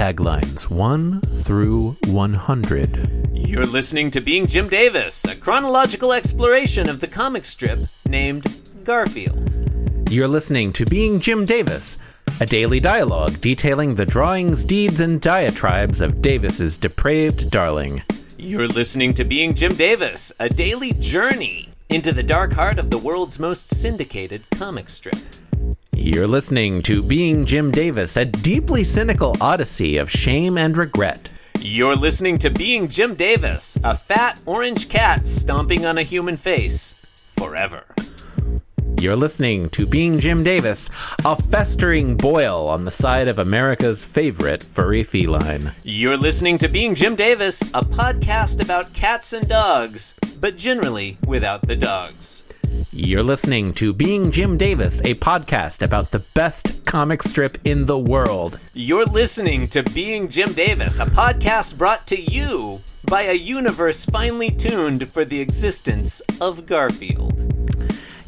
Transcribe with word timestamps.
taglines 0.00 0.70
1 0.70 1.20
through 1.20 1.94
100. 2.06 3.28
You're 3.34 3.66
listening 3.66 4.10
to 4.12 4.22
Being 4.22 4.46
Jim 4.46 4.66
Davis, 4.66 5.26
a 5.26 5.36
chronological 5.36 6.14
exploration 6.14 6.88
of 6.88 7.00
the 7.00 7.06
comic 7.06 7.44
strip 7.44 7.80
named 8.08 8.46
Garfield. 8.82 10.08
You're 10.08 10.26
listening 10.26 10.72
to 10.72 10.86
Being 10.86 11.20
Jim 11.20 11.44
Davis, 11.44 11.98
a 12.40 12.46
daily 12.46 12.80
dialogue 12.80 13.42
detailing 13.42 13.94
the 13.94 14.06
drawings, 14.06 14.64
deeds, 14.64 15.00
and 15.00 15.20
diatribes 15.20 16.00
of 16.00 16.22
Davis's 16.22 16.78
depraved 16.78 17.50
darling. 17.50 18.02
You're 18.38 18.68
listening 18.68 19.12
to 19.14 19.24
Being 19.24 19.52
Jim 19.52 19.74
Davis, 19.74 20.32
a 20.40 20.48
daily 20.48 20.94
journey 20.94 21.68
into 21.90 22.14
the 22.14 22.22
dark 22.22 22.54
heart 22.54 22.78
of 22.78 22.88
the 22.88 22.96
world's 22.96 23.38
most 23.38 23.74
syndicated 23.74 24.44
comic 24.52 24.88
strip. 24.88 25.18
You're 26.02 26.26
listening 26.26 26.80
to 26.84 27.02
Being 27.02 27.44
Jim 27.44 27.70
Davis, 27.70 28.16
a 28.16 28.24
deeply 28.24 28.84
cynical 28.84 29.36
odyssey 29.38 29.98
of 29.98 30.10
shame 30.10 30.56
and 30.56 30.74
regret. 30.74 31.28
You're 31.58 31.94
listening 31.94 32.38
to 32.38 32.48
Being 32.48 32.88
Jim 32.88 33.14
Davis, 33.14 33.78
a 33.84 33.94
fat 33.94 34.40
orange 34.46 34.88
cat 34.88 35.28
stomping 35.28 35.84
on 35.84 35.98
a 35.98 36.02
human 36.02 36.38
face 36.38 36.94
forever. 37.36 37.84
You're 38.98 39.14
listening 39.14 39.68
to 39.70 39.84
Being 39.84 40.20
Jim 40.20 40.42
Davis, 40.42 40.88
a 41.22 41.36
festering 41.36 42.16
boil 42.16 42.66
on 42.66 42.86
the 42.86 42.90
side 42.90 43.28
of 43.28 43.38
America's 43.38 44.02
favorite 44.02 44.62
furry 44.62 45.04
feline. 45.04 45.72
You're 45.84 46.16
listening 46.16 46.56
to 46.58 46.68
Being 46.68 46.94
Jim 46.94 47.14
Davis, 47.14 47.60
a 47.74 47.82
podcast 47.82 48.62
about 48.62 48.94
cats 48.94 49.34
and 49.34 49.46
dogs, 49.46 50.14
but 50.40 50.56
generally 50.56 51.18
without 51.26 51.66
the 51.66 51.76
dogs. 51.76 52.49
You're 52.92 53.22
listening 53.22 53.72
to 53.74 53.92
Being 53.92 54.30
Jim 54.30 54.56
Davis, 54.56 55.00
a 55.00 55.14
podcast 55.14 55.82
about 55.82 56.10
the 56.10 56.20
best 56.20 56.84
comic 56.86 57.22
strip 57.22 57.58
in 57.64 57.86
the 57.86 57.98
world. 57.98 58.58
You're 58.74 59.06
listening 59.06 59.66
to 59.68 59.82
Being 59.82 60.28
Jim 60.28 60.52
Davis, 60.52 60.98
a 60.98 61.06
podcast 61.06 61.76
brought 61.78 62.06
to 62.08 62.20
you 62.20 62.80
by 63.04 63.22
a 63.22 63.32
universe 63.32 64.04
finely 64.04 64.50
tuned 64.50 65.08
for 65.08 65.24
the 65.24 65.40
existence 65.40 66.20
of 66.40 66.66
Garfield. 66.66 67.34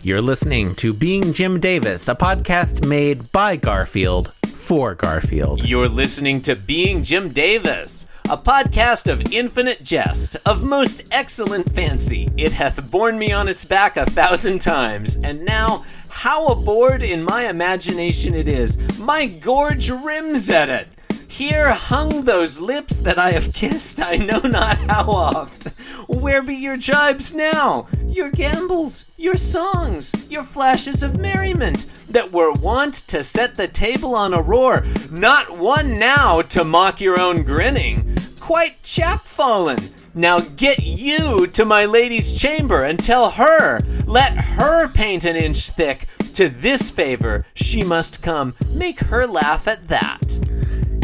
You're 0.03 0.23
listening 0.23 0.75
to 0.77 0.93
Being 0.93 1.33
Jim 1.33 1.61
Davis, 1.61 2.09
a 2.09 2.15
podcast 2.17 2.87
made 2.87 3.31
by 3.31 3.55
Garfield 3.57 4.33
for 4.49 4.95
Garfield. 4.95 5.63
You're 5.63 5.89
listening 5.89 6.41
to 6.43 6.57
Being 6.57 7.05
Jim 7.05 7.29
Davis, 7.29 8.07
a 8.33 8.37
podcast 8.39 9.13
of 9.13 9.31
infinite 9.31 9.85
jest, 9.85 10.39
of 10.47 10.67
most 10.67 11.07
excellent 11.13 11.71
fancy. 11.75 12.31
It 12.39 12.51
hath 12.51 12.91
borne 12.91 13.19
me 13.19 13.31
on 13.31 13.47
its 13.47 13.63
back 13.63 13.99
a 13.99 14.07
thousand 14.07 14.61
times, 14.61 15.17
and 15.17 15.45
now 15.45 15.85
how 16.09 16.47
aboard 16.47 17.03
in 17.03 17.23
my 17.23 17.51
imagination 17.51 18.33
it 18.33 18.49
is. 18.49 18.79
My 18.99 19.27
gorge 19.27 19.91
rims 19.91 20.49
at 20.49 20.71
it. 20.71 20.89
Here 21.31 21.73
hung 21.73 22.25
those 22.25 22.59
lips 22.59 23.01
that 23.01 23.19
I 23.19 23.33
have 23.33 23.53
kissed 23.53 24.01
I 24.01 24.17
know 24.17 24.41
not 24.41 24.79
how 24.79 25.11
oft. 25.11 25.65
Where 26.09 26.41
be 26.41 26.55
your 26.55 26.79
jibes 26.79 27.35
now? 27.35 27.87
Your 28.07 28.31
gambols, 28.31 29.07
your 29.19 29.37
songs, 29.37 30.15
your 30.31 30.45
flashes 30.45 31.03
of 31.03 31.19
merriment 31.19 31.85
that 32.09 32.33
were 32.33 32.53
wont 32.53 32.95
to 33.09 33.25
set 33.25 33.57
the 33.57 33.69
table 33.69 34.15
on 34.15 34.33
a 34.33 34.41
roar, 34.41 34.85
not 35.11 35.59
one 35.59 35.99
now 35.99 36.41
to 36.43 36.65
mock 36.65 37.01
your 37.01 37.21
own 37.21 37.43
grinning. 37.43 38.17
Quite 38.43 38.83
chapfallen. 38.83 39.93
Now 40.17 40.41
get 40.41 40.81
you 40.83 41.47
to 41.47 41.65
my 41.65 41.85
lady's 41.85 42.35
chamber 42.35 42.83
and 42.83 42.99
tell 42.99 43.31
her, 43.31 43.79
let 44.05 44.33
her 44.33 44.89
paint 44.89 45.25
an 45.25 45.37
inch 45.37 45.71
thick. 45.71 46.09
To 46.35 46.49
this 46.49 46.91
favor 46.91 47.47
she 47.55 47.85
must 47.85 48.21
come. 48.21 48.57
Make 48.75 48.99
her 48.99 49.29
laugh 49.29 49.69
at 49.69 49.87
that. 49.87 50.41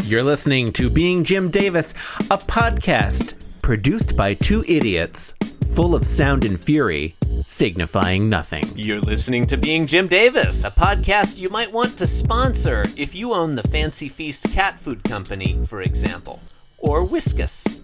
You're 0.03 0.21
listening 0.21 0.73
to 0.73 0.89
Being 0.89 1.23
Jim 1.23 1.49
Davis, 1.49 1.93
a 2.29 2.37
podcast 2.37 3.61
produced 3.61 4.17
by 4.17 4.33
two 4.33 4.65
idiots, 4.67 5.33
full 5.73 5.95
of 5.95 6.05
sound 6.05 6.43
and 6.43 6.59
fury, 6.59 7.15
signifying 7.45 8.27
nothing. 8.27 8.69
You're 8.75 8.99
listening 8.99 9.47
to 9.47 9.55
Being 9.55 9.87
Jim 9.87 10.09
Davis, 10.09 10.65
a 10.65 10.71
podcast 10.71 11.39
you 11.39 11.47
might 11.47 11.71
want 11.71 11.97
to 11.99 12.05
sponsor 12.05 12.83
if 12.97 13.15
you 13.15 13.31
own 13.31 13.55
the 13.55 13.63
Fancy 13.63 14.09
Feast 14.09 14.51
cat 14.51 14.77
food 14.77 15.05
company, 15.05 15.57
for 15.65 15.81
example, 15.81 16.41
or 16.79 17.05
Whiskas. 17.05 17.79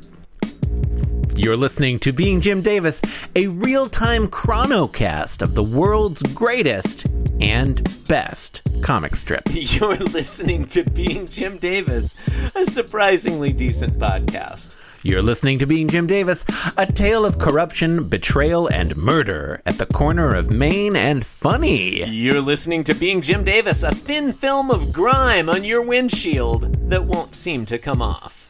You're 1.38 1.58
listening 1.58 2.00
to 2.00 2.14
Being 2.14 2.40
Jim 2.40 2.62
Davis, 2.62 3.02
a 3.36 3.48
real 3.48 3.88
time 3.88 4.28
chronocast 4.28 5.42
of 5.42 5.54
the 5.54 5.64
world's 5.64 6.24
greatest 6.24 7.08
and 7.42 7.84
best 8.08 8.62
comic 8.82 9.18
strip. 9.18 9.44
You're 9.52 9.98
listening 9.98 10.66
to 10.68 10.90
Being 10.90 11.28
Jim 11.28 11.58
Davis, 11.58 12.16
a 12.56 12.64
surprisingly 12.64 13.52
decent 13.52 14.00
podcast. 14.00 14.76
You're 15.04 15.22
listening 15.22 15.60
to 15.60 15.68
Being 15.68 15.88
Jim 15.88 16.08
Davis, 16.08 16.46
a 16.78 16.92
tale 16.92 17.26
of 17.26 17.38
corruption, 17.38 18.08
betrayal, 18.08 18.68
and 18.68 18.96
murder 18.96 19.62
at 19.66 19.78
the 19.78 19.86
corner 19.86 20.34
of 20.34 20.50
Maine 20.50 20.96
and 20.96 21.24
funny. 21.24 22.06
You're 22.06 22.42
listening 22.42 22.84
to 22.86 22.96
Being 22.96 23.22
Jim 23.22 23.44
Davis, 23.44 23.84
a 23.84 23.92
thin 23.92 24.34
film 24.34 24.72
of 24.72 24.92
grime 24.92 25.48
on 25.50 25.64
your 25.64 25.84
windshield 25.84 26.90
that 26.90 27.06
won't 27.06 27.36
seem 27.36 27.68
to 27.68 27.78
come 27.78 28.02
off. 28.02 28.45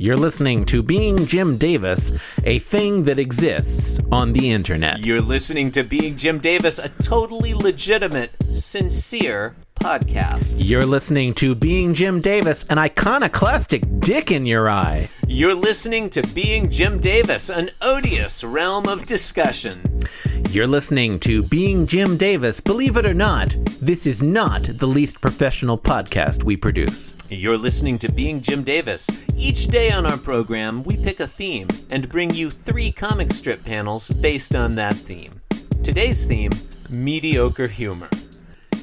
You're 0.00 0.16
listening 0.16 0.64
to 0.66 0.80
Being 0.80 1.26
Jim 1.26 1.56
Davis, 1.58 2.12
a 2.44 2.60
thing 2.60 3.02
that 3.06 3.18
exists 3.18 3.98
on 4.12 4.32
the 4.32 4.52
internet. 4.52 5.04
You're 5.04 5.20
listening 5.20 5.72
to 5.72 5.82
Being 5.82 6.16
Jim 6.16 6.38
Davis, 6.38 6.78
a 6.78 6.88
totally 7.02 7.52
legitimate, 7.52 8.30
sincere 8.54 9.56
podcast. 9.80 10.62
You're 10.64 10.86
listening 10.86 11.34
to 11.34 11.56
Being 11.56 11.94
Jim 11.94 12.20
Davis, 12.20 12.64
an 12.70 12.78
iconoclastic 12.78 13.82
dick 13.98 14.30
in 14.30 14.46
your 14.46 14.70
eye. 14.70 15.08
You're 15.26 15.54
listening 15.54 16.10
to 16.10 16.22
Being 16.28 16.70
Jim 16.70 17.00
Davis, 17.00 17.50
an 17.50 17.70
odious 17.82 18.44
realm 18.44 18.86
of 18.86 19.02
discussion. 19.02 19.97
You're 20.46 20.66
listening 20.66 21.18
to 21.20 21.42
Being 21.42 21.86
Jim 21.86 22.16
Davis. 22.16 22.60
Believe 22.60 22.96
it 22.96 23.04
or 23.04 23.12
not, 23.12 23.54
this 23.82 24.06
is 24.06 24.22
not 24.22 24.62
the 24.62 24.86
least 24.86 25.20
professional 25.20 25.76
podcast 25.76 26.42
we 26.42 26.56
produce. 26.56 27.14
You're 27.28 27.58
listening 27.58 27.98
to 27.98 28.10
Being 28.10 28.40
Jim 28.40 28.62
Davis. 28.62 29.10
Each 29.36 29.66
day 29.66 29.90
on 29.90 30.06
our 30.06 30.16
program, 30.16 30.84
we 30.84 30.96
pick 30.96 31.20
a 31.20 31.26
theme 31.26 31.68
and 31.90 32.08
bring 32.08 32.32
you 32.34 32.48
three 32.48 32.90
comic 32.90 33.32
strip 33.34 33.62
panels 33.62 34.08
based 34.08 34.56
on 34.56 34.74
that 34.76 34.96
theme. 34.96 35.42
Today's 35.84 36.24
theme 36.24 36.52
mediocre 36.88 37.68
humor. 37.68 38.08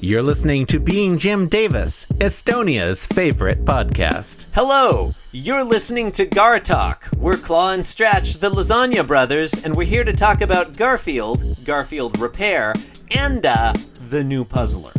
You're 0.02 0.24
listening 0.24 0.66
to 0.68 0.80
Being 0.80 1.18
Jim 1.18 1.48
Davis, 1.48 2.06
Estonia's 2.16 3.08
favorite 3.08 3.66
podcast. 3.66 4.46
Hello, 4.54 5.12
you're 5.32 5.64
listening 5.64 6.12
to 6.14 6.26
Gar 6.26 6.60
Talk. 6.60 7.08
We're 7.18 7.38
Claw 7.38 7.72
and 7.72 7.86
Stretch, 7.86 8.36
the 8.36 8.50
Lasagna 8.52 9.06
Brothers, 9.08 9.54
and 9.64 9.76
we're 9.76 9.88
here 9.88 10.04
to 10.04 10.14
talk 10.14 10.42
about 10.42 10.78
Garfield, 10.78 11.42
Garfield 11.66 12.20
Repair, 12.20 12.74
and 13.16 13.46
uh, 13.46 13.74
the 14.10 14.24
new 14.24 14.46
puzzler. 14.46 14.92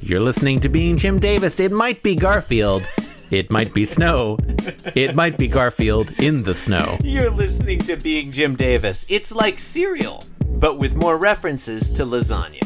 You're 0.00 0.20
listening 0.20 0.60
to 0.60 0.68
Being 0.68 0.96
Jim 0.96 1.18
Davis. 1.18 1.58
It 1.58 1.72
might 1.72 2.02
be 2.02 2.14
Garfield. 2.14 2.88
It 3.30 3.50
might 3.50 3.74
be 3.74 3.84
snow. 3.84 4.38
It 4.94 5.16
might 5.16 5.36
be 5.36 5.48
Garfield 5.48 6.12
in 6.20 6.44
the 6.44 6.54
snow. 6.54 6.98
You're 7.02 7.30
listening 7.30 7.80
to 7.80 7.96
Being 7.96 8.30
Jim 8.30 8.54
Davis. 8.54 9.04
It's 9.08 9.34
like 9.34 9.58
cereal, 9.58 10.22
but 10.46 10.78
with 10.78 10.94
more 10.94 11.16
references 11.18 11.90
to 11.90 12.04
lasagna. 12.04 12.62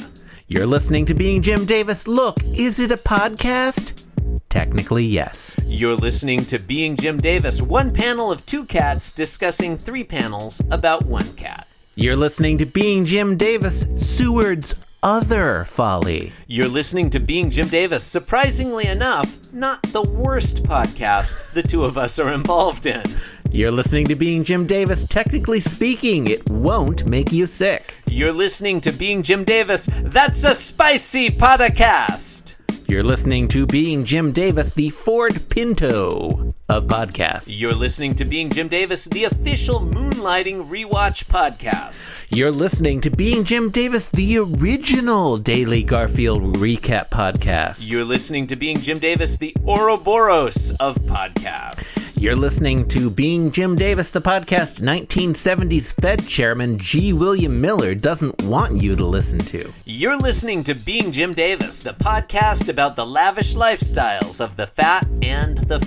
You're 0.52 0.66
listening 0.66 1.04
to 1.04 1.14
Being 1.14 1.42
Jim 1.42 1.64
Davis. 1.64 2.08
Look, 2.08 2.42
is 2.42 2.80
it 2.80 2.90
a 2.90 2.96
podcast? 2.96 4.02
Technically, 4.48 5.04
yes. 5.04 5.54
You're 5.64 5.94
listening 5.94 6.44
to 6.46 6.58
Being 6.58 6.96
Jim 6.96 7.18
Davis, 7.18 7.62
one 7.62 7.92
panel 7.92 8.32
of 8.32 8.44
two 8.46 8.64
cats 8.64 9.12
discussing 9.12 9.78
three 9.78 10.02
panels 10.02 10.60
about 10.72 11.06
one 11.06 11.34
cat. 11.34 11.68
You're 11.94 12.16
listening 12.16 12.58
to 12.58 12.66
Being 12.66 13.04
Jim 13.04 13.36
Davis, 13.36 13.86
Seward's 13.94 14.74
other 15.04 15.66
folly. 15.66 16.32
You're 16.48 16.66
listening 16.66 17.10
to 17.10 17.20
Being 17.20 17.50
Jim 17.50 17.68
Davis. 17.68 18.02
Surprisingly 18.02 18.86
enough, 18.86 19.52
not 19.52 19.80
the 19.92 20.02
worst 20.02 20.64
podcast 20.64 21.52
the 21.52 21.62
two 21.62 21.84
of 21.84 21.96
us 21.96 22.18
are 22.18 22.32
involved 22.32 22.86
in. 22.86 23.04
You're 23.52 23.72
listening 23.72 24.06
to 24.06 24.14
Being 24.14 24.44
Jim 24.44 24.64
Davis. 24.64 25.04
Technically 25.04 25.58
speaking, 25.58 26.28
it 26.28 26.48
won't 26.48 27.04
make 27.06 27.32
you 27.32 27.48
sick. 27.48 27.96
You're 28.06 28.32
listening 28.32 28.80
to 28.82 28.92
Being 28.92 29.24
Jim 29.24 29.42
Davis. 29.42 29.88
That's 30.02 30.44
a 30.44 30.54
spicy 30.54 31.30
podcast. 31.30 32.54
You're 32.86 33.02
listening 33.02 33.48
to 33.48 33.66
Being 33.66 34.04
Jim 34.04 34.30
Davis, 34.30 34.72
the 34.72 34.90
Ford 34.90 35.48
Pinto 35.48 36.54
of 36.70 36.84
podcasts. 36.84 37.46
You're 37.48 37.74
listening 37.74 38.14
to 38.14 38.24
Being 38.24 38.48
Jim 38.48 38.68
Davis, 38.68 39.06
the 39.06 39.24
official 39.24 39.80
Moonlighting 39.80 40.68
Rewatch 40.68 41.24
podcast. 41.24 42.26
You're 42.30 42.52
listening 42.52 43.00
to 43.00 43.10
Being 43.10 43.42
Jim 43.42 43.70
Davis, 43.70 44.08
the 44.08 44.38
original 44.38 45.36
Daily 45.36 45.82
Garfield 45.82 46.58
recap 46.58 47.08
podcast. 47.08 47.90
You're 47.90 48.04
listening 48.04 48.46
to 48.46 48.54
Being 48.54 48.78
Jim 48.78 48.98
Davis, 48.98 49.36
the 49.36 49.52
Ouroboros 49.66 50.70
of 50.78 50.96
podcasts. 51.00 52.22
You're 52.22 52.36
listening 52.36 52.86
to 52.88 53.10
Being 53.10 53.50
Jim 53.50 53.74
Davis, 53.74 54.12
the 54.12 54.20
podcast 54.20 54.80
1970s 54.80 55.92
Fed 56.00 56.28
chairman 56.28 56.78
G. 56.78 57.12
William 57.12 57.60
Miller 57.60 57.96
doesn't 57.96 58.42
want 58.44 58.80
you 58.80 58.94
to 58.94 59.04
listen 59.04 59.40
to. 59.40 59.72
You're 59.86 60.18
listening 60.18 60.62
to 60.64 60.74
Being 60.74 61.10
Jim 61.10 61.32
Davis, 61.32 61.80
the 61.80 61.94
podcast 61.94 62.68
about 62.68 62.94
the 62.94 63.06
lavish 63.06 63.56
lifestyles 63.56 64.40
of 64.40 64.54
the 64.54 64.68
fat 64.68 65.08
and 65.20 65.58
the 65.58 65.80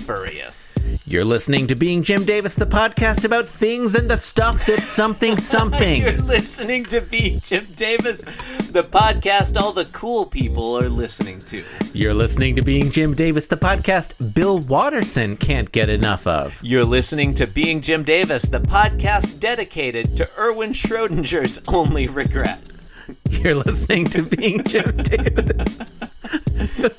You're 1.06 1.24
listening 1.24 1.66
to 1.68 1.74
Being 1.74 2.02
Jim 2.02 2.24
Davis, 2.24 2.56
the 2.56 2.66
podcast 2.66 3.24
about 3.24 3.46
things 3.46 3.94
and 3.94 4.10
the 4.10 4.16
stuff 4.16 4.64
that's 4.66 4.88
something 4.88 5.38
something. 5.54 6.02
You're 6.02 6.12
listening 6.12 6.84
to 6.84 7.00
Being 7.00 7.40
Jim 7.40 7.66
Davis, 7.76 8.22
the 8.70 8.82
podcast 8.82 9.60
all 9.60 9.72
the 9.72 9.84
cool 9.86 10.26
people 10.26 10.78
are 10.78 10.88
listening 10.88 11.38
to. 11.40 11.62
You're 11.92 12.14
listening 12.14 12.56
to 12.56 12.62
Being 12.62 12.90
Jim 12.90 13.14
Davis, 13.14 13.46
the 13.46 13.56
podcast 13.56 14.34
Bill 14.34 14.58
Watterson 14.60 15.36
can't 15.36 15.70
get 15.72 15.88
enough 15.88 16.26
of. 16.26 16.58
You're 16.62 16.84
listening 16.84 17.34
to 17.34 17.46
Being 17.46 17.80
Jim 17.80 18.02
Davis, 18.02 18.42
the 18.42 18.60
podcast 18.60 19.38
dedicated 19.40 20.16
to 20.16 20.28
Erwin 20.38 20.72
Schrodinger's 20.72 21.60
only 21.68 22.08
regret. 22.08 22.73
You're 23.30 23.54
listening 23.54 24.06
to 24.06 24.22
Being 24.22 24.64
Jim 24.64 24.96
Davis, 24.96 25.34
the, 25.34 26.88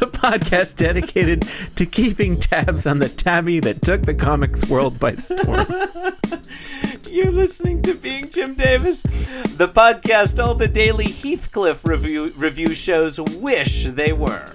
the 0.00 0.10
podcast 0.12 0.76
dedicated 0.76 1.48
to 1.76 1.86
keeping 1.86 2.38
tabs 2.38 2.86
on 2.86 2.98
the 2.98 3.08
tabby 3.08 3.60
that 3.60 3.82
took 3.82 4.02
the 4.02 4.14
comics 4.14 4.68
world 4.68 4.98
by 4.98 5.16
storm. 5.16 5.66
You're 7.10 7.32
listening 7.32 7.82
to 7.82 7.94
Being 7.94 8.30
Jim 8.30 8.54
Davis, 8.54 9.02
the 9.02 9.70
podcast 9.74 10.42
all 10.42 10.54
the 10.54 10.68
daily 10.68 11.10
Heathcliff 11.10 11.84
review 11.84 12.32
review 12.36 12.74
shows 12.74 13.18
wish 13.18 13.84
they 13.84 14.12
were. 14.12 14.54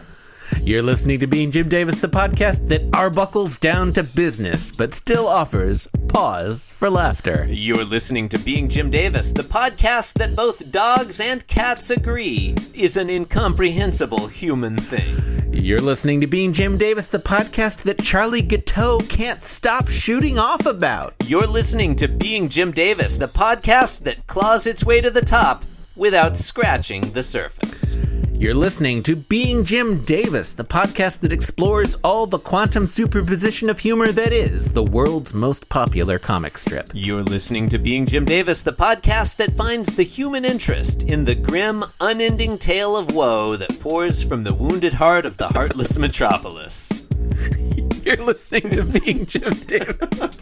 You're 0.62 0.82
listening 0.82 1.20
to 1.20 1.28
Being 1.28 1.52
Jim 1.52 1.70
Davis, 1.70 2.00
the 2.00 2.08
podcast 2.08 2.68
that 2.70 2.90
arbuckles 2.92 3.60
down 3.60 3.92
to 3.94 4.04
business, 4.04 4.72
but 4.72 4.94
still 4.94 5.28
offers 5.28 5.88
pause 6.08 6.70
for 6.70 6.90
laughter. 6.90 7.46
You're 7.50 7.84
listening 7.84 8.30
to 8.30 8.40
Being 8.40 8.70
Jim 8.70 8.90
Davis, 8.90 9.32
the 9.32 9.44
podcast 9.44 10.14
that 10.16 10.36
both 10.36 10.72
dogs 10.72 11.20
and 11.20 11.46
cats 11.48 11.90
agree 11.90 12.56
is 12.74 12.98
an 12.98 13.10
incomprehensible 13.10 14.28
human 14.28 14.78
thing. 14.78 15.52
You're 15.54 15.82
listening 15.82 16.22
to 16.22 16.28
Being 16.28 16.54
Jim 16.54 16.78
Davis, 16.78 17.08
the 17.08 17.20
podcast 17.20 17.84
that 17.84 18.02
Charlie 18.02 18.42
Gateau 18.42 19.00
can't 19.08 19.42
stop 19.42 19.88
shooting 19.88 20.40
off 20.40 20.66
about. 20.66 21.14
You're 21.26 21.48
listening 21.48 21.96
to 21.98 22.08
Being 22.08 22.50
Jim 22.50 22.72
Davis, 22.72 23.18
the 23.18 23.28
podcast 23.28 24.04
that 24.04 24.26
claws 24.28 24.66
its 24.66 24.86
way 24.86 25.02
to 25.02 25.12
the 25.12 25.22
top 25.22 25.64
without 25.96 26.38
scratching 26.38 27.02
the 27.12 27.24
surface. 27.24 27.96
You're 28.44 28.54
listening 28.54 29.04
to 29.04 29.16
Being 29.16 29.64
Jim 29.64 30.02
Davis, 30.02 30.54
the 30.54 30.66
podcast 30.66 31.22
that 31.22 31.32
explores 31.32 31.96
all 32.04 32.26
the 32.26 32.40
quantum 32.40 32.86
superposition 32.88 33.70
of 33.70 33.80
humor 33.80 34.12
that 34.12 34.34
is 34.34 34.74
the 34.74 34.84
world's 34.84 35.34
most 35.34 35.70
popular 35.70 36.20
comic 36.20 36.58
strip. 36.58 36.90
You're 36.94 37.24
listening 37.24 37.70
to 37.70 37.80
Being 37.80 38.06
Jim 38.06 38.26
Davis, 38.26 38.62
the 38.62 38.74
podcast 38.74 39.38
that 39.38 39.54
finds 39.54 39.96
the 39.96 40.04
human 40.04 40.44
interest 40.44 41.04
in 41.04 41.24
the 41.24 41.36
grim, 41.36 41.86
unending 42.02 42.58
tale 42.58 42.98
of 42.98 43.16
woe 43.16 43.56
that 43.56 43.80
pours 43.80 44.22
from 44.22 44.44
the 44.44 44.54
wounded 44.54 44.92
heart 44.92 45.26
of 45.26 45.38
the 45.38 45.48
heartless 45.48 45.98
metropolis. 45.98 47.08
You're 48.04 48.18
listening 48.18 48.70
to 48.72 48.84
Being 48.84 49.26
Jim 49.26 49.54
Davis, 49.54 50.38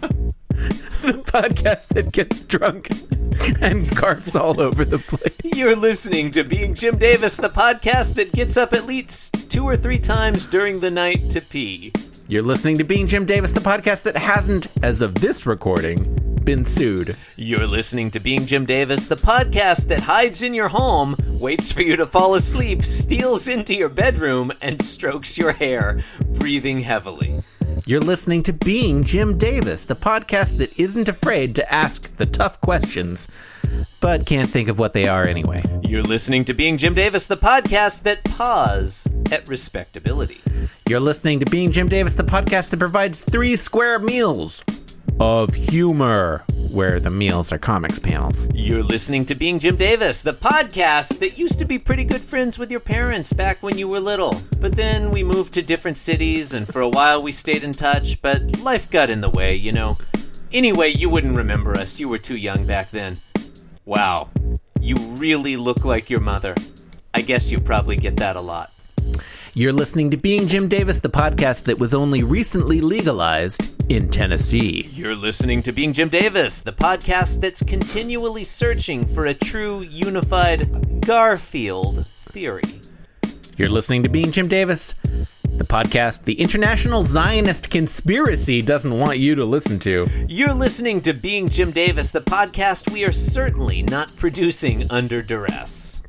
the 1.01 1.23
podcast 1.25 1.87
that 1.89 2.11
gets 2.11 2.41
drunk 2.41 2.89
and 3.61 3.95
garfs 3.95 4.35
all 4.35 4.59
over 4.59 4.83
the 4.83 4.99
place. 4.99 5.37
You're 5.43 5.75
listening 5.75 6.29
to 6.31 6.43
Being 6.43 6.73
Jim 6.73 6.97
Davis, 6.97 7.37
the 7.37 7.47
podcast 7.47 8.15
that 8.15 8.33
gets 8.33 8.57
up 8.57 8.73
at 8.73 8.85
least 8.85 9.49
two 9.49 9.63
or 9.63 9.77
three 9.77 9.99
times 9.99 10.47
during 10.47 10.81
the 10.81 10.91
night 10.91 11.29
to 11.31 11.41
pee. 11.41 11.93
You're 12.27 12.43
listening 12.43 12.77
to 12.79 12.83
Being 12.83 13.07
Jim 13.07 13.25
Davis, 13.25 13.53
the 13.53 13.61
podcast 13.61 14.03
that 14.03 14.17
hasn't, 14.17 14.67
as 14.83 15.01
of 15.01 15.15
this 15.15 15.45
recording, 15.45 16.17
been 16.43 16.65
sued. 16.65 17.15
You're 17.37 17.67
listening 17.67 18.11
to 18.11 18.19
Being 18.19 18.45
Jim 18.45 18.65
Davis, 18.65 19.07
the 19.07 19.15
podcast 19.15 19.87
that 19.87 20.01
hides 20.01 20.43
in 20.43 20.53
your 20.53 20.67
home, 20.67 21.15
waits 21.39 21.71
for 21.71 21.81
you 21.81 21.95
to 21.95 22.05
fall 22.05 22.35
asleep, 22.35 22.83
steals 22.83 23.47
into 23.47 23.73
your 23.73 23.89
bedroom, 23.89 24.51
and 24.61 24.81
strokes 24.81 25.37
your 25.37 25.53
hair, 25.53 26.01
breathing 26.25 26.81
heavily. 26.81 27.39
You're 27.87 27.99
listening 27.99 28.43
to 28.43 28.53
Being 28.53 29.03
Jim 29.03 29.39
Davis, 29.39 29.85
the 29.85 29.95
podcast 29.95 30.59
that 30.59 30.79
isn't 30.79 31.09
afraid 31.09 31.55
to 31.55 31.73
ask 31.73 32.15
the 32.17 32.27
tough 32.27 32.61
questions, 32.61 33.27
but 33.99 34.27
can't 34.27 34.49
think 34.49 34.67
of 34.67 34.77
what 34.77 34.93
they 34.93 35.07
are 35.07 35.27
anyway. 35.27 35.63
You're 35.83 36.03
listening 36.03 36.45
to 36.45 36.53
Being 36.53 36.77
Jim 36.77 36.93
Davis, 36.93 37.25
the 37.25 37.37
podcast 37.37 38.03
that 38.03 38.23
paws 38.23 39.07
at 39.31 39.47
respectability. 39.47 40.39
You're 40.87 40.99
listening 40.99 41.39
to 41.39 41.45
Being 41.47 41.71
Jim 41.71 41.87
Davis, 41.87 42.13
the 42.13 42.23
podcast 42.23 42.69
that 42.69 42.77
provides 42.77 43.23
three 43.23 43.55
square 43.55 43.97
meals 43.97 44.63
of 45.19 45.53
humor, 45.53 46.43
where 46.71 46.99
the 46.99 47.09
meals 47.09 47.51
are 47.51 47.57
comics 47.57 47.99
panels. 47.99 48.47
You're 48.53 48.83
listening 48.83 49.25
to 49.25 49.35
Being 49.35 49.59
Jim 49.59 49.75
Davis, 49.75 50.21
the 50.21 50.33
podcast 50.33 51.19
that 51.19 51.37
used 51.37 51.59
to 51.59 51.65
be 51.65 51.77
pretty 51.77 52.03
good 52.03 52.21
friends 52.21 52.57
with 52.57 52.71
your 52.71 52.79
parents 52.79 53.33
back 53.33 53.61
when 53.61 53.77
you 53.77 53.87
were 53.87 53.99
little. 53.99 54.41
But 54.59 54.75
then 54.75 55.11
we 55.11 55.23
moved 55.23 55.53
to 55.55 55.61
different 55.61 55.97
cities, 55.97 56.53
and 56.53 56.67
for 56.67 56.81
a 56.81 56.89
while 56.89 57.21
we 57.21 57.31
stayed 57.31 57.63
in 57.63 57.73
touch, 57.73 58.21
but 58.21 58.59
life 58.59 58.89
got 58.89 59.09
in 59.09 59.21
the 59.21 59.29
way, 59.29 59.55
you 59.55 59.71
know. 59.71 59.95
Anyway, 60.51 60.89
you 60.89 61.09
wouldn't 61.09 61.37
remember 61.37 61.77
us. 61.77 61.99
You 61.99 62.09
were 62.09 62.17
too 62.17 62.37
young 62.37 62.65
back 62.65 62.91
then. 62.91 63.17
Wow, 63.85 64.29
you 64.79 64.95
really 64.95 65.57
look 65.57 65.85
like 65.85 66.09
your 66.09 66.21
mother. 66.21 66.55
I 67.13 67.21
guess 67.21 67.51
you 67.51 67.59
probably 67.59 67.97
get 67.97 68.17
that 68.17 68.35
a 68.35 68.41
lot. 68.41 68.71
You're 69.53 69.73
listening 69.73 70.11
to 70.11 70.17
Being 70.17 70.47
Jim 70.47 70.69
Davis, 70.69 71.01
the 71.01 71.09
podcast 71.09 71.65
that 71.65 71.77
was 71.77 71.93
only 71.93 72.23
recently 72.23 72.79
legalized 72.79 73.69
in 73.91 74.07
Tennessee. 74.07 74.87
You're 74.93 75.13
listening 75.13 75.61
to 75.63 75.73
Being 75.73 75.91
Jim 75.91 76.07
Davis, 76.07 76.61
the 76.61 76.71
podcast 76.71 77.41
that's 77.41 77.61
continually 77.61 78.45
searching 78.45 79.05
for 79.05 79.25
a 79.25 79.33
true, 79.33 79.81
unified 79.81 81.01
Garfield 81.01 82.05
theory. 82.07 82.79
You're 83.57 83.67
listening 83.67 84.03
to 84.03 84.09
Being 84.09 84.31
Jim 84.31 84.47
Davis, 84.47 84.93
the 85.43 85.65
podcast 85.65 86.23
the 86.23 86.39
International 86.39 87.03
Zionist 87.03 87.69
Conspiracy 87.69 88.61
doesn't 88.61 88.97
want 88.97 89.19
you 89.19 89.35
to 89.35 89.43
listen 89.43 89.79
to. 89.79 90.07
You're 90.29 90.53
listening 90.53 91.01
to 91.01 91.11
Being 91.11 91.49
Jim 91.49 91.71
Davis, 91.71 92.11
the 92.11 92.21
podcast 92.21 92.89
we 92.89 93.03
are 93.03 93.11
certainly 93.11 93.81
not 93.81 94.15
producing 94.15 94.89
under 94.89 95.21
duress. 95.21 95.99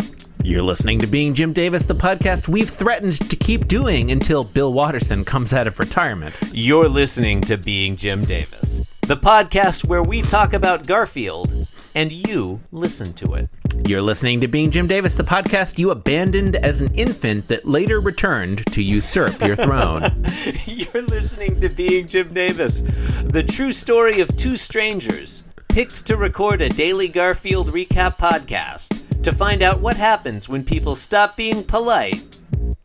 You're 0.44 0.62
listening 0.62 0.98
to 0.98 1.06
Being 1.06 1.34
Jim 1.34 1.52
Davis, 1.52 1.86
the 1.86 1.94
podcast 1.94 2.48
we've 2.48 2.68
threatened 2.68 3.30
to 3.30 3.36
keep 3.36 3.68
doing 3.68 4.10
until 4.10 4.42
Bill 4.42 4.72
Watterson 4.72 5.24
comes 5.24 5.54
out 5.54 5.68
of 5.68 5.78
retirement. 5.78 6.34
You're 6.50 6.88
listening 6.88 7.42
to 7.42 7.56
Being 7.56 7.94
Jim 7.94 8.24
Davis, 8.24 8.90
the 9.02 9.16
podcast 9.16 9.84
where 9.84 10.02
we 10.02 10.20
talk 10.20 10.52
about 10.52 10.84
Garfield 10.84 11.68
and 11.94 12.10
you 12.10 12.60
listen 12.72 13.12
to 13.14 13.34
it. 13.34 13.50
You're 13.86 14.02
listening 14.02 14.40
to 14.40 14.48
Being 14.48 14.72
Jim 14.72 14.88
Davis, 14.88 15.14
the 15.14 15.22
podcast 15.22 15.78
you 15.78 15.92
abandoned 15.92 16.56
as 16.56 16.80
an 16.80 16.92
infant 16.94 17.46
that 17.46 17.64
later 17.64 18.00
returned 18.00 18.66
to 18.72 18.82
usurp 18.82 19.40
your 19.42 19.54
throne. 19.54 20.26
You're 20.66 21.02
listening 21.02 21.60
to 21.60 21.68
Being 21.68 22.08
Jim 22.08 22.34
Davis, 22.34 22.80
the 23.22 23.44
true 23.48 23.72
story 23.72 24.20
of 24.20 24.36
two 24.36 24.56
strangers 24.56 25.44
picked 25.72 26.06
to 26.06 26.18
record 26.18 26.60
a 26.60 26.68
daily 26.68 27.08
Garfield 27.08 27.68
recap 27.68 28.18
podcast 28.18 29.22
to 29.22 29.32
find 29.32 29.62
out 29.62 29.80
what 29.80 29.96
happens 29.96 30.46
when 30.46 30.62
people 30.62 30.94
stop 30.94 31.34
being 31.34 31.64
polite 31.64 32.38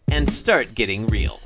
and 0.08 0.30
start 0.30 0.74
getting 0.74 1.06
real. 1.08 1.38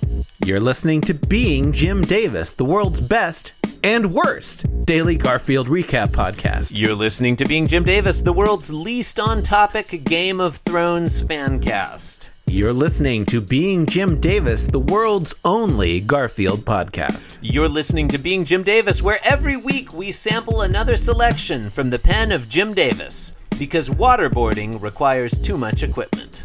You're 0.45 0.59
listening 0.59 1.01
to 1.01 1.15
Being 1.15 1.71
Jim 1.71 2.03
Davis, 2.03 2.51
the 2.51 2.65
world's 2.65 3.01
best 3.01 3.53
and 3.83 4.13
worst 4.13 4.67
daily 4.85 5.15
Garfield 5.15 5.67
recap 5.67 6.09
podcast. 6.09 6.77
You're 6.77 6.93
listening 6.93 7.35
to 7.37 7.45
Being 7.45 7.65
Jim 7.65 7.85
Davis, 7.85 8.21
the 8.21 8.33
world's 8.33 8.71
least 8.71 9.19
on 9.19 9.41
topic 9.41 10.03
Game 10.03 10.39
of 10.39 10.57
Thrones 10.57 11.21
fan 11.21 11.59
cast. 11.59 12.30
You're 12.51 12.73
listening 12.73 13.25
to 13.27 13.39
Being 13.39 13.85
Jim 13.85 14.19
Davis, 14.19 14.67
the 14.67 14.77
world's 14.77 15.33
only 15.45 16.01
Garfield 16.01 16.65
podcast. 16.65 17.37
You're 17.41 17.69
listening 17.69 18.09
to 18.09 18.17
Being 18.17 18.43
Jim 18.43 18.61
Davis, 18.61 19.01
where 19.01 19.19
every 19.23 19.55
week 19.55 19.93
we 19.93 20.11
sample 20.11 20.61
another 20.61 20.97
selection 20.97 21.69
from 21.69 21.91
the 21.91 21.97
pen 21.97 22.33
of 22.33 22.49
Jim 22.49 22.73
Davis, 22.73 23.37
because 23.57 23.89
waterboarding 23.89 24.81
requires 24.81 25.39
too 25.39 25.57
much 25.57 25.81
equipment. 25.81 26.43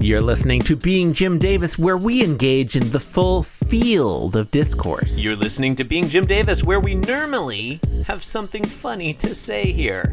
You're 0.00 0.20
listening 0.20 0.62
to 0.62 0.74
Being 0.74 1.12
Jim 1.12 1.38
Davis, 1.38 1.78
where 1.78 1.96
we 1.96 2.24
engage 2.24 2.74
in 2.74 2.90
the 2.90 2.98
full 2.98 3.44
field 3.44 4.34
of 4.34 4.50
discourse. 4.50 5.20
You're 5.20 5.36
listening 5.36 5.76
to 5.76 5.84
Being 5.84 6.08
Jim 6.08 6.26
Davis, 6.26 6.64
where 6.64 6.80
we 6.80 6.96
normally 6.96 7.78
have 8.08 8.24
something 8.24 8.64
funny 8.64 9.14
to 9.14 9.32
say 9.36 9.70
here. 9.70 10.12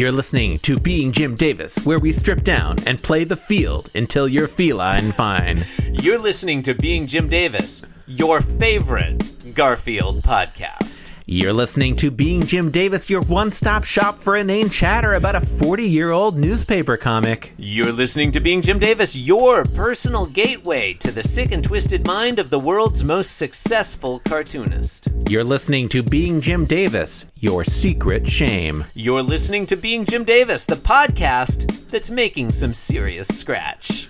You're 0.00 0.12
listening 0.12 0.56
to 0.60 0.80
Being 0.80 1.12
Jim 1.12 1.34
Davis, 1.34 1.76
where 1.84 1.98
we 1.98 2.10
strip 2.10 2.42
down 2.42 2.78
and 2.86 3.02
play 3.02 3.24
the 3.24 3.36
field 3.36 3.90
until 3.94 4.26
you're 4.26 4.48
feline 4.48 5.12
fine. 5.12 5.66
You're 5.92 6.18
listening 6.18 6.62
to 6.62 6.74
Being 6.74 7.06
Jim 7.06 7.28
Davis, 7.28 7.84
your 8.06 8.40
favorite 8.40 9.22
Garfield 9.60 10.22
podcast. 10.22 11.10
You're 11.26 11.52
listening 11.52 11.94
to 11.96 12.10
Being 12.10 12.46
Jim 12.46 12.70
Davis, 12.70 13.10
your 13.10 13.20
one 13.20 13.52
stop 13.52 13.84
shop 13.84 14.18
for 14.18 14.34
inane 14.34 14.70
chatter 14.70 15.12
about 15.12 15.34
a 15.34 15.40
40 15.42 15.82
year 15.82 16.12
old 16.12 16.38
newspaper 16.38 16.96
comic. 16.96 17.52
You're 17.58 17.92
listening 17.92 18.32
to 18.32 18.40
Being 18.40 18.62
Jim 18.62 18.78
Davis, 18.78 19.14
your 19.14 19.64
personal 19.64 20.24
gateway 20.24 20.94
to 20.94 21.12
the 21.12 21.22
sick 21.22 21.52
and 21.52 21.62
twisted 21.62 22.06
mind 22.06 22.38
of 22.38 22.48
the 22.48 22.58
world's 22.58 23.04
most 23.04 23.36
successful 23.36 24.20
cartoonist. 24.20 25.08
You're 25.28 25.44
listening 25.44 25.90
to 25.90 26.02
Being 26.02 26.40
Jim 26.40 26.64
Davis, 26.64 27.26
your 27.36 27.62
secret 27.62 28.26
shame. 28.26 28.86
You're 28.94 29.22
listening 29.22 29.66
to 29.66 29.76
Being 29.76 30.06
Jim 30.06 30.24
Davis, 30.24 30.64
the 30.64 30.76
podcast 30.76 31.90
that's 31.90 32.10
making 32.10 32.52
some 32.52 32.72
serious 32.72 33.28
scratch. 33.28 34.08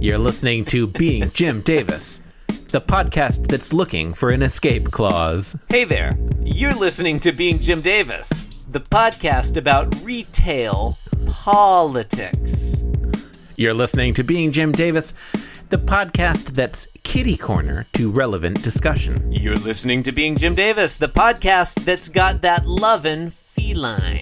You're 0.00 0.18
listening 0.18 0.64
to 0.66 0.88
Being 0.88 1.30
Jim 1.30 1.60
Davis, 1.60 2.20
the 2.68 2.80
podcast 2.82 3.46
that's 3.46 3.72
looking 3.72 4.12
for 4.12 4.28
an 4.28 4.42
escape 4.42 4.90
clause. 4.90 5.56
Hey 5.70 5.84
there, 5.84 6.18
you're 6.42 6.74
listening 6.74 7.18
to 7.20 7.32
Being 7.32 7.58
Jim 7.58 7.80
Davis, 7.80 8.42
the 8.70 8.80
podcast 8.80 9.56
about 9.56 9.94
retail 10.02 10.98
politics. 11.30 12.82
You're 13.56 13.72
listening 13.72 14.12
to 14.14 14.22
Being 14.22 14.52
Jim 14.52 14.72
Davis, 14.72 15.12
the 15.70 15.78
podcast 15.78 16.48
that's 16.48 16.86
kitty 17.04 17.38
corner 17.38 17.86
to 17.94 18.10
relevant 18.10 18.62
discussion. 18.62 19.32
You're 19.32 19.56
listening 19.56 20.02
to 20.02 20.12
Being 20.12 20.36
Jim 20.36 20.54
Davis, 20.54 20.98
the 20.98 21.08
podcast 21.08 21.86
that's 21.86 22.10
got 22.10 22.42
that 22.42 22.66
lovin' 22.66 23.30
feline. 23.30 24.20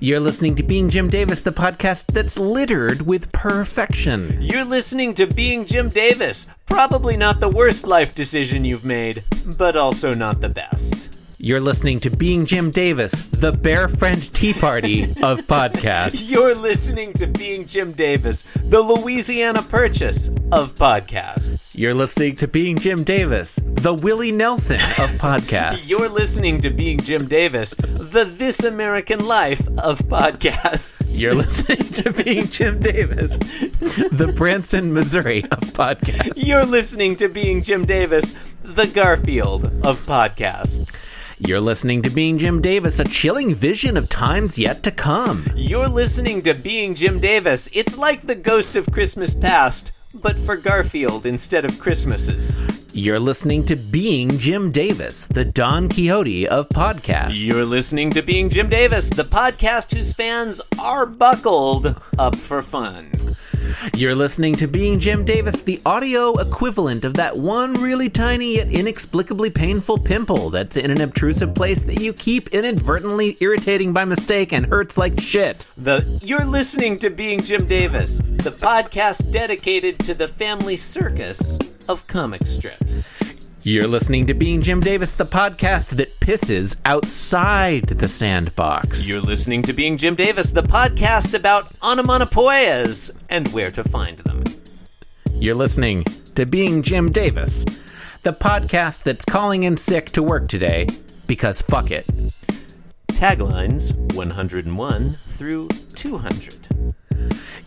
You're 0.00 0.20
listening 0.20 0.54
to 0.54 0.62
Being 0.62 0.90
Jim 0.90 1.10
Davis, 1.10 1.42
the 1.42 1.50
podcast 1.50 2.06
that's 2.12 2.38
littered 2.38 3.02
with 3.02 3.32
perfection. 3.32 4.40
You're 4.40 4.64
listening 4.64 5.12
to 5.14 5.26
Being 5.26 5.66
Jim 5.66 5.88
Davis, 5.88 6.46
probably 6.66 7.16
not 7.16 7.40
the 7.40 7.48
worst 7.48 7.84
life 7.84 8.14
decision 8.14 8.64
you've 8.64 8.84
made, 8.84 9.24
but 9.56 9.76
also 9.76 10.14
not 10.14 10.40
the 10.40 10.50
best. 10.50 11.17
You're 11.40 11.60
listening 11.60 12.00
to 12.00 12.10
Being 12.10 12.46
Jim 12.46 12.72
Davis, 12.72 13.20
the 13.30 13.52
Bear 13.52 13.86
Friend 13.86 14.20
Tea 14.34 14.52
Party 14.52 15.04
of 15.04 15.40
podcasts. 15.46 16.32
You're 16.32 16.56
listening 16.56 17.12
to 17.12 17.28
Being 17.28 17.64
Jim 17.64 17.92
Davis, 17.92 18.42
the 18.56 18.80
Louisiana 18.80 19.62
Purchase 19.62 20.26
of 20.50 20.74
podcasts. 20.74 21.78
You're 21.78 21.94
listening 21.94 22.34
to 22.36 22.48
Being 22.48 22.76
Jim 22.76 23.04
Davis, 23.04 23.60
the 23.64 23.94
Willie 23.94 24.32
Nelson 24.32 24.80
of 24.80 25.10
podcasts. 25.20 25.88
You're 25.88 26.08
listening 26.08 26.60
to 26.62 26.70
Being 26.70 26.98
Jim 26.98 27.28
Davis, 27.28 27.70
the 27.76 28.24
This 28.24 28.64
American 28.64 29.24
Life 29.24 29.64
of 29.78 30.00
podcasts. 30.00 31.20
You're 31.20 31.36
listening 31.36 31.88
to 31.92 32.12
Being 32.24 32.48
Jim 32.48 32.80
Davis, 32.80 33.30
the 34.10 34.34
Branson, 34.36 34.92
Missouri 34.92 35.44
of 35.44 35.60
podcasts. 35.60 36.32
You're 36.44 36.66
listening 36.66 37.14
to 37.14 37.28
Being 37.28 37.62
Jim 37.62 37.84
Davis, 37.84 38.34
the 38.68 38.86
Garfield 38.86 39.64
of 39.64 39.98
podcasts. 40.00 41.08
You're 41.38 41.58
listening 41.58 42.02
to 42.02 42.10
Being 42.10 42.36
Jim 42.36 42.60
Davis, 42.60 43.00
a 43.00 43.04
chilling 43.04 43.54
vision 43.54 43.96
of 43.96 44.10
times 44.10 44.58
yet 44.58 44.82
to 44.82 44.90
come. 44.90 45.46
You're 45.56 45.88
listening 45.88 46.42
to 46.42 46.52
Being 46.52 46.94
Jim 46.94 47.18
Davis. 47.18 47.70
It's 47.72 47.96
like 47.96 48.26
the 48.26 48.34
ghost 48.34 48.76
of 48.76 48.92
Christmas 48.92 49.32
past, 49.34 49.92
but 50.12 50.36
for 50.36 50.54
Garfield 50.54 51.24
instead 51.24 51.64
of 51.64 51.78
Christmases. 51.78 52.62
You're 52.92 53.18
listening 53.18 53.64
to 53.66 53.76
Being 53.76 54.36
Jim 54.36 54.70
Davis, 54.70 55.26
the 55.28 55.46
Don 55.46 55.88
Quixote 55.88 56.46
of 56.46 56.68
podcasts. 56.68 57.42
You're 57.42 57.64
listening 57.64 58.10
to 58.10 58.20
Being 58.20 58.50
Jim 58.50 58.68
Davis, 58.68 59.08
the 59.08 59.24
podcast 59.24 59.94
whose 59.94 60.12
fans 60.12 60.60
are 60.78 61.06
buckled 61.06 61.98
up 62.18 62.36
for 62.36 62.60
fun. 62.60 63.10
You're 63.94 64.14
listening 64.14 64.54
to 64.56 64.66
Being 64.66 64.98
Jim 64.98 65.24
Davis, 65.24 65.62
the 65.62 65.80
audio 65.84 66.38
equivalent 66.38 67.04
of 67.04 67.14
that 67.14 67.36
one 67.36 67.74
really 67.74 68.08
tiny 68.08 68.56
yet 68.56 68.68
inexplicably 68.68 69.50
painful 69.50 69.98
pimple 69.98 70.50
that's 70.50 70.76
in 70.76 70.90
an 70.90 71.00
obtrusive 71.00 71.54
place 71.54 71.82
that 71.84 72.00
you 72.00 72.12
keep 72.12 72.48
inadvertently 72.48 73.36
irritating 73.40 73.92
by 73.92 74.04
mistake 74.04 74.52
and 74.52 74.66
hurts 74.66 74.96
like 74.96 75.20
shit. 75.20 75.66
The 75.76 76.20
You're 76.22 76.44
listening 76.44 76.96
to 76.98 77.10
Being 77.10 77.40
Jim 77.40 77.66
Davis, 77.66 78.18
the 78.18 78.52
podcast 78.52 79.32
dedicated 79.32 79.98
to 80.00 80.14
the 80.14 80.28
family 80.28 80.76
circus 80.76 81.58
of 81.88 82.06
comic 82.06 82.46
strips. 82.46 83.37
You're 83.68 83.86
listening 83.86 84.26
to 84.28 84.32
Being 84.32 84.62
Jim 84.62 84.80
Davis, 84.80 85.12
the 85.12 85.26
podcast 85.26 85.90
that 85.96 86.18
pisses 86.20 86.76
outside 86.86 87.86
the 87.86 88.08
sandbox. 88.08 89.06
You're 89.06 89.20
listening 89.20 89.60
to 89.64 89.74
Being 89.74 89.98
Jim 89.98 90.14
Davis, 90.14 90.52
the 90.52 90.62
podcast 90.62 91.34
about 91.34 91.68
onomatopoeias 91.80 93.14
and 93.28 93.46
where 93.48 93.70
to 93.72 93.84
find 93.84 94.20
them. 94.20 94.42
You're 95.34 95.54
listening 95.54 96.04
to 96.34 96.46
Being 96.46 96.80
Jim 96.80 97.12
Davis, 97.12 97.66
the 98.22 98.32
podcast 98.32 99.02
that's 99.02 99.26
calling 99.26 99.64
in 99.64 99.76
sick 99.76 100.06
to 100.12 100.22
work 100.22 100.48
today 100.48 100.86
because 101.26 101.60
fuck 101.60 101.90
it. 101.90 102.06
Taglines 103.08 103.94
101 104.14 105.10
through 105.10 105.68
200. 105.94 106.94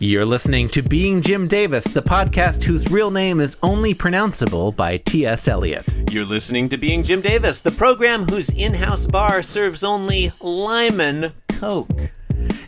You're 0.02 0.26
listening 0.26 0.66
to 0.70 0.82
Being 0.82 1.22
Jim 1.22 1.46
Davis, 1.46 1.84
the 1.84 2.02
podcast 2.02 2.64
whose 2.64 2.90
real 2.90 3.12
name 3.12 3.38
is 3.38 3.56
only 3.62 3.94
pronounceable 3.94 4.74
by 4.74 4.96
T.S. 4.96 5.46
Eliot. 5.46 5.84
You're 6.10 6.24
listening 6.24 6.68
to 6.70 6.76
Being 6.76 7.04
Jim 7.04 7.20
Davis, 7.20 7.60
the 7.60 7.70
program 7.70 8.26
whose 8.26 8.50
in 8.50 8.74
house 8.74 9.06
bar 9.06 9.44
serves 9.44 9.84
only 9.84 10.32
Lyman 10.40 11.32
Coke. 11.50 12.10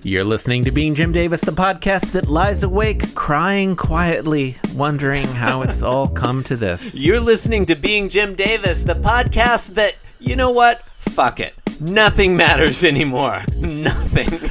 You're 0.04 0.22
listening 0.22 0.62
to 0.62 0.70
Being 0.70 0.94
Jim 0.94 1.10
Davis, 1.10 1.40
the 1.40 1.50
podcast 1.50 2.12
that 2.12 2.28
lies 2.28 2.62
awake, 2.62 3.16
crying 3.16 3.74
quietly, 3.74 4.56
wondering 4.72 5.26
how 5.26 5.62
it's 5.62 5.82
all 5.82 6.06
come 6.06 6.44
to 6.44 6.54
this. 6.54 6.96
You're 7.00 7.18
listening 7.18 7.66
to 7.66 7.74
Being 7.74 8.10
Jim 8.10 8.36
Davis, 8.36 8.84
the 8.84 8.94
podcast 8.94 9.74
that, 9.74 9.96
you 10.20 10.36
know 10.36 10.52
what? 10.52 10.82
Fuck 10.82 11.40
it. 11.40 11.54
Nothing 11.80 12.36
matters 12.36 12.84
anymore. 12.84 13.42
Nothing. 13.56 14.50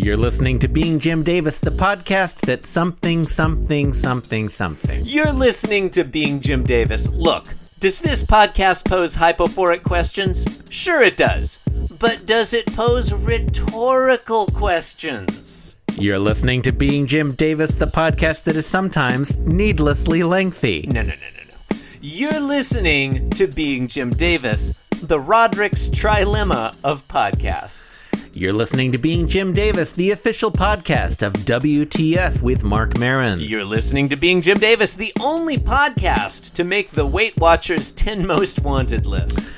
You're 0.00 0.16
listening 0.16 0.60
to 0.60 0.68
Being 0.68 1.00
Jim 1.00 1.24
Davis, 1.24 1.58
the 1.58 1.70
podcast 1.70 2.42
that 2.42 2.64
something, 2.64 3.26
something, 3.26 3.92
something, 3.92 4.48
something. 4.48 5.04
You're 5.04 5.32
listening 5.32 5.90
to 5.90 6.04
Being 6.04 6.38
Jim 6.38 6.62
Davis. 6.62 7.10
Look, 7.10 7.48
does 7.80 8.00
this 8.00 8.22
podcast 8.22 8.84
pose 8.84 9.16
hypophoric 9.16 9.82
questions? 9.82 10.46
Sure 10.70 11.02
it 11.02 11.16
does. 11.16 11.58
But 11.98 12.26
does 12.26 12.54
it 12.54 12.66
pose 12.76 13.12
rhetorical 13.12 14.46
questions? 14.46 15.74
You're 15.96 16.20
listening 16.20 16.62
to 16.62 16.72
Being 16.72 17.08
Jim 17.08 17.32
Davis, 17.32 17.74
the 17.74 17.86
podcast 17.86 18.44
that 18.44 18.54
is 18.54 18.66
sometimes 18.66 19.36
needlessly 19.38 20.22
lengthy. 20.22 20.88
No, 20.92 21.02
no, 21.02 21.08
no, 21.08 21.14
no, 21.14 21.56
no. 21.72 21.78
You're 22.00 22.38
listening 22.38 23.30
to 23.30 23.48
Being 23.48 23.88
Jim 23.88 24.10
Davis, 24.10 24.80
the 25.02 25.20
Roderick's 25.20 25.88
trilemma 25.88 26.76
of 26.82 27.06
podcasts. 27.06 28.08
You're 28.36 28.52
listening 28.52 28.92
to 28.92 28.98
Being 28.98 29.28
Jim 29.28 29.52
Davis, 29.52 29.92
the 29.92 30.10
official 30.10 30.50
podcast 30.50 31.24
of 31.24 31.32
WTF 31.34 32.42
with 32.42 32.64
Marc 32.64 32.98
Maron. 32.98 33.38
You're 33.38 33.64
listening 33.64 34.08
to 34.08 34.16
Being 34.16 34.42
Jim 34.42 34.58
Davis, 34.58 34.94
the 34.94 35.12
only 35.20 35.56
podcast 35.56 36.54
to 36.54 36.64
make 36.64 36.90
the 36.90 37.06
Weight 37.06 37.36
Watchers 37.36 37.92
10 37.92 38.26
Most 38.26 38.60
Wanted 38.60 39.06
list. 39.06 39.54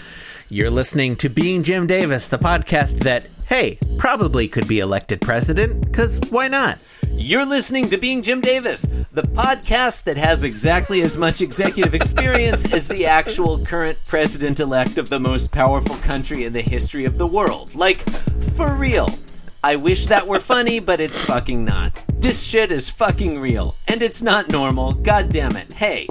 You're 0.50 0.70
listening 0.70 1.16
to 1.16 1.28
Being 1.28 1.62
Jim 1.62 1.86
Davis, 1.86 2.28
the 2.28 2.38
podcast 2.38 3.00
that, 3.04 3.26
hey, 3.46 3.78
probably 3.98 4.46
could 4.46 4.68
be 4.68 4.80
elected 4.80 5.20
president, 5.20 5.80
because 5.86 6.20
why 6.30 6.48
not? 6.48 6.78
You're 7.22 7.44
listening 7.44 7.90
to 7.90 7.98
Being 7.98 8.22
Jim 8.22 8.40
Davis, 8.40 8.86
the 9.12 9.22
podcast 9.22 10.04
that 10.04 10.16
has 10.16 10.42
exactly 10.42 11.02
as 11.02 11.18
much 11.18 11.42
executive 11.42 11.94
experience 11.94 12.72
as 12.72 12.88
the 12.88 13.04
actual 13.04 13.62
current 13.62 13.98
president 14.06 14.58
elect 14.58 14.96
of 14.96 15.10
the 15.10 15.20
most 15.20 15.52
powerful 15.52 15.96
country 15.96 16.44
in 16.44 16.54
the 16.54 16.62
history 16.62 17.04
of 17.04 17.18
the 17.18 17.26
world. 17.26 17.74
Like, 17.74 18.08
for 18.56 18.74
real. 18.74 19.10
I 19.62 19.76
wish 19.76 20.06
that 20.06 20.26
were 20.26 20.40
funny, 20.40 20.80
but 20.80 21.02
it's 21.02 21.22
fucking 21.26 21.66
not. 21.66 22.02
This 22.08 22.42
shit 22.42 22.72
is 22.72 22.88
fucking 22.88 23.38
real. 23.40 23.76
And 23.86 24.00
it's 24.00 24.22
not 24.22 24.48
normal. 24.48 24.94
God 24.94 25.30
damn 25.30 25.54
it. 25.54 25.70
Hey. 25.74 26.06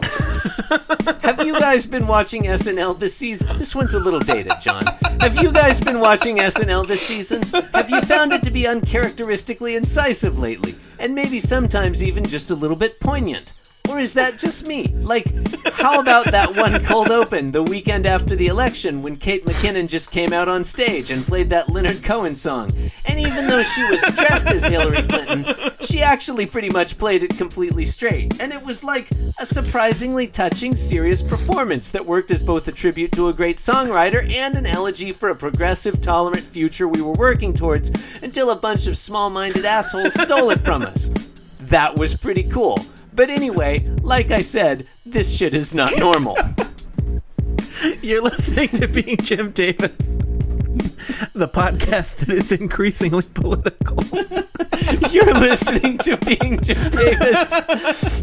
Have 1.24 1.44
you 1.44 1.60
guys 1.60 1.88
been 1.88 2.06
watching 2.06 2.44
SNL 2.44 3.00
this 3.00 3.16
season? 3.16 3.58
This 3.58 3.74
one's 3.74 3.96
a 3.96 4.00
little 4.00 4.20
dated, 4.20 4.54
John. 4.62 4.86
Have 5.20 5.42
you 5.42 5.52
guys 5.52 5.82
been 5.82 6.00
watching 6.00 6.38
SNL 6.38 6.88
this 6.88 7.02
season? 7.02 7.42
Have 7.74 7.90
you 7.90 8.02
found 8.04 8.34
it 8.34 8.44
to 8.44 8.52
be 8.52 8.68
uncharacteristically 8.68 9.76
incisive 9.76 10.38
lately? 10.38 10.76
And 11.00 11.16
maybe 11.16 11.40
sometimes 11.40 12.04
even 12.04 12.26
just 12.26 12.52
a 12.52 12.56
little 12.56 12.78
bit 12.78 13.00
poignant? 13.00 13.54
Or 13.90 14.00
is 14.00 14.14
that 14.14 14.38
just 14.38 14.68
me? 14.68 14.88
Like, 15.00 15.26
how 15.66 16.00
about 16.00 16.28
that 16.28 16.56
one 16.56 16.86
cold 16.86 17.10
open 17.10 17.52
the 17.52 17.64
weekend 17.64 18.06
after 18.06 18.36
the 18.36 18.46
election 18.46 19.02
when 19.02 19.18
Kate 19.18 19.44
McKinnon 19.46 19.88
just 19.88 20.12
came 20.12 20.32
out 20.32 20.48
on 20.48 20.64
stage 20.64 21.10
and 21.10 21.26
played 21.26 21.50
that 21.50 21.70
Leonard 21.70 22.04
Cohen 22.04 22.36
song? 22.36 22.70
And 23.06 23.20
even 23.20 23.48
though 23.48 23.64
she 23.64 23.84
was 23.86 24.00
dressed 24.16 24.46
as 24.46 24.64
Hillary 24.64 25.02
Clinton, 25.08 25.74
she 25.82 26.04
actually 26.04 26.46
pretty 26.46 26.70
much 26.70 27.00
played 27.00 27.24
it 27.24 27.36
completely 27.36 27.84
straight. 27.84 28.40
And 28.40 28.54
it 28.54 28.64
was 28.64 28.84
like 28.84 29.10
a 29.40 29.46
surprisingly 29.46 30.28
touching, 30.28 30.76
serious 30.76 31.24
performance 31.24 31.90
that 31.90 32.06
worked 32.06 32.30
as 32.30 32.44
both 32.44 32.68
a 32.68 32.72
tribute 32.72 33.12
to 33.14 33.30
a 33.30 33.34
great 33.34 33.58
songwriter 33.58 34.32
and 34.32 34.56
an 34.56 34.68
elegy 34.68 35.12
for 35.12 35.30
a 35.30 35.36
progressive, 35.36 36.00
tolerant 36.00 36.46
future 36.46 36.88
we 36.88 37.02
were 37.02 37.14
working 37.14 37.56
towards 37.56 37.90
until 38.22 38.52
a 38.52 38.56
bunch 38.56 38.86
of 38.86 39.00
small 39.00 39.32
minded 39.32 39.66
assholes 39.66 40.14
stole 40.14 40.52
it 40.52 40.62
from 40.62 40.84
us. 40.84 41.10
That 41.62 41.98
was 41.98 42.16
pretty 42.16 42.44
cool. 42.44 42.86
But 43.14 43.30
anyway, 43.30 43.86
like 44.02 44.32
I 44.32 44.42
said, 44.42 44.88
this 45.06 45.36
shit 45.36 45.54
is 45.54 45.74
not 45.74 45.98
normal. 45.98 46.38
You're 48.02 48.22
listening 48.22 48.70
to 48.80 48.88
Being 48.88 49.18
Jim 49.18 49.52
Davis, 49.52 50.16
the 51.34 51.48
podcast 51.48 52.18
that 52.18 52.30
is 52.30 52.52
increasingly 52.52 53.24
political. 53.34 54.04
You're 55.12 55.34
listening 55.34 55.98
to 56.00 56.18
Being 56.18 56.62
Jim 56.62 56.90
Davis, 56.90 57.50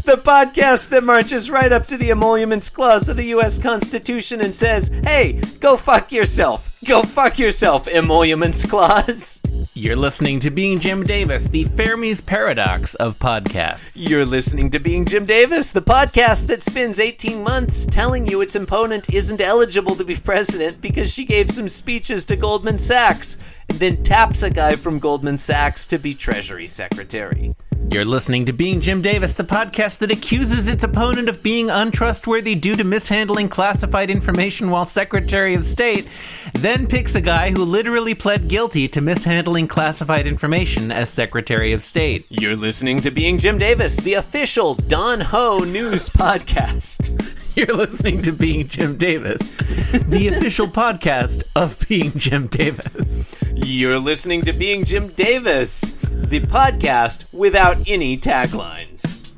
the 0.03 0.19
podcast 0.23 0.89
that 0.89 1.03
marches 1.03 1.49
right 1.49 1.71
up 1.71 1.85
to 1.87 1.97
the 1.97 2.11
emoluments 2.11 2.69
clause 2.69 3.09
of 3.09 3.17
the 3.17 3.25
U.S. 3.25 3.59
Constitution 3.59 4.41
and 4.41 4.53
says, 4.53 4.89
hey, 5.03 5.33
go 5.59 5.77
fuck 5.77 6.11
yourself. 6.11 6.76
Go 6.87 7.03
fuck 7.03 7.37
yourself, 7.37 7.85
emoluments 7.89 8.65
clause. 8.65 9.41
You're 9.73 9.97
listening 9.97 10.39
to 10.39 10.49
Being 10.49 10.79
Jim 10.79 11.03
Davis, 11.03 11.49
the 11.49 11.65
Fermi's 11.65 12.21
paradox 12.21 12.95
of 12.95 13.19
podcasts. 13.19 13.91
You're 13.95 14.25
listening 14.25 14.71
to 14.71 14.79
Being 14.79 15.03
Jim 15.03 15.25
Davis, 15.25 15.73
the 15.73 15.81
podcast 15.81 16.47
that 16.47 16.63
spends 16.63 17.01
18 17.01 17.43
months 17.43 17.85
telling 17.85 18.25
you 18.25 18.39
its 18.39 18.55
opponent 18.55 19.13
isn't 19.13 19.41
eligible 19.41 19.97
to 19.97 20.05
be 20.05 20.15
president 20.15 20.79
because 20.79 21.11
she 21.11 21.25
gave 21.25 21.51
some 21.51 21.67
speeches 21.67 22.23
to 22.23 22.37
Goldman 22.37 22.77
Sachs, 22.77 23.37
and 23.67 23.79
then 23.79 24.01
taps 24.01 24.41
a 24.41 24.49
guy 24.49 24.77
from 24.77 24.97
Goldman 24.97 25.39
Sachs 25.39 25.87
to 25.87 25.97
be 25.97 26.13
Treasury 26.13 26.67
Secretary. 26.67 27.53
You're 27.89 28.03
listening 28.03 28.45
to 28.47 28.53
Being 28.53 28.81
Jim 28.81 29.01
Davis, 29.01 29.33
the 29.33 29.45
podcast 29.45 29.99
that 29.99 30.11
accuses 30.11 30.67
its 30.67 30.83
opponent 30.83 31.29
of 31.29 31.41
being 31.41 31.69
untrustworthy 31.69 32.53
due 32.53 32.75
to 32.75 32.83
mishandling 32.83 33.47
classified 33.47 34.09
information 34.09 34.69
while 34.69 34.85
Secretary 34.85 35.53
of 35.53 35.63
State, 35.63 36.05
then 36.53 36.87
picks 36.87 37.15
a 37.15 37.21
guy 37.21 37.49
who 37.49 37.63
literally 37.63 38.13
pled 38.13 38.49
guilty 38.49 38.89
to 38.89 38.99
mishandling 38.99 39.69
classified 39.69 40.27
information 40.27 40.91
as 40.91 41.09
Secretary 41.09 41.71
of 41.71 41.81
State. 41.81 42.25
You're 42.29 42.57
listening 42.57 42.99
to 43.01 43.09
Being 43.09 43.37
Jim 43.37 43.57
Davis, 43.57 43.95
the 43.95 44.15
official 44.15 44.75
Don 44.75 45.21
Ho 45.21 45.59
news 45.59 46.09
podcast. 46.09 47.45
You're 47.55 47.75
listening 47.75 48.21
to 48.21 48.31
Being 48.31 48.67
Jim 48.67 48.97
Davis, 48.97 49.51
the 49.91 50.27
official 50.27 50.67
podcast 50.67 51.43
of 51.55 51.87
Being 51.87 52.11
Jim 52.11 52.45
Davis. 52.45 53.33
You're 53.51 53.97
listening 53.97 54.41
to 54.43 54.53
Being 54.53 54.83
Jim 54.83 55.07
Davis, 55.07 55.83
the 56.29 56.41
podcast 56.41 57.31
without 57.33 57.89
any 57.89 58.17
taglines. 58.17 59.33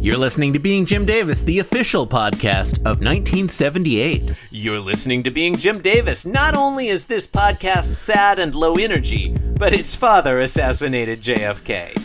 You're 0.00 0.18
listening 0.18 0.52
to 0.52 0.58
Being 0.58 0.84
Jim 0.84 1.06
Davis, 1.06 1.44
the 1.44 1.60
official 1.60 2.06
podcast 2.06 2.78
of 2.78 3.00
1978. 3.00 4.36
You're 4.50 4.80
listening 4.80 5.22
to 5.22 5.30
Being 5.30 5.56
Jim 5.56 5.80
Davis. 5.80 6.26
Not 6.26 6.56
only 6.56 6.88
is 6.88 7.06
this 7.06 7.26
podcast 7.26 7.84
sad 7.84 8.40
and 8.40 8.54
low 8.54 8.74
energy, 8.74 9.28
but 9.56 9.72
its 9.72 9.94
father 9.94 10.40
assassinated 10.40 11.20
JFK. 11.20 12.00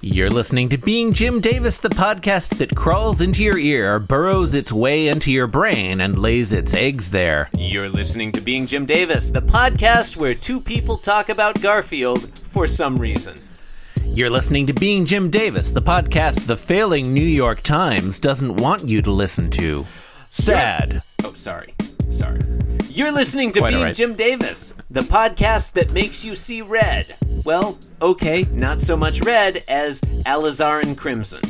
You're 0.00 0.30
listening 0.30 0.70
to 0.70 0.78
Being 0.78 1.12
Jim 1.12 1.40
Davis, 1.40 1.78
the 1.78 1.90
podcast 1.90 2.56
that 2.58 2.74
crawls 2.74 3.20
into 3.20 3.42
your 3.42 3.58
ear, 3.58 3.98
burrows 3.98 4.54
its 4.54 4.72
way 4.72 5.08
into 5.08 5.30
your 5.30 5.46
brain, 5.46 6.00
and 6.00 6.18
lays 6.18 6.54
its 6.54 6.72
eggs 6.72 7.10
there. 7.10 7.50
You're 7.56 7.90
listening 7.90 8.32
to 8.32 8.40
Being 8.40 8.66
Jim 8.66 8.86
Davis, 8.86 9.30
the 9.30 9.42
podcast 9.42 10.16
where 10.16 10.34
two 10.34 10.60
people 10.60 10.96
talk 10.96 11.28
about 11.28 11.60
Garfield 11.60 12.38
for 12.38 12.66
some 12.66 12.96
reason. 12.96 13.38
You're 14.14 14.30
listening 14.30 14.66
to 14.66 14.72
Being 14.72 15.06
Jim 15.06 15.30
Davis, 15.30 15.70
the 15.70 15.82
podcast 15.82 16.46
the 16.46 16.56
failing 16.56 17.14
New 17.14 17.20
York 17.20 17.62
Times 17.62 18.18
doesn't 18.18 18.56
want 18.56 18.88
you 18.88 19.00
to 19.02 19.12
listen 19.12 19.48
to. 19.50 19.86
Sad. 20.30 21.02
Oh, 21.24 21.34
sorry. 21.34 21.74
Sorry. 22.10 22.40
You're 22.88 23.12
listening 23.12 23.52
to 23.52 23.60
Quite 23.60 23.70
Being 23.70 23.82
right. 23.82 23.94
Jim 23.94 24.14
Davis, 24.14 24.74
the 24.90 25.02
podcast 25.02 25.72
that 25.74 25.92
makes 25.92 26.24
you 26.24 26.34
see 26.34 26.62
red. 26.62 27.14
Well, 27.44 27.78
okay, 28.02 28.44
not 28.50 28.80
so 28.80 28.96
much 28.96 29.20
red 29.20 29.62
as 29.68 30.00
Alizarin 30.00 30.96
Crimson. 30.96 31.42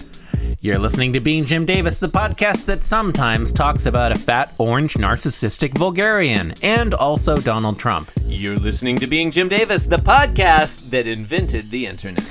You're 0.60 0.78
listening 0.78 1.12
to 1.14 1.20
Being 1.20 1.44
Jim 1.44 1.64
Davis, 1.64 2.00
the 2.00 2.08
podcast 2.08 2.66
that 2.66 2.82
sometimes 2.82 3.52
talks 3.52 3.86
about 3.86 4.12
a 4.12 4.18
fat, 4.18 4.52
orange, 4.58 4.94
narcissistic 4.94 5.78
vulgarian, 5.78 6.52
and 6.62 6.92
also 6.94 7.38
Donald 7.38 7.78
Trump. 7.78 8.10
You're 8.24 8.58
listening 8.58 8.98
to 8.98 9.06
Being 9.06 9.30
Jim 9.30 9.48
Davis, 9.48 9.86
the 9.86 9.98
podcast 9.98 10.90
that 10.90 11.06
invented 11.06 11.70
the 11.70 11.86
internet. 11.86 12.24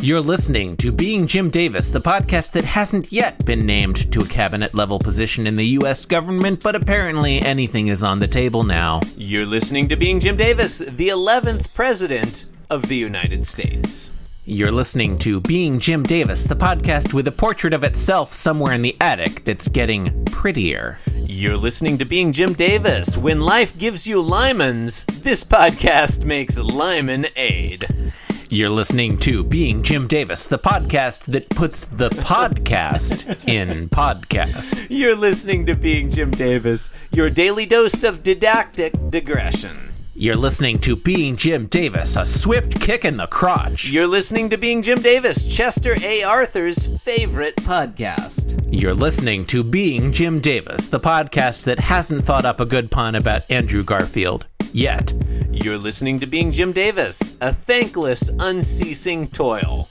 You're 0.00 0.20
listening 0.20 0.76
to 0.76 0.92
Being 0.92 1.26
Jim 1.26 1.50
Davis, 1.50 1.90
the 1.90 1.98
podcast 1.98 2.52
that 2.52 2.64
hasn't 2.64 3.10
yet 3.10 3.44
been 3.44 3.66
named 3.66 4.12
to 4.12 4.20
a 4.20 4.28
cabinet 4.28 4.72
level 4.72 5.00
position 5.00 5.44
in 5.44 5.56
the 5.56 5.66
U.S. 5.66 6.06
government, 6.06 6.62
but 6.62 6.76
apparently 6.76 7.42
anything 7.42 7.88
is 7.88 8.04
on 8.04 8.20
the 8.20 8.28
table 8.28 8.62
now. 8.62 9.00
You're 9.16 9.44
listening 9.44 9.88
to 9.88 9.96
Being 9.96 10.20
Jim 10.20 10.36
Davis, 10.36 10.78
the 10.78 11.08
11th 11.08 11.74
President 11.74 12.44
of 12.70 12.82
the 12.82 12.94
United 12.94 13.44
States. 13.44 14.14
You're 14.44 14.70
listening 14.70 15.18
to 15.18 15.40
Being 15.40 15.80
Jim 15.80 16.04
Davis, 16.04 16.44
the 16.44 16.54
podcast 16.54 17.12
with 17.12 17.26
a 17.26 17.32
portrait 17.32 17.74
of 17.74 17.82
itself 17.82 18.32
somewhere 18.34 18.74
in 18.74 18.82
the 18.82 18.96
attic 19.00 19.42
that's 19.42 19.66
getting 19.66 20.24
prettier. 20.26 21.00
You're 21.16 21.56
listening 21.56 21.98
to 21.98 22.04
Being 22.04 22.32
Jim 22.32 22.52
Davis. 22.52 23.16
When 23.16 23.40
life 23.40 23.76
gives 23.76 24.06
you 24.06 24.22
limons, 24.22 25.04
this 25.22 25.42
podcast 25.42 26.24
makes 26.24 26.56
Lyman 26.56 27.26
aid. 27.34 27.84
You're 28.50 28.70
listening 28.70 29.18
to 29.18 29.44
Being 29.44 29.82
Jim 29.82 30.06
Davis, 30.06 30.46
the 30.46 30.58
podcast 30.58 31.26
that 31.26 31.50
puts 31.50 31.84
the 31.84 32.08
podcast 32.08 33.46
in 33.46 33.90
podcast. 33.90 34.86
You're 34.88 35.14
listening 35.14 35.66
to 35.66 35.74
Being 35.74 36.08
Jim 36.08 36.30
Davis, 36.30 36.88
your 37.12 37.28
daily 37.28 37.66
dose 37.66 38.02
of 38.04 38.22
didactic 38.22 38.94
digression. 39.10 39.76
You're 40.14 40.34
listening 40.34 40.78
to 40.78 40.96
Being 40.96 41.36
Jim 41.36 41.66
Davis, 41.66 42.16
a 42.16 42.24
swift 42.24 42.80
kick 42.80 43.04
in 43.04 43.18
the 43.18 43.26
crotch. 43.26 43.90
You're 43.90 44.06
listening 44.06 44.48
to 44.48 44.56
Being 44.56 44.80
Jim 44.80 45.02
Davis, 45.02 45.46
Chester 45.54 45.94
A. 46.02 46.22
Arthur's 46.22 47.02
favorite 47.02 47.56
podcast. 47.56 48.66
You're 48.70 48.94
listening 48.94 49.44
to 49.46 49.62
Being 49.62 50.10
Jim 50.10 50.40
Davis, 50.40 50.88
the 50.88 51.00
podcast 51.00 51.64
that 51.64 51.80
hasn't 51.80 52.24
thought 52.24 52.46
up 52.46 52.60
a 52.60 52.66
good 52.66 52.90
pun 52.90 53.14
about 53.14 53.48
Andrew 53.50 53.84
Garfield 53.84 54.46
yet. 54.72 55.12
You're 55.50 55.78
listening 55.78 56.20
to 56.20 56.26
Being 56.26 56.52
Jim 56.52 56.72
Davis, 56.72 57.20
a 57.40 57.52
thankless, 57.52 58.30
unceasing 58.38 59.28
toil. 59.28 59.88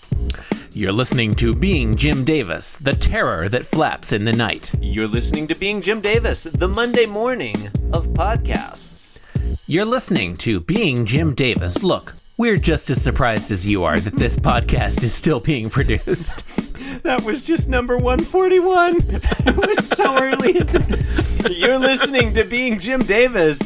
You're 0.73 0.91
listening 0.91 1.33
to 1.35 1.55
Being 1.55 1.95
Jim 1.95 2.23
Davis, 2.23 2.77
the 2.77 2.93
terror 2.93 3.49
that 3.49 3.65
flaps 3.65 4.13
in 4.13 4.25
the 4.25 4.33
night. 4.33 4.71
You're 4.79 5.07
listening 5.07 5.47
to 5.47 5.55
Being 5.55 5.81
Jim 5.81 6.01
Davis, 6.01 6.43
the 6.43 6.67
Monday 6.67 7.05
morning 7.05 7.67
of 7.91 8.07
podcasts. 8.09 9.19
You're 9.65 9.85
listening 9.85 10.35
to 10.37 10.59
Being 10.59 11.05
Jim 11.05 11.33
Davis. 11.33 11.81
Look, 11.81 12.13
we're 12.37 12.57
just 12.57 12.91
as 12.91 13.01
surprised 13.01 13.51
as 13.51 13.65
you 13.65 13.83
are 13.83 13.99
that 13.99 14.13
this 14.13 14.35
podcast 14.35 15.03
is 15.03 15.13
still 15.13 15.39
being 15.39 15.69
produced. 15.69 16.43
That 17.03 17.23
was 17.23 17.45
just 17.45 17.69
number 17.69 17.97
141. 17.97 18.95
it 19.01 19.55
was 19.55 19.87
so 19.87 20.17
early. 20.17 20.53
You're 21.55 21.77
listening 21.77 22.33
to 22.33 22.43
Being 22.43 22.79
Jim 22.79 23.01
Davis, 23.01 23.59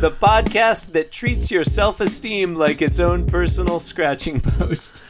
the 0.00 0.10
podcast 0.10 0.92
that 0.92 1.12
treats 1.12 1.50
your 1.50 1.64
self 1.64 2.00
esteem 2.00 2.54
like 2.54 2.82
its 2.82 2.98
own 2.98 3.26
personal 3.26 3.78
scratching 3.78 4.40
post. 4.40 5.04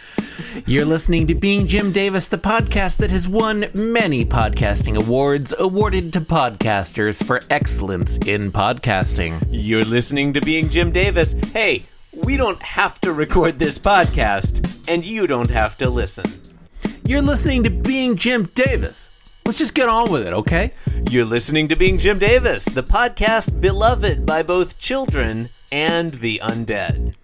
You're 0.66 0.84
listening 0.84 1.26
to 1.28 1.34
Being 1.34 1.66
Jim 1.66 1.92
Davis, 1.92 2.28
the 2.28 2.38
podcast 2.38 2.98
that 2.98 3.10
has 3.10 3.28
won 3.28 3.64
many 3.72 4.24
podcasting 4.24 4.96
awards 4.96 5.54
awarded 5.58 6.12
to 6.12 6.20
podcasters 6.20 7.24
for 7.24 7.40
excellence 7.48 8.16
in 8.18 8.52
podcasting. 8.52 9.44
You're 9.50 9.84
listening 9.84 10.34
to 10.34 10.40
Being 10.40 10.68
Jim 10.68 10.92
Davis. 10.92 11.32
Hey, 11.52 11.84
we 12.14 12.36
don't 12.36 12.60
have 12.62 13.00
to 13.00 13.12
record 13.12 13.58
this 13.58 13.78
podcast, 13.78 14.68
and 14.86 15.04
you 15.04 15.26
don't 15.26 15.50
have 15.50 15.78
to 15.78 15.88
listen. 15.88 16.26
You're 17.04 17.22
listening 17.22 17.62
to 17.64 17.70
Being 17.70 18.16
Jim 18.16 18.50
Davis. 18.54 19.08
Let's 19.46 19.58
just 19.58 19.74
get 19.74 19.88
on 19.88 20.12
with 20.12 20.28
it, 20.28 20.34
okay? 20.34 20.72
You're 21.10 21.24
listening 21.24 21.68
to 21.68 21.76
Being 21.76 21.98
Jim 21.98 22.18
Davis, 22.18 22.66
the 22.66 22.82
podcast 22.82 23.60
beloved 23.60 24.26
by 24.26 24.42
both 24.42 24.78
children 24.78 25.48
and 25.72 26.10
the 26.10 26.40
undead. 26.44 27.14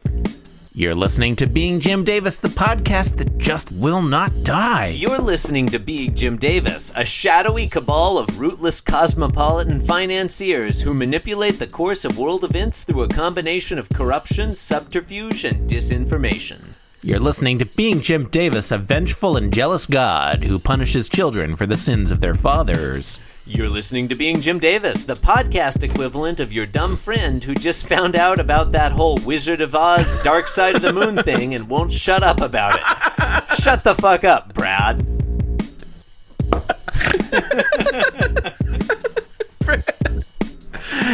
You're 0.78 0.94
listening 0.94 1.34
to 1.34 1.48
Being 1.48 1.80
Jim 1.80 2.04
Davis, 2.04 2.38
the 2.38 2.46
podcast 2.46 3.16
that 3.16 3.36
just 3.36 3.72
will 3.72 4.00
not 4.00 4.30
die. 4.44 4.90
You're 4.90 5.18
listening 5.18 5.66
to 5.70 5.80
Being 5.80 6.14
Jim 6.14 6.36
Davis, 6.36 6.92
a 6.94 7.04
shadowy 7.04 7.66
cabal 7.66 8.16
of 8.16 8.38
rootless 8.38 8.80
cosmopolitan 8.80 9.80
financiers 9.80 10.82
who 10.82 10.94
manipulate 10.94 11.58
the 11.58 11.66
course 11.66 12.04
of 12.04 12.16
world 12.16 12.44
events 12.44 12.84
through 12.84 13.02
a 13.02 13.08
combination 13.08 13.76
of 13.76 13.88
corruption, 13.88 14.54
subterfuge, 14.54 15.44
and 15.44 15.68
disinformation. 15.68 16.74
You're 17.02 17.18
listening 17.18 17.58
to 17.58 17.64
Being 17.64 18.00
Jim 18.00 18.28
Davis, 18.28 18.70
a 18.70 18.78
vengeful 18.78 19.36
and 19.36 19.52
jealous 19.52 19.84
god 19.84 20.44
who 20.44 20.60
punishes 20.60 21.08
children 21.08 21.56
for 21.56 21.66
the 21.66 21.76
sins 21.76 22.12
of 22.12 22.20
their 22.20 22.36
fathers. 22.36 23.18
You're 23.50 23.70
listening 23.70 24.08
to 24.08 24.14
Being 24.14 24.42
Jim 24.42 24.58
Davis, 24.58 25.04
the 25.04 25.14
podcast 25.14 25.82
equivalent 25.82 26.38
of 26.38 26.52
your 26.52 26.66
dumb 26.66 26.96
friend 26.96 27.42
who 27.42 27.54
just 27.54 27.88
found 27.88 28.14
out 28.14 28.38
about 28.38 28.72
that 28.72 28.92
whole 28.92 29.16
Wizard 29.24 29.62
of 29.62 29.74
Oz 29.74 30.22
Dark 30.22 30.46
Side 30.46 30.76
of 30.76 30.82
the 30.82 30.92
Moon 30.92 31.16
thing 31.24 31.54
and 31.54 31.66
won't 31.66 31.90
shut 31.90 32.22
up 32.22 32.42
about 32.42 32.74
it. 32.74 32.82
Shut 33.58 33.84
the 33.84 33.94
fuck 33.94 34.22
up, 34.22 34.52
Brad. 34.52 34.98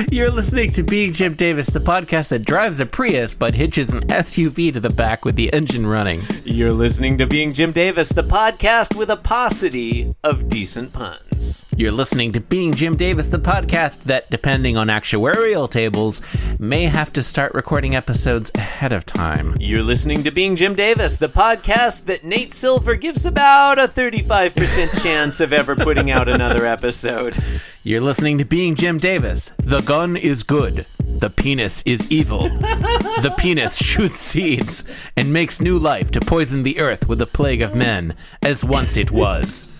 You're 0.10 0.30
listening 0.30 0.72
to 0.72 0.82
Being 0.82 1.12
Jim 1.12 1.34
Davis, 1.34 1.68
the 1.68 1.78
podcast 1.78 2.30
that 2.30 2.44
drives 2.44 2.80
a 2.80 2.86
Prius 2.86 3.32
but 3.32 3.54
hitches 3.54 3.90
an 3.90 4.00
SUV 4.08 4.72
to 4.72 4.80
the 4.80 4.90
back 4.90 5.24
with 5.24 5.36
the 5.36 5.52
engine 5.52 5.86
running. 5.86 6.22
You're 6.44 6.72
listening 6.72 7.16
to 7.18 7.26
Being 7.28 7.52
Jim 7.52 7.70
Davis, 7.70 8.08
the 8.08 8.22
podcast 8.22 8.96
with 8.96 9.10
a 9.10 9.16
paucity 9.16 10.16
of 10.24 10.48
decent 10.48 10.92
puns. 10.92 11.33
Audience. 11.34 11.66
You're 11.76 11.92
listening 11.92 12.32
to 12.32 12.40
Being 12.40 12.74
Jim 12.74 12.96
Davis, 12.96 13.28
the 13.28 13.38
podcast 13.38 14.04
that, 14.04 14.30
depending 14.30 14.76
on 14.76 14.88
actuarial 14.88 15.70
tables, 15.70 16.22
may 16.58 16.84
have 16.84 17.12
to 17.14 17.22
start 17.22 17.54
recording 17.54 17.94
episodes 17.94 18.50
ahead 18.54 18.92
of 18.92 19.04
time. 19.04 19.56
You're 19.60 19.82
listening 19.82 20.22
to 20.24 20.30
Being 20.30 20.56
Jim 20.56 20.74
Davis, 20.74 21.16
the 21.16 21.28
podcast 21.28 22.04
that 22.06 22.24
Nate 22.24 22.52
Silver 22.52 22.94
gives 22.94 23.26
about 23.26 23.78
a 23.78 23.88
35% 23.88 25.02
chance 25.02 25.40
of 25.40 25.52
ever 25.52 25.76
putting 25.76 26.10
out 26.10 26.28
another 26.28 26.66
episode. 26.66 27.36
You're 27.82 28.00
listening 28.00 28.38
to 28.38 28.44
Being 28.44 28.76
Jim 28.76 28.98
Davis. 28.98 29.52
The 29.58 29.80
gun 29.80 30.16
is 30.16 30.42
good. 30.42 30.86
The 30.98 31.30
penis 31.30 31.82
is 31.84 32.10
evil. 32.10 32.48
the 32.48 33.34
penis 33.36 33.76
shoots 33.76 34.16
seeds 34.16 34.84
and 35.16 35.32
makes 35.32 35.60
new 35.60 35.78
life 35.78 36.10
to 36.12 36.20
poison 36.20 36.62
the 36.62 36.78
earth 36.78 37.08
with 37.08 37.20
a 37.20 37.26
plague 37.26 37.62
of 37.62 37.74
men, 37.74 38.14
as 38.42 38.64
once 38.64 38.96
it 38.96 39.10
was. 39.10 39.73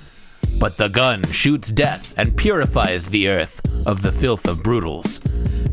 But 0.59 0.77
the 0.77 0.89
gun 0.89 1.23
shoots 1.31 1.71
death 1.71 2.15
and 2.19 2.37
purifies 2.37 3.07
the 3.07 3.29
earth 3.29 3.61
of 3.87 4.03
the 4.03 4.13
filth 4.13 4.47
of 4.47 4.63
brutals. 4.63 5.19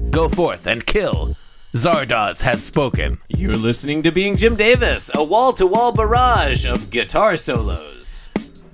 Go 0.09 0.27
forth 0.27 0.67
and 0.67 0.85
kill. 0.85 1.35
Zardoz 1.73 2.41
has 2.41 2.63
spoken. 2.63 3.19
You're 3.29 3.55
listening 3.55 4.03
to 4.03 4.11
Being 4.11 4.35
Jim 4.35 4.55
Davis, 4.55 5.09
a 5.13 5.23
wall 5.23 5.53
to 5.53 5.65
wall 5.65 5.93
barrage 5.93 6.65
of 6.65 6.89
guitar 6.89 7.37
solos. 7.37 8.29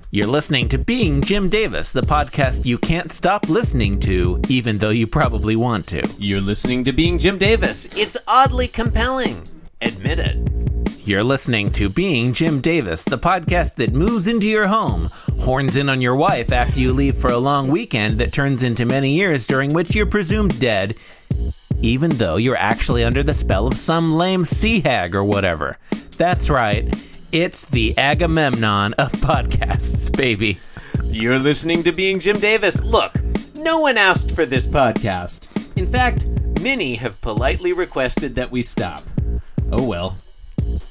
You're 0.10 0.26
listening 0.28 0.70
to 0.70 0.78
Being 0.78 1.22
Jim 1.22 1.50
Davis, 1.50 1.92
the 1.92 2.02
podcast 2.02 2.66
you 2.66 2.78
can't 2.78 3.12
stop 3.12 3.50
listening 3.50 4.00
to, 4.00 4.42
even 4.48 4.78
though 4.78 4.90
you 4.90 5.06
probably 5.06 5.56
want 5.56 5.86
to. 5.90 6.02
You're 6.18 6.42
listening 6.42 6.84
to 6.86 6.94
Being 6.94 7.20
Jim 7.20 7.38
Davis. 7.38 7.96
It's 7.96 8.18
oddly 8.28 8.68
compelling. 8.68 9.44
Admit 9.82 10.20
it. 10.20 11.08
You're 11.08 11.24
listening 11.24 11.72
to 11.74 11.88
Being 11.90 12.34
Jim 12.34 12.62
Davis, 12.62 13.04
the 13.04 13.18
podcast 13.18 13.76
that 13.76 13.94
moves 13.94 14.28
into 14.28 14.48
your 14.48 14.68
home, 14.68 15.08
horns 15.40 15.78
in 15.78 15.88
on 15.90 16.02
your 16.02 16.16
wife 16.16 16.52
after 16.52 16.80
you 16.80 16.92
leave 16.94 17.16
for 17.16 17.32
a 17.32 17.38
long 17.38 17.68
weekend 17.68 18.18
that 18.18 18.34
turns 18.34 18.64
into 18.64 18.86
many 18.86 19.14
years 19.14 19.46
during 19.48 19.74
which 19.74 19.96
you're 19.96 20.08
presumed 20.08 20.60
dead, 20.60 20.96
even 21.80 22.10
though 22.18 22.38
you're 22.38 22.58
actually 22.58 23.04
under 23.04 23.24
the 23.24 23.34
spell 23.34 23.68
of 23.68 23.76
some 23.78 24.16
lame 24.16 24.44
sea 24.44 24.82
hag 24.82 25.14
or 25.16 25.24
whatever. 25.24 25.78
That's 26.18 26.50
right, 26.50 26.94
it's 27.32 27.66
the 27.66 27.96
Agamemnon 27.98 28.96
of 28.96 29.12
podcasts, 29.14 30.14
baby. 30.16 30.58
You're 31.04 31.40
listening 31.40 31.84
to 31.84 31.92
Being 31.92 32.20
Jim 32.20 32.40
Davis. 32.40 32.84
Look, 32.84 33.14
no 33.56 33.80
one 33.80 33.98
asked 33.98 34.32
for 34.32 34.46
this 34.46 34.66
podcast. 34.66 35.78
In 35.78 35.88
fact, 35.88 36.26
many 36.62 36.96
have 36.96 37.22
politely 37.22 37.72
requested 37.74 38.36
that 38.36 38.52
we 38.52 38.64
stop. 38.64 39.02
Oh 39.70 39.84
well. 39.84 40.18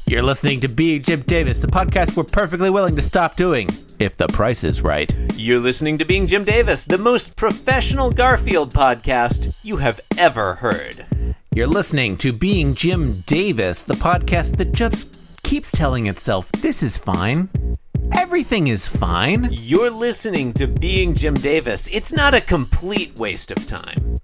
You're 0.07 0.23
listening 0.23 0.61
to 0.61 0.69
Being 0.69 1.03
Jim 1.03 1.23
Davis, 1.23 1.61
the 1.61 1.67
podcast 1.67 2.15
we're 2.15 2.25
perfectly 2.25 2.69
willing 2.69 2.95
to 2.97 3.03
stop 3.03 3.35
doing, 3.35 3.71
if 3.99 4.17
the 4.17 4.29
price 4.29 4.65
is 4.65 4.83
right. 4.83 5.11
You're 5.35 5.61
listening 5.61 5.97
to 5.99 6.05
Being 6.05 6.27
Jim 6.27 6.45
Davis, 6.45 6.85
the 6.85 6.99
most 6.99 7.37
professional 7.37 8.11
Garfield 8.11 8.73
podcast 8.75 9.57
you 9.65 9.79
have 9.79 10.01
ever 10.19 10.57
heard. 10.57 11.07
You're 11.55 11.67
listening 11.67 12.19
to 12.19 12.35
Being 12.35 12.75
Jim 12.75 13.13
Davis, 13.23 13.83
the 13.83 13.95
podcast 13.95 14.59
that 14.59 14.73
just 14.73 15.43
keeps 15.43 15.73
telling 15.73 16.07
itself, 16.07 16.53
this 16.53 16.83
is 16.83 16.99
fine. 16.99 17.49
Everything 18.13 18.69
is 18.69 18.87
fine. 18.87 19.49
You're 19.53 19.91
listening 19.91 20.53
to 20.55 20.67
Being 20.67 21.15
Jim 21.15 21.35
Davis. 21.35 21.89
It's 21.91 22.13
not 22.13 22.35
a 22.35 22.43
complete 22.43 23.19
waste 23.19 23.51
of 23.51 23.67
time. 23.67 24.21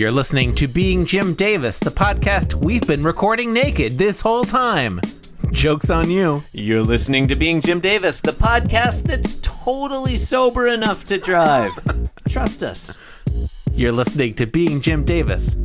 You're 0.00 0.10
listening 0.10 0.54
to 0.54 0.66
Being 0.66 1.04
Jim 1.04 1.34
Davis, 1.34 1.78
the 1.78 1.90
podcast 1.90 2.54
we've 2.54 2.86
been 2.86 3.02
recording 3.02 3.52
naked 3.52 3.98
this 3.98 4.22
whole 4.22 4.44
time. 4.44 4.98
Joke's 5.52 5.90
on 5.90 6.10
you. 6.10 6.42
You're 6.54 6.82
listening 6.82 7.28
to 7.28 7.36
Being 7.36 7.60
Jim 7.60 7.80
Davis, 7.80 8.22
the 8.22 8.32
podcast 8.32 9.02
that's 9.02 9.34
totally 9.42 10.16
sober 10.16 10.68
enough 10.68 11.04
to 11.04 11.18
drive. 11.18 11.68
Trust 12.30 12.62
us. 12.62 12.98
You're 13.72 13.92
listening 13.92 14.32
to 14.36 14.46
Being 14.46 14.80
Jim 14.80 15.04
Davis, 15.04 15.56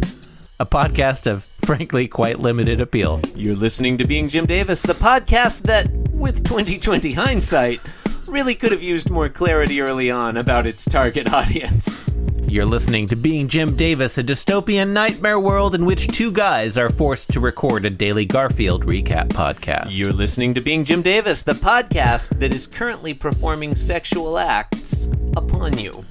a 0.60 0.66
podcast 0.66 1.32
of, 1.32 1.46
frankly, 1.64 2.06
quite 2.10 2.40
limited 2.40 2.82
appeal. 2.82 3.22
You're 3.36 3.56
listening 3.56 3.98
to 4.00 4.06
Being 4.06 4.28
Jim 4.28 4.46
Davis, 4.46 4.82
the 4.82 4.92
podcast 4.92 5.62
that, 5.62 5.90
with 6.12 6.44
2020 6.44 7.14
hindsight, 7.14 7.80
really 8.28 8.56
could 8.56 8.74
have 8.74 8.84
used 8.84 9.10
more 9.10 9.30
clarity 9.30 9.80
early 9.80 10.12
on 10.12 10.36
about 10.36 10.66
its 10.66 10.84
target 10.84 11.32
audience. 11.34 12.12
You're 12.48 12.66
listening 12.66 13.08
to 13.08 13.16
Being 13.16 13.48
Jim 13.48 13.76
Davis, 13.76 14.18
a 14.18 14.24
dystopian 14.24 14.90
nightmare 14.90 15.40
world 15.40 15.76
in 15.76 15.84
which 15.86 16.08
two 16.08 16.32
guys 16.32 16.78
are 16.78 16.90
forced 16.90 17.32
to 17.32 17.40
record 17.40 17.86
a 17.86 17.90
daily 17.90 18.24
Garfield 18.24 18.86
recap 18.86 19.30
podcast. 19.30 19.98
You're 19.98 20.12
listening 20.12 20.54
to 20.54 20.62
Being 20.62 20.86
Jim 20.86 21.02
Davis, 21.02 21.44
the 21.44 21.54
podcast 21.54 22.40
that 22.40 22.54
is 22.54 22.68
currently 22.68 23.14
performing 23.14 23.76
sexual 23.76 24.38
acts 24.38 25.10
upon 25.36 25.78
you. 25.80 26.06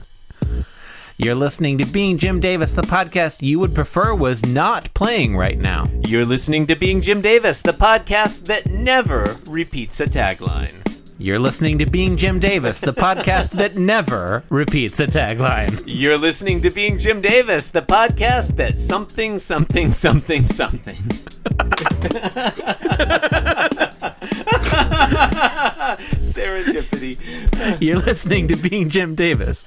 You're 1.17 1.37
listening 1.37 1.79
to 1.79 1.87
Being 1.87 2.19
Jim 2.19 2.41
Davis, 2.41 2.75
the 2.75 2.83
podcast 2.83 3.41
you 3.41 3.61
would 3.61 3.75
prefer 3.75 4.15
was 4.15 4.45
not 4.45 4.93
playing 4.93 5.37
right 5.37 5.59
now. 5.59 5.89
You're 6.07 6.27
listening 6.27 6.67
to 6.67 6.75
Being 6.75 7.01
Jim 7.01 7.23
Davis, 7.23 7.63
the 7.63 7.73
podcast 7.73 8.47
that 8.47 8.67
never 8.67 9.37
repeats 9.47 10.01
a 10.01 10.07
tagline. 10.07 10.84
You're 11.17 11.39
listening 11.39 11.79
to 11.79 11.87
Being 11.87 12.17
Jim 12.17 12.41
Davis, 12.41 12.81
the 12.81 12.93
podcast 12.93 13.53
that 13.53 13.77
never 13.77 14.43
repeats 14.51 14.99
a 14.99 15.07
tagline. 15.07 15.81
You're 15.87 16.19
listening 16.19 16.61
to 16.63 16.71
Being 16.71 16.99
Jim 16.99 17.21
Davis, 17.21 17.71
the 17.71 17.83
podcast 17.83 18.57
that 18.57 18.77
something, 18.77 19.39
something, 19.39 19.93
something, 19.93 20.45
something. 20.47 20.99
Serendipity. 26.35 27.81
You're 27.81 27.99
listening 27.99 28.49
to 28.49 28.57
Being 28.57 28.91
Jim 28.91 29.15
Davis, 29.15 29.65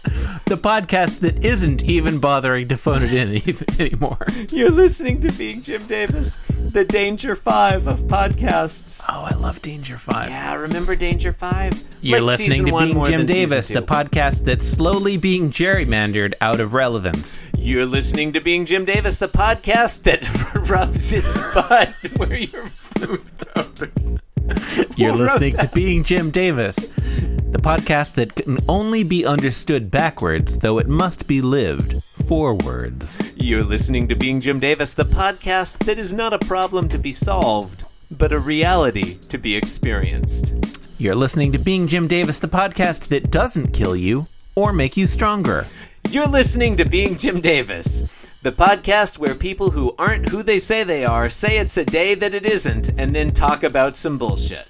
the 0.48 0.58
podcast 0.58 1.22
that 1.22 1.46
isn't 1.46 1.84
even 1.86 2.20
bothering 2.20 2.68
to 2.68 2.76
phone 2.76 3.04
it 3.04 3.14
in 3.14 3.42
anymore. 3.80 4.28
You're 4.52 4.72
listening 4.72 5.22
to 5.22 5.32
Being 5.32 5.62
Jim 5.62 5.88
Davis, 5.88 6.38
the 6.50 6.84
Danger 6.84 7.36
Five 7.38 7.88
of 7.88 8.02
podcasts. 8.02 9.02
Oh, 9.08 9.22
I 9.32 9.36
love 9.38 9.62
Danger 9.62 9.98
Five. 9.98 10.32
Yeah, 10.32 10.56
remember 10.56 10.98
Danger 10.98 11.32
Five? 11.32 11.82
You're 12.02 12.20
Like 12.20 12.40
listening 12.40 12.66
to 12.66 12.78
Being 12.78 13.06
Jim 13.06 13.26
Davis, 13.26 13.70
the 13.70 13.82
podcast 13.82 14.44
that's 14.44 14.68
slowly 14.68 15.16
being 15.16 15.50
gerrymandered 15.52 16.34
out 16.42 16.60
of 16.60 16.74
relevance. 16.74 17.44
You're 17.58 17.86
listening 17.86 18.34
to 18.34 18.42
Being 18.42 18.66
Jim 18.66 18.84
Davis, 18.84 19.20
the 19.20 19.30
podcast 19.30 20.04
that 20.04 20.22
rubs 20.70 21.14
its 21.14 21.38
butt 21.54 21.94
where 22.18 22.38
your 22.38 22.68
food 22.68 23.22
goes. 23.56 24.20
You're 24.96 25.16
listening 25.16 25.58
to 25.58 25.70
Being 25.74 26.04
Jim 26.04 26.32
Davis, 26.32 26.76
the 26.76 27.60
podcast 27.62 28.16
that 28.16 28.36
can 28.36 28.58
only 28.70 29.04
be 29.04 29.26
understood 29.26 29.92
backwards, 29.92 30.60
though 30.60 30.80
it 30.80 30.88
must 30.88 31.28
be 31.28 31.42
lived 31.42 32.02
forwards. 32.04 33.18
You're 33.36 33.64
listening 33.64 34.08
to 34.08 34.16
Being 34.16 34.40
Jim 34.40 34.60
Davis, 34.60 34.94
the 34.94 35.04
podcast 35.04 35.80
that 35.86 36.00
is 36.00 36.14
not 36.14 36.34
a 36.34 36.40
problem 36.40 36.88
to 36.90 36.98
be 36.98 37.12
solved, 37.12 37.84
but 38.10 38.32
a 38.32 38.40
reality 38.40 39.18
to 39.30 39.38
be 39.38 39.56
experienced. 39.56 40.54
You're 40.98 41.16
listening 41.16 41.52
to 41.52 41.60
Being 41.60 41.88
Jim 41.88 42.08
Davis, 42.08 42.40
the 42.40 42.48
podcast 42.48 43.10
that 43.10 43.30
doesn't 43.30 43.74
kill 43.74 43.96
you 43.96 44.28
or 44.56 44.72
make 44.72 44.96
you 44.96 45.08
stronger. 45.08 45.66
You're 46.10 46.28
listening 46.28 46.78
to 46.78 46.86
Being 46.86 47.18
Jim 47.18 47.42
Davis, 47.42 48.27
the 48.44 48.52
podcast 48.52 49.18
where 49.18 49.34
people 49.34 49.72
who 49.72 49.96
aren't 49.98 50.30
who 50.30 50.44
they 50.44 50.60
say 50.60 50.84
they 50.84 51.04
are 51.04 51.30
say 51.30 51.58
it's 51.58 51.78
a 51.78 51.86
day 51.86 52.14
that 52.14 52.36
it 52.36 52.46
isn't, 52.46 52.90
and 52.98 53.16
then 53.16 53.32
talk 53.32 53.64
about 53.64 53.98
some 53.98 54.18
bullshit. 54.18 54.68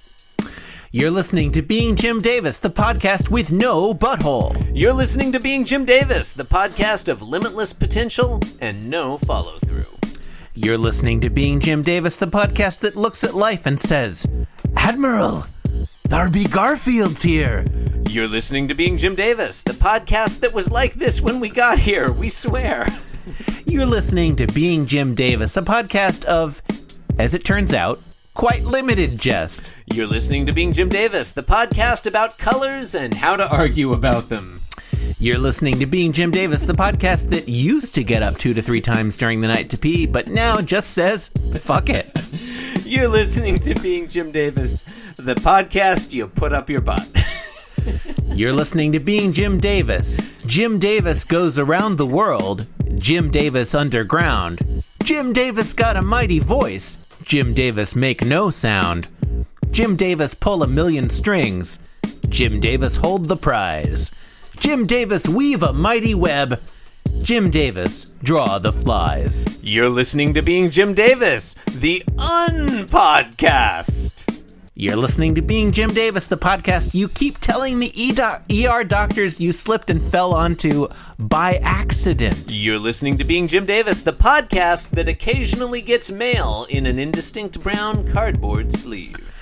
You're 0.90 1.12
listening 1.12 1.52
to 1.52 1.62
Being 1.62 1.98
Jim 1.98 2.22
Davis, 2.22 2.60
the 2.60 2.70
podcast 2.70 3.30
with 3.30 3.52
no 3.52 3.94
butthole. 3.94 4.72
You're 4.74 4.94
listening 4.94 5.34
to 5.34 5.40
Being 5.40 5.66
Jim 5.66 5.84
Davis, 5.84 6.32
the 6.32 6.46
podcast 6.46 7.10
of 7.10 7.22
limitless 7.22 7.74
potential 7.74 8.40
and 8.62 8.90
no 8.90 9.18
follow 9.18 9.58
through. 9.58 9.84
You're 10.54 10.78
listening 10.78 11.20
to 11.22 11.30
Being 11.30 11.60
Jim 11.60 11.82
Davis, 11.82 12.16
the 12.16 12.26
podcast 12.26 12.80
that 12.80 12.96
looks 12.96 13.26
at 13.26 13.36
life 13.36 13.66
and 13.66 13.78
says, 13.78 14.26
Admiral, 14.78 15.46
be 16.32 16.46
Garfields 16.46 17.22
here. 17.22 17.66
You're 18.10 18.28
listening 18.28 18.70
to 18.70 18.74
Being 18.74 18.98
Jim 18.98 19.14
Davis, 19.14 19.62
the 19.62 19.74
podcast 19.74 20.40
that 20.40 20.54
was 20.54 20.72
like 20.72 20.94
this 20.94 21.20
when 21.22 21.42
we 21.42 21.50
got 21.50 21.80
here, 21.80 22.14
we 22.14 22.30
swear. 22.30 22.88
You're 23.66 23.86
listening 23.86 24.36
to 24.38 24.48
Being 24.48 24.86
Jim 24.86 25.16
Davis, 25.16 25.58
a 25.58 25.62
podcast 25.62 26.26
of, 26.26 26.62
as 27.20 27.34
it 27.34 27.44
turns 27.44 27.74
out, 27.74 28.00
quite 28.34 28.64
limited 28.64 29.18
jest. 29.18 29.72
You're 29.86 30.08
listening 30.08 30.46
to 30.46 30.54
Being 30.54 30.74
Jim 30.74 30.90
Davis, 30.90 31.32
the 31.32 31.44
podcast 31.44 32.06
about 32.06 32.38
colors 32.38 32.96
and 32.96 33.14
how 33.14 33.36
to 33.36 33.50
argue 33.50 33.94
about 33.94 34.30
them. 34.30 34.62
You're 35.20 35.38
listening 35.40 35.80
to 35.80 35.86
Being 35.86 36.12
Jim 36.14 36.32
Davis, 36.32 36.66
the 36.66 36.74
podcast 36.74 37.30
that 37.32 37.50
used 37.50 37.96
to 37.96 38.04
get 38.04 38.24
up 38.24 38.38
two 38.38 38.54
to 38.54 38.62
three 38.62 38.82
times 38.82 39.18
during 39.18 39.42
the 39.42 39.48
night 39.48 39.70
to 39.72 39.78
pee, 39.78 40.06
but 40.06 40.28
now 40.28 40.62
just 40.62 40.92
says, 40.92 41.30
fuck 41.60 41.90
it. 41.90 42.10
You're 42.86 43.08
listening 43.08 43.58
to 43.60 43.76
Being 43.82 44.08
Jim 44.08 44.32
Davis, 44.32 44.84
the 45.16 45.36
podcast 45.36 46.14
you 46.14 46.28
put 46.28 46.54
up 46.54 46.70
your 46.70 46.82
butt. 46.82 47.08
You're 48.38 48.54
listening 48.54 48.92
to 48.92 49.00
Being 49.00 49.34
Jim 49.34 49.60
Davis. 49.60 50.22
Jim 50.46 50.78
Davis 50.78 51.24
goes 51.24 51.58
around 51.58 51.96
the 51.96 52.06
world. 52.06 52.68
Jim 53.00 53.32
Davis 53.32 53.74
underground. 53.74 54.84
Jim 55.04 55.34
Davis 55.34 55.74
got 55.74 55.98
a 55.98 56.04
mighty 56.04 56.38
voice. 56.38 57.00
Jim 57.24 57.56
Davis 57.56 57.96
make 57.96 58.24
no 58.24 58.52
sound. 58.52 59.08
Jim 59.72 59.96
Davis 59.96 60.36
pull 60.36 60.62
a 60.62 60.68
million 60.68 61.10
strings. 61.10 61.80
Jim 62.30 62.60
Davis 62.60 62.98
hold 62.98 63.26
the 63.26 63.36
prize. 63.36 64.12
Jim 64.58 64.86
Davis 64.86 65.28
weave 65.28 65.64
a 65.64 65.74
mighty 65.74 66.14
web. 66.14 66.62
Jim 67.24 67.50
Davis 67.50 68.06
draw 68.22 68.60
the 68.60 68.72
flies. 68.72 69.48
You're 69.64 69.90
listening 69.90 70.36
to 70.36 70.44
Being 70.44 70.70
Jim 70.70 70.94
Davis, 70.94 71.56
the 71.72 72.04
unpodcast. 72.18 72.86
You're 74.80 74.96
listening 74.96 75.34
to 75.34 75.42
Being 75.42 75.72
Jim 75.72 75.92
Davis, 75.92 76.28
the 76.28 76.38
podcast 76.38 76.94
you 76.94 77.10
keep 77.10 77.40
telling 77.40 77.80
the 77.80 77.92
ER 78.68 78.84
doctors 78.84 79.42
you 79.42 79.52
slipped 79.52 79.90
and 79.90 80.00
fell 80.00 80.36
onto 80.36 80.88
by 81.18 81.56
accident. 81.64 82.52
You're 82.52 82.78
listening 82.78 83.18
to 83.18 83.24
Being 83.24 83.48
Jim 83.48 83.66
Davis, 83.66 84.04
the 84.04 84.12
podcast 84.12 84.92
that 84.92 85.08
occasionally 85.08 85.82
gets 85.82 86.12
mail 86.12 86.68
in 86.70 86.86
an 86.86 87.00
indistinct 87.00 87.60
brown 87.62 88.12
cardboard 88.14 88.72
sleeve. 88.72 89.37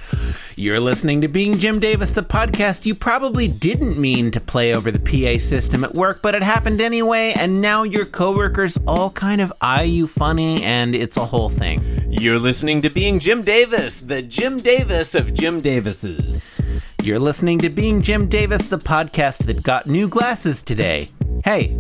You're 0.58 0.80
listening 0.80 1.20
to 1.20 1.28
Being 1.28 1.58
Jim 1.60 1.80
Davis, 1.82 2.14
the 2.14 2.22
podcast 2.22 2.86
you 2.86 2.96
probably 2.96 3.50
didn't 3.50 3.98
mean 3.98 4.32
to 4.32 4.40
play 4.40 4.74
over 4.74 4.90
the 4.90 5.02
PA 5.02 5.38
system 5.38 5.84
at 5.84 5.94
work, 5.94 6.22
but 6.22 6.34
it 6.34 6.44
happened 6.44 6.80
anyway, 6.80 7.34
and 7.36 7.62
now 7.62 7.84
your 7.84 8.06
coworkers 8.06 8.78
all 8.88 9.10
kind 9.10 9.42
of 9.42 9.52
eye 9.60 9.84
you 9.84 10.08
funny, 10.08 10.64
and 10.64 10.96
it's 10.96 11.18
a 11.18 11.26
whole 11.26 11.50
thing. 11.50 11.84
You're 12.10 12.40
listening 12.40 12.82
to 12.84 12.90
Being 12.90 13.20
Jim 13.20 13.42
Davis, 13.42 14.00
the 14.00 14.22
Jim 14.22 14.56
Davis 14.56 15.14
of 15.14 15.34
Jim 15.34 15.60
Davises. 15.60 16.62
You're 17.04 17.20
listening 17.20 17.60
to 17.60 17.70
Being 17.70 18.02
Jim 18.02 18.30
Davis, 18.30 18.70
the 18.70 18.78
podcast 18.78 19.48
that 19.48 19.62
got 19.62 19.88
new 19.88 20.08
glasses 20.08 20.64
today. 20.64 21.10
Hey, 21.44 21.78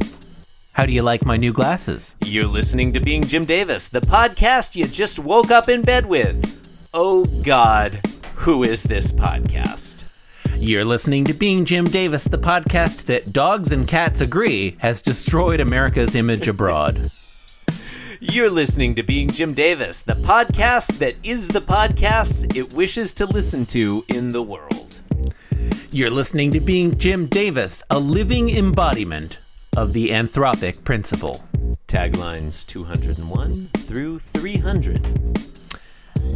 how 0.73 0.85
do 0.85 0.91
you 0.91 1.01
like 1.01 1.23
my 1.23 1.37
new 1.37 1.53
glasses? 1.53 2.17
You're 2.25 2.43
listening 2.43 2.91
to 2.91 2.99
Being 2.99 3.23
Jim 3.23 3.45
Davis, 3.45 3.87
the 3.87 4.01
podcast 4.01 4.75
you 4.75 4.83
just 4.83 5.17
woke 5.17 5.49
up 5.49 5.69
in 5.69 5.81
bed 5.81 6.05
with. 6.07 6.89
Oh, 6.93 7.23
God. 7.41 8.01
Who 8.37 8.63
is 8.63 8.83
this 8.83 9.11
podcast? 9.11 10.03
You're 10.57 10.85
listening 10.85 11.25
to 11.25 11.33
Being 11.33 11.65
Jim 11.65 11.85
Davis, 11.85 12.25
the 12.25 12.37
podcast 12.37 13.05
that 13.05 13.33
dogs 13.33 13.71
and 13.71 13.87
cats 13.87 14.21
agree 14.21 14.77
has 14.79 15.01
destroyed 15.01 15.59
America's 15.59 16.15
image 16.15 16.47
abroad. 16.47 17.09
You're 18.19 18.51
listening 18.51 18.95
to 18.95 19.03
Being 19.03 19.29
Jim 19.31 19.53
Davis, 19.53 20.03
the 20.03 20.13
podcast 20.13 20.99
that 20.99 21.15
is 21.23 21.47
the 21.47 21.61
podcast 21.61 22.55
it 22.55 22.73
wishes 22.73 23.13
to 23.15 23.25
listen 23.25 23.65
to 23.67 24.05
in 24.09 24.29
the 24.29 24.43
world. 24.43 24.99
You're 25.91 26.11
listening 26.11 26.51
to 26.51 26.59
Being 26.59 26.97
Jim 26.99 27.25
Davis, 27.25 27.83
a 27.89 27.97
living 27.97 28.49
embodiment 28.49 29.39
of 29.75 29.93
the 29.93 30.09
anthropic 30.09 30.83
principle. 30.83 31.43
Taglines 31.87 32.65
201 32.67 33.69
through 33.87 34.19
300. 34.19 35.64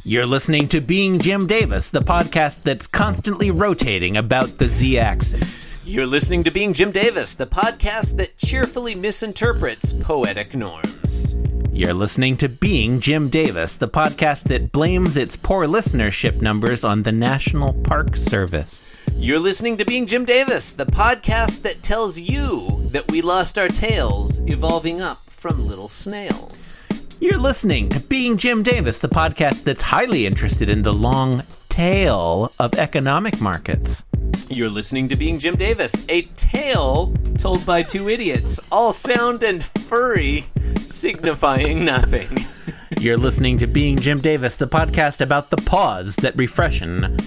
You're 0.03 0.25
listening 0.25 0.67
to 0.69 0.81
Being 0.81 1.19
Jim 1.19 1.45
Davis, 1.45 1.89
the 1.89 2.01
podcast 2.01 2.63
that's 2.63 2.87
constantly 2.87 3.51
rotating 3.51 4.17
about 4.17 4.57
the 4.57 4.67
Z 4.67 4.97
axis. 4.97 5.85
You're 5.85 6.07
listening 6.07 6.43
to 6.45 6.51
Being 6.51 6.73
Jim 6.73 6.91
Davis, 6.91 7.35
the 7.35 7.47
podcast 7.47 8.17
that 8.17 8.37
cheerfully 8.37 8.95
misinterprets 8.95 9.93
poetic 9.93 10.55
norms. 10.55 11.35
You're 11.71 11.93
listening 11.93 12.37
to 12.37 12.49
Being 12.49 12.99
Jim 12.99 13.29
Davis, 13.29 13.77
the 13.77 13.87
podcast 13.87 14.43
that 14.45 14.71
blames 14.71 15.17
its 15.17 15.35
poor 15.35 15.67
listenership 15.67 16.41
numbers 16.41 16.83
on 16.83 17.03
the 17.03 17.11
National 17.11 17.73
Park 17.73 18.15
Service. 18.15 18.89
You're 19.13 19.39
listening 19.39 19.77
to 19.77 19.85
Being 19.85 20.05
Jim 20.05 20.25
Davis, 20.25 20.71
the 20.71 20.85
podcast 20.85 21.61
that 21.63 21.83
tells 21.83 22.19
you 22.19 22.87
that 22.91 23.11
we 23.11 23.21
lost 23.21 23.59
our 23.59 23.69
tails 23.69 24.39
evolving 24.47 25.01
up 25.01 25.21
from 25.29 25.67
little 25.67 25.89
snails. 25.89 26.79
You're 27.21 27.37
listening 27.37 27.89
to 27.89 27.99
Being 27.99 28.37
Jim 28.37 28.63
Davis, 28.63 28.99
the 28.99 29.09
podcast 29.09 29.65
that's 29.65 29.83
highly 29.83 30.25
interested 30.25 30.69
in 30.69 30.83
the 30.83 30.93
long 30.93 31.43
tail 31.67 32.49
of 32.59 32.75
economic 32.75 33.41
markets. 33.41 34.05
You're 34.47 34.69
listening 34.69 35.09
to 35.09 35.17
Being 35.17 35.37
Jim 35.37 35.57
Davis, 35.57 35.93
a 36.07 36.21
tale 36.37 37.13
told 37.37 37.65
by 37.65 37.83
two 37.83 38.07
idiots, 38.07 38.61
all 38.71 38.93
sound 38.93 39.43
and 39.43 39.61
furry, 39.61 40.45
signifying 40.87 41.83
nothing. 41.83 42.45
You're 43.01 43.17
listening 43.17 43.57
to 43.57 43.67
Being 43.67 43.99
Jim 43.99 44.19
Davis, 44.19 44.55
the 44.55 44.67
podcast 44.67 45.19
about 45.19 45.49
the 45.49 45.57
pause 45.57 46.15
that 46.17 46.37
refreshen 46.37 47.19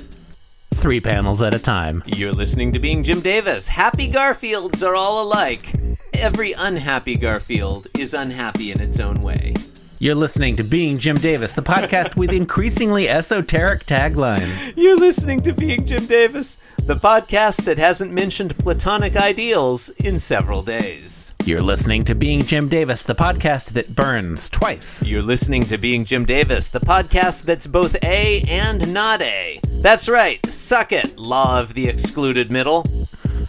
three 0.75 1.01
panels 1.01 1.43
at 1.43 1.53
a 1.53 1.59
time. 1.59 2.03
You're 2.07 2.33
listening 2.33 2.73
to 2.73 2.79
Being 2.79 3.03
Jim 3.03 3.21
Davis. 3.21 3.69
Happy 3.69 4.11
Garfields 4.11 4.83
are 4.83 4.97
all 4.97 5.23
alike. 5.23 5.71
Every 6.15 6.53
unhappy 6.55 7.17
Garfield 7.17 7.89
is 7.99 8.15
unhappy 8.15 8.71
in 8.71 8.81
its 8.81 8.99
own 8.99 9.21
way. 9.21 9.55
You're 10.03 10.17
listening 10.17 10.57
to 10.57 10.65
Being 10.65 10.99
Jim 10.99 11.17
Davis, 11.17 11.53
the 11.53 11.62
podcast 11.62 12.17
with 12.17 12.33
increasingly 12.33 13.09
esoteric 13.09 13.85
taglines. 13.85 14.75
You're 14.77 14.97
listening 14.97 15.43
to 15.43 15.53
Being 15.53 15.87
Jim 15.87 16.07
Davis, 16.07 16.59
the 16.77 16.97
podcast 16.97 17.67
that 17.67 17.79
hasn't 17.79 18.11
mentioned 18.11 18.59
platonic 18.59 19.15
ideals 19.15 19.91
in 19.91 20.19
several 20.19 20.61
days. 20.61 21.37
You're 21.45 21.61
listening 21.61 22.03
to 22.07 22.17
Being 22.17 22.43
Jim 22.43 22.69
Davis, 22.69 23.05
the 23.05 23.15
podcast 23.15 23.75
that 23.75 23.95
burns 23.95 24.51
twice. 24.51 25.07
You're 25.07 25.23
listening 25.23 25.62
to 25.67 25.79
Being 25.79 26.05
Jim 26.05 26.25
Davis, 26.25 26.69
the 26.69 26.81
podcast 26.81 27.45
that's 27.45 27.69
both 27.69 27.95
A 28.03 28.41
and 28.49 28.93
not 28.93 29.23
A. 29.23 29.61
That's 29.83 30.09
right, 30.09 30.45
suck 30.53 30.91
it, 30.91 31.17
law 31.17 31.61
of 31.61 31.75
the 31.75 31.87
excluded 31.87 32.51
middle. 32.51 32.85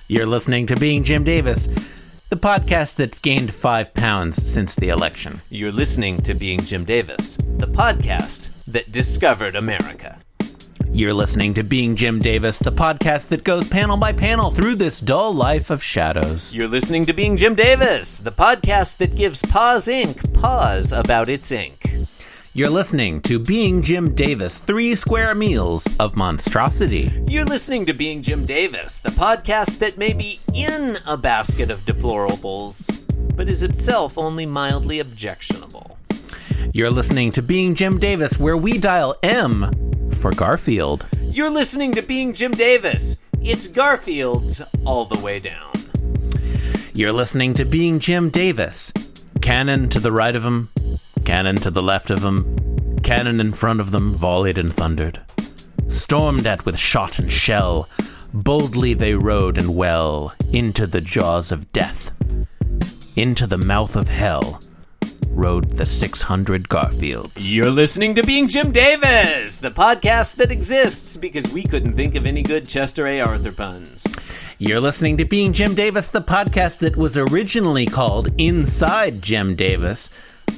You're 0.07 0.27
listening 0.27 0.67
to 0.67 0.75
Being 0.75 1.03
Jim 1.03 1.23
Davis 1.23 1.67
the 2.33 2.39
podcast 2.39 2.95
that's 2.95 3.19
gained 3.19 3.53
five 3.53 3.93
pounds 3.93 4.41
since 4.41 4.75
the 4.75 4.89
election. 4.89 5.39
You're 5.51 5.71
listening 5.71 6.19
to 6.23 6.33
Being 6.33 6.61
Jim 6.61 6.83
Davis, 6.83 7.35
the 7.35 7.67
podcast 7.67 8.49
that 8.65 8.91
discovered 8.91 9.55
America. 9.55 10.19
You're 10.89 11.13
listening 11.13 11.53
to 11.53 11.63
Being 11.63 11.95
Jim 11.95 12.17
Davis, 12.17 12.57
the 12.57 12.71
podcast 12.71 13.27
that 13.27 13.43
goes 13.43 13.67
panel 13.67 13.97
by 13.97 14.13
panel 14.13 14.49
through 14.49 14.73
this 14.73 14.99
dull 14.99 15.31
life 15.31 15.69
of 15.69 15.83
shadows. 15.83 16.55
You're 16.55 16.67
listening 16.67 17.05
to 17.05 17.13
Being 17.13 17.37
Jim 17.37 17.53
Davis, 17.53 18.17
the 18.17 18.31
podcast 18.31 18.97
that 18.97 19.15
gives 19.15 19.43
Paws 19.43 19.85
Inc 19.87 20.33
pause 20.33 20.91
about 20.91 21.29
its 21.29 21.51
ink. 21.51 21.82
You're 22.55 22.69
listening 22.69 23.19
to 23.21 23.39
Being 23.39 23.81
Jim 23.81 24.13
Davis, 24.13 24.59
three 24.59 24.93
square 24.93 25.33
meals 25.33 25.87
of 25.99 26.15
monstrosity. 26.15 27.11
You're 27.27 27.45
listening 27.45 27.87
to 27.87 27.93
Being 27.93 28.21
Jim 28.21 28.45
Davis, 28.45 28.99
the 28.99 29.09
podcast 29.09 29.79
that 29.79 29.97
may 29.97 30.13
be 30.13 30.39
in 30.53 30.99
a 31.07 31.17
basket 31.17 31.71
of 31.71 31.79
deplorables, 31.79 32.95
but 33.35 33.49
is 33.49 33.63
itself 33.63 34.19
only 34.19 34.45
mildly 34.45 34.99
objectionable. 34.99 35.97
You're 36.73 36.91
listening 36.91 37.31
to 37.31 37.41
Being 37.41 37.73
Jim 37.73 37.97
Davis, 37.97 38.37
where 38.37 38.55
we 38.55 38.77
dial 38.77 39.15
M 39.23 40.11
for 40.11 40.29
Garfield. 40.29 41.07
You're 41.21 41.49
listening 41.49 41.93
to 41.93 42.03
Being 42.03 42.33
Jim 42.33 42.51
Davis. 42.51 43.17
It's 43.41 43.65
Garfield's 43.65 44.61
all 44.85 45.05
the 45.05 45.19
way 45.19 45.39
down. 45.39 45.73
You're 46.93 47.13
listening 47.13 47.55
to 47.55 47.65
Being 47.65 47.97
Jim 47.97 48.29
Davis. 48.29 48.93
Cannon 49.41 49.89
to 49.89 49.99
the 49.99 50.11
right 50.11 50.35
of 50.35 50.45
him, 50.45 50.69
Cannon 51.25 51.55
to 51.57 51.71
the 51.71 51.81
left 51.81 52.09
of 52.09 52.21
them, 52.21 52.99
cannon 53.01 53.39
in 53.39 53.53
front 53.53 53.79
of 53.79 53.91
them 53.91 54.13
volleyed 54.13 54.57
and 54.57 54.73
thundered. 54.73 55.21
Stormed 55.87 56.45
at 56.45 56.65
with 56.65 56.77
shot 56.77 57.17
and 57.17 57.31
shell, 57.31 57.89
boldly 58.33 58.93
they 58.93 59.13
rode 59.13 59.57
and 59.57 59.75
well 59.75 60.33
into 60.51 60.85
the 60.85 61.01
jaws 61.01 61.51
of 61.51 61.71
death. 61.71 62.11
Into 63.15 63.47
the 63.47 63.57
mouth 63.57 63.95
of 63.95 64.09
hell 64.09 64.59
rode 65.29 65.71
the 65.73 65.85
600 65.85 66.69
Garfields. 66.69 67.51
You're 67.51 67.71
listening 67.71 68.15
to 68.15 68.23
Being 68.23 68.47
Jim 68.47 68.71
Davis, 68.71 69.59
the 69.59 69.71
podcast 69.71 70.35
that 70.35 70.51
exists 70.51 71.17
because 71.17 71.47
we 71.47 71.63
couldn't 71.63 71.93
think 71.93 72.15
of 72.15 72.25
any 72.25 72.43
good 72.43 72.67
Chester 72.67 73.07
A. 73.07 73.19
Arthur 73.19 73.51
puns. 73.51 74.05
You're 74.59 74.81
listening 74.81 75.17
to 75.17 75.25
Being 75.25 75.51
Jim 75.53 75.73
Davis, 75.73 76.09
the 76.09 76.21
podcast 76.21 76.79
that 76.79 76.95
was 76.95 77.17
originally 77.17 77.85
called 77.85 78.29
Inside 78.37 79.21
Jim 79.21 79.55
Davis 79.55 80.09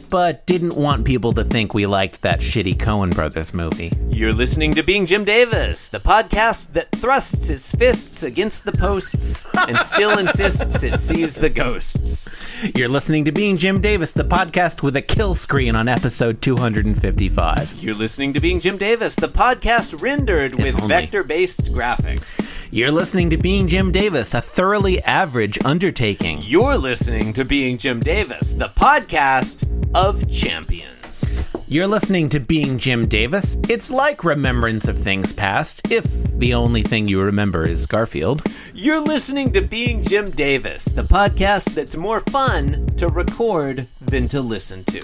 but 0.10 0.45
didn't 0.45 0.75
want 0.75 1.05
people 1.05 1.34
to 1.34 1.43
think 1.43 1.73
we 1.73 1.86
liked 1.86 2.21
that 2.21 2.39
shitty 2.39 2.75
Coen 2.77 3.13
Brothers 3.13 3.53
movie. 3.53 3.91
You're 4.10 4.34
listening 4.34 4.73
to 4.75 4.84
Being 4.84 5.05
Jim 5.05 5.25
Davis, 5.25 5.88
the 5.89 5.99
podcast 5.99 6.73
that 6.73 6.91
thrusts 6.91 7.49
its 7.49 7.73
fists 7.73 8.23
against 8.23 8.65
the 8.65 8.71
posts 8.71 9.45
and 9.67 9.77
still 9.77 10.17
insists 10.19 10.84
it 10.84 10.99
sees 10.99 11.36
the 11.36 11.49
ghosts. 11.49 12.29
You're 12.75 12.89
listening 12.89 13.25
to 13.25 13.31
Being 13.31 13.58
Jim 13.58 13.81
Davis, 13.81 14.12
the 14.12 14.23
podcast 14.23 14.84
with 14.84 14.95
a 14.95 15.01
kill 15.01 15.36
screen 15.36 15.75
on 15.75 15.88
episode 15.88 16.41
255. 16.41 17.84
You're 17.84 17.95
listening 17.95 18.34
to 18.34 18.39
Being 18.39 18.60
Jim 18.60 18.77
Davis, 18.77 19.15
the 19.15 19.27
podcast 19.27 20.01
rendered 20.01 20.55
with 20.55 20.75
vector 20.88 21.23
based 21.23 21.65
graphics. 21.73 22.67
You're 22.71 22.91
listening 22.91 23.29
to 23.31 23.38
Being 23.38 23.67
Jim 23.67 23.91
Davis, 23.91 24.34
a 24.34 24.41
thoroughly 24.41 25.01
average 25.03 25.58
undertaking. 25.65 26.41
You're 26.43 26.77
listening 26.77 27.34
to 27.34 27.45
Being 27.45 27.77
Jim 27.77 27.99
Davis, 27.99 28.53
the 28.53 28.69
podcast 28.69 29.65
of 29.93 30.30
champions. 30.32 31.43
You're 31.67 31.88
listening 31.88 32.30
to 32.30 32.39
Being 32.39 32.78
Jim 32.78 33.08
Davis. 33.08 33.58
It's 33.69 33.91
like 33.91 34.24
Remembrance 34.24 34.88
of 34.88 34.98
Things 34.98 35.34
Past, 35.34 35.82
if 35.91 36.04
the 36.38 36.54
only 36.54 36.84
thing 36.84 37.08
you 37.08 37.21
remember 37.21 37.67
is 37.67 37.88
Garfield. 37.88 38.43
You're 38.77 38.99
listening 38.99 39.53
to 39.53 39.61
Being 39.61 40.03
Jim 40.03 40.29
Davis, 40.31 40.83
the 40.83 41.03
podcast 41.03 41.73
that's 41.73 41.95
more 41.95 42.19
fun 42.19 42.88
to 42.97 43.07
record 43.07 43.88
than 44.01 44.27
to 44.27 44.41
listen 44.41 44.83
to. 44.83 44.99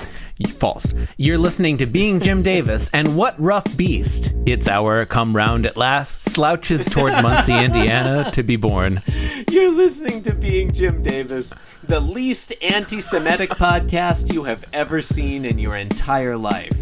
False. 0.49 0.93
You're 1.15 1.37
listening 1.37 1.77
to 1.77 1.85
Being 1.85 2.19
Jim 2.19 2.43
Davis, 2.43 2.89
and 2.93 3.15
what 3.15 3.39
rough 3.39 3.77
beast! 3.77 4.33
It's 4.45 4.67
our 4.67 5.05
come 5.05 5.33
round 5.33 5.65
at 5.65 5.77
last, 5.77 6.33
slouches 6.33 6.83
toward 6.83 7.13
Muncie, 7.23 7.53
Indiana, 7.63 8.29
to 8.31 8.43
be 8.43 8.57
born. 8.57 9.01
You're 9.49 9.71
listening 9.71 10.21
to 10.23 10.35
Being 10.35 10.73
Jim 10.73 11.01
Davis, 11.01 11.53
the 11.81 12.01
least 12.01 12.51
anti 12.61 12.99
Semitic 12.99 13.49
podcast 13.51 14.33
you 14.33 14.43
have 14.43 14.65
ever 14.73 15.01
seen 15.01 15.45
in 15.45 15.57
your 15.57 15.77
entire 15.77 16.35
life. 16.35 16.73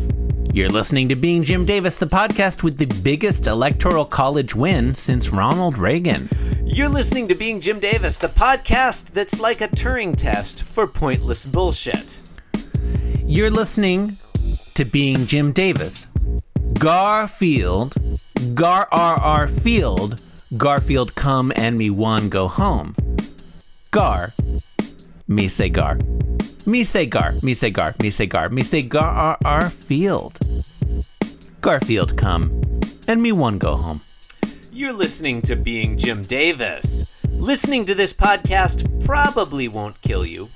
You're 0.52 0.70
listening 0.70 1.10
to 1.10 1.16
Being 1.16 1.44
Jim 1.44 1.64
Davis, 1.64 1.98
the 1.98 2.08
podcast 2.08 2.64
with 2.64 2.80
the 2.80 2.88
biggest 2.88 3.46
electoral 3.46 4.04
college 4.04 4.56
win 4.56 4.96
since 4.96 5.30
Ronald 5.30 5.78
Reagan. 5.78 6.28
You're 6.66 6.90
listening 6.90 7.28
to 7.28 7.36
Being 7.36 7.62
Jim 7.62 7.80
Davis, 7.80 8.18
the 8.18 8.30
podcast 8.30 9.12
that's 9.12 9.40
like 9.40 9.62
a 9.62 9.68
Turing 9.68 10.18
test 10.18 10.64
for 10.64 10.88
pointless 10.88 11.46
bullshit. 11.46 12.20
You're 13.24 13.52
listening 13.52 14.18
to 14.74 14.86
Being 14.86 15.28
Jim 15.28 15.52
Davis. 15.52 16.08
Garfield, 16.80 17.94
Gar 18.56 18.88
R 18.92 19.20
R 19.20 19.48
Field, 19.48 20.20
Garfield 20.58 21.14
come 21.14 21.54
and 21.56 21.78
me 21.78 21.92
one 21.92 22.28
go 22.28 22.48
home. 22.48 22.96
Gar, 23.92 24.34
me 25.28 25.48
say 25.48 25.70
Gar. 25.70 26.00
Me 26.70 26.84
say 26.84 27.08
Gar, 27.08 27.34
me 27.42 27.56
say 27.56 27.72
Gar, 27.72 27.96
me 28.00 28.12
say 28.12 28.28
Gar, 28.28 28.50
me 28.50 28.62
say 28.62 28.84
Gar 28.84 29.40
R 29.44 29.70
Field. 29.72 30.38
Garfield 31.62 32.16
come 32.16 32.80
and 33.08 33.24
me 33.24 33.32
one 33.32 33.58
go 33.58 33.76
home. 33.76 34.02
You're 34.72 34.94
listening 34.94 35.42
to 35.44 35.56
Being 35.56 35.98
Jim 35.98 36.22
Davis. 36.22 37.12
Listening 37.28 37.88
to 37.88 37.96
this 37.96 38.14
podcast 38.14 39.04
probably 39.04 39.68
won't 39.68 40.00
kill 40.04 40.24
you, 40.24 40.50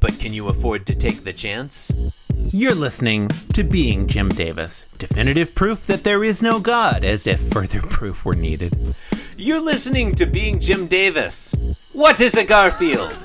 but 0.00 0.20
can 0.20 0.34
you 0.34 0.48
afford 0.48 0.84
to 0.88 0.94
take 0.94 1.24
the 1.24 1.32
chance? 1.32 1.90
You're 2.52 2.74
listening 2.74 3.28
to 3.54 3.64
Being 3.64 4.08
Jim 4.08 4.28
Davis, 4.28 4.84
definitive 4.98 5.54
proof 5.54 5.86
that 5.86 6.04
there 6.04 6.22
is 6.22 6.42
no 6.42 6.60
God, 6.60 7.04
as 7.04 7.26
if 7.26 7.40
further 7.40 7.80
proof 7.88 8.26
were 8.26 8.36
needed. 8.36 8.94
You're 9.38 9.64
listening 9.64 10.14
to 10.16 10.26
Being 10.26 10.60
Jim 10.60 10.88
Davis. 10.88 11.54
What 11.94 12.20
is 12.20 12.34
a 12.34 12.44
Garfield? 12.44 13.18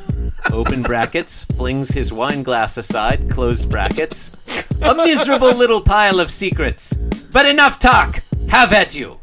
Open 0.52 0.82
brackets, 0.82 1.44
flings 1.44 1.90
his 1.90 2.14
wine 2.14 2.44
glass 2.44 2.78
aside, 2.78 3.30
closed 3.30 3.70
brackets. 3.70 4.32
A 4.82 4.96
miserable 4.96 5.54
little 5.54 5.82
pile 5.82 6.20
of 6.20 6.32
secrets. 6.32 6.94
But 7.32 7.46
enough 7.46 7.80
talk! 7.80 8.24
Have 8.50 8.72
at 8.74 8.96
you! 8.96 9.20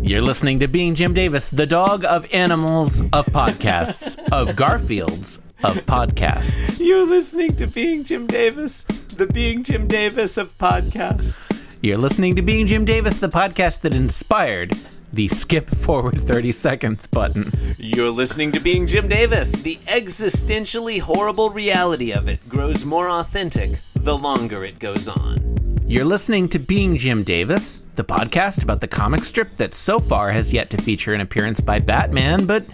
You're 0.00 0.22
listening 0.22 0.58
to 0.60 0.68
Being 0.68 0.94
Jim 0.94 1.12
Davis, 1.12 1.50
the 1.50 1.66
dog 1.66 2.04
of 2.04 2.26
animals 2.32 3.00
of 3.12 3.26
podcasts, 3.26 4.18
of 4.32 4.56
Garfields 4.56 5.40
of 5.62 5.76
podcasts. 5.86 6.80
You're 6.80 7.06
listening 7.06 7.54
to 7.56 7.66
Being 7.66 8.04
Jim 8.04 8.26
Davis, 8.26 8.84
the 8.84 9.26
Being 9.26 9.62
Jim 9.62 9.86
Davis 9.86 10.38
of 10.38 10.56
podcasts. 10.56 11.62
You're 11.82 11.98
listening 11.98 12.34
to 12.36 12.42
Being 12.42 12.66
Jim 12.66 12.84
Davis, 12.86 13.18
the 13.18 13.28
podcast 13.28 13.82
that 13.82 13.94
inspired 13.94 14.74
the 15.12 15.28
skip 15.28 15.68
forward 15.68 16.20
30 16.20 16.52
seconds 16.52 17.06
button. 17.06 17.52
You're 17.78 18.10
listening 18.10 18.52
to 18.52 18.60
Being 18.60 18.86
Jim 18.86 19.08
Davis. 19.08 19.52
The 19.52 19.76
existentially 19.86 21.00
horrible 21.00 21.50
reality 21.50 22.12
of 22.12 22.28
it 22.28 22.48
grows 22.48 22.84
more 22.84 23.08
authentic 23.08 23.78
the 23.94 24.16
longer 24.16 24.64
it 24.64 24.78
goes 24.78 25.08
on. 25.08 25.78
You're 25.86 26.04
listening 26.04 26.48
to 26.50 26.58
Being 26.58 26.96
Jim 26.96 27.24
Davis, 27.24 27.82
the 27.96 28.04
podcast 28.04 28.62
about 28.62 28.80
the 28.80 28.88
comic 28.88 29.24
strip 29.24 29.50
that 29.56 29.74
so 29.74 29.98
far 29.98 30.30
has 30.30 30.52
yet 30.52 30.70
to 30.70 30.76
feature 30.78 31.14
an 31.14 31.20
appearance 31.20 31.60
by 31.60 31.80
Batman, 31.80 32.46
but 32.46 32.64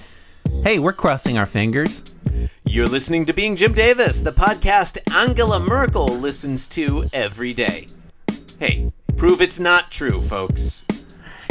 hey, 0.62 0.78
we're 0.78 0.92
crossing 0.92 1.38
our 1.38 1.46
fingers. 1.46 2.04
You're 2.64 2.86
listening 2.86 3.24
to 3.26 3.32
Being 3.32 3.56
Jim 3.56 3.72
Davis, 3.72 4.20
the 4.20 4.32
podcast 4.32 4.98
Angela 5.14 5.58
Merkel 5.58 6.08
listens 6.08 6.66
to 6.68 7.06
every 7.12 7.54
day. 7.54 7.86
Hey, 8.58 8.92
prove 9.16 9.40
it's 9.40 9.58
not 9.58 9.90
true, 9.90 10.20
folks. 10.20 10.84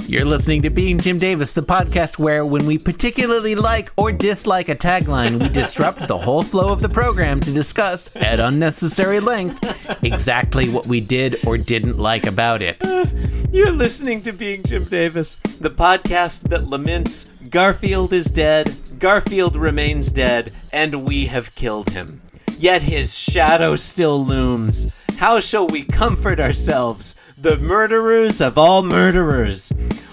You're 0.08 0.24
listening 0.24 0.62
to 0.62 0.70
Being 0.70 1.00
Jim 1.00 1.18
Davis, 1.18 1.54
the 1.54 1.64
podcast 1.64 2.20
where, 2.20 2.46
when 2.46 2.68
we 2.68 2.78
particularly 2.78 3.56
like 3.56 3.92
or 3.98 4.12
dislike 4.12 4.70
a 4.70 4.76
tagline, 4.76 5.42
we 5.42 5.50
disrupt 5.50 6.08
the 6.08 6.18
whole 6.18 6.44
flow 6.44 6.72
of 6.72 6.84
the 6.84 6.90
program 6.90 7.40
to 7.40 7.52
discuss, 7.52 8.08
at 8.16 8.40
unnecessary 8.40 9.20
length, 9.20 9.60
exactly 10.04 10.70
what 10.70 10.86
we 10.86 11.02
did 11.02 11.44
or 11.48 11.58
didn't 11.58 11.98
like 11.98 12.28
about 12.28 12.62
it. 12.62 12.78
You're 13.52 13.72
listening 13.72 14.22
to 14.24 14.32
Being 14.32 14.62
Jim 14.62 14.84
Davis, 14.84 15.38
the 15.60 15.72
podcast 15.72 16.50
that 16.50 16.68
laments 16.68 17.24
Garfield 17.50 18.14
is 18.14 18.26
dead, 18.26 18.76
Garfield 19.00 19.56
remains 19.56 20.12
dead, 20.12 20.52
and 20.72 21.08
we 21.08 21.26
have 21.26 21.56
killed 21.56 21.90
him. 21.90 22.22
Yet 22.60 22.84
his 22.84 23.18
shadow 23.18 23.76
still 23.76 24.24
looms. 24.24 24.96
How 25.18 25.40
shall 25.40 25.68
we 25.68 25.86
comfort 25.86 26.42
ourselves, 26.42 27.16
the 27.38 27.56
murderers 27.58 28.42
of 28.42 28.58
all 28.58 28.84
murderers? 28.84 29.70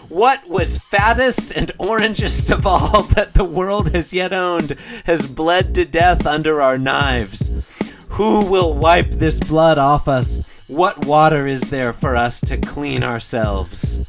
What 0.08 0.48
was 0.48 0.78
fattest 0.78 1.50
and 1.50 1.72
orangest 1.78 2.50
of 2.50 2.66
all 2.66 3.02
that 3.14 3.34
the 3.34 3.44
world 3.44 3.92
has 3.92 4.12
yet 4.12 4.32
owned 4.32 4.78
has 5.04 5.26
bled 5.26 5.74
to 5.74 5.84
death 5.84 6.24
under 6.24 6.62
our 6.62 6.78
knives? 6.78 7.50
Who 8.10 8.44
will 8.44 8.74
wipe 8.74 9.10
this 9.10 9.40
blood 9.40 9.76
off 9.76 10.06
us? 10.06 10.48
What 10.68 11.04
water 11.04 11.48
is 11.48 11.62
there 11.62 11.92
for 11.92 12.14
us 12.14 12.40
to 12.42 12.56
clean 12.56 13.02
ourselves? 13.02 14.08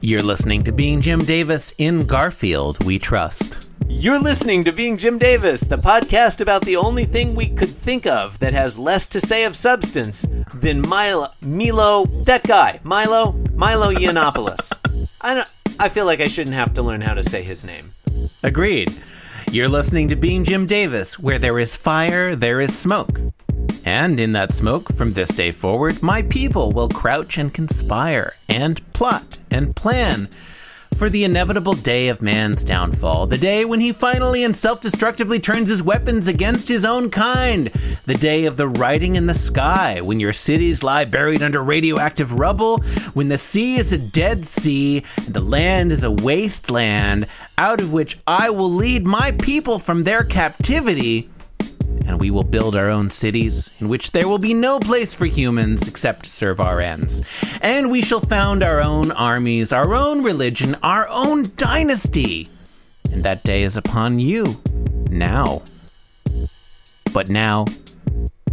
You're 0.00 0.22
listening 0.22 0.62
to 0.64 0.72
Being 0.72 1.00
Jim 1.00 1.24
Davis 1.24 1.74
in 1.78 2.06
Garfield, 2.06 2.84
we 2.84 3.00
trust. 3.00 3.67
You're 3.90 4.20
listening 4.20 4.64
to 4.64 4.72
Being 4.72 4.98
Jim 4.98 5.16
Davis, 5.16 5.62
the 5.62 5.78
podcast 5.78 6.42
about 6.42 6.62
the 6.66 6.76
only 6.76 7.06
thing 7.06 7.34
we 7.34 7.48
could 7.48 7.70
think 7.70 8.06
of 8.06 8.38
that 8.38 8.52
has 8.52 8.78
less 8.78 9.06
to 9.08 9.18
say 9.18 9.44
of 9.44 9.56
substance 9.56 10.26
than 10.52 10.86
Milo, 10.86 11.30
Milo, 11.40 12.04
that 12.24 12.42
guy, 12.42 12.80
Milo, 12.84 13.32
Milo 13.54 13.92
Yiannopoulos. 13.92 15.08
I 15.22 15.34
don't. 15.34 15.48
I 15.80 15.88
feel 15.88 16.04
like 16.04 16.20
I 16.20 16.28
shouldn't 16.28 16.54
have 16.54 16.74
to 16.74 16.82
learn 16.82 17.00
how 17.00 17.14
to 17.14 17.22
say 17.22 17.42
his 17.42 17.64
name. 17.64 17.92
Agreed. 18.42 18.94
You're 19.50 19.68
listening 19.68 20.08
to 20.10 20.16
Being 20.16 20.44
Jim 20.44 20.66
Davis, 20.66 21.18
where 21.18 21.38
there 21.38 21.58
is 21.58 21.74
fire, 21.74 22.36
there 22.36 22.60
is 22.60 22.78
smoke. 22.78 23.18
And 23.86 24.20
in 24.20 24.32
that 24.32 24.54
smoke, 24.54 24.92
from 24.92 25.10
this 25.10 25.30
day 25.30 25.50
forward, 25.50 26.02
my 26.02 26.20
people 26.22 26.72
will 26.72 26.90
crouch 26.90 27.38
and 27.38 27.54
conspire, 27.54 28.32
and 28.50 28.92
plot 28.92 29.38
and 29.50 29.74
plan 29.74 30.28
for 30.98 31.08
the 31.08 31.22
inevitable 31.22 31.74
day 31.74 32.08
of 32.08 32.20
man's 32.20 32.64
downfall, 32.64 33.28
the 33.28 33.38
day 33.38 33.64
when 33.64 33.78
he 33.78 33.92
finally 33.92 34.42
and 34.42 34.56
self 34.56 34.80
destructively 34.80 35.38
turns 35.38 35.68
his 35.68 35.80
weapons 35.80 36.26
against 36.26 36.68
his 36.68 36.84
own 36.84 37.08
kind, 37.08 37.68
the 38.06 38.16
day 38.16 38.46
of 38.46 38.56
the 38.56 38.66
writing 38.66 39.14
in 39.14 39.26
the 39.26 39.34
sky, 39.34 40.00
when 40.00 40.18
your 40.18 40.32
cities 40.32 40.82
lie 40.82 41.04
buried 41.04 41.40
under 41.40 41.62
radioactive 41.62 42.32
rubble, 42.32 42.78
when 43.14 43.28
the 43.28 43.38
sea 43.38 43.76
is 43.76 43.92
a 43.92 43.98
dead 43.98 44.44
sea, 44.44 45.04
and 45.18 45.34
the 45.34 45.40
land 45.40 45.92
is 45.92 46.02
a 46.02 46.10
wasteland, 46.10 47.26
out 47.58 47.80
of 47.80 47.92
which 47.92 48.18
I 48.26 48.50
will 48.50 48.70
lead 48.70 49.06
my 49.06 49.30
people 49.30 49.78
from 49.78 50.02
their 50.02 50.24
captivity 50.24 51.30
and 52.08 52.18
we 52.18 52.30
will 52.30 52.42
build 52.42 52.74
our 52.74 52.88
own 52.88 53.10
cities 53.10 53.70
in 53.80 53.88
which 53.88 54.12
there 54.12 54.26
will 54.26 54.38
be 54.38 54.54
no 54.54 54.80
place 54.80 55.14
for 55.14 55.26
humans 55.26 55.86
except 55.86 56.24
to 56.24 56.30
serve 56.30 56.58
our 56.58 56.80
ends. 56.80 57.20
And 57.60 57.90
we 57.90 58.00
shall 58.00 58.20
found 58.20 58.62
our 58.62 58.80
own 58.80 59.12
armies, 59.12 59.74
our 59.74 59.94
own 59.94 60.24
religion, 60.24 60.74
our 60.82 61.06
own 61.08 61.52
dynasty. 61.56 62.48
And 63.12 63.22
that 63.24 63.42
day 63.42 63.62
is 63.62 63.76
upon 63.76 64.18
you. 64.20 64.56
Now. 65.10 65.62
But 67.12 67.28
now, 67.28 67.66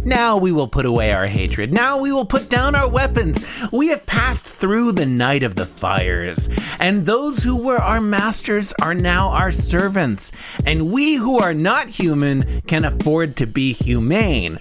now 0.06 0.36
we 0.36 0.52
will 0.52 0.68
put 0.68 0.86
away 0.86 1.12
our 1.12 1.26
hatred. 1.26 1.72
Now 1.72 2.00
we 2.00 2.12
will 2.12 2.24
put 2.24 2.48
down 2.48 2.74
our 2.74 2.88
weapons. 2.88 3.66
We 3.72 3.88
have 3.88 4.06
passed 4.06 4.46
through 4.46 4.92
the 4.92 5.06
night 5.06 5.42
of 5.42 5.56
the 5.56 5.66
fires, 5.66 6.48
and 6.78 7.04
those 7.04 7.42
who 7.42 7.66
were 7.66 7.78
our 7.78 8.00
masters 8.00 8.72
are 8.80 8.94
now 8.94 9.30
our 9.30 9.50
servants. 9.50 10.32
And 10.64 10.92
we 10.92 11.16
who 11.16 11.38
are 11.38 11.54
not 11.54 11.88
human 11.88 12.60
can 12.62 12.84
afford 12.84 13.36
to 13.36 13.46
be 13.46 13.72
humane. 13.72 14.58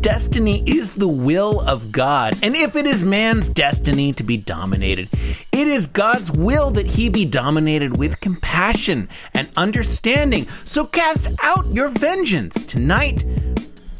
Destiny 0.00 0.62
is 0.66 0.94
the 0.94 1.08
will 1.08 1.60
of 1.62 1.90
God, 1.90 2.38
and 2.40 2.54
if 2.54 2.76
it 2.76 2.86
is 2.86 3.02
man's 3.02 3.48
destiny 3.48 4.12
to 4.12 4.22
be 4.22 4.36
dominated, 4.36 5.08
it 5.50 5.66
is 5.66 5.88
God's 5.88 6.30
will 6.30 6.70
that 6.72 6.86
he 6.86 7.08
be 7.08 7.24
dominated 7.24 7.96
with 7.96 8.20
compassion 8.20 9.08
and 9.34 9.48
understanding. 9.56 10.46
So 10.48 10.86
cast 10.86 11.36
out 11.42 11.66
your 11.74 11.88
vengeance. 11.88 12.64
Tonight, 12.66 13.24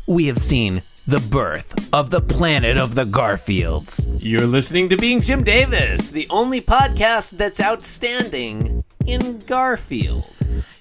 we 0.07 0.27
have 0.27 0.39
seen 0.39 0.83
the 1.07 1.19
birth 1.19 1.75
of 1.93 2.11
the 2.11 2.21
planet 2.21 2.77
of 2.77 2.95
the 2.95 3.05
Garfields. 3.05 4.07
You're 4.23 4.47
listening 4.47 4.89
to 4.91 4.97
Being 4.97 5.21
Jim 5.21 5.43
Davis, 5.43 6.11
the 6.11 6.29
only 6.31 6.61
podcast 6.61 7.31
that's 7.33 7.61
outstanding 7.61 8.85
in 9.05 9.41
Garfield. 9.41 10.29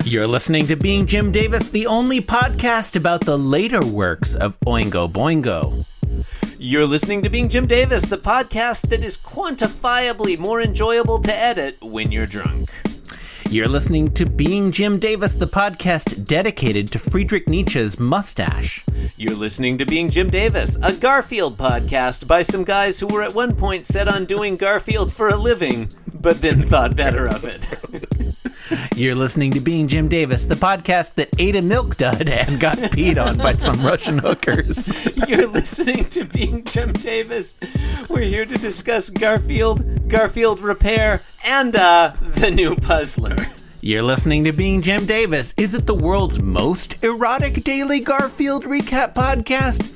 You're 0.04 0.28
listening 0.28 0.68
to 0.68 0.76
Being 0.76 1.08
Jim 1.08 1.32
Davis, 1.32 1.70
the 1.70 1.88
only 1.88 2.22
podcast 2.22 2.96
about 2.96 3.22
the 3.26 3.38
later 3.38 3.84
works 3.84 4.36
of 4.36 4.60
Oingo 4.62 5.12
Boingo. 5.12 5.88
You're 6.60 6.86
listening 6.86 7.24
to 7.24 7.30
Being 7.30 7.50
Jim 7.50 7.66
Davis, 7.66 8.06
the 8.06 8.18
podcast 8.18 8.90
that 8.90 9.04
is 9.04 9.18
quantifiably 9.18 10.38
more 10.38 10.62
enjoyable 10.62 11.20
to 11.20 11.36
edit 11.36 11.82
when 11.82 12.12
you're 12.12 12.28
drunk. 12.28 12.70
You're 13.50 13.68
listening 13.68 14.12
to 14.16 14.26
Being 14.26 14.72
Jim 14.72 15.00
Davis, 15.00 15.36
the 15.36 15.46
podcast 15.46 16.26
dedicated 16.26 16.92
to 16.92 17.00
Friedrich 17.00 17.48
Nietzsche's 17.48 18.00
mustache. 18.00 18.84
You're 19.18 19.36
listening 19.36 19.78
to 19.78 19.86
Being 19.86 20.10
Jim 20.10 20.30
Davis, 20.30 20.78
a 20.82 20.92
Garfield 20.92 21.58
podcast 21.58 22.28
by 22.28 22.42
some 22.42 22.64
guys 22.64 23.00
who 23.00 23.08
were 23.08 23.22
at 23.22 23.36
one 23.36 23.56
point 23.56 23.86
set 23.86 24.08
on 24.08 24.26
doing 24.26 24.58
Garfield 24.58 25.14
for 25.14 25.30
a 25.30 25.38
living, 25.38 25.90
but 26.20 26.42
then 26.42 26.68
thought 26.68 26.96
better 26.96 27.28
of 27.28 27.46
it. 27.46 27.66
You're 28.96 29.16
listening 29.16 29.52
to 29.52 29.60
Being 29.60 29.88
Jim 29.88 30.08
Davis, 30.08 30.46
the 30.46 30.56
podcast 30.56 31.16
that 31.16 31.30
ate 31.40 31.56
a 31.56 31.62
milk 31.62 31.98
dud 31.98 32.28
and 32.28 32.60
got 32.60 32.78
peed 32.78 33.24
on 33.24 33.38
by 33.38 33.56
some 33.58 33.86
Russian 33.86 34.18
hookers. 34.18 34.88
You're 35.28 35.48
listening 35.48 36.06
to 36.10 36.26
Being 36.26 36.64
Jim 36.64 36.94
Davis. 36.94 37.58
We're 38.10 38.22
here 38.22 38.46
to 38.46 38.58
discuss 38.58 39.10
Garfield, 39.10 40.08
Garfield 40.08 40.60
Repair, 40.62 41.22
and 41.46 41.76
uh, 41.76 42.14
the 42.36 42.50
new 42.52 42.76
Puzzler. 42.76 43.36
You're 43.82 44.04
listening 44.04 44.46
to 44.46 44.52
Being 44.52 44.82
Jim 44.82 45.06
Davis. 45.06 45.54
Is 45.58 45.76
it 45.76 45.86
the 45.86 45.94
world's 45.94 46.42
most 46.42 47.04
erotic 47.04 47.64
daily 47.64 48.00
Garfield 48.00 48.64
recap 48.64 49.14
podcast? 49.14 49.92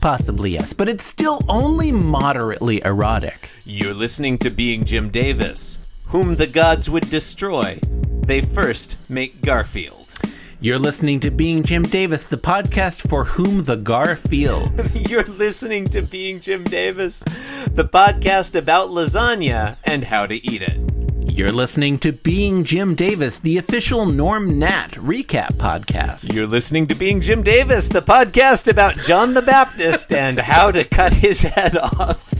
Possibly 0.00 0.50
yes, 0.52 0.72
but 0.72 0.88
it's 0.88 1.04
still 1.04 1.40
only 1.48 1.92
moderately 1.92 2.82
erotic. 2.82 3.50
You're 3.66 3.94
listening 3.94 4.38
to 4.38 4.50
Being 4.50 4.84
Jim 4.84 5.10
Davis, 5.10 5.83
whom 6.14 6.36
the 6.36 6.46
gods 6.46 6.88
would 6.88 7.10
destroy. 7.10 7.76
They 8.24 8.40
first 8.40 8.96
make 9.10 9.40
Garfield. 9.40 10.06
You're 10.60 10.78
listening 10.78 11.18
to 11.18 11.30
Being 11.32 11.64
Jim 11.64 11.82
Davis, 11.82 12.24
the 12.26 12.36
podcast 12.36 13.08
for 13.08 13.24
whom 13.24 13.64
the 13.64 13.76
Garfields. 13.76 15.08
You're 15.10 15.24
listening 15.24 15.86
to 15.86 16.02
Being 16.02 16.38
Jim 16.38 16.62
Davis, 16.62 17.24
the 17.68 17.84
podcast 17.84 18.54
about 18.54 18.90
lasagna 18.90 19.76
and 19.82 20.04
how 20.04 20.24
to 20.26 20.36
eat 20.36 20.62
it. 20.62 20.78
You're 21.28 21.50
listening 21.50 21.98
to 21.98 22.12
Being 22.12 22.62
Jim 22.62 22.94
Davis, 22.94 23.40
the 23.40 23.58
official 23.58 24.06
Nermal 24.06 24.90
recap 24.90 25.54
podcast. 25.54 26.32
You're 26.32 26.46
listening 26.46 26.86
to 26.86 26.94
Being 26.94 27.22
Jim 27.22 27.42
Davis, 27.42 27.88
the 27.88 28.02
podcast 28.02 28.70
about 28.70 28.94
John 28.98 29.34
the 29.34 29.42
Baptist 29.42 30.12
and 30.12 30.38
how 30.38 30.70
to 30.70 30.84
cut 30.84 31.12
his 31.12 31.42
head 31.42 31.76
off. 31.76 32.32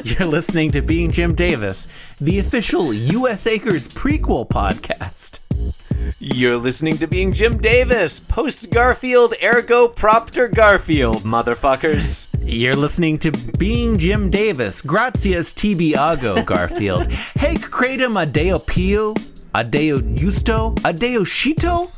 You're 0.04 0.28
listening 0.28 0.70
to 0.70 0.80
Being 0.80 1.10
Jim 1.10 1.34
Davis, 1.34 1.86
the 2.18 2.38
official 2.38 2.92
U.S. 2.92 3.46
Acres 3.46 3.86
prequel 3.86 4.48
podcast. 4.48 5.40
You're 6.18 6.56
listening 6.56 6.96
to 6.98 7.06
Being 7.06 7.34
Jim 7.34 7.58
Davis, 7.58 8.18
post 8.18 8.70
Garfield, 8.70 9.34
ergo 9.42 9.88
propter 9.88 10.48
Garfield, 10.48 11.24
motherfuckers. 11.24 12.28
You're 12.42 12.76
listening 12.76 13.18
to 13.18 13.30
Being 13.58 13.98
Jim 13.98 14.30
Davis, 14.30 14.80
gratias 14.80 15.52
tibiago 15.52 16.46
Garfield. 16.46 17.02
Haec 17.08 17.68
credem 17.68 18.16
adeo 18.16 18.58
pio, 18.58 19.14
adeo 19.54 20.00
justo, 20.00 20.74
adeo 20.82 21.24
shito, 21.24 21.90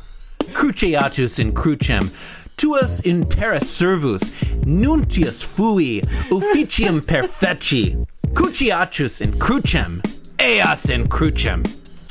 cruciatus 0.51 1.39
in 1.39 1.53
crucem, 1.53 2.42
tuas 2.63 3.01
in 3.05 3.25
terra 3.25 3.59
servus, 3.59 4.29
nuntius 4.65 5.43
fui, 5.43 5.99
officium 6.31 7.01
perfeci, 7.11 8.07
cruciatus 8.31 9.19
in 9.19 9.33
crucem, 9.33 10.01
eas 10.41 10.89
in 10.89 11.05
crucem. 11.09 11.61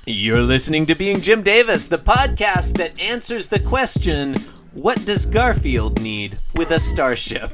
You're 0.05 0.43
listening 0.43 0.85
to 0.87 0.95
Being 0.95 1.23
Jim 1.23 1.43
Davis, 1.43 1.89
the 1.89 1.97
podcast 1.97 2.77
that 2.77 3.01
answers 3.01 3.49
the 3.49 3.61
question 3.61 4.35
what 4.75 5.03
does 5.07 5.25
Garfield 5.25 6.03
need 6.03 6.37
with 6.57 6.71
a 6.71 6.81
starship? 6.81 7.51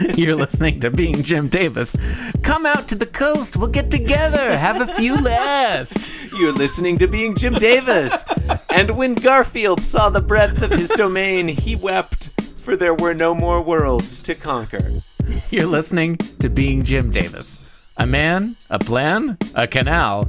You're 0.16 0.34
listening 0.34 0.80
to 0.80 0.90
Being 0.90 1.22
Jim 1.22 1.48
Davis. 1.48 1.96
Come 2.42 2.66
out 2.66 2.88
to 2.88 2.94
the 2.94 3.06
coast. 3.06 3.56
We'll 3.56 3.68
get 3.68 3.90
together. 3.90 4.56
Have 4.56 4.80
a 4.80 4.92
few 4.94 5.16
laughs. 5.20 6.14
You're 6.32 6.52
listening 6.52 6.98
to 6.98 7.08
Being 7.08 7.34
Jim 7.34 7.54
Davis. 7.54 8.24
And 8.70 8.96
when 8.96 9.14
Garfield 9.14 9.84
saw 9.84 10.08
the 10.08 10.20
breadth 10.20 10.62
of 10.62 10.70
his 10.70 10.90
domain, 10.90 11.48
he 11.48 11.74
wept, 11.74 12.30
for 12.68 12.76
there 12.76 12.92
were 12.92 13.14
no 13.14 13.34
more 13.34 13.62
worlds 13.62 14.20
to 14.20 14.34
conquer. 14.34 14.90
You're 15.50 15.64
listening 15.64 16.18
to 16.38 16.50
Being 16.50 16.84
Jim 16.84 17.08
Davis. 17.08 17.64
A 17.96 18.04
man, 18.04 18.56
a 18.68 18.78
plan, 18.78 19.38
a 19.54 19.66
canal, 19.66 20.28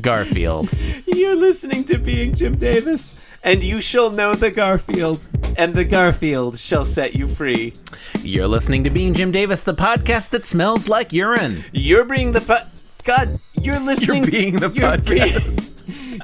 Garfield. 0.00 0.70
You're 1.06 1.36
listening 1.36 1.84
to 1.84 1.96
Being 1.96 2.34
Jim 2.34 2.58
Davis, 2.58 3.14
and 3.44 3.62
you 3.62 3.80
shall 3.80 4.10
know 4.10 4.34
the 4.34 4.50
Garfield, 4.50 5.24
and 5.56 5.72
the 5.72 5.84
Garfield 5.84 6.58
shall 6.58 6.84
set 6.84 7.14
you 7.14 7.28
free. 7.28 7.74
You're 8.22 8.48
listening 8.48 8.82
to 8.82 8.90
Being 8.90 9.14
Jim 9.14 9.30
Davis, 9.30 9.62
the 9.62 9.72
podcast 9.72 10.30
that 10.30 10.42
smells 10.42 10.88
like 10.88 11.12
urine. 11.12 11.64
You're 11.70 12.04
being 12.04 12.32
the 12.32 12.40
po- 12.40 12.66
God. 13.04 13.38
You're 13.54 13.78
listening. 13.78 14.24
You're 14.24 14.30
being 14.32 14.56
the 14.56 14.70
you're 14.70 14.96
podcast. 14.96 15.58
being- 15.58 15.68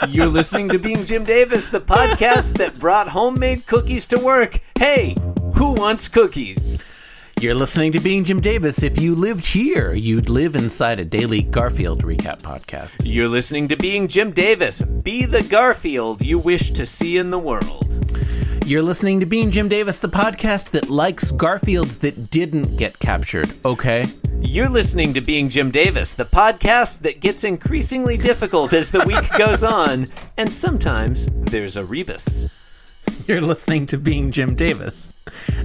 you're 0.08 0.26
listening 0.26 0.68
to 0.70 0.78
Being 0.80 1.04
Jim 1.04 1.22
Davis, 1.22 1.68
the 1.68 1.78
podcast 1.78 2.58
that 2.58 2.76
brought 2.80 3.06
homemade 3.06 3.64
cookies 3.68 4.06
to 4.06 4.18
work. 4.18 4.58
Hey, 4.76 5.16
who 5.54 5.72
wants 5.72 6.08
cookies? 6.08 6.84
You're 7.40 7.54
listening 7.54 7.92
to 7.92 8.00
Being 8.00 8.24
Jim 8.24 8.40
Davis. 8.40 8.82
If 8.82 9.00
you 9.00 9.14
lived 9.14 9.44
here, 9.44 9.92
you'd 9.94 10.28
live 10.28 10.56
inside 10.56 10.98
a 10.98 11.04
daily 11.04 11.42
Garfield 11.42 12.02
recap 12.04 12.42
podcast. 12.42 13.02
You're 13.04 13.28
listening 13.28 13.68
to 13.68 13.76
Being 13.76 14.08
Jim 14.08 14.32
Davis. 14.32 14.80
Be 14.80 15.26
the 15.26 15.42
Garfield 15.42 16.24
you 16.24 16.38
wish 16.38 16.70
to 16.72 16.86
see 16.86 17.18
in 17.18 17.30
the 17.30 17.38
world. 17.38 17.86
You're 18.66 18.82
listening 18.82 19.20
to 19.20 19.26
Being 19.26 19.50
Jim 19.50 19.68
Davis, 19.68 19.98
the 19.98 20.08
podcast 20.08 20.70
that 20.70 20.90
likes 20.90 21.30
Garfields 21.30 22.00
that 22.00 22.30
didn't 22.30 22.76
get 22.76 22.98
captured, 22.98 23.52
okay? 23.64 24.06
You're 24.40 24.70
listening 24.70 25.14
to 25.14 25.20
Being 25.20 25.50
Jim 25.50 25.70
Davis, 25.70 26.14
the 26.14 26.24
podcast 26.24 27.00
that 27.00 27.20
gets 27.20 27.44
increasingly 27.44 28.16
difficult 28.16 28.72
as 28.72 28.90
the 28.90 29.04
week 29.06 29.30
goes 29.38 29.62
on, 29.62 30.06
and 30.36 30.52
sometimes 30.52 31.28
there's 31.32 31.76
a 31.76 31.84
rebus. 31.84 32.63
You're 33.28 33.40
listening 33.40 33.86
to 33.86 33.96
Being 33.96 34.32
Jim 34.32 34.54
Davis, 34.54 35.12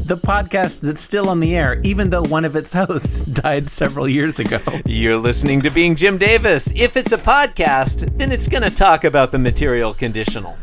the 0.06 0.16
podcast 0.16 0.80
that's 0.80 1.02
still 1.02 1.28
on 1.28 1.42
the 1.42 1.58
air, 1.58 1.82
even 1.84 2.10
though 2.10 2.24
one 2.24 2.46
of 2.46 2.56
its 2.56 2.72
hosts 2.80 3.26
died 3.26 3.68
several 3.68 4.08
years 4.08 4.40
ago. 4.40 4.62
You're 4.86 5.18
listening 5.18 5.62
to 5.64 5.70
Being 5.70 5.96
Jim 5.96 6.18
Davis. 6.18 6.72
If 6.74 6.96
it's 6.96 7.12
a 7.12 7.18
podcast, 7.18 8.18
then 8.18 8.32
it's 8.32 8.48
going 8.48 8.64
to 8.64 8.70
talk 8.70 9.04
about 9.04 9.32
the 9.32 9.40
material 9.40 9.94
conditional. 9.94 10.58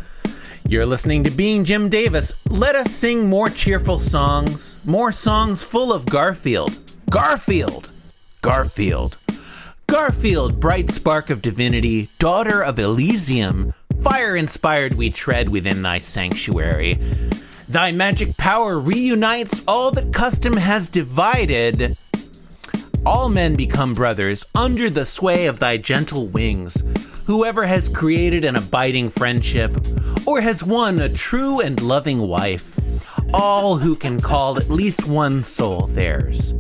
You're 0.67 0.87
listening 0.87 1.23
to 1.25 1.31
Being 1.31 1.65
Jim 1.65 1.91
Davis. 1.91 2.33
Let 2.49 2.75
us 2.75 2.91
sing 2.95 3.29
more 3.29 3.51
cheerful 3.51 3.99
songs, 3.99 4.79
more 4.87 5.13
songs 5.13 5.65
full 5.65 5.93
of 5.93 6.07
Garfield. 6.07 6.79
Garfield! 7.11 7.91
Garfield. 8.41 9.19
Garfield, 9.89 10.59
bright 10.59 10.91
spark 10.91 11.31
of 11.31 11.41
divinity, 11.41 12.09
daughter 12.19 12.61
of 12.63 12.79
Elysium, 12.79 13.73
fire 14.03 14.35
inspired 14.35 14.95
we 14.95 15.11
tread 15.11 15.51
within 15.51 15.83
thy 15.83 15.99
sanctuary. 15.99 16.99
Thy 17.69 17.93
magic 17.93 18.37
power 18.37 18.81
reunites 18.81 19.63
all 19.69 19.93
that 19.93 20.13
custom 20.13 20.57
has 20.57 20.89
divided. 20.89 21.97
All 23.05 23.29
men 23.29 23.55
become 23.55 23.95
brothers 23.95 24.45
under 24.57 24.91
the 24.91 25.05
sway 25.05 25.47
of 25.47 25.61
thy 25.61 25.77
gentle 25.77 26.27
wings. 26.27 26.83
Whoever 27.27 27.65
has 27.65 27.89
created 27.89 28.45
an 28.45 28.57
abiding 28.57 29.11
friendship, 29.11 29.77
or 30.27 30.41
has 30.41 30.65
won 30.65 31.01
a 31.01 31.09
true 31.09 31.61
and 31.61 31.81
loving 31.81 32.19
wife, 32.19 32.77
all 33.33 33.77
who 33.77 33.95
can 33.95 34.19
call 34.19 34.59
at 34.59 34.69
least 34.69 35.07
one 35.07 35.45
soul 35.45 35.87
theirs. 35.87 36.55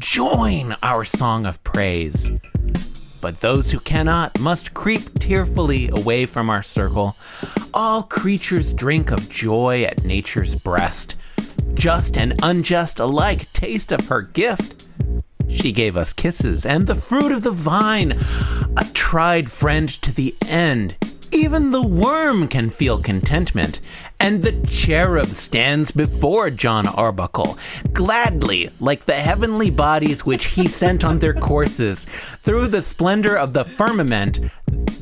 Join 0.00 0.74
our 0.82 1.04
song 1.04 1.44
of 1.44 1.62
praise. 1.62 2.30
But 3.20 3.40
those 3.40 3.70
who 3.70 3.78
cannot 3.80 4.40
must 4.40 4.72
creep 4.72 5.18
tearfully 5.18 5.90
away 5.92 6.24
from 6.24 6.48
our 6.48 6.62
circle. 6.62 7.16
All 7.74 8.02
creatures 8.04 8.72
drink 8.72 9.10
of 9.10 9.28
joy 9.28 9.82
at 9.82 10.02
nature's 10.02 10.56
breast. 10.56 11.16
Just 11.74 12.16
and 12.16 12.32
unjust 12.42 12.98
alike 12.98 13.52
taste 13.52 13.92
of 13.92 14.08
her 14.08 14.22
gift. 14.22 14.86
She 15.50 15.70
gave 15.70 15.98
us 15.98 16.14
kisses 16.14 16.64
and 16.64 16.86
the 16.86 16.94
fruit 16.94 17.30
of 17.30 17.42
the 17.42 17.50
vine, 17.50 18.12
a 18.78 18.86
tried 18.94 19.52
friend 19.52 19.86
to 20.00 20.14
the 20.14 20.34
end. 20.46 20.96
Even 21.32 21.70
the 21.70 21.82
worm 21.82 22.48
can 22.48 22.70
feel 22.70 23.00
contentment, 23.00 23.80
and 24.18 24.42
the 24.42 24.66
cherub 24.66 25.28
stands 25.28 25.92
before 25.92 26.50
John 26.50 26.88
Arbuckle, 26.88 27.56
gladly, 27.92 28.68
like 28.80 29.04
the 29.04 29.14
heavenly 29.14 29.70
bodies 29.70 30.26
which 30.26 30.46
he 30.46 30.66
sent 30.66 31.04
on 31.04 31.20
their 31.20 31.34
courses 31.34 32.04
through 32.04 32.66
the 32.66 32.82
splendor 32.82 33.36
of 33.36 33.52
the 33.52 33.64
firmament. 33.64 34.40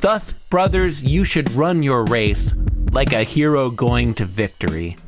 Thus, 0.00 0.32
brothers, 0.32 1.02
you 1.02 1.24
should 1.24 1.50
run 1.52 1.82
your 1.82 2.04
race 2.04 2.54
like 2.92 3.12
a 3.14 3.22
hero 3.22 3.70
going 3.70 4.12
to 4.14 4.26
victory. 4.26 4.98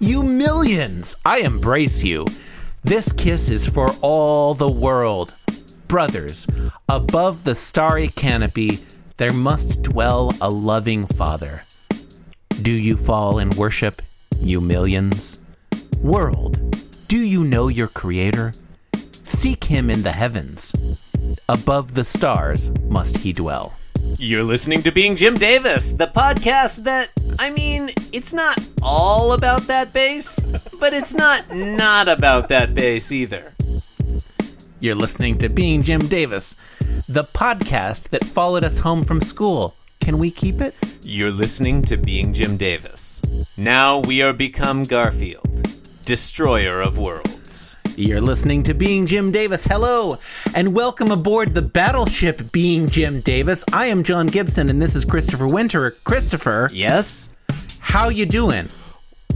You 0.00 0.24
millions, 0.24 1.16
I 1.24 1.38
embrace 1.38 2.02
you. 2.02 2.26
This 2.82 3.12
kiss 3.12 3.50
is 3.50 3.68
for 3.68 3.94
all 4.00 4.54
the 4.54 4.70
world. 4.70 5.34
Brothers, 5.86 6.48
above 6.88 7.44
the 7.44 7.54
starry 7.54 8.08
canopy, 8.08 8.80
there 9.16 9.32
must 9.32 9.82
dwell 9.82 10.34
a 10.40 10.50
loving 10.50 11.06
Father. 11.06 11.62
Do 12.60 12.76
you 12.76 12.96
fall 12.96 13.38
in 13.38 13.50
worship, 13.50 14.02
you 14.38 14.60
millions? 14.60 15.38
World, 16.02 16.76
do 17.08 17.18
you 17.18 17.42
know 17.44 17.68
your 17.68 17.88
Creator? 17.88 18.52
Seek 19.22 19.64
him 19.64 19.88
in 19.88 20.02
the 20.02 20.12
heavens. 20.12 20.74
Above 21.48 21.94
the 21.94 22.04
stars 22.04 22.70
must 22.88 23.18
he 23.18 23.32
dwell. 23.32 23.74
You're 24.18 24.44
listening 24.44 24.82
to 24.82 24.92
Being 24.92 25.16
Jim 25.16 25.34
Davis, 25.34 25.92
the 25.92 26.06
podcast 26.06 26.84
that, 26.84 27.10
I 27.38 27.50
mean, 27.50 27.90
it's 28.12 28.32
not 28.32 28.58
all 28.82 29.32
about 29.32 29.62
that 29.62 29.92
bass, 29.92 30.38
but 30.78 30.92
it's 30.92 31.14
not 31.14 31.54
not 31.54 32.08
about 32.08 32.48
that 32.48 32.74
bass 32.74 33.10
either. 33.10 33.52
You're 34.78 34.94
listening 34.94 35.38
to 35.38 35.48
Being 35.48 35.82
Jim 35.82 36.06
Davis, 36.06 36.54
the 37.08 37.24
podcast 37.24 38.10
that 38.10 38.24
followed 38.24 38.62
us 38.64 38.78
home 38.78 39.04
from 39.04 39.20
school. 39.20 39.74
Can 40.00 40.18
we 40.18 40.30
keep 40.30 40.60
it? 40.60 40.74
You're 41.02 41.30
listening 41.30 41.82
to 41.82 41.96
Being 41.96 42.32
Jim 42.34 42.56
Davis. 42.56 43.22
Now 43.56 44.00
we 44.00 44.22
are 44.22 44.32
become 44.34 44.82
Garfield, 44.82 45.68
destroyer 46.04 46.82
of 46.82 46.98
worlds. 46.98 47.76
You're 47.96 48.20
listening 48.20 48.62
to 48.64 48.74
Being 48.74 49.06
Jim 49.06 49.32
Davis. 49.32 49.64
Hello, 49.66 50.18
and 50.54 50.74
welcome 50.74 51.10
aboard 51.10 51.54
the 51.54 51.62
battleship 51.62 52.52
Being 52.52 52.86
Jim 52.88 53.20
Davis. 53.20 53.64
I 53.72 53.86
am 53.86 54.02
John 54.02 54.26
Gibson, 54.26 54.68
and 54.68 54.80
this 54.82 54.94
is 54.94 55.06
Christopher 55.06 55.46
Winter. 55.46 55.92
Christopher, 56.04 56.68
Yes? 56.72 57.30
how 57.80 58.10
you 58.10 58.26
doing? 58.26 58.68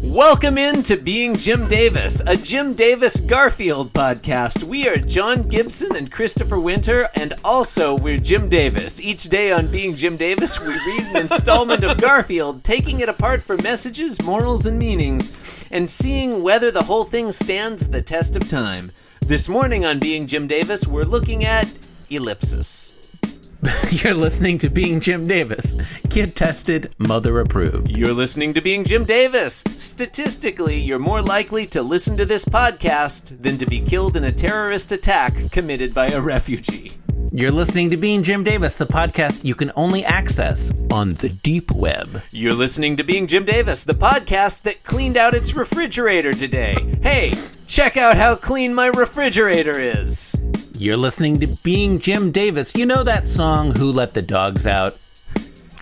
Welcome 0.03 0.57
in 0.57 0.83
to 0.85 0.97
Being 0.97 1.37
Jim 1.37 1.69
Davis, 1.69 2.23
a 2.27 2.35
Jim 2.35 2.73
Davis 2.73 3.21
Garfield 3.21 3.93
podcast. 3.93 4.63
We 4.63 4.89
are 4.89 4.97
John 4.97 5.47
Gibson 5.47 5.95
and 5.95 6.11
Christopher 6.11 6.59
Winter, 6.59 7.11
and 7.15 7.35
also 7.45 7.99
we're 7.99 8.17
Jim 8.17 8.49
Davis. 8.49 8.99
Each 8.99 9.25
day 9.25 9.53
on 9.53 9.71
Being 9.71 9.95
Jim 9.95 10.17
Davis, 10.17 10.59
we 10.59 10.69
read 10.69 11.03
an 11.03 11.17
installment 11.19 11.85
of 11.85 12.01
Garfield, 12.01 12.65
taking 12.65 13.01
it 13.01 13.11
apart 13.11 13.43
for 13.43 13.59
messages, 13.59 14.23
morals, 14.23 14.65
and 14.65 14.79
meanings, 14.79 15.67
and 15.71 15.91
seeing 15.91 16.43
whether 16.43 16.71
the 16.71 16.85
whole 16.85 17.05
thing 17.05 17.31
stands 17.31 17.91
the 17.91 18.01
test 18.01 18.37
of 18.37 18.49
time. 18.49 18.93
This 19.21 19.51
morning 19.51 19.85
on 19.85 19.99
Being 19.99 20.27
Jim 20.27 20.47
Davis, 20.47 20.87
we're 20.87 21.05
looking 21.05 21.45
at 21.45 21.69
ellipsis. 22.09 22.95
You're 23.91 24.15
listening 24.15 24.57
to 24.59 24.71
Being 24.71 25.01
Jim 25.01 25.27
Davis, 25.29 25.77
kid 26.09 26.35
tested, 26.35 26.95
mother 26.97 27.41
approved. 27.41 27.95
You're 27.95 28.15
listening 28.15 28.55
to 28.55 28.63
Being 28.63 28.85
Jim 28.85 29.05
Davis. 29.05 29.63
Statistically, 29.77 30.79
you're 30.79 30.99
more 30.99 31.21
likely 31.21 31.67
to 31.67 31.83
listen 31.83 32.17
to 32.17 32.25
this 32.25 32.47
podcast 32.47 33.43
than 33.43 33.59
to 33.59 33.67
be 33.67 33.81
killed 33.81 34.17
in 34.17 34.25
a 34.25 34.33
terrorist 34.33 34.93
attack 34.93 35.35
committed 35.51 35.93
by 35.93 36.07
a 36.09 36.23
refugee. 36.23 36.93
You're 37.33 37.51
listening 37.51 37.91
to 37.91 37.99
Being 37.99 38.23
Jim 38.23 38.45
Davis, 38.45 38.77
the 38.77 38.87
podcast 38.87 39.45
you 39.45 39.55
can 39.55 39.73
only 39.77 40.07
access 40.07 40.73
on 40.91 41.11
the 41.11 41.29
deep 41.29 41.71
web. 41.71 42.23
You're 42.33 42.55
listening 42.55 42.97
to 42.97 43.05
Being 43.05 43.27
Jim 43.27 43.45
Davis, 43.45 43.85
the 43.85 43.95
podcast 43.95 44.63
that 44.63 44.83
cleaned 44.85 45.19
out 45.19 45.35
its 45.35 45.55
refrigerator 45.55 46.33
today. 46.33 46.77
Hey, 47.03 47.35
check 47.71 47.97
out 47.97 48.17
how 48.17 48.35
clean 48.35 48.75
my 48.75 48.89
refrigerator 48.89 49.79
is. 49.79 50.37
You're 50.77 50.97
listening 50.97 51.39
to 51.39 51.47
Being 51.63 52.01
Jim 52.01 52.33
Davis. 52.33 52.75
You 52.75 52.85
know 52.85 53.05
that 53.05 53.29
song, 53.29 53.71
Who 53.77 53.93
Let 53.93 54.13
the 54.13 54.23
Dogs 54.23 54.67
Out? 54.67 54.99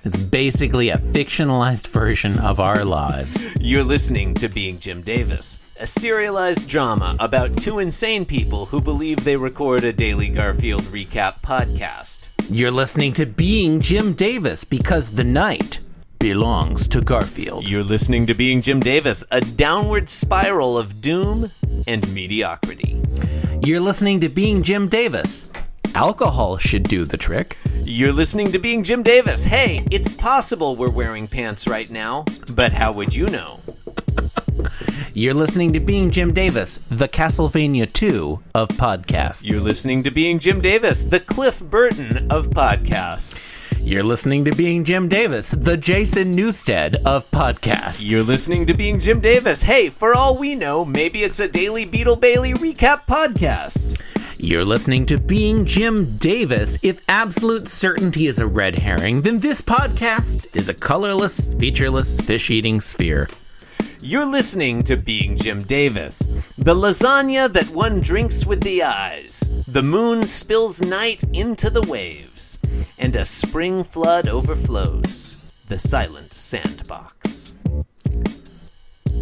It's 0.05 0.18
basically 0.18 0.91
a 0.91 0.99
fictionalized 0.99 1.89
version 2.01 2.39
of 2.39 2.61
our 2.61 2.84
lives. 2.84 3.49
You're 3.59 3.84
listening 3.84 4.34
to 4.34 4.49
Being 4.51 4.78
Jim 4.78 5.01
Davis, 5.01 5.62
a 5.80 5.86
serialized 5.86 6.68
drama 6.68 7.16
about 7.20 7.57
two 7.57 7.78
insane 7.78 8.26
people 8.26 8.66
who 8.66 8.82
believe 8.82 9.24
they 9.24 9.36
record 9.36 9.82
a 9.84 9.93
daily 9.93 10.28
Garfield 10.28 10.82
recap 10.82 11.41
podcast. 11.41 12.28
You're 12.51 12.70
listening 12.70 13.14
to 13.14 13.24
Being 13.24 13.80
Jim 13.80 14.12
Davis 14.12 14.62
because 14.62 15.12
the 15.12 15.24
night 15.24 15.80
belongs 16.18 16.88
to 16.88 17.00
Garfield. 17.00 17.68
You're 17.68 17.84
listening 17.84 18.26
to 18.26 18.34
Being 18.34 18.60
Jim 18.60 18.80
Davis, 18.80 19.24
a 19.30 19.40
downward 19.40 20.08
spiral 20.08 20.76
of 20.76 21.00
doom 21.00 21.50
and 21.86 22.12
mediocrity. 22.12 23.00
You're 23.62 23.80
listening 23.80 24.20
to 24.20 24.28
Being 24.28 24.62
Jim 24.62 24.88
Davis. 24.88 25.50
Alcohol 25.95 26.59
should 26.59 26.84
do 26.84 27.05
the 27.05 27.16
trick. 27.16 27.57
You're 27.82 28.12
listening 28.12 28.53
to 28.53 28.59
Being 28.59 28.82
Jim 28.82 29.03
Davis. 29.03 29.45
Hey, 29.45 29.84
it's 29.91 30.12
possible 30.12 30.76
we're 30.76 30.91
wearing 30.91 31.26
pants 31.26 31.66
right 31.66 31.91
now, 31.91 32.24
but 32.55 32.72
how 32.72 32.93
would 32.93 33.14
you 33.14 33.26
know? 33.26 33.61
You're 35.14 35.34
listening 35.34 35.72
to 35.72 35.80
Being 35.80 36.11
Jim 36.11 36.32
Davis, 36.32 36.76
the 36.91 37.09
Castlevania 37.09 37.91
2 37.91 38.41
of 38.55 38.68
podcasts. 38.68 39.45
You're 39.45 39.61
listening 39.61 40.05
to 40.05 40.11
Being 40.11 40.39
Jim 40.39 40.61
Davis, 40.61 41.05
the 41.07 41.18
Cliff 41.18 41.61
Burton 41.61 42.30
of 42.30 42.49
podcasts. 42.51 43.76
You're 43.80 44.05
listening 44.05 44.45
to 44.45 44.55
Being 44.55 44.84
Jim 44.84 45.09
Davis, 45.09 45.51
the 45.51 45.76
Jason 45.76 46.36
Newsted 46.36 46.97
of 47.05 47.28
podcasts. 47.30 48.01
You're 48.05 48.22
listening 48.22 48.66
to 48.66 48.74
Being 48.74 49.01
Jim 49.01 49.20
Davis. 49.20 49.62
Hey, 49.62 49.89
for 49.89 50.14
all 50.14 50.39
we 50.39 50.55
know, 50.55 50.84
maybe 50.84 51.24
it's 51.24 51.41
a 51.41 51.49
daily 51.49 51.84
Beetle 51.84 52.16
Bailey 52.16 52.53
recap 52.55 53.07
podcast. 53.07 54.01
You're 54.41 54.64
listening 54.64 55.05
to 55.07 55.18
Being 55.18 55.64
Jim 55.64 56.16
Davis. 56.16 56.78
If 56.80 57.03
absolute 57.09 57.66
certainty 57.66 58.28
is 58.28 58.39
a 58.39 58.47
red 58.47 58.76
herring, 58.76 59.22
then 59.22 59.41
this 59.41 59.61
podcast 59.61 60.47
is 60.55 60.68
a 60.68 60.74
colorless, 60.74 61.53
featureless, 61.55 62.20
fish 62.20 62.49
eating 62.49 62.80
sphere. 62.80 63.28
You're 64.01 64.24
listening 64.24 64.84
to 64.84 64.97
Being 64.97 65.36
Jim 65.36 65.59
Davis, 65.59 66.20
the 66.57 66.76
lasagna 66.76 67.53
that 67.53 67.70
one 67.70 68.01
drinks 68.01 68.47
with 68.47 68.61
the 68.61 68.84
eyes. 68.84 69.41
The 69.66 69.82
moon 69.82 70.24
spills 70.28 70.80
night 70.80 71.24
into 71.32 71.68
the 71.68 71.82
waves, 71.82 72.61
and 72.97 73.16
a 73.16 73.24
spring 73.24 73.82
flood 73.82 74.28
overflows. 74.28 75.34
The 75.66 75.80
silent 75.80 76.32
sandbox. 76.32 77.55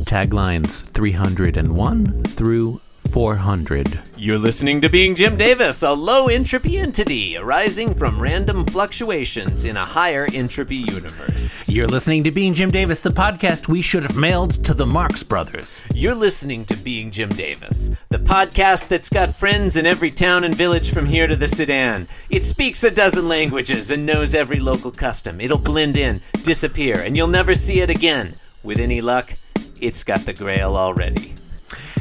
Taglines 0.05 0.85
301 0.85 2.23
through 2.25 2.83
400. 3.07 4.01
You're 4.17 4.39
listening 4.39 4.81
to 4.81 4.89
Being 4.89 5.15
Jim 5.15 5.37
Davis, 5.37 5.83
a 5.83 5.93
low 5.93 6.29
entropy 6.29 6.79
entity 6.79 7.37
arising 7.37 7.95
from 7.95 8.21
random 8.21 8.65
fluctuations 8.67 9.65
in 9.65 9.77
a 9.77 9.85
higher 9.85 10.27
entropy 10.33 10.77
universe. 10.77 11.69
You're 11.69 11.87
listening 11.87 12.25
to 12.25 12.31
Being 12.31 12.55
Jim 12.55 12.71
Davis, 12.71 13.01
the 13.01 13.11
podcast 13.11 13.69
we 13.69 13.83
should 13.83 14.03
have 14.03 14.17
mailed 14.17 14.65
to 14.65 14.75
the 14.75 14.87
Marx 14.87 15.23
Brothers. 15.23 15.83
You're 15.95 16.15
listening 16.15 16.65
to 16.67 16.77
Being 16.77 17.11
Jim 17.11 17.31
Davis, 17.31 17.91
the 18.09 18.19
podcast 18.19 18.89
that's 18.89 19.09
got 19.09 19.35
friends 19.35 19.77
in 19.77 19.87
every 19.87 20.11
town 20.11 20.45
and 20.45 20.55
village 20.55 20.93
from 20.93 21.07
here 21.07 21.27
to 21.27 21.37
the 21.37 21.49
Sudan. 21.49 22.09
It 22.31 22.45
speaks 22.45 22.85
a 22.85 22.91
dozen 22.91 23.29
languages 23.29 23.91
and 23.91 24.05
knows 24.07 24.35
every 24.35 24.59
local 24.59 24.91
custom. 24.91 25.41
It'll 25.41 25.59
blend 25.59 25.97
in, 25.97 26.21
disappear, 26.43 27.01
and 27.01 27.17
you'll 27.17 27.29
never 27.29 27.55
see 27.55 27.81
it 27.81 27.91
again. 27.91 28.35
With 28.63 28.79
any 28.79 29.01
luck, 29.01 29.33
it's 29.81 30.05
got 30.05 30.27
the 30.27 30.33
grail 30.33 30.77
already. 30.77 31.35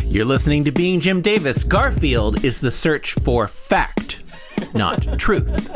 You're 0.06 0.26
listening 0.26 0.64
to 0.64 0.72
Being 0.72 1.02
Jim 1.02 1.22
Davis. 1.22 1.64
Garfield 1.64 2.44
is 2.46 2.62
the 2.62 2.72
search 2.72 3.14
for 3.16 3.48
fact, 3.48 4.24
not 4.74 5.02
truth. 5.20 5.70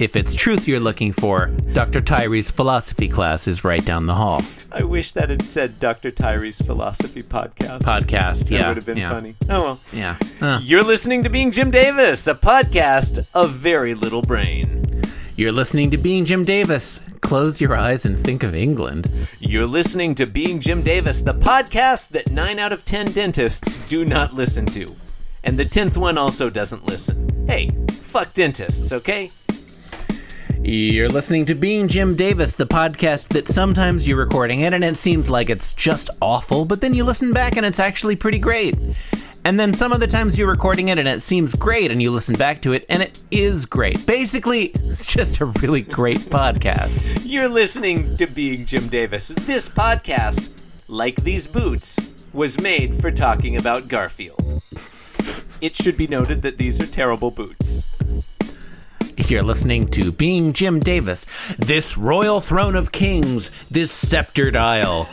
If 0.00 0.16
it's 0.16 0.34
truth 0.34 0.66
you're 0.66 0.80
looking 0.80 1.12
for, 1.12 1.46
Dr. 1.72 2.00
Tyree's 2.00 2.50
philosophy 2.50 3.08
class 3.08 3.46
is 3.46 3.62
right 3.62 3.84
down 3.84 4.06
the 4.06 4.14
hall. 4.14 4.42
I 4.72 4.82
wish 4.82 5.12
that 5.12 5.30
had 5.30 5.42
said 5.48 5.78
Dr. 5.78 6.10
Tyree's 6.10 6.60
philosophy 6.60 7.20
podcast. 7.22 7.82
Podcast, 7.82 8.48
That 8.48 8.50
yeah. 8.50 8.68
would 8.68 8.76
have 8.76 8.86
been 8.86 8.98
yeah, 8.98 9.10
funny. 9.10 9.36
Oh 9.48 9.62
well. 9.62 9.80
Yeah. 9.92 10.16
Uh, 10.40 10.58
You're 10.62 10.82
listening 10.82 11.22
to 11.22 11.30
Being 11.30 11.52
Jim 11.52 11.70
Davis, 11.70 12.26
a 12.26 12.34
podcast 12.34 13.28
of 13.34 13.52
very 13.52 13.94
little 13.94 14.22
brain. 14.22 15.02
You're 15.36 15.52
listening 15.52 15.90
to 15.90 15.96
Being 15.96 16.24
Jim 16.24 16.44
Davis. 16.44 17.00
Close 17.20 17.60
your 17.60 17.74
eyes 17.76 18.06
and 18.06 18.16
think 18.16 18.44
of 18.44 18.54
England. 18.54 19.10
You're 19.40 19.66
listening 19.66 20.14
to 20.16 20.26
Being 20.26 20.60
Jim 20.60 20.82
Davis, 20.82 21.22
the 21.22 21.34
podcast 21.34 22.10
that 22.10 22.30
9 22.30 22.58
out 22.60 22.72
of 22.72 22.84
10 22.84 23.12
dentists 23.12 23.76
do 23.88 24.04
not 24.04 24.32
listen 24.32 24.64
to. 24.66 24.86
And 25.42 25.58
the 25.58 25.64
10th 25.64 25.96
one 25.96 26.18
also 26.18 26.48
doesn't 26.48 26.86
listen. 26.86 27.46
Hey, 27.48 27.70
fuck 27.90 28.32
dentists, 28.32 28.92
okay? 28.92 29.28
You're 30.62 31.08
listening 31.08 31.46
to 31.46 31.54
Being 31.54 31.88
Jim 31.88 32.14
Davis, 32.14 32.54
the 32.54 32.66
podcast 32.66 33.28
that 33.28 33.48
sometimes 33.48 34.06
you're 34.06 34.16
recording 34.16 34.60
it 34.60 34.72
and 34.72 34.84
it 34.84 34.96
seems 34.96 35.28
like 35.28 35.50
it's 35.50 35.74
just 35.74 36.10
awful, 36.22 36.64
but 36.64 36.80
then 36.80 36.94
you 36.94 37.02
listen 37.02 37.32
back 37.32 37.56
and 37.56 37.66
it's 37.66 37.80
actually 37.80 38.16
pretty 38.16 38.38
great. 38.38 38.78
And 39.46 39.60
then 39.60 39.74
some 39.74 39.92
of 39.92 40.00
the 40.00 40.06
times 40.06 40.38
you're 40.38 40.48
recording 40.48 40.88
it 40.88 40.96
and 40.96 41.06
it 41.06 41.20
seems 41.20 41.54
great 41.54 41.90
and 41.90 42.00
you 42.00 42.10
listen 42.10 42.34
back 42.34 42.62
to 42.62 42.72
it 42.72 42.86
and 42.88 43.02
it 43.02 43.20
is 43.30 43.66
great. 43.66 44.06
Basically, 44.06 44.68
it's 44.74 45.04
just 45.04 45.38
a 45.40 45.44
really 45.44 45.82
great 45.82 46.20
podcast. 46.20 47.20
You're 47.24 47.50
listening 47.50 48.16
to 48.16 48.26
Being 48.26 48.64
Jim 48.64 48.88
Davis. 48.88 49.28
This 49.28 49.68
podcast, 49.68 50.50
like 50.88 51.22
these 51.24 51.46
boots, 51.46 52.00
was 52.32 52.58
made 52.58 52.94
for 52.94 53.10
talking 53.10 53.58
about 53.58 53.86
Garfield. 53.86 54.62
It 55.60 55.76
should 55.76 55.98
be 55.98 56.06
noted 56.06 56.40
that 56.40 56.56
these 56.56 56.80
are 56.80 56.86
terrible 56.86 57.30
boots. 57.30 57.84
You're 59.28 59.42
listening 59.42 59.88
to 59.88 60.10
Being 60.10 60.54
Jim 60.54 60.80
Davis, 60.80 61.54
this 61.58 61.98
royal 61.98 62.40
throne 62.40 62.76
of 62.76 62.92
kings, 62.92 63.50
this 63.68 63.92
sceptered 63.92 64.56
isle, 64.56 65.06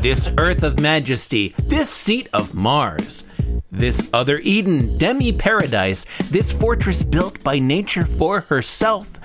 this 0.00 0.28
earth 0.36 0.64
of 0.64 0.80
majesty, 0.80 1.54
this 1.58 1.90
seat 1.90 2.28
of 2.32 2.54
Mars, 2.54 3.24
this 3.70 4.08
other 4.12 4.38
Eden, 4.38 4.98
demi 4.98 5.32
paradise, 5.32 6.06
this 6.30 6.52
fortress 6.52 7.02
built 7.02 7.42
by 7.44 7.58
nature 7.58 8.04
for 8.04 8.40
herself 8.40 9.18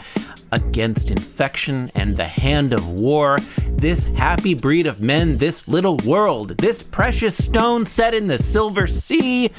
against 0.51 1.09
infection 1.09 1.91
and 1.95 2.15
the 2.15 2.26
hand 2.26 2.74
of 2.74 2.99
war, 2.99 3.39
this 3.71 4.03
happy 4.03 4.53
breed 4.53 4.86
of 4.86 5.01
men, 5.01 5.38
this 5.38 5.67
little 5.67 5.97
world, 6.05 6.49
this 6.59 6.84
precious 6.84 7.43
stone 7.43 7.86
set 7.86 8.13
in 8.13 8.28
the 8.28 8.38
silver 8.38 8.86
sea, 8.86 9.49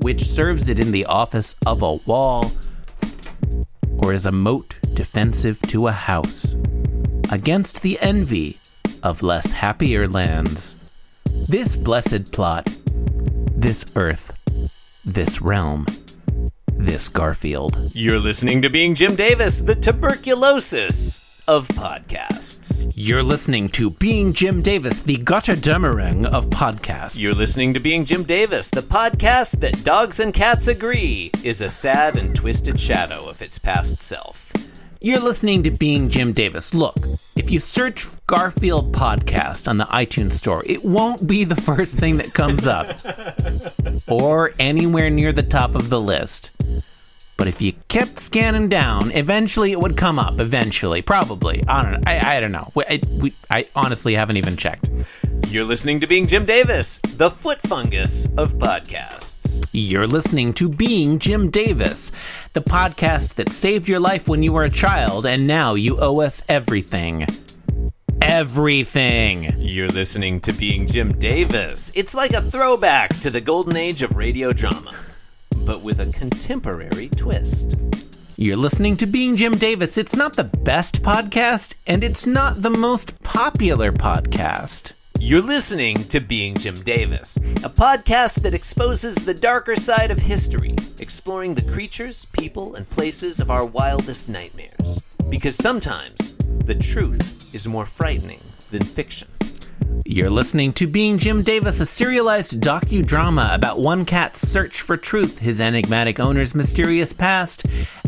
which 0.00 0.22
serves 0.22 0.68
it 0.68 0.78
in 0.78 0.92
the 0.92 1.04
office 1.06 1.56
of 1.66 1.82
a 1.82 1.94
wall 2.06 2.52
or 3.98 4.12
as 4.12 4.26
a 4.26 4.32
moat 4.32 4.76
defensive 4.94 5.60
to 5.62 5.86
a 5.88 5.92
house, 5.92 6.54
against 7.30 7.82
the 7.82 7.98
envy 8.00 8.58
of 9.02 9.22
less 9.22 9.50
happier 9.50 10.06
lands. 10.08 10.74
This 11.48 11.74
blessed 11.74 12.32
plot, 12.32 12.68
this 13.64 13.86
earth, 13.96 14.30
this 15.06 15.40
realm, 15.40 15.86
this 16.76 17.08
Garfield. 17.08 17.78
You're 17.94 18.18
listening 18.18 18.60
to 18.60 18.68
Being 18.68 18.94
Jim 18.94 19.16
Davis, 19.16 19.62
the 19.62 19.74
tuberculosis 19.74 21.42
of 21.48 21.66
podcasts. 21.68 22.92
You're 22.94 23.22
listening 23.22 23.70
to 23.70 23.88
Being 23.88 24.34
Jim 24.34 24.60
Davis, 24.60 25.00
the 25.00 25.16
Götterdämmerung 25.16 26.26
of 26.26 26.48
podcasts. 26.48 27.18
You're 27.18 27.32
listening 27.32 27.72
to 27.72 27.80
Being 27.80 28.04
Jim 28.04 28.24
Davis, 28.24 28.68
the 28.68 28.82
podcast 28.82 29.60
that 29.60 29.82
dogs 29.82 30.20
and 30.20 30.34
cats 30.34 30.68
agree 30.68 31.30
is 31.42 31.62
a 31.62 31.70
sad 31.70 32.18
and 32.18 32.36
twisted 32.36 32.78
shadow 32.78 33.30
of 33.30 33.40
its 33.40 33.58
past 33.58 33.98
self. 33.98 34.43
You're 35.04 35.20
listening 35.20 35.64
to 35.64 35.70
Being 35.70 36.08
Jim 36.08 36.32
Davis. 36.32 36.72
Look, 36.72 36.96
if 37.36 37.50
you 37.50 37.60
search 37.60 38.06
Garfield 38.26 38.94
podcast 38.94 39.68
on 39.68 39.76
the 39.76 39.84
iTunes 39.84 40.32
store, 40.32 40.62
it 40.64 40.82
won't 40.82 41.26
be 41.26 41.44
the 41.44 41.54
first 41.54 41.98
thing 41.98 42.16
that 42.16 42.32
comes 42.32 42.66
up 42.66 42.86
or 44.08 44.54
anywhere 44.58 45.10
near 45.10 45.30
the 45.34 45.42
top 45.42 45.74
of 45.74 45.90
the 45.90 46.00
list. 46.00 46.52
But 47.36 47.48
if 47.48 47.60
you 47.60 47.72
kept 47.88 48.20
scanning 48.20 48.68
down, 48.68 49.10
eventually 49.12 49.72
it 49.72 49.80
would 49.80 49.96
come 49.96 50.18
up. 50.18 50.38
Eventually, 50.40 51.02
probably. 51.02 51.64
I 51.66 51.82
don't 51.82 51.92
know. 51.92 52.00
I, 52.06 52.36
I 52.36 52.40
don't 52.40 52.52
know. 52.52 52.70
I, 52.76 53.00
we, 53.20 53.34
I 53.50 53.64
honestly 53.74 54.14
haven't 54.14 54.36
even 54.36 54.56
checked. 54.56 54.88
You're 55.48 55.64
listening 55.64 56.00
to 56.00 56.06
Being 56.06 56.26
Jim 56.26 56.44
Davis, 56.44 56.98
the 56.98 57.30
foot 57.30 57.60
fungus 57.62 58.26
of 58.36 58.54
podcasts. 58.54 59.68
You're 59.72 60.06
listening 60.06 60.52
to 60.54 60.68
Being 60.68 61.18
Jim 61.18 61.50
Davis, 61.50 62.48
the 62.52 62.60
podcast 62.60 63.34
that 63.34 63.52
saved 63.52 63.88
your 63.88 64.00
life 64.00 64.28
when 64.28 64.42
you 64.42 64.52
were 64.52 64.64
a 64.64 64.70
child, 64.70 65.26
and 65.26 65.46
now 65.46 65.74
you 65.74 65.98
owe 66.00 66.20
us 66.20 66.42
everything. 66.48 67.26
Everything. 68.22 69.54
You're 69.58 69.88
listening 69.88 70.40
to 70.40 70.52
Being 70.52 70.86
Jim 70.86 71.18
Davis. 71.18 71.92
It's 71.94 72.14
like 72.14 72.32
a 72.32 72.40
throwback 72.42 73.18
to 73.20 73.30
the 73.30 73.40
golden 73.40 73.76
age 73.76 74.02
of 74.02 74.16
radio 74.16 74.52
drama, 74.52 74.92
but 75.66 75.82
with 75.82 76.00
a 76.00 76.06
contemporary 76.06 77.08
twist. 77.08 77.74
You're 78.36 78.56
listening 78.56 78.96
to 78.98 79.06
Being 79.06 79.36
Jim 79.36 79.56
Davis. 79.56 79.96
It's 79.96 80.16
not 80.16 80.34
the 80.34 80.44
best 80.44 81.02
podcast, 81.02 81.74
and 81.86 82.02
it's 82.02 82.26
not 82.26 82.62
the 82.62 82.70
most 82.70 83.22
popular 83.22 83.92
podcast. 83.92 84.92
You're 85.20 85.40
listening 85.40 86.04
to 86.08 86.20
Being 86.20 86.56
Jim 86.56 86.74
Davis, 86.74 87.36
a 87.36 87.70
podcast 87.70 88.42
that 88.42 88.52
exposes 88.54 89.14
the 89.14 89.32
darker 89.32 89.76
side 89.76 90.10
of 90.10 90.18
history, 90.18 90.74
exploring 90.98 91.54
the 91.54 91.72
creatures, 91.72 92.26
people, 92.26 92.74
and 92.74 92.88
places 92.90 93.40
of 93.40 93.50
our 93.50 93.64
wildest 93.64 94.28
nightmares. 94.28 95.00
Because 95.30 95.54
sometimes 95.54 96.36
the 96.64 96.74
truth 96.74 97.54
is 97.54 97.66
more 97.66 97.86
frightening 97.86 98.40
than 98.70 98.82
fiction. 98.82 99.28
You're 100.06 100.28
listening 100.28 100.74
to 100.74 100.86
Being 100.86 101.16
Jim 101.16 101.42
Davis, 101.42 101.80
a 101.80 101.86
serialized 101.86 102.60
docudrama 102.60 103.54
about 103.54 103.78
one 103.78 104.04
cat's 104.04 104.46
search 104.46 104.82
for 104.82 104.98
truth, 104.98 105.38
his 105.38 105.62
enigmatic 105.62 106.20
owner's 106.20 106.54
mysterious 106.54 107.14
past, 107.14 107.64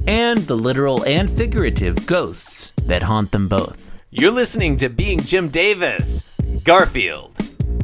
and 0.07 0.47
the 0.47 0.59
literal 0.59 1.03
and 1.07 1.31
figurative 1.31 2.05
ghosts 2.05 2.73
that 2.83 3.05
haunt 3.05 3.33
them 3.33 3.49
both. 3.49 3.91
You're 4.11 4.31
listening 4.31 4.77
to 4.77 4.91
Being 4.91 5.21
Jim 5.21 5.49
Davis, 5.49 6.31
Garfield. 6.65 7.35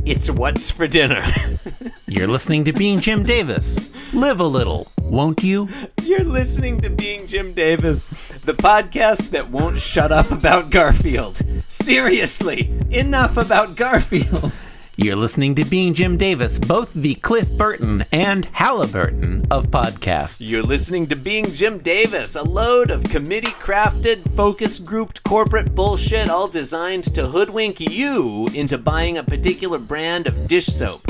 It's 0.05 0.29
what's 0.29 0.71
for 0.71 0.87
dinner. 0.87 1.25
You're 2.07 2.29
listening 2.29 2.65
to 2.65 2.75
Being 2.75 3.01
Jim 3.01 3.25
Davis. 3.25 3.79
Live 4.13 4.41
a 4.41 4.45
little, 4.45 4.89
won't 5.13 5.43
you? 5.45 5.69
You're 6.03 6.25
listening 6.25 6.81
to 6.81 6.89
Being 6.89 7.27
Jim 7.27 7.53
Davis, 7.53 8.09
the 8.47 8.55
podcast 8.55 9.29
that 9.31 9.51
won't 9.51 9.79
shut 9.79 10.11
up 10.11 10.31
about 10.31 10.71
Garfield. 10.71 11.43
Seriously, 11.69 12.73
enough 12.91 13.37
about 13.37 13.77
Garfield. 13.77 14.53
You're 14.97 15.17
listening 15.17 15.55
to 15.57 15.65
Being 15.67 15.93
Jim 15.93 16.17
Davis, 16.17 16.59
both 16.59 16.95
the 16.95 17.15
Cliff 17.17 17.51
Burton 17.59 18.05
and 18.11 18.47
Halliburton 18.47 19.47
of 19.51 19.67
podcasts. 19.67 20.39
You're 20.41 20.63
listening 20.63 21.07
to 21.09 21.17
Being 21.17 21.53
Jim 21.53 21.79
Davis, 21.79 22.35
a 22.35 22.43
load 22.43 22.91
of 22.91 23.05
committee 23.05 23.53
crafted, 23.53 24.35
focus 24.35 24.79
grouped 24.79 25.23
corporate 25.25 25.75
bullshit 25.75 26.31
all 26.31 26.49
designed 26.49 27.05
to 27.15 27.27
hoodwink 27.27 27.81
you 27.81 28.49
into 28.55 28.79
buying 28.79 29.19
a 29.19 29.23
particular 29.23 29.79
brand 29.79 30.27
of 30.27 30.49
dish 30.49 30.67
soap. 30.67 31.03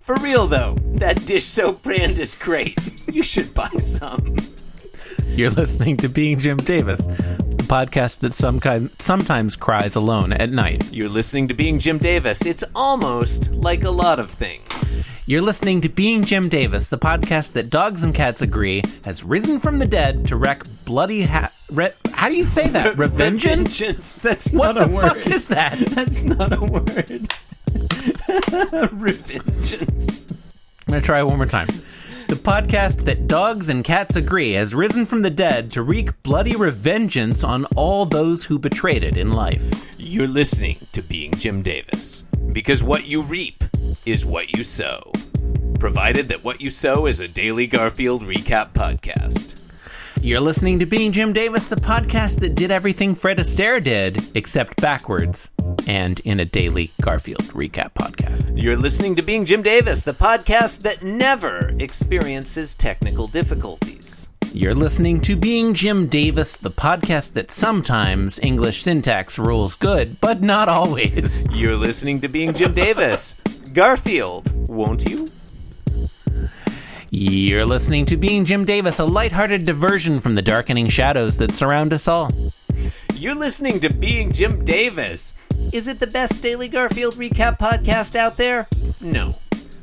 For 0.00 0.16
real 0.16 0.46
though, 0.46 0.76
that 0.96 1.24
dish 1.26 1.44
soap 1.44 1.82
brand 1.82 2.18
is 2.18 2.34
great. 2.34 2.78
You 3.10 3.22
should 3.22 3.54
buy 3.54 3.68
some. 3.78 4.36
You're 5.26 5.50
listening 5.50 5.96
to 5.98 6.08
Being 6.08 6.38
Jim 6.38 6.56
Davis, 6.56 7.06
the 7.06 7.64
podcast 7.68 8.20
that 8.20 8.32
some 8.32 8.58
kind, 8.60 8.90
sometimes 8.98 9.54
cries 9.56 9.94
alone 9.96 10.32
at 10.32 10.50
night. 10.50 10.92
You're 10.92 11.08
listening 11.08 11.48
to 11.48 11.54
Being 11.54 11.78
Jim 11.78 11.98
Davis. 11.98 12.44
It's 12.44 12.64
almost 12.74 13.52
like 13.52 13.84
a 13.84 13.90
lot 13.90 14.18
of 14.18 14.28
things. 14.30 15.06
You're 15.26 15.42
listening 15.42 15.80
to 15.82 15.88
Being 15.88 16.24
Jim 16.24 16.48
Davis, 16.48 16.88
the 16.88 16.98
podcast 16.98 17.52
that 17.52 17.70
dogs 17.70 18.02
and 18.02 18.12
cats 18.14 18.42
agree 18.42 18.82
has 19.04 19.22
risen 19.22 19.60
from 19.60 19.78
the 19.78 19.86
dead 19.86 20.26
to 20.28 20.36
wreck 20.36 20.62
bloody 20.84 21.22
ha- 21.22 21.52
re- 21.70 21.92
How 22.12 22.28
do 22.28 22.36
you 22.36 22.44
say 22.44 22.66
that? 22.68 22.96
Revengeance? 22.96 24.20
That's 24.20 24.52
not 24.52 24.74
the 24.74 24.86
a 24.86 24.88
word. 24.88 25.08
fuck 25.08 25.26
is 25.28 25.46
that? 25.48 25.78
That's 25.78 26.24
not 26.24 26.52
a 26.52 26.60
word. 26.64 27.28
Revengeance. 28.92 30.30
I'm 30.30 30.92
going 30.92 31.00
to 31.00 31.06
try 31.06 31.20
it 31.20 31.26
one 31.26 31.36
more 31.36 31.46
time. 31.46 31.68
The 32.28 32.36
podcast 32.36 33.04
that 33.06 33.26
dogs 33.26 33.68
and 33.68 33.82
cats 33.82 34.14
agree 34.14 34.52
has 34.52 34.74
risen 34.74 35.04
from 35.04 35.22
the 35.22 35.30
dead 35.30 35.70
to 35.72 35.82
wreak 35.82 36.22
bloody 36.22 36.52
revengeance 36.52 37.46
on 37.46 37.64
all 37.76 38.06
those 38.06 38.44
who 38.44 38.58
betrayed 38.58 39.02
it 39.02 39.16
in 39.16 39.32
life. 39.32 39.68
You're 39.98 40.28
listening 40.28 40.76
to 40.92 41.02
Being 41.02 41.32
Jim 41.34 41.62
Davis. 41.62 42.22
Because 42.52 42.82
what 42.82 43.06
you 43.06 43.22
reap 43.22 43.64
is 44.06 44.24
what 44.24 44.56
you 44.56 44.62
sow. 44.64 45.12
Provided 45.80 46.28
that 46.28 46.44
what 46.44 46.60
you 46.60 46.70
sow 46.70 47.06
is 47.06 47.20
a 47.20 47.28
daily 47.28 47.66
Garfield 47.66 48.22
recap 48.22 48.72
podcast. 48.74 49.56
You're 50.22 50.40
listening 50.40 50.78
to 50.80 50.86
Being 50.86 51.12
Jim 51.12 51.32
Davis, 51.32 51.68
the 51.68 51.76
podcast 51.76 52.40
that 52.40 52.54
did 52.54 52.70
everything 52.70 53.14
Fred 53.14 53.38
Astaire 53.38 53.82
did, 53.82 54.22
except 54.36 54.78
backwards, 54.78 55.50
and 55.86 56.20
in 56.20 56.40
a 56.40 56.44
daily 56.44 56.90
Garfield 57.00 57.44
recap 57.54 57.94
podcast. 57.94 58.52
You're 58.54 58.76
listening 58.76 59.16
to 59.16 59.22
Being 59.22 59.46
Jim 59.46 59.62
Davis, 59.62 60.02
the 60.02 60.12
podcast 60.12 60.82
that 60.82 61.02
never 61.02 61.74
experiences 61.78 62.74
technical 62.74 63.28
difficulties. 63.28 64.28
You're 64.52 64.74
listening 64.74 65.22
to 65.22 65.36
Being 65.36 65.72
Jim 65.72 66.06
Davis, 66.06 66.54
the 66.54 66.70
podcast 66.70 67.32
that 67.32 67.50
sometimes 67.50 68.38
English 68.40 68.82
syntax 68.82 69.38
rules 69.38 69.74
good, 69.74 70.20
but 70.20 70.42
not 70.42 70.68
always. 70.68 71.48
You're 71.50 71.76
listening 71.76 72.20
to 72.20 72.28
Being 72.28 72.52
Jim 72.52 72.74
Davis. 72.74 73.36
Garfield, 73.72 74.52
won't 74.68 75.08
you? 75.08 75.28
You're 77.12 77.66
listening 77.66 78.04
to 78.06 78.16
Being 78.16 78.44
Jim 78.44 78.64
Davis, 78.64 79.00
a 79.00 79.04
lighthearted 79.04 79.66
diversion 79.66 80.20
from 80.20 80.36
the 80.36 80.42
darkening 80.42 80.88
shadows 80.88 81.38
that 81.38 81.54
surround 81.56 81.92
us 81.92 82.06
all. 82.06 82.30
You're 83.14 83.34
listening 83.34 83.80
to 83.80 83.92
Being 83.92 84.32
Jim 84.32 84.64
Davis. 84.64 85.34
Is 85.72 85.88
it 85.88 85.98
the 85.98 86.06
best 86.06 86.40
Daily 86.40 86.68
Garfield 86.68 87.14
recap 87.16 87.58
podcast 87.58 88.14
out 88.14 88.36
there? 88.36 88.68
No. 89.00 89.32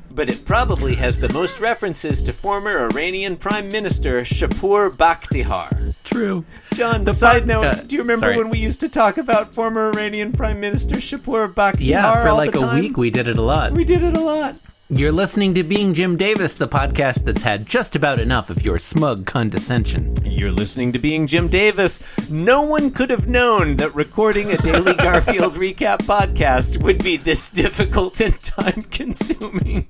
But 0.09 0.29
it 0.29 0.45
probably 0.45 0.95
has 0.95 1.19
the 1.19 1.31
most 1.33 1.59
references 1.59 2.21
to 2.23 2.31
former 2.33 2.87
Iranian 2.89 3.35
Prime 3.35 3.67
Minister 3.67 4.21
Shapur 4.21 4.89
Bakhtiar. 4.89 5.95
True. 6.05 6.45
John, 6.73 7.03
The 7.03 7.11
side 7.13 7.41
pod- 7.41 7.47
note, 7.47 7.65
uh, 7.65 7.73
do 7.83 7.95
you 7.95 8.01
remember 8.01 8.27
sorry. 8.27 8.37
when 8.37 8.49
we 8.49 8.57
used 8.59 8.79
to 8.79 8.89
talk 8.89 9.17
about 9.17 9.53
former 9.53 9.89
Iranian 9.91 10.31
Prime 10.31 10.59
Minister 10.61 10.95
Shapur 10.95 11.53
Bakhtiar? 11.53 11.75
Yeah, 11.81 12.21
for 12.23 12.29
all 12.29 12.37
like 12.37 12.53
the 12.53 12.61
a 12.67 12.73
week 12.73 12.95
we 12.97 13.09
did 13.09 13.27
it 13.27 13.37
a 13.37 13.41
lot. 13.41 13.73
We 13.73 13.83
did 13.83 14.01
it 14.01 14.15
a 14.15 14.21
lot. 14.21 14.55
You're 14.89 15.11
listening 15.11 15.53
to 15.55 15.65
Being 15.65 15.93
Jim 15.93 16.15
Davis, 16.15 16.55
the 16.55 16.65
podcast 16.65 17.25
that's 17.25 17.41
had 17.41 17.65
just 17.65 17.97
about 17.97 18.21
enough 18.21 18.49
of 18.49 18.63
your 18.63 18.77
smug 18.77 19.25
condescension. 19.25 20.15
You're 20.23 20.53
listening 20.53 20.93
to 20.93 20.99
Being 20.99 21.27
Jim 21.27 21.49
Davis. 21.49 22.01
No 22.29 22.61
one 22.61 22.91
could 22.91 23.09
have 23.09 23.27
known 23.27 23.75
that 23.75 23.93
recording 23.93 24.53
a 24.53 24.57
daily 24.57 24.93
Garfield 24.97 25.55
recap 25.55 26.03
podcast 26.03 26.81
would 26.81 27.03
be 27.03 27.17
this 27.17 27.49
difficult 27.49 28.21
and 28.21 28.39
time 28.39 28.81
consuming. 28.83 29.87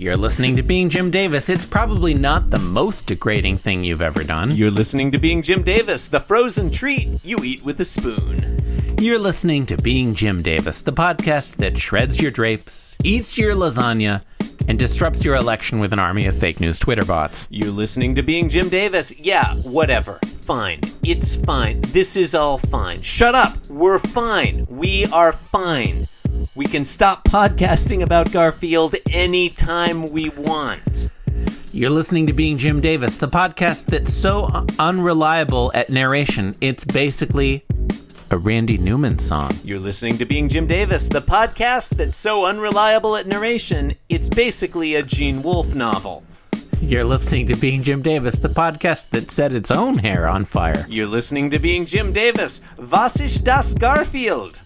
You're 0.00 0.16
listening 0.16 0.56
to 0.56 0.62
Being 0.62 0.88
Jim 0.88 1.10
Davis. 1.10 1.50
It's 1.50 1.66
probably 1.66 2.14
not 2.14 2.48
the 2.48 2.58
most 2.58 3.04
degrading 3.04 3.58
thing 3.58 3.84
you've 3.84 4.00
ever 4.00 4.24
done. 4.24 4.56
You're 4.56 4.70
listening 4.70 5.12
to 5.12 5.18
Being 5.18 5.42
Jim 5.42 5.62
Davis, 5.62 6.08
the 6.08 6.20
frozen 6.20 6.70
treat 6.70 7.22
you 7.22 7.36
eat 7.44 7.62
with 7.66 7.78
a 7.82 7.84
spoon. 7.84 8.96
You're 8.98 9.18
listening 9.18 9.66
to 9.66 9.76
Being 9.76 10.14
Jim 10.14 10.40
Davis, 10.40 10.80
the 10.80 10.94
podcast 10.94 11.56
that 11.56 11.76
shreds 11.76 12.18
your 12.18 12.30
drapes, 12.30 12.96
eats 13.04 13.36
your 13.36 13.54
lasagna, 13.54 14.22
and 14.68 14.78
disrupts 14.78 15.22
your 15.22 15.34
election 15.34 15.80
with 15.80 15.92
an 15.92 15.98
army 15.98 16.24
of 16.24 16.34
fake 16.34 16.60
news 16.60 16.78
Twitter 16.78 17.04
bots. 17.04 17.46
You're 17.50 17.68
listening 17.68 18.14
to 18.14 18.22
Being 18.22 18.48
Jim 18.48 18.70
Davis. 18.70 19.14
Yeah, 19.18 19.54
whatever. 19.56 20.18
Fine. 20.40 20.80
It's 21.02 21.36
fine. 21.36 21.82
This 21.88 22.16
is 22.16 22.34
all 22.34 22.56
fine. 22.56 23.02
Shut 23.02 23.34
up. 23.34 23.66
We're 23.66 23.98
fine. 23.98 24.66
We 24.70 25.04
are 25.12 25.34
fine. 25.34 26.06
We 26.60 26.66
can 26.66 26.84
stop 26.84 27.24
podcasting 27.24 28.02
about 28.02 28.32
Garfield 28.32 28.94
anytime 29.10 30.12
we 30.12 30.28
want. 30.28 31.08
You're 31.72 31.88
listening 31.88 32.26
to 32.26 32.34
Being 32.34 32.58
Jim 32.58 32.82
Davis, 32.82 33.16
the 33.16 33.28
podcast 33.28 33.86
that's 33.86 34.12
so 34.12 34.66
unreliable 34.78 35.72
at 35.74 35.88
narration, 35.88 36.54
it's 36.60 36.84
basically 36.84 37.64
a 38.30 38.36
Randy 38.36 38.76
Newman 38.76 39.18
song. 39.18 39.52
You're 39.64 39.80
listening 39.80 40.18
to 40.18 40.26
Being 40.26 40.50
Jim 40.50 40.66
Davis, 40.66 41.08
the 41.08 41.22
podcast 41.22 41.96
that's 41.96 42.18
so 42.18 42.44
unreliable 42.44 43.16
at 43.16 43.26
narration, 43.26 43.94
it's 44.10 44.28
basically 44.28 44.96
a 44.96 45.02
Gene 45.02 45.42
Wolfe 45.42 45.74
novel. 45.74 46.26
You're 46.82 47.04
listening 47.04 47.46
to 47.46 47.56
Being 47.56 47.82
Jim 47.82 48.02
Davis, 48.02 48.38
the 48.38 48.48
podcast 48.48 49.08
that 49.12 49.30
set 49.30 49.54
its 49.54 49.70
own 49.70 49.96
hair 49.96 50.28
on 50.28 50.44
fire. 50.44 50.84
You're 50.90 51.06
listening 51.06 51.48
to 51.52 51.58
Being 51.58 51.86
Jim 51.86 52.12
Davis. 52.12 52.60
Was 52.76 53.18
ist 53.18 53.44
das 53.44 53.72
Garfield? 53.72 54.60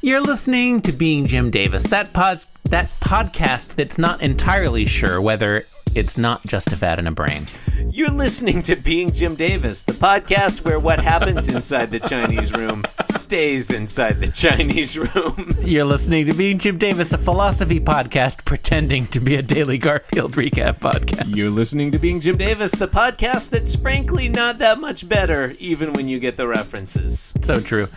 You're 0.00 0.20
listening 0.20 0.80
to 0.82 0.92
Being 0.92 1.26
Jim 1.26 1.50
Davis, 1.50 1.82
that 1.84 2.12
pod- 2.12 2.44
that 2.68 2.86
podcast 3.00 3.74
that's 3.74 3.98
not 3.98 4.22
entirely 4.22 4.84
sure 4.84 5.20
whether 5.20 5.66
it's 5.94 6.16
not 6.16 6.44
just 6.46 6.70
a 6.70 6.76
fat 6.76 6.98
in 7.00 7.06
a 7.08 7.10
brain. 7.10 7.46
You're 7.90 8.10
listening 8.10 8.62
to 8.64 8.76
Being 8.76 9.10
Jim 9.10 9.34
Davis, 9.34 9.82
the 9.82 9.94
podcast 9.94 10.64
where 10.64 10.78
what 10.78 11.00
happens 11.00 11.48
inside 11.48 11.90
the 11.90 11.98
Chinese 11.98 12.52
room 12.52 12.84
stays 13.10 13.70
inside 13.72 14.20
the 14.20 14.28
Chinese 14.28 14.96
room. 14.96 15.50
You're 15.62 15.86
listening 15.86 16.26
to 16.26 16.34
Being 16.34 16.58
Jim 16.58 16.78
Davis, 16.78 17.12
a 17.12 17.18
philosophy 17.18 17.80
podcast 17.80 18.44
pretending 18.44 19.06
to 19.08 19.18
be 19.18 19.34
a 19.34 19.42
daily 19.42 19.78
Garfield 19.78 20.32
recap 20.34 20.78
podcast. 20.78 21.34
You're 21.34 21.50
listening 21.50 21.90
to 21.92 21.98
Being 21.98 22.20
Jim 22.20 22.36
Davis, 22.36 22.72
the 22.72 22.86
podcast 22.86 23.50
that's 23.50 23.74
frankly 23.74 24.28
not 24.28 24.58
that 24.58 24.78
much 24.78 25.08
better, 25.08 25.54
even 25.58 25.92
when 25.94 26.06
you 26.06 26.20
get 26.20 26.36
the 26.36 26.46
references. 26.46 27.34
so 27.42 27.58
true. 27.58 27.88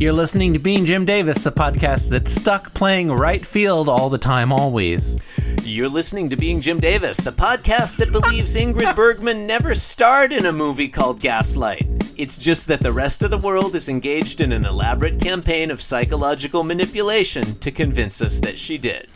You're 0.00 0.12
listening 0.12 0.52
to 0.52 0.60
Being 0.60 0.84
Jim 0.84 1.04
Davis, 1.04 1.38
the 1.38 1.50
podcast 1.50 2.08
that's 2.08 2.32
stuck 2.32 2.72
playing 2.72 3.10
right 3.10 3.44
field 3.44 3.88
all 3.88 4.08
the 4.08 4.16
time, 4.16 4.52
always. 4.52 5.16
You're 5.64 5.88
listening 5.88 6.30
to 6.30 6.36
Being 6.36 6.60
Jim 6.60 6.78
Davis, 6.78 7.16
the 7.16 7.32
podcast 7.32 7.96
that 7.96 8.12
believes 8.12 8.54
Ingrid 8.54 8.94
Bergman 8.94 9.44
never 9.44 9.74
starred 9.74 10.32
in 10.32 10.46
a 10.46 10.52
movie 10.52 10.86
called 10.86 11.18
Gaslight. 11.18 11.84
It's 12.16 12.38
just 12.38 12.68
that 12.68 12.78
the 12.78 12.92
rest 12.92 13.24
of 13.24 13.32
the 13.32 13.38
world 13.38 13.74
is 13.74 13.88
engaged 13.88 14.40
in 14.40 14.52
an 14.52 14.64
elaborate 14.64 15.20
campaign 15.20 15.68
of 15.68 15.82
psychological 15.82 16.62
manipulation 16.62 17.56
to 17.56 17.72
convince 17.72 18.22
us 18.22 18.38
that 18.38 18.56
she 18.56 18.78
did. 18.78 19.08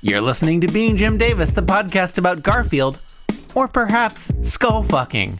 You're 0.00 0.20
listening 0.20 0.60
to 0.62 0.66
Being 0.66 0.96
Jim 0.96 1.16
Davis, 1.16 1.52
the 1.52 1.62
podcast 1.62 2.18
about 2.18 2.42
Garfield, 2.42 2.98
or 3.54 3.68
perhaps 3.68 4.32
skull 4.42 4.82
fucking. 4.82 5.38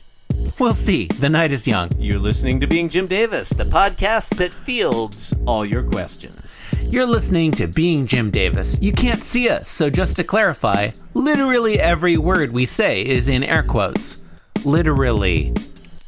We'll 0.59 0.75
see. 0.75 1.07
The 1.07 1.29
night 1.29 1.51
is 1.51 1.67
young. 1.67 1.91
You're 1.99 2.19
listening 2.19 2.61
to 2.61 2.67
Being 2.67 2.89
Jim 2.89 3.07
Davis, 3.07 3.51
the 3.51 3.65
podcast 3.65 4.37
that 4.37 4.55
fields 4.55 5.35
all 5.47 5.65
your 5.67 5.83
questions. 5.83 6.67
You're 6.83 7.07
listening 7.07 7.53
to 7.53 7.67
Being 7.67 8.07
Jim 8.07 8.31
Davis. 8.31 8.79
You 8.81 8.93
can't 8.93 9.23
see 9.23 9.49
us, 9.49 9.69
so 9.69 9.91
just 9.91 10.17
to 10.19 10.25
clarify, 10.25 10.91
literally 11.15 11.81
every 11.81 12.17
word 12.17 12.53
we 12.53 12.67
say 12.67 13.03
is 13.03 13.29
in 13.29 13.43
air 13.43 13.63
quotes. 13.63 14.23
Literally. 14.65 15.55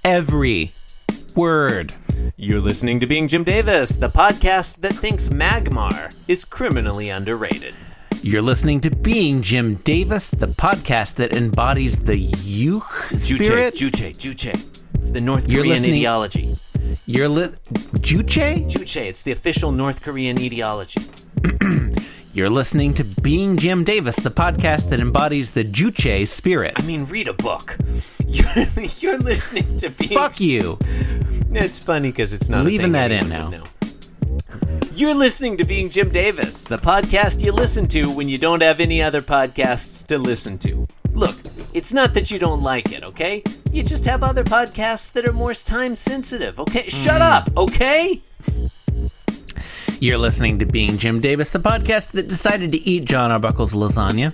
Every 0.04 0.72
word. 1.34 1.94
You're 2.36 2.60
listening 2.60 3.00
to 3.00 3.06
Being 3.06 3.28
Jim 3.28 3.44
Davis, 3.44 3.96
the 3.96 4.08
podcast 4.08 4.80
that 4.82 4.94
thinks 4.94 5.30
Magmar 5.30 6.14
is 6.28 6.44
criminally 6.44 7.08
underrated. 7.08 7.74
You're 8.26 8.40
listening 8.40 8.80
to 8.80 8.90
Being 8.90 9.42
Jim 9.42 9.74
Davis, 9.84 10.30
the 10.30 10.46
podcast 10.48 11.16
that 11.16 11.36
embodies 11.36 11.98
the 12.00 12.16
youth 12.16 13.20
spirit. 13.20 13.74
Juche, 13.74 13.90
Juche, 13.90 14.16
Juche. 14.16 14.64
It's 14.94 15.10
the 15.10 15.20
North 15.20 15.46
You're 15.46 15.60
Korean 15.62 15.74
listening- 15.74 15.94
ideology. 15.96 16.54
You're 17.04 17.28
li- 17.28 17.52
Juche? 18.00 18.66
Juche, 18.70 18.96
it's 18.96 19.22
the 19.24 19.32
official 19.32 19.72
North 19.72 20.00
Korean 20.02 20.38
ideology. 20.38 21.02
You're 22.32 22.48
listening 22.50 22.94
to 22.94 23.04
Being 23.04 23.58
Jim 23.58 23.84
Davis, 23.84 24.16
the 24.16 24.30
podcast 24.30 24.88
that 24.88 25.00
embodies 25.00 25.50
the 25.50 25.62
Juche 25.62 26.26
spirit. 26.26 26.72
I 26.76 26.82
mean, 26.82 27.04
read 27.04 27.28
a 27.28 27.34
book. 27.34 27.76
You're, 28.26 28.66
you're 28.98 29.18
listening 29.18 29.78
to 29.78 29.90
Being 29.90 30.10
Fuck 30.18 30.40
you. 30.40 30.78
It's 31.52 31.78
funny 31.78 32.08
because 32.10 32.32
it's 32.32 32.48
not 32.48 32.62
a 32.62 32.64
Leaving 32.64 32.86
thing 32.86 32.92
that 32.92 33.12
in 33.12 33.28
now. 33.28 33.48
know. 33.50 33.62
You're 34.94 35.14
listening 35.14 35.56
to 35.58 35.64
Being 35.64 35.90
Jim 35.90 36.10
Davis, 36.10 36.64
the 36.64 36.78
podcast 36.78 37.42
you 37.42 37.52
listen 37.52 37.86
to 37.88 38.10
when 38.10 38.28
you 38.28 38.38
don't 38.38 38.62
have 38.62 38.80
any 38.80 39.02
other 39.02 39.22
podcasts 39.22 40.06
to 40.06 40.18
listen 40.18 40.58
to. 40.58 40.86
Look, 41.12 41.36
it's 41.72 41.92
not 41.92 42.14
that 42.14 42.30
you 42.30 42.38
don't 42.38 42.62
like 42.62 42.92
it, 42.92 43.04
okay? 43.08 43.42
You 43.72 43.82
just 43.82 44.04
have 44.06 44.22
other 44.22 44.44
podcasts 44.44 45.12
that 45.12 45.28
are 45.28 45.32
more 45.32 45.54
time 45.54 45.96
sensitive, 45.96 46.58
okay? 46.60 46.84
Shut 46.86 47.20
Mm. 47.20 47.30
up, 47.32 47.50
okay? 47.56 48.20
You're 50.00 50.18
listening 50.18 50.58
to 50.58 50.66
Being 50.66 50.98
Jim 50.98 51.20
Davis, 51.20 51.50
the 51.50 51.58
podcast 51.60 52.12
that 52.12 52.28
decided 52.28 52.70
to 52.72 52.78
eat 52.88 53.04
John 53.04 53.32
Arbuckle's 53.32 53.72
lasagna, 53.74 54.32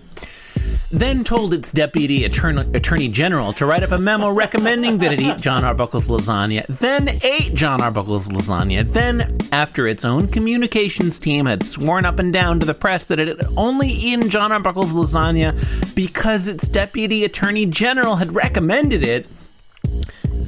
then 0.91 1.23
told 1.23 1.55
its 1.55 1.73
deputy 1.73 2.25
attorney, 2.25 2.63
attorney 2.75 3.09
general 3.09 3.53
to 3.55 3.67
write 3.67 3.83
up 3.83 3.93
a 3.93 3.99
memo 3.99 4.31
recommending 4.31 4.99
that 4.99 5.13
it 5.13 5.21
eat 5.21 5.41
John 5.41 5.65
Arbuckle's 5.65 6.09
lasagna, 6.09 6.67
then 6.67 7.09
ate 7.23 7.55
John 7.55 7.81
Arbuckle's 7.81 8.29
lasagna, 8.29 8.91
then, 8.91 9.39
after 9.53 9.87
its 9.87 10.05
own 10.05 10.29
communications 10.29 11.19
team 11.19 11.47
had 11.47 11.63
sworn 11.63 12.05
up 12.05 12.19
and 12.19 12.33
down 12.33 12.61
to 12.61 12.67
the 12.67 12.75
press 12.75 13.05
that 13.05 13.19
it 13.19 13.29
had 13.29 13.47
only 13.57 13.89
eaten 13.89 14.29
John 14.29 14.53
Arbuckle's 14.53 14.95
lasagna 14.95 15.55
because 15.95 16.49
its 16.49 16.69
deputy 16.69 17.25
attorney 17.25 17.67
general 17.67 18.17
had 18.17 18.35
recommended 18.35 19.03
it, 19.03 19.29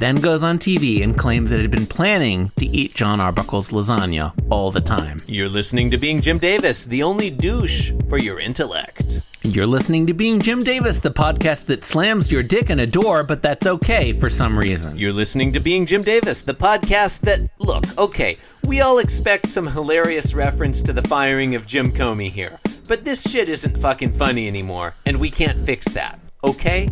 then 0.02 0.16
goes 0.16 0.42
on 0.42 0.58
TV 0.58 1.02
and 1.02 1.16
claims 1.16 1.52
it 1.52 1.60
had 1.60 1.70
been 1.70 1.86
planning 1.86 2.50
to 2.56 2.66
eat 2.66 2.94
John 2.94 3.20
Arbuckle's 3.20 3.70
lasagna 3.70 4.32
all 4.50 4.72
the 4.72 4.80
time. 4.80 5.22
You're 5.26 5.48
listening 5.48 5.92
to 5.92 5.98
Being 5.98 6.20
Jim 6.20 6.38
Davis, 6.38 6.84
the 6.84 7.04
only 7.04 7.30
douche 7.30 7.92
for 8.08 8.18
your 8.18 8.40
intellect. 8.40 9.21
You're 9.44 9.66
listening 9.66 10.06
to 10.06 10.14
Being 10.14 10.40
Jim 10.40 10.62
Davis, 10.62 11.00
the 11.00 11.10
podcast 11.10 11.66
that 11.66 11.84
slams 11.84 12.30
your 12.30 12.44
dick 12.44 12.70
in 12.70 12.78
a 12.78 12.86
door, 12.86 13.24
but 13.24 13.42
that's 13.42 13.66
okay 13.66 14.12
for 14.12 14.30
some 14.30 14.56
reason. 14.56 14.96
You're 14.96 15.12
listening 15.12 15.52
to 15.54 15.58
Being 15.58 15.84
Jim 15.84 16.00
Davis, 16.00 16.42
the 16.42 16.54
podcast 16.54 17.22
that, 17.22 17.40
look, 17.58 17.84
okay, 17.98 18.36
we 18.68 18.80
all 18.82 18.98
expect 18.98 19.48
some 19.48 19.66
hilarious 19.66 20.32
reference 20.32 20.80
to 20.82 20.92
the 20.92 21.02
firing 21.02 21.56
of 21.56 21.66
Jim 21.66 21.90
Comey 21.90 22.30
here, 22.30 22.60
but 22.86 23.04
this 23.04 23.28
shit 23.28 23.48
isn't 23.48 23.78
fucking 23.78 24.12
funny 24.12 24.46
anymore, 24.46 24.94
and 25.06 25.18
we 25.18 25.28
can't 25.28 25.58
fix 25.58 25.88
that, 25.88 26.20
okay? 26.44 26.88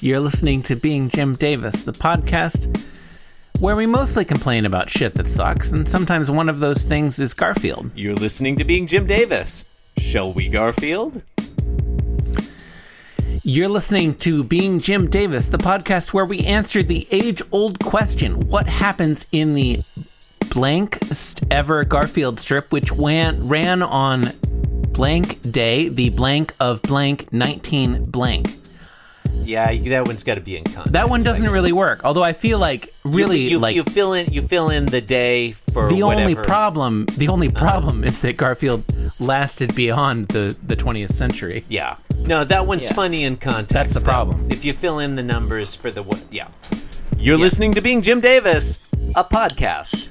You're 0.00 0.20
listening 0.20 0.62
to 0.64 0.76
Being 0.76 1.08
Jim 1.08 1.32
Davis, 1.32 1.82
the 1.82 1.92
podcast 1.92 2.78
where 3.58 3.74
we 3.74 3.86
mostly 3.86 4.26
complain 4.26 4.66
about 4.66 4.90
shit 4.90 5.14
that 5.14 5.26
sucks, 5.26 5.72
and 5.72 5.88
sometimes 5.88 6.30
one 6.30 6.50
of 6.50 6.58
those 6.58 6.84
things 6.84 7.18
is 7.18 7.32
Garfield. 7.32 7.90
You're 7.96 8.16
listening 8.16 8.56
to 8.56 8.64
Being 8.64 8.86
Jim 8.86 9.06
Davis. 9.06 9.64
Shall 9.96 10.32
we, 10.32 10.48
Garfield? 10.48 11.22
You're 13.44 13.68
listening 13.68 14.14
to 14.16 14.44
Being 14.44 14.78
Jim 14.78 15.08
Davis, 15.08 15.48
the 15.48 15.58
podcast 15.58 16.12
where 16.12 16.26
we 16.26 16.40
answer 16.40 16.82
the 16.82 17.06
age 17.10 17.40
old 17.50 17.82
question 17.82 18.48
what 18.48 18.66
happens 18.66 19.26
in 19.32 19.54
the 19.54 19.80
blankest 20.50 21.44
ever 21.50 21.84
Garfield 21.84 22.40
strip, 22.40 22.70
which 22.72 22.92
wan- 22.92 23.48
ran 23.48 23.82
on 23.82 24.32
blank 24.92 25.40
day, 25.50 25.88
the 25.88 26.10
blank 26.10 26.52
of 26.60 26.82
blank 26.82 27.32
19 27.32 28.06
blank. 28.06 28.54
Yeah, 29.44 29.74
that 29.74 30.06
one's 30.06 30.24
got 30.24 30.34
to 30.34 30.40
be 30.40 30.56
in 30.56 30.64
context. 30.64 30.92
That 30.92 31.08
one 31.08 31.22
doesn't 31.22 31.42
I 31.42 31.46
guess. 31.46 31.52
really 31.52 31.72
work, 31.72 32.04
although 32.04 32.22
I 32.22 32.32
feel 32.34 32.58
like 32.58 32.92
really 33.04 33.40
you, 33.40 33.50
you, 33.50 33.58
like 33.58 33.74
you 33.74 33.82
fill 33.82 34.12
in 34.12 34.32
you 34.32 34.42
fill 34.42 34.68
in 34.68 34.86
the 34.86 35.00
day 35.00 35.52
for 35.52 35.88
the 35.88 36.02
only 36.02 36.34
problem 36.34 37.06
the 37.16 37.28
only 37.28 37.48
uh-huh. 37.48 37.58
problem 37.58 38.04
is 38.04 38.20
that 38.22 38.36
Garfield 38.36 38.84
lasted 39.20 39.74
beyond 39.74 40.28
the, 40.28 40.56
the 40.66 40.76
20th 40.76 41.12
century. 41.12 41.64
Yeah. 41.68 41.96
No, 42.26 42.44
that 42.44 42.66
one's 42.66 42.84
Yeah. 42.84 42.94
funny 42.94 43.24
in 43.24 43.36
context. 43.36 43.72
That's 43.72 43.94
the 43.94 44.00
though. 44.00 44.04
problem. 44.04 44.48
If 44.50 44.64
you 44.64 44.72
fill 44.72 44.98
in 44.98 45.16
the 45.16 45.22
numbers 45.22 45.74
for 45.74 45.90
the 45.90 46.02
what, 46.02 46.20
yeah. 46.30 46.48
You're 47.16 47.38
listening 47.38 47.72
to 47.74 47.80
Being 47.80 48.02
Jim 48.02 48.20
Davis, 48.20 48.86
a 49.16 49.24
podcast. 49.24 50.08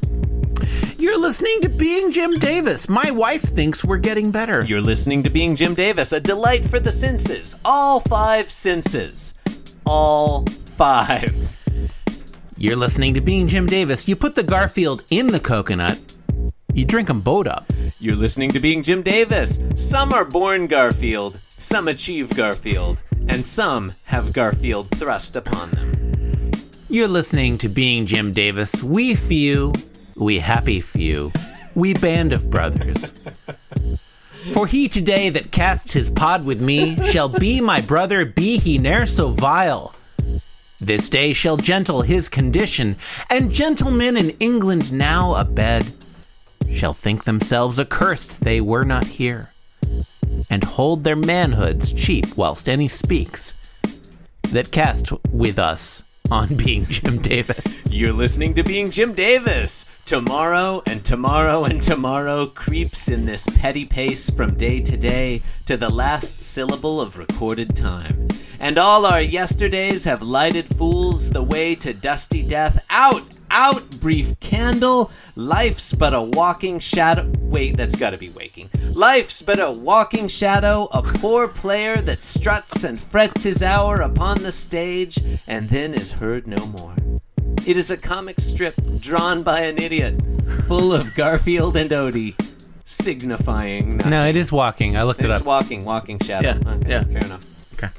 You're 1.00 1.20
listening 1.20 1.62
to 1.62 1.70
Being 1.70 2.12
Jim 2.12 2.40
Davis. 2.40 2.90
My 2.90 3.12
wife 3.12 3.44
thinks 3.44 3.86
we're 3.86 4.00
getting 4.00 4.32
better. 4.32 4.64
You're 4.64 4.82
listening 4.82 5.22
to 5.24 5.30
Being 5.30 5.56
Jim 5.56 5.76
Davis, 5.76 6.12
a 6.12 6.20
delight 6.20 6.66
for 6.66 6.80
the 6.80 6.92
senses. 6.92 7.60
All 7.64 8.00
five 8.00 8.50
senses. 8.50 9.36
All 9.86 10.44
five. 10.76 11.56
You're 12.58 12.76
listening 12.76 13.14
to 13.14 13.22
Being 13.22 13.48
Jim 13.48 13.68
Davis. 13.68 14.08
You 14.08 14.16
put 14.16 14.34
the 14.34 14.42
Garfield 14.42 15.04
in 15.12 15.28
the 15.28 15.40
coconut, 15.40 16.00
you 16.74 16.84
drink 16.84 17.10
them 17.10 17.22
both 17.22 17.46
up. 17.46 17.72
You're 18.00 18.16
listening 18.16 18.50
to 18.52 18.60
Being 18.60 18.82
Jim 18.82 19.04
Davis. 19.04 19.60
Some 19.76 20.14
are 20.14 20.26
born 20.26 20.66
Garfield, 20.66 21.40
some 21.60 21.88
achieve 21.88 22.36
Garfield, 22.36 22.98
and 23.28 23.46
some 23.46 23.94
have 24.06 24.34
Garfield 24.34 24.90
thrust 24.92 25.36
upon 25.36 25.70
them. 25.72 26.52
You're 26.90 27.08
listening 27.08 27.60
to 27.60 27.70
Being 27.70 28.08
Jim 28.08 28.32
Davis. 28.32 28.82
We 28.82 29.14
few, 29.14 29.74
we 30.18 30.40
happy 30.40 30.82
few, 30.82 31.32
we 31.76 31.94
band 31.94 32.34
of 32.34 32.50
brothers. 32.50 33.14
For 34.54 34.66
he 34.66 34.88
today 34.88 35.30
that 35.30 35.52
casts 35.52 35.94
his 35.94 36.10
pod 36.10 36.46
with 36.46 36.62
me 36.62 36.96
shall 37.12 37.30
be 37.30 37.62
my 37.62 37.82
brother, 37.82 38.26
be 38.26 38.58
he 38.58 38.78
ne'er 38.78 39.06
so 39.06 39.30
vile. 39.30 39.94
This 40.80 41.10
day 41.10 41.34
shall 41.34 41.58
gentle 41.58 42.02
his 42.02 42.30
condition, 42.30 42.96
and 43.30 43.52
gentlemen 43.52 44.16
in 44.16 44.32
England 44.40 44.92
now 44.92 45.36
abed 45.36 45.92
shall 46.72 46.94
think 46.94 47.24
themselves 47.24 47.80
accursed 47.80 48.42
they 48.44 48.62
were 48.62 48.86
not 48.86 49.06
here, 49.06 49.52
and 50.50 50.64
hold 50.64 51.04
their 51.04 51.16
manhoods 51.16 51.94
cheap 51.94 52.38
whilst 52.38 52.70
any 52.70 52.88
speaks 52.88 53.54
that 54.50 54.72
cast 54.72 55.12
with 55.32 55.60
us 55.60 56.04
on 56.32 56.56
Being 56.56 56.86
Jim 56.86 57.22
Davis. 57.22 57.92
You're 57.92 58.14
listening 58.14 58.54
to 58.56 58.64
Being 58.64 58.90
Jim 58.90 59.14
Davis. 59.14 59.86
Tomorrow 60.06 60.84
and 60.86 61.04
tomorrow 61.04 61.64
and 61.64 61.82
tomorrow 61.82 62.48
creeps 62.48 63.10
in 63.10 63.26
this 63.26 63.48
petty 63.56 63.86
pace 63.86 64.30
from 64.30 64.56
day 64.56 64.80
to 64.82 64.98
day 64.98 65.42
to 65.66 65.78
the 65.78 65.90
last 65.90 66.40
syllable 66.40 67.00
of 67.00 67.18
recorded 67.18 67.76
time. 67.76 68.28
And 68.60 68.78
all 68.78 69.06
our 69.06 69.22
yesterdays 69.22 70.04
have 70.06 70.22
lighted 70.22 70.66
fools 70.76 71.30
the 71.30 71.44
way 71.44 71.76
to 71.76 71.94
dusty 71.94 72.42
death. 72.42 72.84
Out, 72.90 73.37
out, 73.52 73.90
brief 74.00 74.40
candle. 74.40 75.12
Life's 75.36 75.94
but 75.94 76.14
a 76.14 76.22
walking 76.22 76.80
shadow. 76.80 77.32
Wait, 77.40 77.78
that's 77.78 77.96
gotta 77.96 78.18
be 78.18 78.30
waking. 78.30 78.70
Life's 78.94 79.42
but 79.42 79.60
a 79.60 79.72
walking 79.72 80.28
shadow, 80.28 80.86
a 80.92 81.02
poor 81.02 81.48
player 81.48 81.98
that 81.98 82.24
struts 82.24 82.84
and 82.84 83.00
frets 83.00 83.44
his 83.44 83.62
hour 83.64 84.02
upon 84.02 84.44
the 84.44 84.52
stage 84.52 85.20
and 85.48 85.70
then 85.70 85.94
is 85.94 86.12
heard 86.12 86.48
no 86.48 86.66
more. 86.66 86.94
It 87.66 87.78
is 87.78 87.92
a 87.92 87.98
comic 87.98 88.40
strip 88.40 88.76
drawn 89.00 89.44
by 89.44 89.62
an 89.62 89.82
idiot, 89.82 90.16
full 90.68 90.94
of 90.94 91.14
Garfield 91.16 91.76
and 91.76 91.90
Odie, 91.90 92.34
signifying 92.86 93.98
nothing. 93.98 94.10
No, 94.12 94.26
it 94.26 94.36
is 94.36 94.52
walking. 94.52 94.96
I 94.96 95.04
looked 95.04 95.20
it 95.20 95.26
It's 95.26 95.32
up. 95.32 95.38
It's 95.40 95.46
walking, 95.46 95.84
walking 95.86 96.20
shadow. 96.20 96.48
Yeah, 96.64 96.72
Okay, 96.76 96.90
yeah. 96.90 97.04
fair 97.04 97.26
enough. 97.26 97.74
Okay. 97.74 97.90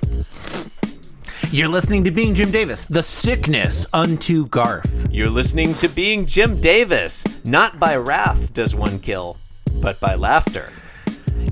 You're 1.50 1.68
listening 1.68 2.04
to 2.04 2.10
Being 2.10 2.34
Jim 2.34 2.50
Davis, 2.50 2.84
the 2.86 3.02
sickness 3.02 3.86
unto 3.92 4.46
Garf. 4.48 4.97
You're 5.18 5.30
listening 5.30 5.74
to 5.74 5.88
Being 5.88 6.26
Jim 6.26 6.60
Davis. 6.60 7.24
Not 7.44 7.80
by 7.80 7.96
wrath 7.96 8.54
does 8.54 8.76
one 8.76 9.00
kill, 9.00 9.36
but 9.82 9.98
by 9.98 10.14
laughter. 10.14 10.68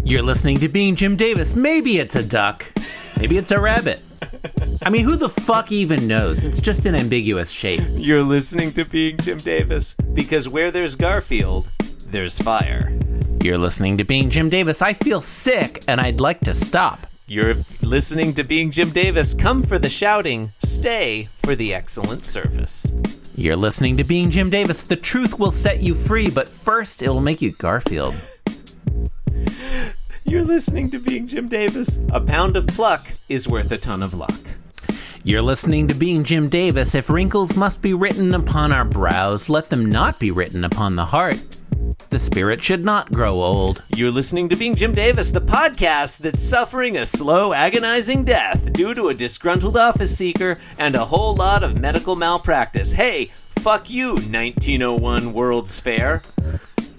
You're 0.04 0.22
listening 0.22 0.60
to 0.60 0.68
Being 0.68 0.94
Jim 0.94 1.16
Davis. 1.16 1.56
Maybe 1.56 1.98
it's 1.98 2.14
a 2.14 2.22
duck. 2.22 2.64
Maybe 3.16 3.36
it's 3.36 3.50
a 3.50 3.58
rabbit. 3.58 4.00
I 4.84 4.90
mean, 4.90 5.04
who 5.04 5.16
the 5.16 5.28
fuck 5.28 5.72
even 5.72 6.06
knows? 6.06 6.44
It's 6.44 6.60
just 6.60 6.86
an 6.86 6.94
ambiguous 6.94 7.50
shape. 7.50 7.80
You're 7.94 8.22
listening 8.22 8.72
to 8.74 8.84
Being 8.84 9.16
Jim 9.16 9.38
Davis 9.38 9.94
because 10.14 10.48
where 10.48 10.70
there's 10.70 10.94
Garfield, 10.94 11.68
there's 12.06 12.38
fire. 12.38 12.96
You're 13.42 13.58
listening 13.58 13.98
to 13.98 14.04
Being 14.04 14.30
Jim 14.30 14.48
Davis. 14.48 14.80
I 14.80 14.92
feel 14.92 15.20
sick 15.20 15.82
and 15.88 16.00
I'd 16.00 16.20
like 16.20 16.38
to 16.42 16.54
stop. 16.54 17.00
You're 17.28 17.56
listening 17.82 18.34
to 18.34 18.44
Being 18.44 18.70
Jim 18.70 18.90
Davis. 18.90 19.34
Come 19.34 19.60
for 19.60 19.80
the 19.80 19.88
shouting, 19.88 20.52
stay 20.60 21.24
for 21.42 21.56
the 21.56 21.74
excellent 21.74 22.24
service. 22.24 22.92
You're 23.34 23.56
listening 23.56 23.96
to 23.96 24.04
Being 24.04 24.30
Jim 24.30 24.48
Davis. 24.48 24.84
The 24.84 24.94
truth 24.94 25.36
will 25.36 25.50
set 25.50 25.82
you 25.82 25.96
free, 25.96 26.30
but 26.30 26.46
first 26.46 27.02
it 27.02 27.08
will 27.08 27.20
make 27.20 27.42
you 27.42 27.50
Garfield. 27.50 28.14
You're 30.24 30.44
listening 30.44 30.88
to 30.92 31.00
Being 31.00 31.26
Jim 31.26 31.48
Davis. 31.48 31.98
A 32.12 32.20
pound 32.20 32.56
of 32.56 32.68
pluck 32.68 33.04
is 33.28 33.48
worth 33.48 33.72
a 33.72 33.78
ton 33.78 34.04
of 34.04 34.14
luck. 34.14 34.40
You're 35.24 35.42
listening 35.42 35.88
to 35.88 35.94
Being 35.94 36.22
Jim 36.22 36.48
Davis. 36.48 36.94
If 36.94 37.10
wrinkles 37.10 37.56
must 37.56 37.82
be 37.82 37.92
written 37.92 38.34
upon 38.34 38.70
our 38.70 38.84
brows, 38.84 39.48
let 39.48 39.68
them 39.68 39.86
not 39.86 40.20
be 40.20 40.30
written 40.30 40.62
upon 40.62 40.94
the 40.94 41.06
heart. 41.06 41.40
The 42.08 42.18
spirit 42.18 42.62
should 42.62 42.84
not 42.84 43.12
grow 43.12 43.34
old. 43.34 43.82
You're 43.94 44.10
listening 44.10 44.48
to 44.48 44.56
Being 44.56 44.74
Jim 44.74 44.94
Davis, 44.94 45.32
the 45.32 45.40
podcast 45.40 46.18
that's 46.18 46.42
suffering 46.42 46.96
a 46.96 47.06
slow, 47.06 47.52
agonizing 47.52 48.24
death 48.24 48.72
due 48.72 48.94
to 48.94 49.08
a 49.08 49.14
disgruntled 49.14 49.76
office 49.76 50.16
seeker 50.16 50.56
and 50.78 50.94
a 50.94 51.04
whole 51.04 51.34
lot 51.34 51.62
of 51.62 51.80
medical 51.80 52.16
malpractice. 52.16 52.92
Hey, 52.92 53.26
fuck 53.60 53.90
you, 53.90 54.14
1901 54.14 55.32
World's 55.32 55.78
Fair. 55.78 56.22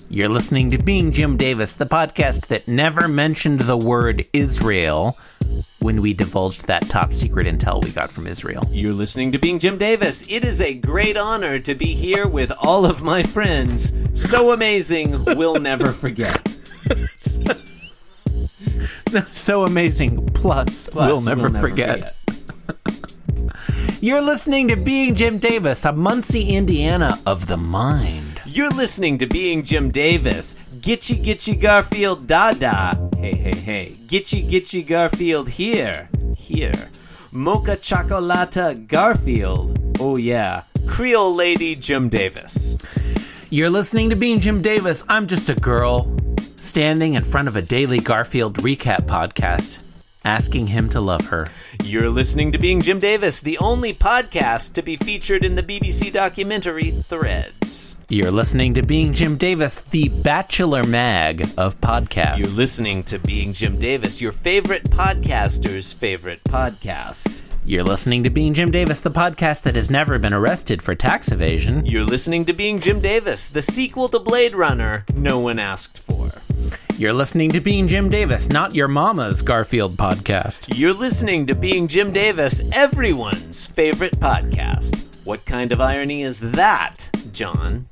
You're 0.10 0.30
listening 0.30 0.72
to 0.72 0.78
Being 0.78 1.12
Jim 1.12 1.36
Davis, 1.36 1.74
the 1.74 1.86
podcast 1.86 2.48
that 2.48 2.68
never 2.68 3.08
mentioned 3.08 3.60
the 3.62 3.78
word 3.78 4.26
Israel 4.32 5.18
when 5.80 6.02
we 6.02 6.14
divulged 6.14 6.68
that 6.68 6.90
top 6.90 7.14
secret 7.14 7.48
intel 7.48 7.84
we 7.84 7.92
got 7.92 8.10
from 8.10 8.28
Israel. 8.28 8.64
You're 8.72 8.94
listening 8.94 9.32
to 9.32 9.38
Being 9.38 9.60
Jim 9.60 9.78
Davis. 9.78 10.26
It 10.30 10.44
is 10.44 10.62
a 10.62 10.74
great 10.74 11.18
honor 11.18 11.60
to 11.60 11.76
be 11.76 11.94
here 11.94 12.28
with 12.28 12.52
all 12.60 12.86
of 12.86 13.04
my 13.04 13.24
friends. 13.24 13.94
So 14.14 14.52
amazing, 14.52 15.24
we'll 15.26 15.60
never 15.60 15.94
forget. 15.94 16.48
so 19.28 19.64
amazing. 19.64 20.26
Plus, 20.28 20.94
we'll, 20.94 21.22
Plus, 21.22 21.26
never, 21.26 21.50
forget. 21.50 22.16
You're 24.02 24.22
listening 24.22 24.68
to 24.70 24.76
Being 24.76 25.16
Jim 25.16 25.40
Davis, 25.40 25.86
a 25.86 25.92
Muncie, 25.92 26.56
Indiana 26.56 27.20
of 27.26 27.48
the 27.48 27.58
mind. 27.58 28.37
You're 28.50 28.70
listening 28.70 29.18
to 29.18 29.28
Being 29.28 29.62
Jim 29.62 29.92
Davis. 29.92 30.54
Gitchy 30.80 31.22
Gitchy 31.22 31.60
Garfield 31.60 32.28
Dada. 32.28 33.10
Hey, 33.18 33.36
hey, 33.36 33.56
hey. 33.56 33.96
Gitchy 34.08 34.50
Gitchy 34.50 34.88
Garfield 34.88 35.50
here. 35.50 36.10
Here. 36.36 36.90
Mocha 37.32 37.76
Chocolata 37.76 38.88
Garfield. 38.88 39.98
Oh, 40.00 40.16
yeah. 40.16 40.64
Creole 40.88 41.36
Lady 41.36 41.76
Jim 41.76 42.08
Davis. 42.08 42.78
You're 43.50 43.70
listening 43.70 44.10
to 44.12 44.16
Being 44.16 44.40
Jim 44.40 44.62
Davis. 44.62 45.04
I'm 45.10 45.28
just 45.28 45.50
a 45.50 45.56
girl 45.56 46.16
standing 46.56 47.16
in 47.16 47.24
front 47.24 47.50
of 47.50 47.58
a 47.58 47.62
daily 47.62 48.00
Garfield 48.00 48.60
recap 48.60 49.08
podcast, 49.08 49.84
asking 50.28 50.68
him 50.68 50.90
to 50.90 51.00
love 51.00 51.26
her. 51.28 51.48
You're 51.86 52.10
listening 52.10 52.52
to 52.52 52.58
Being 52.58 52.82
Jim 52.82 53.00
Davis, 53.00 53.40
the 53.40 53.58
only 53.60 53.94
podcast 53.94 54.74
to 54.74 54.82
be 54.82 54.98
featured 54.98 55.46
in 55.46 55.56
the 55.56 55.64
BBC 55.64 56.12
documentary 56.12 56.92
Threads. 56.92 57.96
You're 58.10 58.32
listening 58.32 58.74
to 58.74 58.82
Being 58.82 59.14
Jim 59.14 59.38
Davis, 59.38 59.80
the 59.80 60.10
Bachelor 60.10 60.84
Mag 60.84 61.50
of 61.58 61.80
podcasts. 61.80 62.40
You're 62.40 62.50
listening 62.50 63.04
to 63.04 63.20
Being 63.20 63.54
Jim 63.54 63.80
Davis, 63.80 64.22
your 64.22 64.34
favorite 64.34 64.84
podcaster's 64.90 65.94
favorite 65.94 66.44
podcast. 66.44 67.47
You're 67.70 67.84
listening 67.84 68.24
to 68.24 68.30
Being 68.30 68.54
Jim 68.54 68.72
Davis, 68.72 69.02
the 69.02 69.10
podcast 69.10 69.64
that 69.64 69.76
has 69.76 69.92
never 69.92 70.18
been 70.18 70.34
arrested 70.34 70.82
for 70.82 70.96
tax 70.96 71.34
evasion. 71.34 71.86
You're 71.86 72.06
listening 72.06 72.46
to 72.46 72.54
Being 72.54 72.80
Jim 72.80 73.02
Davis, 73.02 73.50
the 73.50 73.62
sequel 73.62 74.08
to 74.08 74.20
Blade 74.20 74.54
Runner 74.54 75.04
no 75.14 75.38
one 75.40 75.60
asked 75.60 76.00
for. 76.00 76.30
You're 76.98 77.12
listening 77.12 77.52
to 77.52 77.60
Being 77.60 77.90
Jim 77.90 78.08
Davis, 78.10 78.48
not 78.48 78.74
your 78.74 78.88
mama's 78.88 79.42
Garfield 79.42 79.98
podcast. 79.98 80.78
You're 80.78 80.94
listening 80.94 81.46
to 81.48 81.56
Being 81.56 81.90
Jim 81.90 82.14
Davis, 82.14 82.62
everyone's 82.74 83.68
favorite 83.68 84.18
podcast. 84.18 85.26
What 85.26 85.44
kind 85.44 85.74
of 85.74 85.82
irony 85.82 86.24
is 86.24 86.40
that, 86.40 87.10
John? 87.34 87.90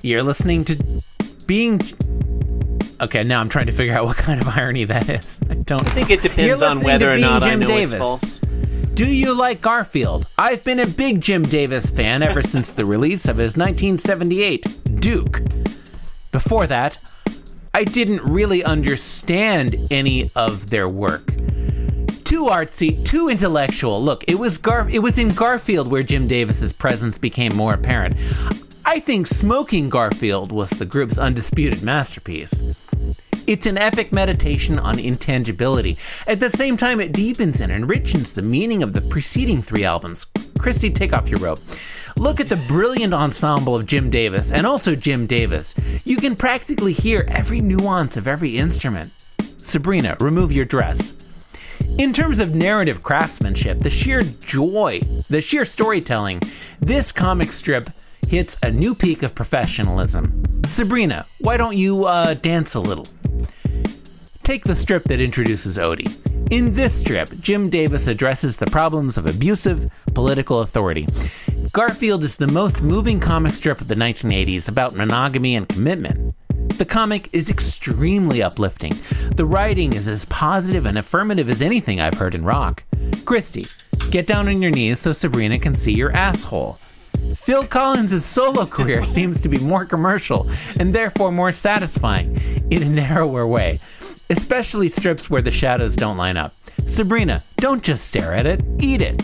You're 0.00 0.22
listening 0.22 0.64
to 0.64 1.02
Being. 1.44 1.82
Okay, 2.98 3.24
now 3.24 3.40
I'm 3.42 3.50
trying 3.50 3.66
to 3.66 3.72
figure 3.72 3.92
out 3.94 4.06
what 4.06 4.16
kind 4.16 4.40
of 4.40 4.48
irony 4.48 4.84
that 4.84 5.10
is. 5.10 5.38
I 5.50 5.54
don't 5.56 5.86
I 5.86 5.90
think 5.90 6.08
it 6.08 6.22
depends 6.22 6.62
on 6.62 6.80
whether 6.80 7.12
or 7.12 7.18
not 7.18 7.42
I 7.42 7.50
Jim 7.50 7.60
know 7.60 7.66
Davis. 7.66 7.92
it's 7.92 8.00
false. 8.02 8.40
Do 8.94 9.06
you 9.06 9.32
like 9.34 9.62
Garfield? 9.62 10.26
I've 10.36 10.62
been 10.62 10.78
a 10.78 10.86
big 10.86 11.22
Jim 11.22 11.44
Davis 11.44 11.88
fan 11.88 12.22
ever 12.22 12.42
since 12.42 12.72
the 12.72 12.84
release 12.84 13.26
of 13.26 13.38
his 13.38 13.56
1978 13.56 15.00
Duke. 15.00 15.40
Before 16.30 16.66
that, 16.66 16.98
I 17.72 17.84
didn't 17.84 18.22
really 18.22 18.62
understand 18.62 19.76
any 19.90 20.28
of 20.36 20.68
their 20.68 20.90
work. 20.90 21.26
Too 22.24 22.44
artsy, 22.44 23.02
too 23.06 23.30
intellectual. 23.30 24.02
Look, 24.02 24.24
it 24.28 24.38
was 24.38 24.58
Gar 24.58 24.88
it 24.90 24.98
was 24.98 25.18
in 25.18 25.32
Garfield 25.32 25.90
where 25.90 26.02
Jim 26.02 26.28
Davis's 26.28 26.72
presence 26.74 27.16
became 27.16 27.56
more 27.56 27.72
apparent. 27.72 28.16
I 28.84 29.00
think 29.00 29.26
Smoking 29.26 29.88
Garfield 29.88 30.52
was 30.52 30.68
the 30.70 30.84
group's 30.84 31.16
undisputed 31.16 31.82
masterpiece. 31.82 32.76
It's 33.44 33.66
an 33.66 33.76
epic 33.76 34.12
meditation 34.12 34.78
on 34.78 35.00
intangibility. 35.00 35.96
At 36.28 36.38
the 36.38 36.48
same 36.48 36.76
time, 36.76 37.00
it 37.00 37.12
deepens 37.12 37.60
and 37.60 37.72
enriches 37.72 38.34
the 38.34 38.42
meaning 38.42 38.84
of 38.84 38.92
the 38.92 39.00
preceding 39.00 39.60
three 39.60 39.84
albums. 39.84 40.26
Christy, 40.58 40.90
take 40.90 41.12
off 41.12 41.28
your 41.28 41.40
robe. 41.40 41.58
Look 42.16 42.38
at 42.38 42.48
the 42.48 42.64
brilliant 42.68 43.12
ensemble 43.12 43.74
of 43.74 43.86
Jim 43.86 44.10
Davis 44.10 44.52
and 44.52 44.64
also 44.64 44.94
Jim 44.94 45.26
Davis. 45.26 45.74
You 46.06 46.18
can 46.18 46.36
practically 46.36 46.92
hear 46.92 47.24
every 47.26 47.60
nuance 47.60 48.16
of 48.16 48.28
every 48.28 48.58
instrument. 48.58 49.12
Sabrina, 49.56 50.16
remove 50.20 50.52
your 50.52 50.64
dress. 50.64 51.14
In 51.98 52.12
terms 52.12 52.38
of 52.38 52.54
narrative 52.54 53.02
craftsmanship, 53.02 53.80
the 53.80 53.90
sheer 53.90 54.22
joy, 54.22 55.00
the 55.28 55.40
sheer 55.40 55.64
storytelling, 55.64 56.40
this 56.80 57.10
comic 57.10 57.50
strip 57.50 57.90
hits 58.32 58.56
a 58.62 58.70
new 58.70 58.94
peak 58.94 59.22
of 59.22 59.34
professionalism. 59.34 60.42
Sabrina, 60.66 61.26
why 61.40 61.58
don't 61.58 61.76
you 61.76 62.06
uh, 62.06 62.32
dance 62.32 62.74
a 62.74 62.80
little? 62.80 63.06
Take 64.42 64.64
the 64.64 64.74
strip 64.74 65.04
that 65.04 65.20
introduces 65.20 65.76
Odie. 65.76 66.10
In 66.50 66.72
this 66.72 66.98
strip, 66.98 67.28
Jim 67.40 67.68
Davis 67.68 68.06
addresses 68.06 68.56
the 68.56 68.64
problems 68.68 69.18
of 69.18 69.26
abusive 69.26 69.92
political 70.14 70.60
authority. 70.60 71.06
Garfield 71.72 72.24
is 72.24 72.36
the 72.36 72.48
most 72.48 72.82
moving 72.82 73.20
comic 73.20 73.52
strip 73.52 73.82
of 73.82 73.88
the 73.88 73.94
1980s 73.94 74.66
about 74.66 74.94
monogamy 74.94 75.54
and 75.54 75.68
commitment. 75.68 76.34
The 76.78 76.86
comic 76.86 77.28
is 77.34 77.50
extremely 77.50 78.42
uplifting. 78.42 78.98
The 79.36 79.44
writing 79.44 79.92
is 79.92 80.08
as 80.08 80.24
positive 80.24 80.86
and 80.86 80.96
affirmative 80.96 81.50
as 81.50 81.60
anything 81.60 82.00
I've 82.00 82.14
heard 82.14 82.34
in 82.34 82.46
rock. 82.46 82.82
Christy, 83.26 83.66
get 84.10 84.26
down 84.26 84.48
on 84.48 84.62
your 84.62 84.70
knees 84.70 85.00
so 85.00 85.12
Sabrina 85.12 85.58
can 85.58 85.74
see 85.74 85.92
your 85.92 86.12
asshole. 86.12 86.78
Phil 87.36 87.64
Collins' 87.66 88.24
solo 88.24 88.66
career 88.66 89.04
seems 89.16 89.42
to 89.42 89.48
be 89.48 89.58
more 89.58 89.84
commercial 89.84 90.48
and 90.78 90.94
therefore 90.94 91.32
more 91.32 91.52
satisfying 91.52 92.40
in 92.70 92.82
a 92.82 92.88
narrower 92.88 93.46
way, 93.46 93.78
especially 94.30 94.88
strips 94.88 95.28
where 95.28 95.42
the 95.42 95.50
shadows 95.50 95.96
don't 95.96 96.16
line 96.16 96.36
up. 96.36 96.54
Sabrina, 96.86 97.42
don't 97.56 97.82
just 97.82 98.08
stare 98.08 98.32
at 98.32 98.46
it, 98.46 98.62
eat 98.78 99.00
it. 99.00 99.22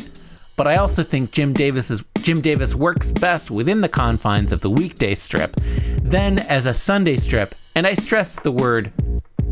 But 0.57 0.66
I 0.66 0.76
also 0.76 1.05
think 1.05 1.30
Jim 1.30 1.53
Davis 1.53 1.90
is 1.90 2.03
Jim 2.20 2.40
Davis 2.40 2.74
works 2.74 3.12
best 3.12 3.51
within 3.51 3.80
the 3.80 3.88
confines 3.88 4.53
of 4.53 4.61
the 4.61 4.70
weekday 4.70 5.14
strip, 5.14 5.55
then 6.03 6.40
as 6.40 6.66
a 6.66 6.74
Sunday 6.74 7.16
strip, 7.16 7.55
and 7.76 7.86
I 7.86 7.94
stress 7.94 8.36
the 8.40 8.51
word 8.51 8.92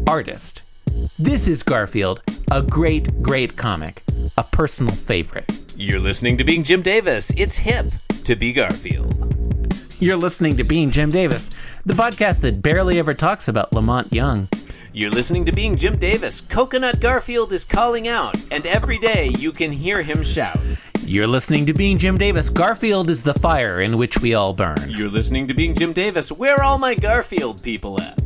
artist. 0.08 0.62
This 1.18 1.46
is 1.46 1.62
Garfield, 1.62 2.22
a 2.50 2.60
great, 2.60 3.22
great 3.22 3.56
comic, 3.56 4.02
a 4.36 4.42
personal 4.42 4.94
favorite. 4.94 5.50
You're 5.76 6.00
listening 6.00 6.38
to 6.38 6.44
Being 6.44 6.64
Jim 6.64 6.82
Davis. 6.82 7.30
It's 7.36 7.58
hip 7.58 7.86
to 8.26 8.34
be 8.34 8.52
Garfield. 8.52 9.32
You're 10.00 10.16
listening 10.16 10.56
to 10.56 10.64
Being 10.64 10.90
Jim 10.90 11.10
Davis, 11.10 11.48
the 11.86 11.94
podcast 11.94 12.40
that 12.40 12.60
barely 12.60 12.98
ever 12.98 13.14
talks 13.14 13.46
about 13.46 13.72
La 13.72 13.80
Monte 13.80 14.16
Young. 14.16 14.48
You're 14.92 15.12
listening 15.12 15.44
to 15.44 15.52
Being 15.52 15.76
Jim 15.76 15.96
Davis. 15.96 16.40
Coconut 16.40 17.00
Garfield 17.00 17.52
is 17.52 17.64
calling 17.64 18.08
out, 18.08 18.34
and 18.50 18.66
every 18.66 18.98
day 18.98 19.28
you 19.38 19.52
can 19.52 19.70
hear 19.70 20.02
him 20.02 20.24
shout. 20.24 20.58
You're 21.02 21.28
listening 21.28 21.66
to 21.66 21.72
Being 21.72 21.98
Jim 21.98 22.18
Davis. 22.18 22.50
Garfield 22.50 23.10
is 23.10 23.22
the 23.22 23.34
fire 23.34 23.80
in 23.80 23.96
which 23.96 24.18
we 24.18 24.34
all 24.34 24.52
burn. 24.52 24.90
You're 24.90 25.08
listening 25.08 25.46
to 25.46 25.54
Being 25.54 25.76
Jim 25.76 25.92
Davis. 25.92 26.32
Where 26.32 26.56
are 26.56 26.64
all 26.64 26.78
my 26.78 26.96
Garfield 26.96 27.62
people 27.62 28.00
at? 28.02 28.20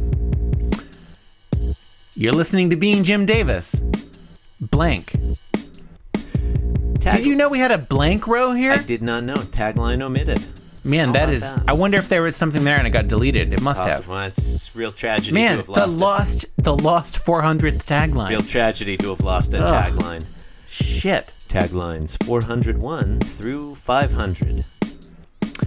You're 2.14 2.32
listening 2.32 2.70
to 2.70 2.76
Being 2.76 3.05
Jim 3.05 3.26
Davis. 3.26 3.82
Blank. 4.62 5.12
Tag- 7.01 7.16
Did 7.18 7.26
you 7.26 7.34
know 7.34 7.48
we 7.48 7.59
had 7.59 7.72
a 7.72 7.78
blank 7.78 8.26
row 8.26 8.53
here? 8.53 8.72
I 8.72 8.78
did 8.78 9.03
not 9.03 9.24
know. 9.24 9.36
Tagline 9.36 10.03
omitted. 10.03 10.42
Man, 10.82 11.09
How 11.09 11.12
that 11.26 11.34
about 11.55 11.68
I 11.68 11.72
wonder 11.74 11.98
if 11.98 12.09
there 12.09 12.22
was 12.22 12.36
something 12.36 12.64
there 12.64 12.76
and 12.76 12.86
it 12.86 12.90
got 12.90 13.07
deleted. 13.09 13.53
It 13.53 13.61
must 13.61 13.82
have. 13.82 13.98
Possible. 13.98 14.14
Well, 14.14 14.26
it's 14.28 14.74
real 14.74 14.92
tragedy 14.92 15.34
Man, 15.34 15.62
to 15.64 15.72
have 15.74 15.90
the 15.92 15.96
lost 15.98 16.44
it. 16.44 16.51
the 16.59 16.74
lost 16.74 17.16
400th 17.22 17.84
tagline. 17.84 18.30
Real 18.30 18.40
tragedy 18.40 18.96
to 18.98 19.11
have 19.11 19.20
lost 19.20 19.53
a 19.55 19.59
Ugh. 19.59 19.92
tagline. 19.92 20.24
Shit. 20.68 21.32
Taglines 21.48 22.22
401 22.24 23.18
through 23.20 23.74
500. 23.74 24.64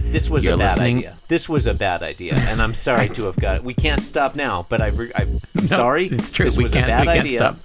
This 0.00 0.30
was 0.30 0.44
You're 0.44 0.54
a 0.54 0.58
bad 0.58 0.64
listening- 0.70 0.98
idea. 0.98 1.16
This 1.28 1.48
was 1.48 1.66
a 1.66 1.74
bad 1.74 2.02
idea, 2.02 2.34
and 2.48 2.60
I'm 2.60 2.74
sorry 2.74 3.08
to 3.10 3.24
have 3.24 3.36
got. 3.36 3.62
We 3.64 3.74
can't 3.74 4.02
stop 4.02 4.34
now, 4.34 4.66
but 4.68 4.80
I, 4.80 4.88
re- 4.88 5.12
I 5.14 5.22
I'm 5.58 5.68
sorry. 5.68 6.06
it's 6.06 6.30
true. 6.30 6.44
This 6.46 6.56
We 6.56 6.64
was 6.64 6.72
can't- 6.72 6.86
a 6.86 6.88
bad 6.88 7.00
we 7.02 7.06
can't 7.12 7.20
idea, 7.20 7.38
stop. 7.38 7.56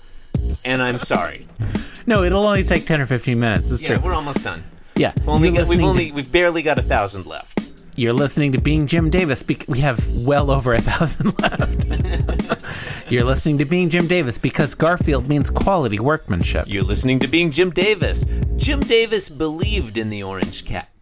And 0.66 0.82
I'm 0.82 1.00
sorry. 1.00 1.48
No, 2.06 2.24
it'll 2.24 2.46
only 2.46 2.64
take 2.64 2.86
10 2.86 3.02
or 3.02 3.06
15 3.06 3.40
minutes. 3.40 3.72
It's 3.72 3.82
Yeah, 3.82 3.98
true. 3.98 4.00
we're 4.00 4.14
almost 4.14 4.44
done. 4.44 4.64
Yeah. 4.96 5.14
We've 5.20 5.30
only 5.30 5.50
got, 5.52 5.68
we've 5.70 5.80
listening 5.82 6.10
to- 6.10 6.16
we've 6.16 6.32
barely 6.32 6.62
got 6.62 6.80
a 6.80 6.82
thousand 6.82 7.26
left. 7.26 7.60
You're 7.96 8.14
listening 8.14 8.54
to 8.54 8.62
Being 8.62 8.88
Jim 8.88 9.10
Davis. 9.10 9.44
We 9.68 9.80
have 9.80 10.00
well 10.22 10.50
over 10.50 10.74
a 10.74 10.80
thousand 10.82 11.38
left. 11.42 12.66
You're 13.12 13.26
listening 13.26 13.58
to 13.58 13.66
Being 13.66 13.90
Jim 13.90 14.08
Davis 14.08 14.38
because 14.38 14.74
Garfield 14.76 15.28
means 15.28 15.50
quality 15.50 16.00
workmanship. 16.00 16.66
You're 16.68 16.84
listening 16.84 17.20
to 17.20 17.28
Being 17.28 17.52
Jim 17.52 17.72
Davis. 17.72 18.24
Jim 18.56 18.80
Davis 18.80 19.28
believed 19.30 19.98
in 19.98 20.10
the 20.10 20.24
orange 20.24 20.64
cat. 20.66 20.90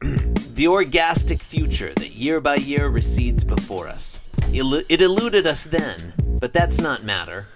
the 0.00 0.64
orgastic 0.68 1.40
future 1.40 1.92
that 1.96 2.18
year 2.18 2.40
by 2.40 2.56
year 2.56 2.88
recedes 2.88 3.44
before 3.44 3.88
us. 3.88 4.20
It 4.52 5.00
eluded 5.00 5.46
us 5.46 5.64
then, 5.64 6.14
but 6.40 6.52
that's 6.52 6.80
not 6.80 7.04
matter. 7.04 7.46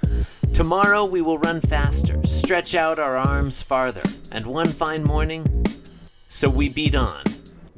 Tomorrow 0.54 1.04
we 1.04 1.20
will 1.20 1.38
run 1.38 1.60
faster, 1.60 2.20
stretch 2.26 2.74
out 2.74 2.98
our 2.98 3.16
arms 3.16 3.62
farther, 3.62 4.02
and 4.32 4.46
one 4.46 4.68
fine 4.68 5.04
morning, 5.04 5.64
so 6.28 6.48
we 6.48 6.68
beat 6.68 6.94
on. 6.94 7.24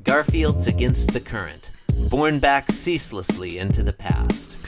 Garfield's 0.04 0.66
against 0.66 1.12
the 1.12 1.20
current, 1.20 1.70
borne 2.08 2.38
back 2.38 2.72
ceaselessly 2.72 3.58
into 3.58 3.82
the 3.82 3.92
past. 3.92 4.58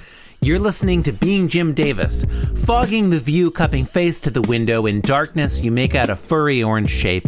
You're 0.43 0.59
listening 0.59 1.03
to 1.03 1.13
Being 1.13 1.49
Jim 1.49 1.75
Davis. 1.75 2.25
Fogging 2.65 3.11
the 3.11 3.19
view, 3.19 3.51
cupping 3.51 3.85
face 3.85 4.21
to 4.21 4.31
the 4.31 4.41
window, 4.41 4.87
in 4.87 5.03
darkness 5.03 5.63
you 5.63 5.71
make 5.71 5.95
out 5.95 6.09
a 6.09 6.17
furry 6.17 6.63
orange 6.63 6.91
shape. 6.91 7.27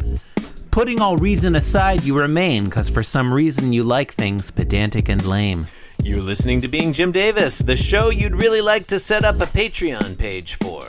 Putting 0.71 1.01
all 1.01 1.19
reason 1.19 1.55
aside, 1.55 2.05
you 2.05 2.19
remain, 2.19 2.69
cause 2.69 2.89
for 2.89 3.03
some 3.03 3.33
reason 3.33 3.75
you 3.75 3.83
like 3.83 4.13
things 4.13 4.51
pedantic 4.51 5.11
and 5.11 5.23
lame. 5.27 5.67
You're 6.03 6.21
listening 6.21 6.61
to 6.63 6.69
Being 6.69 6.93
Jim 6.93 7.13
Davis, 7.13 7.61
the 7.61 7.77
show 7.77 8.11
you'd 8.11 8.35
really 8.35 8.61
like 8.61 8.89
to 8.89 8.99
set 8.99 9.23
up 9.23 9.37
a 9.37 9.47
Patreon 9.47 10.19
page 10.19 10.57
for. 10.57 10.83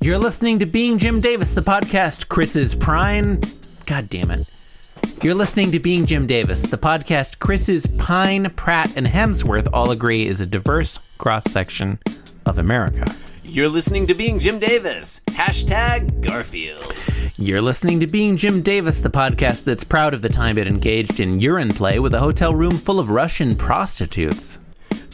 You're 0.00 0.18
listening 0.18 0.60
to 0.60 0.66
Being 0.66 0.98
Jim 0.98 1.20
Davis, 1.20 1.52
the 1.52 1.62
podcast 1.62 2.28
Chris's 2.28 2.76
Prime. 2.76 3.40
God 3.86 4.08
damn 4.08 4.30
it. 4.30 4.48
You're 5.20 5.34
listening 5.34 5.72
to 5.72 5.80
Being 5.80 6.06
Jim 6.06 6.28
Davis, 6.28 6.62
the 6.62 6.78
podcast 6.78 7.40
Chris's 7.40 7.88
Pine, 7.98 8.50
Pratt, 8.50 8.96
and 8.96 9.08
Hemsworth 9.08 9.68
all 9.72 9.90
agree 9.90 10.28
is 10.28 10.40
a 10.40 10.46
diverse 10.46 10.98
cross 11.18 11.42
section 11.50 11.98
of 12.46 12.56
America. 12.56 13.04
You're 13.52 13.68
listening 13.68 14.06
to 14.06 14.14
Being 14.14 14.38
Jim 14.38 14.58
Davis. 14.58 15.20
Hashtag 15.26 16.22
Garfield. 16.22 16.90
You're 17.36 17.60
listening 17.60 18.00
to 18.00 18.06
Being 18.06 18.38
Jim 18.38 18.62
Davis, 18.62 19.02
the 19.02 19.10
podcast 19.10 19.64
that's 19.64 19.84
proud 19.84 20.14
of 20.14 20.22
the 20.22 20.30
time 20.30 20.56
it 20.56 20.66
engaged 20.66 21.20
in 21.20 21.38
urine 21.38 21.68
play 21.68 21.98
with 21.98 22.14
a 22.14 22.18
hotel 22.18 22.54
room 22.54 22.78
full 22.78 22.98
of 22.98 23.10
Russian 23.10 23.54
prostitutes. 23.54 24.58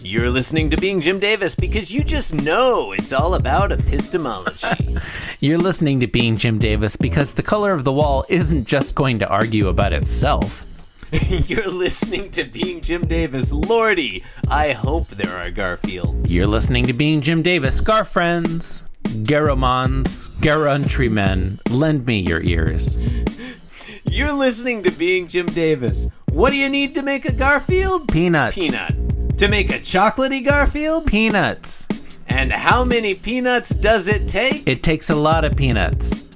You're 0.05 0.30
listening 0.30 0.70
to 0.70 0.76
Being 0.76 1.01
Jim 1.01 1.18
Davis 1.18 1.57
because 1.57 1.93
you 1.93 2.05
just 2.05 2.32
know 2.32 2.93
it's 2.93 3.12
all 3.12 3.34
about 3.34 3.72
epistemology. 3.72 4.68
You're 5.41 5.59
listening 5.59 5.99
to 5.99 6.07
Being 6.07 6.36
Jim 6.36 6.61
Davis 6.61 6.95
because 6.95 7.34
the 7.34 7.43
color 7.43 7.72
of 7.72 7.82
the 7.82 7.93
wall 7.93 8.24
isn't 8.28 8.68
just 8.68 8.95
going 8.95 9.18
to 9.18 9.26
argue 9.26 9.66
about 9.66 9.93
itself. 9.93 10.68
You're 11.29 11.69
listening 11.69 12.31
to 12.33 12.45
Being 12.45 12.83
Jim 12.83 13.07
Davis. 13.07 13.51
Lordy, 13.51 14.23
I 14.51 14.73
hope 14.73 15.07
there 15.09 15.39
are 15.39 15.51
Garfields. 15.51 16.31
You're 16.31 16.47
listening 16.47 16.85
to 16.85 16.93
Being 16.93 17.23
Jim 17.23 17.41
Davis, 17.41 17.81
Gar 17.81 18.05
friends, 18.05 18.85
Garomons, 19.23 20.29
Garuntrymen, 20.41 21.61
lend 21.71 22.05
me 22.05 22.19
your 22.21 22.43
ears. 22.43 22.99
You're 24.11 24.35
listening 24.35 24.83
to 24.83 24.91
Being 24.91 25.29
Jim 25.29 25.47
Davis. 25.47 26.09
What 26.31 26.51
do 26.51 26.57
you 26.57 26.69
need 26.69 26.95
to 26.95 27.03
make 27.03 27.25
a 27.25 27.33
Garfield? 27.33 28.09
Peanuts. 28.13 28.57
Peanut. 28.57 29.39
To 29.39 29.49
make 29.49 29.71
a 29.71 29.79
chocolatey 29.79 30.45
Garfield? 30.45 31.07
Peanuts. 31.07 31.89
And 32.27 32.53
how 32.53 32.85
many 32.85 33.15
peanuts 33.15 33.71
does 33.71 34.09
it 34.09 34.29
take? 34.29 34.69
It 34.69 34.83
takes 34.83 35.09
a 35.09 35.15
lot 35.15 35.45
of 35.45 35.57
peanuts. 35.57 36.28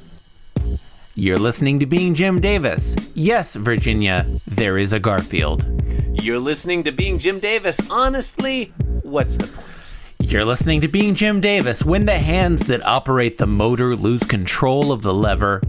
You're 1.22 1.38
listening 1.38 1.78
to 1.78 1.86
Being 1.86 2.14
Jim 2.14 2.40
Davis. 2.40 2.96
Yes, 3.14 3.54
Virginia, 3.54 4.26
there 4.48 4.76
is 4.76 4.92
a 4.92 4.98
Garfield. 4.98 5.64
You're 6.20 6.40
listening 6.40 6.82
to 6.82 6.90
Being 6.90 7.20
Jim 7.20 7.38
Davis. 7.38 7.80
Honestly, 7.88 8.72
what's 9.04 9.36
the 9.36 9.46
point? 9.46 9.94
You're 10.18 10.44
listening 10.44 10.80
to 10.80 10.88
Being 10.88 11.14
Jim 11.14 11.40
Davis. 11.40 11.84
When 11.84 12.06
the 12.06 12.18
hands 12.18 12.66
that 12.66 12.84
operate 12.84 13.38
the 13.38 13.46
motor 13.46 13.94
lose 13.94 14.24
control 14.24 14.90
of 14.90 15.02
the 15.02 15.14
lever, 15.14 15.60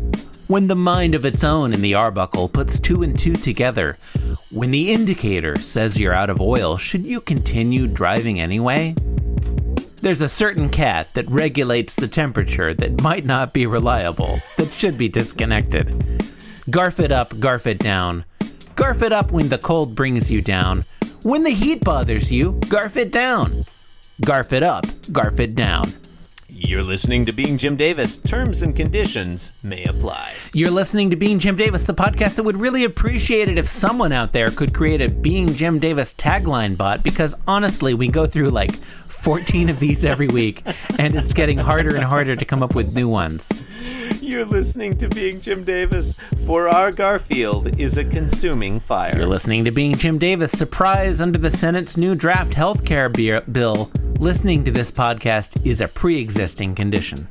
when 0.47 0.69
the 0.69 0.75
mind 0.75 1.13
of 1.13 1.23
its 1.23 1.43
own 1.43 1.71
in 1.71 1.83
the 1.83 1.93
arbuckle 1.93 2.49
puts 2.49 2.79
two 2.79 3.03
and 3.03 3.17
two 3.17 3.35
together, 3.35 3.99
when 4.49 4.71
the 4.71 4.91
indicator 4.91 5.59
says 5.59 5.99
you're 5.99 6.13
out 6.13 6.31
of 6.31 6.41
oil, 6.41 6.77
should 6.77 7.05
you 7.05 7.21
continue 7.21 7.85
driving 7.85 8.39
anyway? 8.39 8.95
There's 10.03 10.19
a 10.19 10.27
certain 10.27 10.67
cat 10.67 11.13
that 11.13 11.29
regulates 11.29 11.95
the 11.95 12.09
temperature 12.09 12.73
that 12.73 13.01
might 13.01 13.23
not 13.23 13.53
be 13.53 13.65
reliable, 13.65 14.39
that 14.57 14.73
should 14.73 14.97
be 14.97 15.07
disconnected. 15.07 15.87
Garf 16.69 16.99
it 16.99 17.09
up, 17.09 17.29
garf 17.35 17.65
it 17.65 17.79
down. 17.79 18.25
Garf 18.75 19.01
it 19.01 19.13
up 19.13 19.31
when 19.31 19.47
the 19.47 19.57
cold 19.57 19.95
brings 19.95 20.29
you 20.29 20.41
down. 20.41 20.83
When 21.21 21.43
the 21.43 21.51
heat 21.51 21.85
bothers 21.85 22.33
you, 22.33 22.51
garf 22.67 22.97
it 22.97 23.13
down. 23.13 23.63
Garf 24.21 24.51
it 24.51 24.61
up, 24.61 24.85
garf 25.13 25.39
it 25.39 25.55
down. 25.55 25.93
You're 26.65 26.81
listening 26.81 27.25
to 27.25 27.33
Being 27.33 27.57
Jim 27.57 27.75
Davis. 27.75 28.15
Terms 28.15 28.61
and 28.61 28.73
conditions 28.73 29.51
may 29.63 29.83
apply. 29.83 30.33
You're 30.53 30.71
listening 30.71 31.09
to 31.09 31.17
Being 31.17 31.37
Jim 31.37 31.57
Davis, 31.57 31.83
the 31.83 31.93
podcast 31.93 32.37
that 32.37 32.43
would 32.43 32.55
really 32.55 32.85
appreciate 32.85 33.49
it 33.49 33.57
if 33.57 33.67
someone 33.67 34.13
out 34.13 34.31
there 34.31 34.49
could 34.49 34.73
create 34.73 35.01
a 35.01 35.09
Being 35.09 35.53
Jim 35.55 35.77
Davis 35.77 36.13
tagline 36.13 36.77
bot 36.77 37.03
because 37.03 37.35
honestly, 37.47 37.93
we 37.93 38.07
go 38.07 38.25
through 38.25 38.49
like 38.51 38.73
14 38.75 39.69
of 39.69 39.79
these 39.79 40.05
every 40.05 40.27
week 40.27 40.63
and 40.97 41.13
it's 41.15 41.33
getting 41.33 41.57
harder 41.57 41.95
and 41.95 42.03
harder 42.05 42.35
to 42.35 42.45
come 42.45 42.63
up 42.63 42.75
with 42.75 42.95
new 42.95 43.09
ones. 43.09 43.51
You're 44.21 44.45
listening 44.45 44.97
to 44.99 45.09
Being 45.09 45.41
Jim 45.41 45.65
Davis. 45.65 46.15
For 46.45 46.69
our 46.69 46.91
Garfield 46.91 47.77
is 47.79 47.97
a 47.97 48.05
consuming 48.05 48.79
fire. 48.79 49.11
You're 49.15 49.27
listening 49.27 49.65
to 49.65 49.71
Being 49.71 49.95
Jim 49.95 50.17
Davis. 50.17 50.51
Surprise 50.51 51.19
under 51.19 51.37
the 51.37 51.51
Senate's 51.51 51.97
new 51.97 52.15
draft 52.15 52.53
healthcare 52.53 53.13
be- 53.13 53.51
bill. 53.51 53.91
Listening 54.19 54.63
to 54.63 54.71
this 54.71 54.89
podcast 54.89 55.65
is 55.65 55.81
a 55.81 55.87
pre 55.87 56.19
existing 56.21 56.52
condition. 56.75 57.27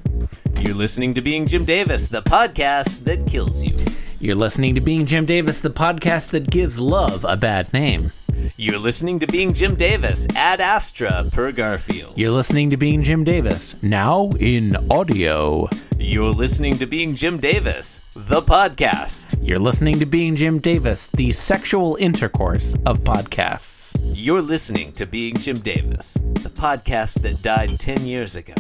You're 0.59 0.75
listening 0.75 1.15
to 1.15 1.21
Being 1.21 1.47
Jim 1.47 1.65
Davis, 1.65 2.09
the 2.09 2.23
podcast 2.23 3.05
that 3.05 3.27
kills 3.27 3.65
you. 3.65 3.77
You're 4.21 4.37
listening 4.37 4.75
to 4.75 4.81
Being 4.81 5.07
Jim 5.07 5.25
Davis, 5.25 5.61
the 5.61 5.69
podcast 5.71 6.31
that 6.31 6.51
gives 6.51 6.79
love 6.79 7.25
a 7.29 7.37
bad 7.37 7.73
name. 7.73 8.11
You're 8.57 8.79
listening 8.79 9.19
to 9.21 9.27
Being 9.27 9.55
Jim 9.55 9.75
Davis, 9.75 10.27
ad 10.35 10.61
astra 10.61 11.25
per 11.33 11.53
Garfield. 11.53 12.17
You're 12.17 12.31
listening 12.31 12.71
to 12.71 12.77
Being 12.77 13.03
Jim 13.03 13.25
Davis, 13.25 13.81
now 13.83 14.31
in 14.41 14.77
audio. 14.91 15.69
You're 16.05 16.31
listening 16.35 16.79
to 16.79 16.87
Being 16.87 17.15
Jim 17.15 17.39
Davis, 17.39 18.01
the 18.15 18.43
podcast. 18.43 19.39
You're 19.41 19.59
listening 19.61 19.99
to 20.01 20.05
Being 20.05 20.37
Jim 20.37 20.59
Davis, 20.59 21.07
the 21.07 21.31
sexual 21.33 21.97
intercourse 21.97 22.75
of 22.85 23.01
podcasts. 23.01 23.97
You're 24.15 24.43
listening 24.43 24.93
to 24.93 25.07
Being 25.07 25.37
Jim 25.37 25.57
Davis, 25.57 26.15
the 26.15 26.51
podcast 26.51 27.23
that 27.23 27.41
died 27.43 27.79
10 27.79 28.05
years 28.05 28.37
ago. 28.37 28.53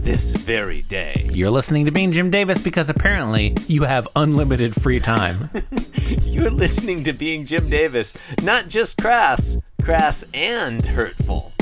this 0.00 0.34
very 0.34 0.80
day. 0.82 1.28
You're 1.30 1.50
listening 1.50 1.84
to 1.84 1.90
Being 1.90 2.10
Jim 2.12 2.30
Davis 2.30 2.60
because 2.60 2.88
apparently 2.90 3.54
you 3.68 3.82
have 3.82 4.08
unlimited 4.16 4.74
free 4.74 4.98
time. 4.98 5.36
You're 6.22 6.50
listening 6.50 7.04
to 7.04 7.12
Being 7.12 7.44
Jim 7.44 7.68
Davis, 7.68 8.14
not 8.42 8.68
just 8.68 8.96
crass, 8.96 9.58
crass 9.82 10.24
and 10.32 10.82
hurtful. 10.84 11.52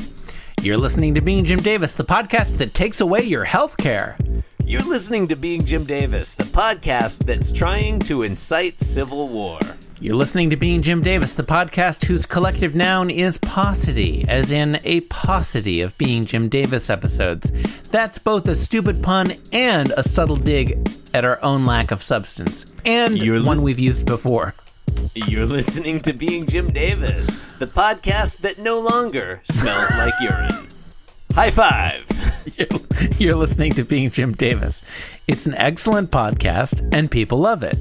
You're 0.62 0.78
listening 0.78 1.14
to 1.16 1.20
Being 1.20 1.44
Jim 1.44 1.58
Davis, 1.58 1.94
the 1.94 2.04
podcast 2.04 2.58
that 2.58 2.72
takes 2.74 3.00
away 3.00 3.22
your 3.22 3.44
health 3.44 3.76
care. 3.76 4.16
You're 4.68 4.82
listening 4.82 5.28
to 5.28 5.34
Being 5.34 5.64
Jim 5.64 5.84
Davis, 5.84 6.34
the 6.34 6.44
podcast 6.44 7.24
that's 7.24 7.50
trying 7.50 8.00
to 8.00 8.20
incite 8.22 8.80
civil 8.80 9.26
war. 9.26 9.58
You're 9.98 10.14
listening 10.14 10.50
to 10.50 10.56
Being 10.56 10.82
Jim 10.82 11.00
Davis, 11.00 11.34
the 11.34 11.42
podcast 11.42 12.04
whose 12.04 12.26
collective 12.26 12.74
noun 12.74 13.08
is 13.08 13.38
paucity, 13.38 14.26
as 14.28 14.52
in 14.52 14.78
a 14.84 15.00
paucity 15.00 15.80
of 15.80 15.96
Being 15.96 16.26
Jim 16.26 16.50
Davis 16.50 16.90
episodes. 16.90 17.50
That's 17.88 18.18
both 18.18 18.46
a 18.46 18.54
stupid 18.54 19.02
pun 19.02 19.32
and 19.54 19.94
a 19.96 20.02
subtle 20.02 20.36
dig 20.36 20.86
at 21.14 21.24
our 21.24 21.42
own 21.42 21.64
lack 21.64 21.90
of 21.90 22.02
substance, 22.02 22.66
and 22.84 23.16
You're 23.16 23.42
one 23.42 23.56
lis- 23.56 23.64
we've 23.64 23.78
used 23.78 24.04
before. 24.04 24.54
You're 25.14 25.46
listening 25.46 26.00
to 26.00 26.12
Being 26.12 26.44
Jim 26.44 26.70
Davis, 26.74 27.26
the 27.58 27.66
podcast 27.66 28.38
that 28.42 28.58
no 28.58 28.78
longer 28.80 29.40
smells 29.50 29.90
like 29.92 30.12
urine. 30.20 30.68
High 31.38 31.52
five! 31.52 32.04
You're, 32.56 32.66
you're 33.18 33.36
listening 33.36 33.70
to 33.74 33.84
Being 33.84 34.10
Jim 34.10 34.32
Davis. 34.32 34.82
It's 35.28 35.46
an 35.46 35.54
excellent 35.54 36.10
podcast, 36.10 36.92
and 36.92 37.08
people 37.08 37.38
love 37.38 37.62
it. 37.62 37.78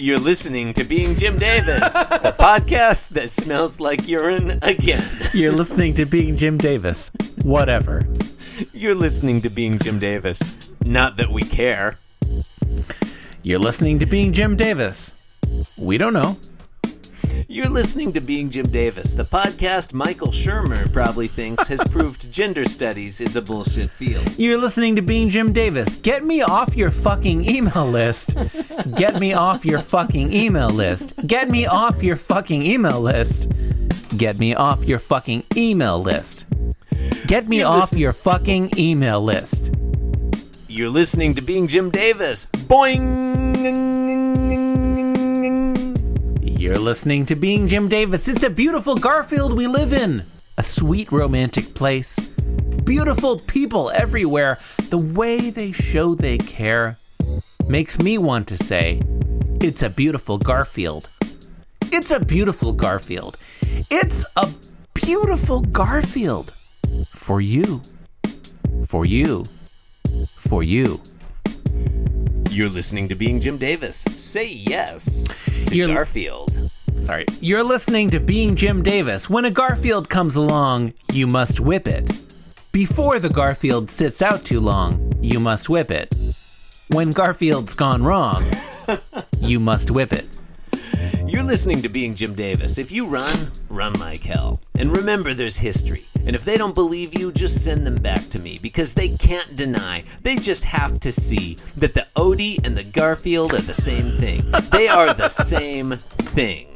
You're 0.00 0.20
listening 0.20 0.72
to 0.74 0.84
Being 0.84 1.16
Jim 1.16 1.36
Davis, 1.36 1.94
the 1.94 2.32
podcast 2.38 3.08
that 3.08 3.30
smells 3.30 3.80
like 3.80 4.06
urine 4.06 4.60
again. 4.62 5.04
You're 5.34 5.50
listening 5.50 5.94
to 5.94 6.06
Being 6.06 6.36
Jim 6.36 6.58
Davis. 6.58 7.10
Whatever. 7.42 8.06
You're 8.72 8.94
listening 8.94 9.40
to 9.40 9.50
Being 9.50 9.80
Jim 9.80 9.98
Davis. 9.98 10.40
Not 10.84 11.16
that 11.16 11.32
we 11.32 11.42
care. 11.42 11.98
You're 13.42 13.58
listening 13.58 13.98
to 13.98 14.06
Being 14.06 14.32
Jim 14.32 14.54
Davis. 14.54 15.12
We 15.76 15.98
don't 15.98 16.12
know. 16.12 16.36
You're 17.48 17.68
listening 17.68 18.12
to 18.14 18.20
Being 18.20 18.50
Jim 18.50 18.66
Davis, 18.66 19.14
the 19.14 19.22
podcast 19.24 19.92
Michael 19.92 20.28
Shermer 20.28 20.90
probably 20.92 21.26
thinks 21.26 21.68
has 21.68 21.82
proved 21.90 22.30
gender 22.32 22.64
studies 22.64 23.20
is 23.20 23.36
a 23.36 23.42
bullshit 23.42 23.90
field. 23.90 24.28
You're 24.38 24.58
listening 24.58 24.96
to 24.96 25.02
Being 25.02 25.28
Jim 25.30 25.52
Davis. 25.52 25.96
Get 25.96 26.24
me 26.24 26.42
off 26.42 26.76
your 26.76 26.90
fucking 26.90 27.44
email 27.48 27.86
list. 27.86 28.36
Get 28.96 29.18
me 29.18 29.32
off 29.32 29.64
your 29.64 29.80
fucking 29.80 30.32
email 30.32 30.70
list. 30.70 31.14
Get 31.26 31.48
me 31.50 31.66
off 31.66 32.02
your 32.02 32.16
fucking 32.16 32.62
email 32.64 33.00
list. 33.00 33.50
Get 34.16 34.38
me 34.38 34.54
off 34.54 34.84
your 34.84 34.98
fucking 34.98 35.44
email 35.56 35.98
list. 36.00 36.46
Get 37.26 37.48
me 37.48 37.58
You're 37.58 37.66
off 37.68 37.80
listen- 37.82 37.98
your 37.98 38.12
fucking 38.12 38.70
email 38.76 39.22
list. 39.22 39.74
You're 40.68 40.88
listening 40.90 41.34
to 41.34 41.42
Being 41.42 41.66
Jim 41.68 41.90
Davis. 41.90 42.46
Boing! 42.46 44.01
You're 46.62 46.76
listening 46.76 47.26
to 47.26 47.34
Being 47.34 47.66
Jim 47.66 47.88
Davis. 47.88 48.28
It's 48.28 48.44
a 48.44 48.48
beautiful 48.48 48.94
Garfield 48.94 49.56
we 49.56 49.66
live 49.66 49.92
in. 49.92 50.22
A 50.58 50.62
sweet 50.62 51.10
romantic 51.10 51.74
place. 51.74 52.16
Beautiful 52.84 53.40
people 53.40 53.90
everywhere. 53.90 54.58
The 54.90 54.98
way 54.98 55.50
they 55.50 55.72
show 55.72 56.14
they 56.14 56.38
care 56.38 56.98
makes 57.66 57.98
me 57.98 58.16
want 58.16 58.46
to 58.46 58.56
say, 58.56 59.02
it's 59.60 59.82
a 59.82 59.90
beautiful 59.90 60.38
Garfield. 60.38 61.10
It's 61.86 62.12
a 62.12 62.20
beautiful 62.20 62.72
Garfield. 62.72 63.38
It's 63.90 64.24
a 64.36 64.48
beautiful 64.94 65.62
Garfield. 65.62 66.52
For 67.08 67.40
you. 67.40 67.82
For 68.86 69.04
you. 69.04 69.46
For 70.36 70.62
you. 70.62 71.00
You're 72.52 72.68
listening 72.68 73.08
to 73.08 73.14
Being 73.14 73.40
Jim 73.40 73.56
Davis. 73.56 74.04
Say 74.16 74.46
yes 74.46 75.24
to 75.68 75.74
You're- 75.74 75.92
Garfield. 75.94 76.52
Sorry. 76.98 77.24
You're 77.40 77.64
listening 77.64 78.10
to 78.10 78.20
Being 78.20 78.54
Jim 78.56 78.82
Davis. 78.82 79.30
When 79.30 79.46
a 79.46 79.50
Garfield 79.50 80.10
comes 80.10 80.36
along, 80.36 80.92
you 81.10 81.26
must 81.26 81.60
whip 81.60 81.88
it. 81.88 82.12
Before 82.70 83.18
the 83.18 83.30
Garfield 83.30 83.90
sits 83.90 84.20
out 84.20 84.44
too 84.44 84.60
long, 84.60 85.14
you 85.22 85.40
must 85.40 85.70
whip 85.70 85.90
it. 85.90 86.14
When 86.88 87.10
Garfield's 87.10 87.72
gone 87.74 88.02
wrong, 88.02 88.44
you 89.40 89.58
must 89.58 89.90
whip 89.90 90.12
it. 90.12 90.26
You're 91.42 91.50
listening 91.50 91.82
to 91.82 91.88
Being 91.88 92.14
Jim 92.14 92.36
Davis. 92.36 92.78
If 92.78 92.92
you 92.92 93.04
run, 93.04 93.50
run 93.68 93.94
like 93.94 94.22
hell. 94.22 94.60
And 94.76 94.96
remember, 94.96 95.34
there's 95.34 95.56
history. 95.56 96.04
And 96.24 96.36
if 96.36 96.44
they 96.44 96.56
don't 96.56 96.72
believe 96.72 97.18
you, 97.18 97.32
just 97.32 97.64
send 97.64 97.84
them 97.84 97.96
back 97.96 98.30
to 98.30 98.38
me 98.38 98.60
because 98.62 98.94
they 98.94 99.08
can't 99.16 99.56
deny. 99.56 100.04
They 100.22 100.36
just 100.36 100.64
have 100.66 101.00
to 101.00 101.10
see 101.10 101.56
that 101.76 101.94
the 101.94 102.06
Odie 102.14 102.64
and 102.64 102.76
the 102.76 102.84
Garfield 102.84 103.54
are 103.54 103.60
the 103.60 103.74
same 103.74 104.12
thing. 104.18 104.52
They 104.70 104.86
are 104.86 105.12
the 105.12 105.28
same 105.50 105.96
thing. 105.96 106.68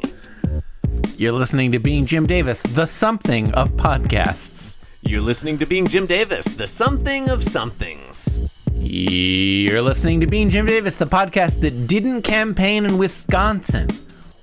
You're 1.17 1.31
listening 1.31 1.71
to 1.71 1.79
Being 1.79 2.05
Jim 2.05 2.27
Davis, 2.27 2.61
the 2.63 2.87
something 2.87 3.55
of 3.55 3.71
podcasts. 3.75 4.79
You're 5.01 5.21
listening 5.21 5.59
to 5.59 5.67
Being 5.67 5.87
Jim 5.87 6.07
Davis, 6.07 6.47
the 6.47 6.67
something 6.67 7.31
of 7.31 7.45
somethings. 7.45 8.53
You're 8.75 9.81
listening 9.81 10.21
to 10.23 10.27
Being 10.27 10.51
Jim 10.51 10.67
Davis, 10.67 10.97
the 10.97 11.07
podcast 11.07 11.61
that 11.61 11.87
didn't 11.87 12.23
campaign 12.23 12.85
in 12.85 12.99
Wisconsin. 12.99 13.89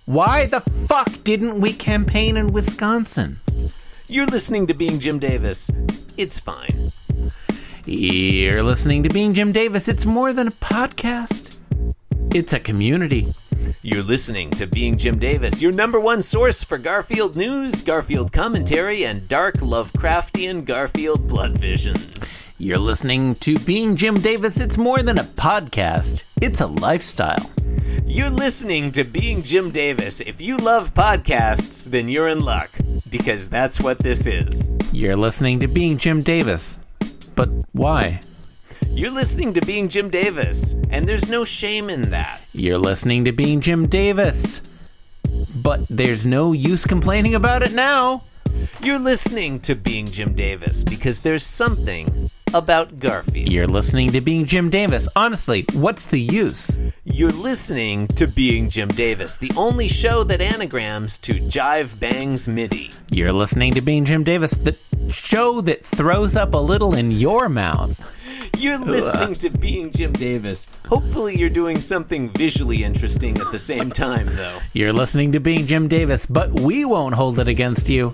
Why 0.05 0.47
the 0.47 0.59
fuck 0.59 1.23
didn't 1.23 1.61
we 1.61 1.71
campaign 1.71 2.35
in 2.35 2.51
Wisconsin? 2.51 3.39
You're 4.09 4.25
listening 4.25 4.67
to 4.67 4.73
Being 4.73 4.99
Jim 4.99 5.17
Davis. 5.17 5.71
It's 6.17 6.41
fine. 6.41 6.91
You're 7.85 8.63
listening 8.63 9.03
to 9.03 9.09
Being 9.09 9.33
Jim 9.33 9.53
Davis. 9.53 9.87
It's 9.87 10.05
more 10.05 10.33
than 10.33 10.49
a 10.49 10.51
podcast, 10.51 11.57
it's 12.35 12.51
a 12.51 12.59
community. 12.59 13.27
You're 13.81 14.03
listening 14.03 14.49
to 14.51 14.67
Being 14.67 14.97
Jim 14.97 15.19
Davis, 15.19 15.61
your 15.61 15.71
number 15.71 16.01
one 16.01 16.21
source 16.21 16.65
for 16.65 16.77
Garfield 16.77 17.37
news, 17.37 17.79
Garfield 17.79 18.33
commentary, 18.33 19.05
and 19.05 19.29
dark 19.29 19.55
Lovecraftian 19.55 20.65
Garfield 20.65 21.29
blood 21.29 21.55
visions. 21.55 22.45
You're 22.57 22.77
listening 22.77 23.35
to 23.35 23.57
Being 23.59 23.95
Jim 23.95 24.15
Davis. 24.15 24.59
It's 24.59 24.77
more 24.77 25.01
than 25.01 25.17
a 25.17 25.23
podcast, 25.23 26.25
it's 26.41 26.59
a 26.59 26.67
lifestyle. 26.67 27.49
You're 28.13 28.29
listening 28.29 28.91
to 28.91 29.03
Being 29.03 29.41
Jim 29.41 29.71
Davis. 29.71 30.21
If 30.21 30.39
you 30.39 30.57
love 30.57 30.93
podcasts, 30.93 31.83
then 31.83 32.07
you're 32.07 32.27
in 32.27 32.41
luck, 32.41 32.69
because 33.09 33.49
that's 33.49 33.79
what 33.81 33.97
this 33.97 34.27
is. 34.27 34.69
You're 34.91 35.15
listening 35.15 35.57
to 35.61 35.67
Being 35.67 35.97
Jim 35.97 36.19
Davis. 36.19 36.77
But 37.33 37.49
why? 37.71 38.21
You're 38.89 39.09
listening 39.09 39.51
to 39.53 39.61
Being 39.61 39.89
Jim 39.89 40.11
Davis, 40.11 40.75
and 40.91 41.09
there's 41.09 41.27
no 41.27 41.43
shame 41.43 41.89
in 41.89 42.11
that. 42.11 42.41
You're 42.53 42.77
listening 42.77 43.25
to 43.25 43.31
Being 43.31 43.61
Jim 43.61 43.87
Davis. 43.87 44.61
But 45.55 45.87
there's 45.87 46.23
no 46.23 46.53
use 46.53 46.85
complaining 46.85 47.33
about 47.33 47.63
it 47.63 47.71
now. 47.71 48.25
You're 48.79 48.99
listening 48.99 49.59
to 49.61 49.73
Being 49.73 50.05
Jim 50.05 50.35
Davis 50.35 50.83
because 50.83 51.21
there's 51.21 51.43
something 51.43 52.29
about 52.53 52.99
Garfield. 52.99 53.51
You're 53.51 53.67
listening 53.67 54.11
to 54.11 54.21
Being 54.21 54.45
Jim 54.45 54.69
Davis. 54.69 55.07
Honestly, 55.15 55.65
what's 55.73 56.05
the 56.05 56.19
use? 56.19 56.77
You're 57.03 57.31
listening 57.31 58.07
to 58.09 58.27
Being 58.27 58.69
Jim 58.69 58.89
Davis, 58.89 59.37
the 59.37 59.51
only 59.57 59.87
show 59.87 60.23
that 60.23 60.41
anagrams 60.41 61.17
to 61.19 61.33
Jive 61.33 61.99
Bangs 61.99 62.47
MIDI. 62.47 62.91
You're 63.09 63.33
listening 63.33 63.73
to 63.73 63.81
Being 63.81 64.05
Jim 64.05 64.23
Davis, 64.23 64.51
the 64.51 64.77
show 65.11 65.61
that 65.61 65.85
throws 65.85 66.35
up 66.35 66.53
a 66.53 66.57
little 66.57 66.95
in 66.95 67.11
your 67.11 67.49
mouth. 67.49 67.99
You're 68.57 68.77
listening 68.77 69.33
to 69.35 69.49
Being 69.49 69.91
Jim 69.91 70.13
Davis. 70.13 70.67
Hopefully, 70.87 71.37
you're 71.37 71.49
doing 71.49 71.81
something 71.81 72.29
visually 72.29 72.83
interesting 72.83 73.37
at 73.39 73.51
the 73.51 73.59
same 73.59 73.89
time, 73.89 74.27
though. 74.27 74.59
You're 74.73 74.93
listening 74.93 75.31
to 75.33 75.39
Being 75.39 75.65
Jim 75.65 75.87
Davis, 75.87 76.25
but 76.25 76.51
we 76.59 76.85
won't 76.85 77.15
hold 77.15 77.39
it 77.39 77.47
against 77.47 77.89
you. 77.89 78.13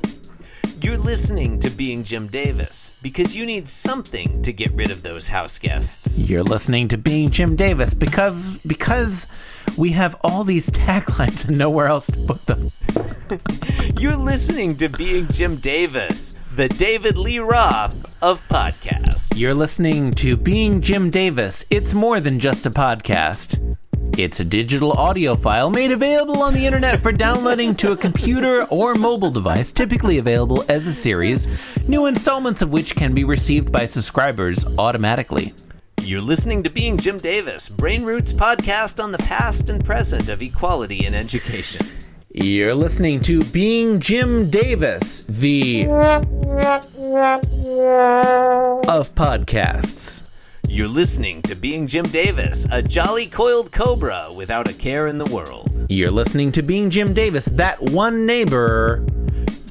You're 0.81 0.97
listening 0.97 1.59
to 1.59 1.69
Being 1.69 2.05
Jim 2.05 2.27
Davis 2.27 2.91
because 3.01 3.35
you 3.35 3.45
need 3.45 3.67
something 3.67 4.41
to 4.43 4.53
get 4.53 4.71
rid 4.71 4.91
of 4.91 5.03
those 5.03 5.27
house 5.27 5.59
guests. 5.59 6.29
You're 6.29 6.43
listening 6.43 6.87
to 6.87 6.97
Being 6.97 7.29
Jim 7.29 7.57
Davis 7.57 7.93
because 7.93 8.59
because 8.59 9.27
we 9.77 9.91
have 9.91 10.15
all 10.23 10.45
these 10.45 10.69
taglines 10.71 11.47
and 11.47 11.57
nowhere 11.57 11.87
else 11.87 12.07
to 12.07 12.19
put 12.25 12.45
them. 12.45 12.69
You're 13.99 14.15
listening 14.15 14.77
to 14.77 14.87
Being 14.87 15.27
Jim 15.27 15.57
Davis, 15.57 16.35
the 16.55 16.69
David 16.69 17.17
Lee 17.17 17.39
Roth 17.39 18.05
of 18.23 18.41
podcasts. 18.47 19.33
You're 19.35 19.53
listening 19.53 20.11
to 20.11 20.37
Being 20.37 20.79
Jim 20.81 21.09
Davis. 21.09 21.65
It's 21.69 21.93
more 21.93 22.21
than 22.21 22.39
just 22.39 22.65
a 22.65 22.71
podcast. 22.71 23.77
It's 24.17 24.39
a 24.39 24.45
digital 24.45 24.91
audio 24.91 25.35
file 25.35 25.69
made 25.69 25.91
available 25.91 26.41
on 26.41 26.53
the 26.53 26.65
internet 26.65 27.01
for 27.01 27.11
downloading 27.11 27.73
to 27.75 27.93
a 27.93 27.97
computer 27.97 28.65
or 28.65 28.93
mobile 28.95 29.31
device, 29.31 29.71
typically 29.71 30.17
available 30.17 30.65
as 30.67 30.87
a 30.87 30.93
series, 30.93 31.87
new 31.87 32.05
installments 32.05 32.61
of 32.61 32.71
which 32.71 32.95
can 32.95 33.13
be 33.13 33.23
received 33.23 33.71
by 33.71 33.85
subscribers 33.85 34.65
automatically. 34.77 35.53
You're 36.01 36.19
listening 36.19 36.63
to 36.63 36.69
Being 36.69 36.97
Jim 36.97 37.17
Davis, 37.17 37.69
Brain 37.69 38.03
Roots 38.03 38.33
podcast 38.33 39.01
on 39.03 39.11
the 39.11 39.19
past 39.19 39.69
and 39.69 39.83
present 39.85 40.27
of 40.27 40.41
equality 40.41 41.05
in 41.05 41.13
education. 41.13 41.85
You're 42.31 42.75
listening 42.75 43.21
to 43.21 43.43
Being 43.45 43.99
Jim 43.99 44.49
Davis, 44.49 45.21
the 45.21 45.85
of 48.87 49.13
podcasts. 49.15 50.28
You're 50.69 50.87
listening 50.87 51.41
to 51.41 51.55
Being 51.55 51.87
Jim 51.87 52.05
Davis, 52.05 52.67
a 52.71 52.79
jolly 52.79 53.25
coiled 53.25 53.71
cobra 53.71 54.31
without 54.31 54.67
a 54.67 54.73
care 54.73 55.07
in 55.07 55.17
the 55.17 55.25
world. 55.25 55.87
You're 55.89 56.11
listening 56.11 56.51
to 56.51 56.61
Being 56.61 56.91
Jim 56.91 57.11
Davis, 57.11 57.45
that 57.45 57.81
one 57.81 58.27
neighbor. 58.27 59.03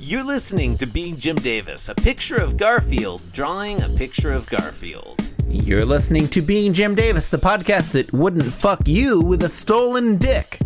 You're 0.01 0.25
listening 0.25 0.77
to 0.79 0.87
Being 0.87 1.15
Jim 1.15 1.37
Davis, 1.37 1.89
a 1.89 1.95
picture 1.95 2.37
of 2.37 2.57
Garfield 2.57 3.23
drawing 3.33 3.81
a 3.81 3.89
picture 3.91 4.33
of 4.33 4.51
Garfield. 4.51 5.23
You're 5.49 5.85
listening 5.85 6.27
to 6.31 6.43
Being 6.43 6.73
Jim 6.73 6.97
Davis, 6.97 7.31
the 7.31 7.39
podcast 7.39 7.93
that 7.93 8.13
wouldn't 8.13 8.53
fuck 8.53 8.89
you 8.89 9.21
with 9.21 9.45
a 9.45 9.49
stolen 9.49 10.17
dick. 10.17 10.59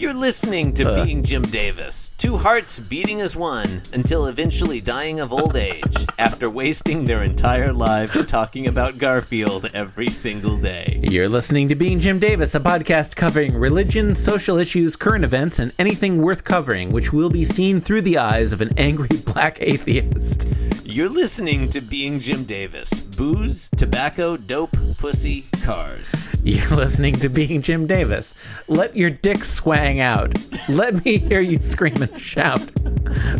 You're 0.00 0.14
listening 0.14 0.72
to 0.74 0.88
Uh. 0.88 1.04
Being 1.04 1.22
Jim 1.22 1.42
Davis, 1.42 2.12
two 2.16 2.38
hearts 2.38 2.78
beating 2.78 3.20
as 3.20 3.36
one 3.36 3.82
until 3.92 4.28
eventually 4.28 4.80
dying 4.80 5.20
of 5.20 5.30
old 5.30 5.56
age 5.56 6.06
after 6.18 6.48
wasting 6.48 7.04
their 7.04 7.22
entire 7.22 7.70
lives 7.70 8.24
talking 8.24 8.66
about 8.66 8.96
Garfield 8.96 9.68
every 9.74 10.10
single 10.10 10.56
day. 10.56 11.00
You're 11.02 11.28
listening 11.28 11.68
to 11.68 11.74
Being 11.74 12.00
Jim 12.00 12.18
Davis, 12.18 12.54
a 12.54 12.60
podcast 12.60 13.14
covering 13.14 13.54
religion, 13.54 14.14
social 14.14 14.56
issues, 14.56 14.96
current 14.96 15.22
events, 15.22 15.58
and 15.58 15.70
anything 15.78 16.22
worth 16.22 16.44
covering, 16.44 16.92
which 16.92 17.12
will 17.12 17.28
be 17.28 17.44
seen 17.44 17.78
through 17.78 18.00
the 18.00 18.16
eyes 18.16 18.54
of 18.54 18.62
an 18.62 18.70
angry 18.78 19.18
black 19.26 19.58
atheist. 19.60 20.48
You're 20.82 21.10
listening 21.10 21.68
to 21.70 21.80
Being 21.80 22.18
Jim 22.18 22.42
Davis, 22.44 22.90
booze, 22.90 23.68
tobacco, 23.76 24.36
dope, 24.36 24.72
pussy, 24.98 25.42
cars. 25.62 26.28
You're 26.42 26.66
listening 26.76 27.14
to 27.20 27.28
Being 27.28 27.62
Jim 27.62 27.86
Davis. 27.86 28.34
Let 28.66 28.96
your 28.96 29.10
dick 29.10 29.44
swang 29.90 30.00
out. 30.00 30.32
Let 30.68 31.04
me 31.04 31.18
hear 31.18 31.40
you 31.40 31.58
scream 31.58 32.00
and 32.00 32.16
shout. 32.18 32.62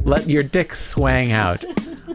Let 0.05 0.29
your 0.29 0.43
dick 0.43 0.75
swang 0.75 1.31
out. 1.31 1.65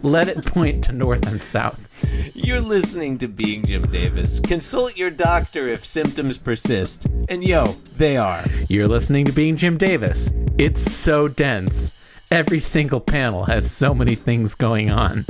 Let 0.03 0.27
it 0.27 0.45
point 0.45 0.83
to 0.85 0.91
north 0.91 1.25
and 1.25 1.41
south. 1.41 1.89
You're 2.35 2.59
listening 2.59 3.17
to 3.19 3.27
Being 3.29 3.63
Jim 3.63 3.83
Davis. 3.83 4.41
Consult 4.41 4.97
your 4.97 5.09
doctor 5.09 5.69
if 5.69 5.85
symptoms 5.85 6.37
persist. 6.37 7.07
And 7.29 7.45
yo, 7.45 7.77
they 7.97 8.17
are. 8.17 8.43
You're 8.67 8.89
listening 8.89 9.25
to 9.25 9.31
Being 9.31 9.55
Jim 9.55 9.77
Davis. 9.77 10.31
It's 10.57 10.81
so 10.81 11.29
dense. 11.29 11.97
Every 12.29 12.59
single 12.59 12.99
panel 12.99 13.45
has 13.45 13.71
so 13.71 13.93
many 13.93 14.15
things 14.15 14.53
going 14.53 14.91
on. 14.91 15.25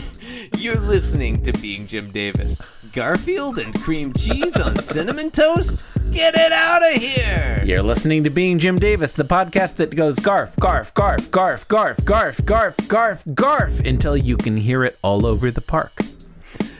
You're 0.58 0.76
listening 0.76 1.40
to 1.42 1.52
Being 1.54 1.86
Jim 1.86 2.10
Davis. 2.10 2.60
Garfield 2.92 3.58
and 3.58 3.72
cream 3.80 4.12
cheese 4.12 4.56
on 4.56 4.76
cinnamon 4.76 5.30
toast? 5.30 5.84
Get 6.12 6.34
it 6.34 6.50
out 6.50 6.82
of 6.82 7.00
here! 7.00 7.62
You're 7.64 7.82
listening 7.82 8.24
to 8.24 8.30
Being 8.30 8.58
Jim 8.58 8.76
Davis, 8.76 9.12
the 9.12 9.24
podcast 9.24 9.76
that 9.76 9.94
goes 9.94 10.18
garf, 10.18 10.56
garf, 10.56 10.92
garf, 10.92 11.28
garf, 11.30 11.66
garf, 11.66 11.96
garf, 12.02 12.36
garf, 12.42 12.76
garf, 12.88 13.34
garf 13.34 13.86
until 13.86 14.16
you 14.16 14.36
can 14.36 14.56
hear 14.56 14.82
it 14.84 14.98
all 15.02 15.24
over 15.24 15.50
the 15.50 15.60
park. 15.60 16.00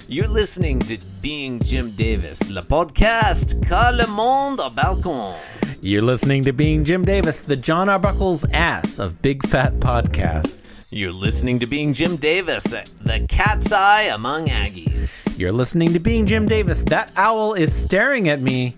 You're 0.08 0.26
listening 0.26 0.80
to 0.80 0.98
Being 1.22 1.60
Jim 1.60 1.90
Davis, 1.92 2.50
le 2.50 2.62
podcast 2.62 3.64
car 3.68 3.92
le 3.92 4.08
monde 4.08 4.60
au 4.60 4.70
balcon. 4.70 5.36
You're 5.82 6.02
listening 6.02 6.42
to 6.44 6.52
Being 6.52 6.84
Jim 6.84 7.04
Davis, 7.04 7.40
the 7.40 7.56
John 7.56 7.88
Arbuckle's 7.88 8.44
ass 8.52 8.98
of 8.98 9.22
big 9.22 9.46
fat 9.46 9.74
podcasts. 9.74 10.69
You're 10.92 11.12
listening 11.12 11.60
to 11.60 11.66
Being 11.66 11.94
Jim 11.94 12.16
Davis, 12.16 12.64
the 12.64 13.24
cat's 13.28 13.70
eye 13.70 14.10
among 14.12 14.48
Aggies. 14.48 15.38
You're 15.38 15.52
listening 15.52 15.92
to 15.92 16.00
Being 16.00 16.26
Jim 16.26 16.48
Davis. 16.48 16.82
That 16.82 17.12
owl 17.16 17.54
is 17.54 17.72
staring 17.72 18.28
at 18.28 18.40
me. 18.40 18.74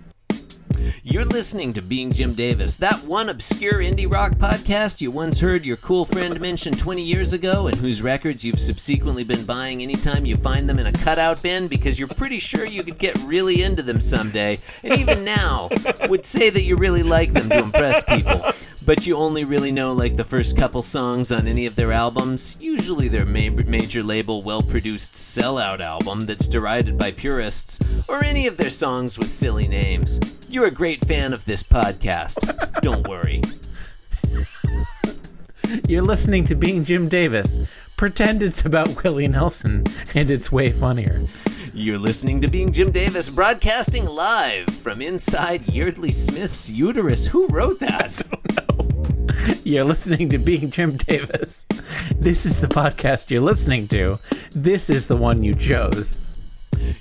You're 1.02 1.24
listening 1.24 1.72
to 1.72 1.80
Being 1.80 2.12
Jim 2.12 2.34
Davis, 2.34 2.76
that 2.76 3.02
one 3.04 3.30
obscure 3.30 3.74
indie 3.74 4.10
rock 4.10 4.32
podcast 4.32 5.00
you 5.00 5.10
once 5.10 5.40
heard 5.40 5.64
your 5.64 5.78
cool 5.78 6.04
friend 6.04 6.38
mention 6.38 6.74
20 6.74 7.02
years 7.02 7.32
ago 7.32 7.66
and 7.66 7.76
whose 7.76 8.02
records 8.02 8.44
you've 8.44 8.60
subsequently 8.60 9.24
been 9.24 9.46
buying 9.46 9.82
anytime 9.82 10.26
you 10.26 10.36
find 10.36 10.68
them 10.68 10.78
in 10.78 10.86
a 10.86 10.92
cutout 10.92 11.40
bin 11.42 11.66
because 11.66 11.98
you're 11.98 12.08
pretty 12.08 12.38
sure 12.38 12.66
you 12.66 12.82
could 12.82 12.98
get 12.98 13.16
really 13.22 13.62
into 13.62 13.82
them 13.82 14.02
someday, 14.02 14.58
and 14.82 15.00
even 15.00 15.24
now 15.24 15.70
would 16.10 16.26
say 16.26 16.50
that 16.50 16.62
you 16.62 16.76
really 16.76 17.02
like 17.02 17.32
them 17.32 17.48
to 17.48 17.58
impress 17.58 18.04
people. 18.04 18.52
But 18.84 19.06
you 19.06 19.16
only 19.16 19.44
really 19.44 19.70
know 19.70 19.92
like 19.92 20.16
the 20.16 20.24
first 20.24 20.56
couple 20.56 20.82
songs 20.82 21.30
on 21.30 21.46
any 21.46 21.66
of 21.66 21.76
their 21.76 21.92
albums, 21.92 22.56
usually 22.60 23.06
their 23.06 23.24
ma- 23.24 23.62
major 23.64 24.02
label 24.02 24.42
well 24.42 24.60
produced 24.60 25.14
sellout 25.14 25.80
album 25.80 26.20
that's 26.20 26.48
derided 26.48 26.98
by 26.98 27.12
purists, 27.12 27.78
or 28.08 28.24
any 28.24 28.48
of 28.48 28.56
their 28.56 28.70
songs 28.70 29.18
with 29.18 29.32
silly 29.32 29.68
names. 29.68 30.18
You're 30.48 30.66
a 30.66 30.70
great 30.72 31.04
fan 31.04 31.32
of 31.32 31.44
this 31.44 31.62
podcast. 31.62 32.80
Don't 32.80 33.06
worry. 33.06 33.40
You're 35.88 36.02
listening 36.02 36.44
to 36.46 36.56
Being 36.56 36.84
Jim 36.84 37.08
Davis. 37.08 37.70
Pretend 37.96 38.42
it's 38.42 38.64
about 38.64 39.04
Willie 39.04 39.28
Nelson, 39.28 39.84
and 40.12 40.28
it's 40.28 40.50
way 40.50 40.72
funnier. 40.72 41.22
You're 41.74 41.98
listening 41.98 42.42
to 42.42 42.48
Being 42.48 42.70
Jim 42.70 42.90
Davis, 42.90 43.30
broadcasting 43.30 44.04
live 44.04 44.66
from 44.66 45.00
inside 45.00 45.62
Yeardley 45.62 46.10
Smith's 46.10 46.68
uterus. 46.68 47.24
Who 47.24 47.48
wrote 47.48 47.80
that? 47.80 48.22
You're 49.64 49.84
listening 49.84 50.28
to 50.28 50.38
Being 50.38 50.70
Jim 50.70 50.98
Davis. 50.98 51.64
This 52.14 52.44
is 52.44 52.60
the 52.60 52.66
podcast 52.66 53.30
you're 53.30 53.40
listening 53.40 53.88
to. 53.88 54.18
This 54.50 54.90
is 54.90 55.08
the 55.08 55.16
one 55.16 55.42
you 55.42 55.54
chose. 55.54 56.20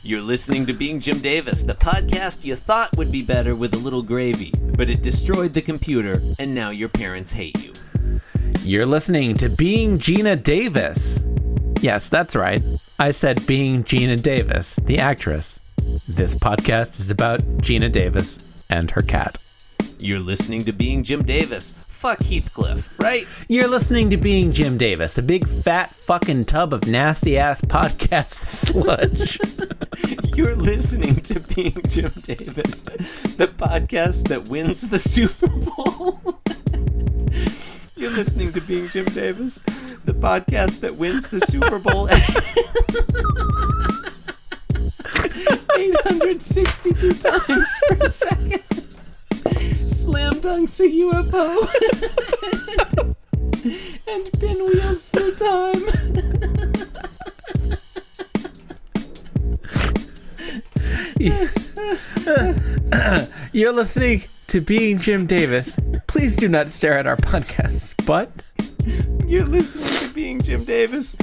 You're 0.04 0.22
listening 0.22 0.66
to 0.68 0.74
Being 0.74 1.02
Jim 1.02 1.20
Davis, 1.20 1.64
the 1.64 1.76
podcast 1.76 2.46
you 2.46 2.56
thought 2.56 2.96
would 2.96 3.12
be 3.12 3.24
better 3.24 3.54
with 3.54 3.74
a 3.74 3.78
little 3.78 4.04
gravy, 4.04 4.54
but 4.78 4.90
it 4.90 5.04
destroyed 5.04 5.54
the 5.54 5.62
computer, 5.62 6.22
and 6.40 6.56
now 6.56 6.70
your 6.70 6.90
parents 6.90 7.34
hate 7.34 7.62
you. 7.62 7.74
You're 8.62 8.86
listening 8.86 9.36
to 9.36 9.50
Being 9.50 9.98
Geena 9.98 10.42
Davis. 10.42 11.20
Yes, 11.82 12.10
that's 12.10 12.36
right. 12.36 12.62
I 13.00 13.12
said 13.12 13.46
Being 13.48 13.84
Geena 13.84 14.22
Davis, 14.22 14.76
the 14.76 15.00
actress. 15.00 15.60
This 16.08 16.36
podcast 16.36 17.00
is 17.00 17.10
about 17.12 17.40
Geena 17.58 17.92
Davis 17.92 18.64
and 18.70 18.92
her 18.92 19.02
cat. 19.02 19.38
You're 20.00 20.20
listening 20.20 20.62
to 20.62 20.72
Being 20.72 21.04
Jim 21.04 21.24
Davis. 21.24 21.72
Fuck 21.72 22.24
Heathcliff, 22.24 23.00
right? 23.00 23.28
You're 23.48 23.68
listening 23.68 24.10
to 24.10 24.18
Being 24.18 24.52
Jim 24.52 24.78
Davis, 24.78 25.18
a 25.20 25.22
big 25.22 25.48
fat 25.48 25.94
fucking 25.94 26.46
tub 26.46 26.74
of 26.74 26.88
nasty 26.88 27.38
ass 27.38 27.62
podcast 27.62 28.30
sludge. 28.30 29.40
You're 30.36 30.56
listening 30.56 31.18
to 31.18 31.40
Being 31.40 31.82
Jim 31.88 32.12
Davis, 32.22 32.82
the 32.82 33.52
podcast 33.56 34.30
that 34.30 34.48
wins 34.48 34.90
the 34.90 34.98
Super 34.98 35.48
Bowl. 35.48 36.42
You're 38.02 38.10
listening 38.10 38.52
to 38.54 38.62
Being 38.62 38.88
Jim 38.88 39.06
Davis, 39.06 39.60
the 40.06 40.14
podcast 40.14 40.80
that 40.80 40.96
wins 40.96 41.28
the 41.28 41.40
Super 41.42 41.78
Bowl 41.78 42.10
862 45.80 47.14
times 47.14 47.80
per 47.90 48.10
second. 48.10 48.64
Slam 49.88 50.34
dunks 50.34 50.80
a 50.80 50.90
UFO. 50.90 51.70
and 54.08 54.32
pinwheels 54.40 55.06
through 55.06 55.36
time. 55.36 55.86
You're 63.54 63.74
listening 63.74 64.24
to 64.52 64.60
Being 64.60 64.98
Jim 64.98 65.26
Davis. 65.26 65.78
Please 66.08 66.36
do 66.36 66.50
not 66.50 66.68
stare 66.68 66.98
at 66.98 67.08
our 67.08 67.16
podcast, 67.16 67.96
but 68.06 68.30
You're 69.26 69.46
listening 69.46 70.10
to 70.10 70.14
Being 70.14 70.42
Jim 70.42 70.66
Davis, 70.66 71.14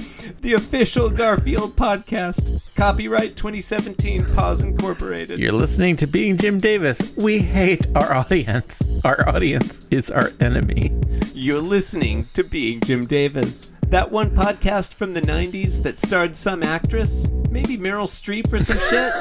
the 0.41 0.55
official 0.55 1.11
Garfield 1.11 1.77
podcast. 1.77 2.75
Copyright 2.75 3.37
2017, 3.37 4.25
Paws 4.35 4.63
Incorporated. 4.63 5.39
you're 5.41 5.53
listening 5.53 5.97
to 5.97 6.07
Being 6.07 6.39
Jim 6.39 6.57
Davis. 6.57 7.03
We 7.17 7.39
hate 7.41 7.87
our 7.95 8.15
audience. 8.15 8.83
Our 9.05 9.29
audience 9.29 9.87
is 9.91 10.11
our 10.11 10.33
enemy. 10.41 10.99
You're 11.35 11.61
listening 11.61 12.25
to 12.33 12.43
Being 12.43 12.81
Jim 12.81 13.03
Davis, 13.03 13.71
that 13.89 14.11
one 14.11 14.31
podcast 14.31 14.95
from 14.95 15.13
the 15.13 15.21
90s 15.21 15.83
that 15.83 15.99
starred 15.99 16.35
some 16.35 16.63
actress, 16.63 17.29
maybe 17.51 17.77
Meryl 17.77 18.07
Streep 18.09 18.51
or 18.53 18.65
some 18.65 18.79
shit. 18.89 19.13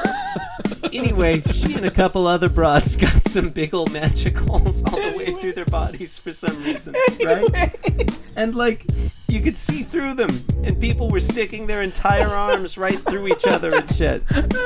Anyway, 0.92 1.42
she 1.52 1.74
and 1.74 1.84
a 1.86 1.90
couple 1.90 2.26
other 2.26 2.48
broads 2.48 2.96
got 2.96 3.28
some 3.28 3.50
big 3.50 3.74
old 3.74 3.92
magic 3.92 4.36
holes 4.38 4.82
all 4.84 5.00
the 5.00 5.14
way 5.16 5.32
through 5.34 5.52
their 5.52 5.64
bodies 5.66 6.18
for 6.18 6.32
some 6.32 6.62
reason, 6.64 6.94
right? 7.24 8.18
And 8.36 8.54
like, 8.54 8.84
you 9.26 9.40
could 9.40 9.56
see 9.56 9.82
through 9.82 10.14
them, 10.14 10.44
and 10.62 10.80
people 10.80 11.10
were 11.10 11.20
sticking 11.20 11.66
their 11.66 11.82
entire 11.82 12.28
arms 12.28 12.78
right 12.78 12.98
through 12.98 13.28
each 13.28 13.46
other 13.46 13.74
and 13.74 13.94
shit. 13.94 14.22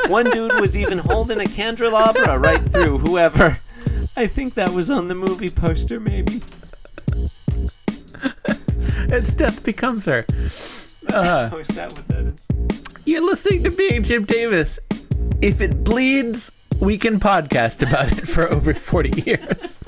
One 0.08 0.30
dude 0.30 0.60
was 0.60 0.76
even 0.76 0.98
holding 0.98 1.40
a 1.40 1.46
candelabra 1.46 2.38
right 2.38 2.62
through 2.62 2.98
whoever. 2.98 3.58
I 4.16 4.26
think 4.26 4.54
that 4.54 4.70
was 4.72 4.90
on 4.90 5.08
the 5.08 5.14
movie 5.14 5.48
poster, 5.48 5.98
maybe. 5.98 6.42
It's 9.14 9.34
Death 9.34 9.62
Becomes 9.64 10.06
Her. 10.06 10.24
Uh. 11.12 11.50
Oh, 11.52 11.58
is 11.58 11.68
that 11.68 11.92
what 11.92 12.08
that 12.08 12.26
is? 12.26 12.46
You're 13.04 13.24
listening 13.24 13.64
to 13.64 13.70
Being 13.70 14.02
Jim 14.04 14.24
Davis. 14.24 14.78
If 15.42 15.60
it 15.60 15.82
bleeds, 15.82 16.52
we 16.80 16.96
can 16.96 17.18
podcast 17.18 17.84
about 17.88 18.16
it 18.16 18.28
for 18.28 18.48
over 18.48 18.72
40 18.72 19.22
years. 19.22 19.80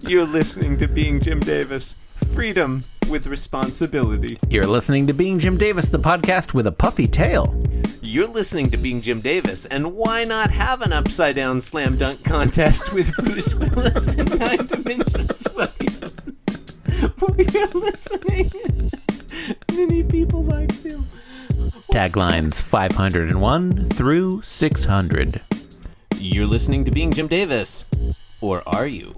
You're 0.00 0.26
listening 0.26 0.76
to 0.78 0.88
Being 0.88 1.20
Jim 1.20 1.38
Davis. 1.38 1.94
Freedom 2.34 2.82
with 3.08 3.28
responsibility. 3.28 4.38
You're 4.48 4.66
listening 4.66 5.06
to 5.06 5.12
Being 5.12 5.38
Jim 5.38 5.56
Davis, 5.56 5.88
the 5.90 6.00
podcast 6.00 6.52
with 6.52 6.66
a 6.66 6.72
puffy 6.72 7.06
tail. 7.06 7.62
You're 8.02 8.26
listening 8.26 8.72
to 8.72 8.76
Being 8.76 9.00
Jim 9.02 9.20
Davis, 9.20 9.66
and 9.66 9.94
why 9.94 10.24
not 10.24 10.50
have 10.50 10.82
an 10.82 10.92
upside 10.92 11.36
down 11.36 11.60
slam 11.60 11.96
dunk 11.96 12.24
contest 12.24 12.92
with 12.92 13.14
Bruce 13.18 13.54
Willis 13.54 14.16
in 14.16 14.26
Nine 14.36 14.66
Dimensions? 14.66 15.46
You're 17.54 17.68
listening. 17.68 18.50
Many 19.70 20.02
people 20.02 20.42
like 20.42 20.82
to. 20.82 21.04
Taglines 21.92 22.62
501 22.62 23.86
through 23.86 24.42
600. 24.42 25.40
You're 26.16 26.46
listening 26.46 26.84
to 26.84 26.90
Being 26.90 27.12
Jim 27.12 27.28
Davis. 27.28 27.84
Or 28.40 28.62
are 28.66 28.86
you? 28.86 29.14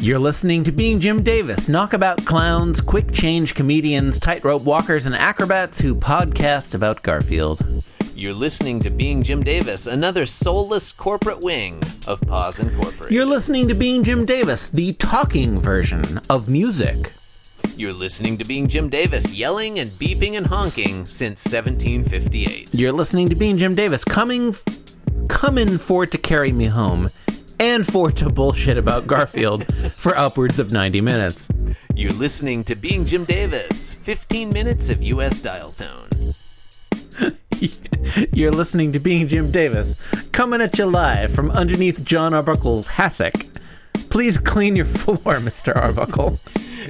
You're 0.00 0.18
listening 0.18 0.64
to 0.64 0.72
Being 0.72 1.00
Jim 1.00 1.22
Davis, 1.22 1.68
knockabout 1.68 2.24
clowns, 2.24 2.80
quick 2.80 3.12
change 3.12 3.54
comedians, 3.54 4.18
tightrope 4.18 4.62
walkers, 4.64 5.06
and 5.06 5.14
acrobats 5.14 5.80
who 5.80 5.94
podcast 5.94 6.74
about 6.74 7.02
Garfield. 7.02 7.82
You're 8.14 8.32
listening 8.32 8.80
to 8.80 8.90
Being 8.90 9.22
Jim 9.22 9.42
Davis, 9.42 9.86
another 9.86 10.26
soulless 10.26 10.92
corporate 10.92 11.42
wing 11.42 11.82
of 12.06 12.20
Paws 12.20 12.60
Incorporated. 12.60 13.10
You're 13.10 13.26
listening 13.26 13.68
to 13.68 13.74
Being 13.74 14.04
Jim 14.04 14.24
Davis, 14.24 14.68
the 14.68 14.92
talking 14.94 15.58
version 15.58 16.20
of 16.30 16.48
music. 16.48 17.12
You're 17.76 17.92
listening 17.92 18.38
to 18.38 18.44
Being 18.44 18.68
Jim 18.68 18.88
Davis, 18.88 19.32
yelling 19.32 19.80
and 19.80 19.90
beeping 19.90 20.36
and 20.36 20.46
honking 20.46 21.04
since 21.04 21.44
1758. 21.44 22.72
You're 22.72 22.92
listening 22.92 23.28
to 23.30 23.34
Being 23.34 23.58
Jim 23.58 23.74
Davis, 23.74 24.04
coming, 24.04 24.54
coming 25.28 25.78
for 25.78 26.06
to 26.06 26.16
carry 26.16 26.52
me 26.52 26.66
home, 26.66 27.08
and 27.58 27.84
for 27.84 28.12
to 28.12 28.30
bullshit 28.30 28.78
about 28.78 29.08
Garfield 29.08 29.66
for 29.92 30.16
upwards 30.16 30.60
of 30.60 30.70
90 30.70 31.00
minutes. 31.00 31.48
You're 31.96 32.12
listening 32.12 32.62
to 32.64 32.76
Being 32.76 33.06
Jim 33.06 33.24
Davis, 33.24 33.92
15 33.92 34.50
minutes 34.50 34.88
of 34.88 35.02
U.S. 35.02 35.40
dial 35.40 35.72
tone. 35.72 36.08
You're 38.32 38.52
listening 38.52 38.92
to 38.92 39.00
Being 39.00 39.26
Jim 39.26 39.50
Davis, 39.50 39.98
coming 40.30 40.60
at 40.60 40.78
you 40.78 40.86
live 40.86 41.34
from 41.34 41.50
underneath 41.50 42.04
John 42.04 42.34
Arbuckle's 42.34 42.86
hassock. 42.86 43.50
Please 44.10 44.38
clean 44.38 44.76
your 44.76 44.84
floor, 45.00 45.36
Mr. 45.38 45.74
Arbuckle. 45.76 46.38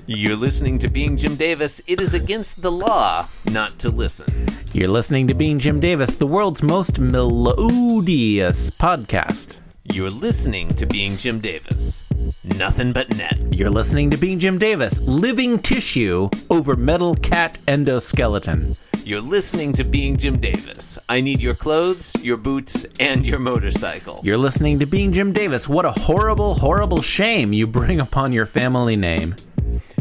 You're 0.06 0.36
listening 0.36 0.78
to 0.80 0.88
Being 0.88 1.16
Jim 1.16 1.36
Davis. 1.36 1.80
It 1.86 2.00
is 2.00 2.14
against 2.14 2.62
the 2.62 2.72
law 2.72 3.28
not 3.50 3.78
to 3.78 3.90
listen. 3.90 4.48
You're 4.72 4.88
listening 4.88 5.28
to 5.28 5.34
Being 5.34 5.58
Jim 5.58 5.78
Davis, 5.80 6.16
the 6.16 6.26
world's 6.26 6.62
most 6.62 6.98
melodious 6.98 8.70
podcast. 8.70 9.58
You're 9.92 10.10
listening 10.10 10.68
to 10.74 10.86
Being 10.86 11.16
Jim 11.16 11.40
Davis. 11.40 12.04
Nothing 12.42 12.92
but 12.92 13.14
net. 13.16 13.38
You're 13.50 13.70
listening 13.70 14.10
to 14.10 14.16
Being 14.16 14.38
Jim 14.38 14.58
Davis, 14.58 15.00
living 15.02 15.58
tissue 15.58 16.28
over 16.50 16.74
metal 16.74 17.14
cat 17.16 17.58
endoskeleton. 17.68 18.76
You're 19.06 19.20
listening 19.20 19.74
to 19.74 19.84
Being 19.84 20.16
Jim 20.16 20.40
Davis. 20.40 20.98
I 21.10 21.20
need 21.20 21.42
your 21.42 21.54
clothes, 21.54 22.16
your 22.24 22.38
boots, 22.38 22.86
and 22.98 23.26
your 23.26 23.38
motorcycle. 23.38 24.20
You're 24.22 24.38
listening 24.38 24.78
to 24.78 24.86
Being 24.86 25.12
Jim 25.12 25.30
Davis. 25.30 25.68
What 25.68 25.84
a 25.84 25.90
horrible, 25.90 26.54
horrible 26.54 27.02
shame 27.02 27.52
you 27.52 27.66
bring 27.66 28.00
upon 28.00 28.32
your 28.32 28.46
family 28.46 28.96
name. 28.96 29.36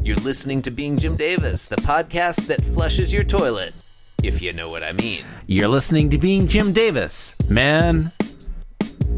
You're 0.02 0.16
listening 0.16 0.62
to 0.62 0.72
Being 0.72 0.96
Jim 0.96 1.18
Davis, 1.18 1.66
the 1.66 1.76
podcast 1.76 2.48
that 2.48 2.64
flushes 2.64 3.12
your 3.12 3.26
toilet, 3.26 3.74
if 4.24 4.42
you 4.42 4.54
know 4.54 4.70
what 4.70 4.84
I 4.84 4.94
mean. 4.94 5.20
You're 5.48 5.68
listening 5.68 6.10
to 6.12 6.18
Being 6.18 6.48
Jim 6.48 6.72
Davis. 6.72 7.36
Man, 7.50 8.14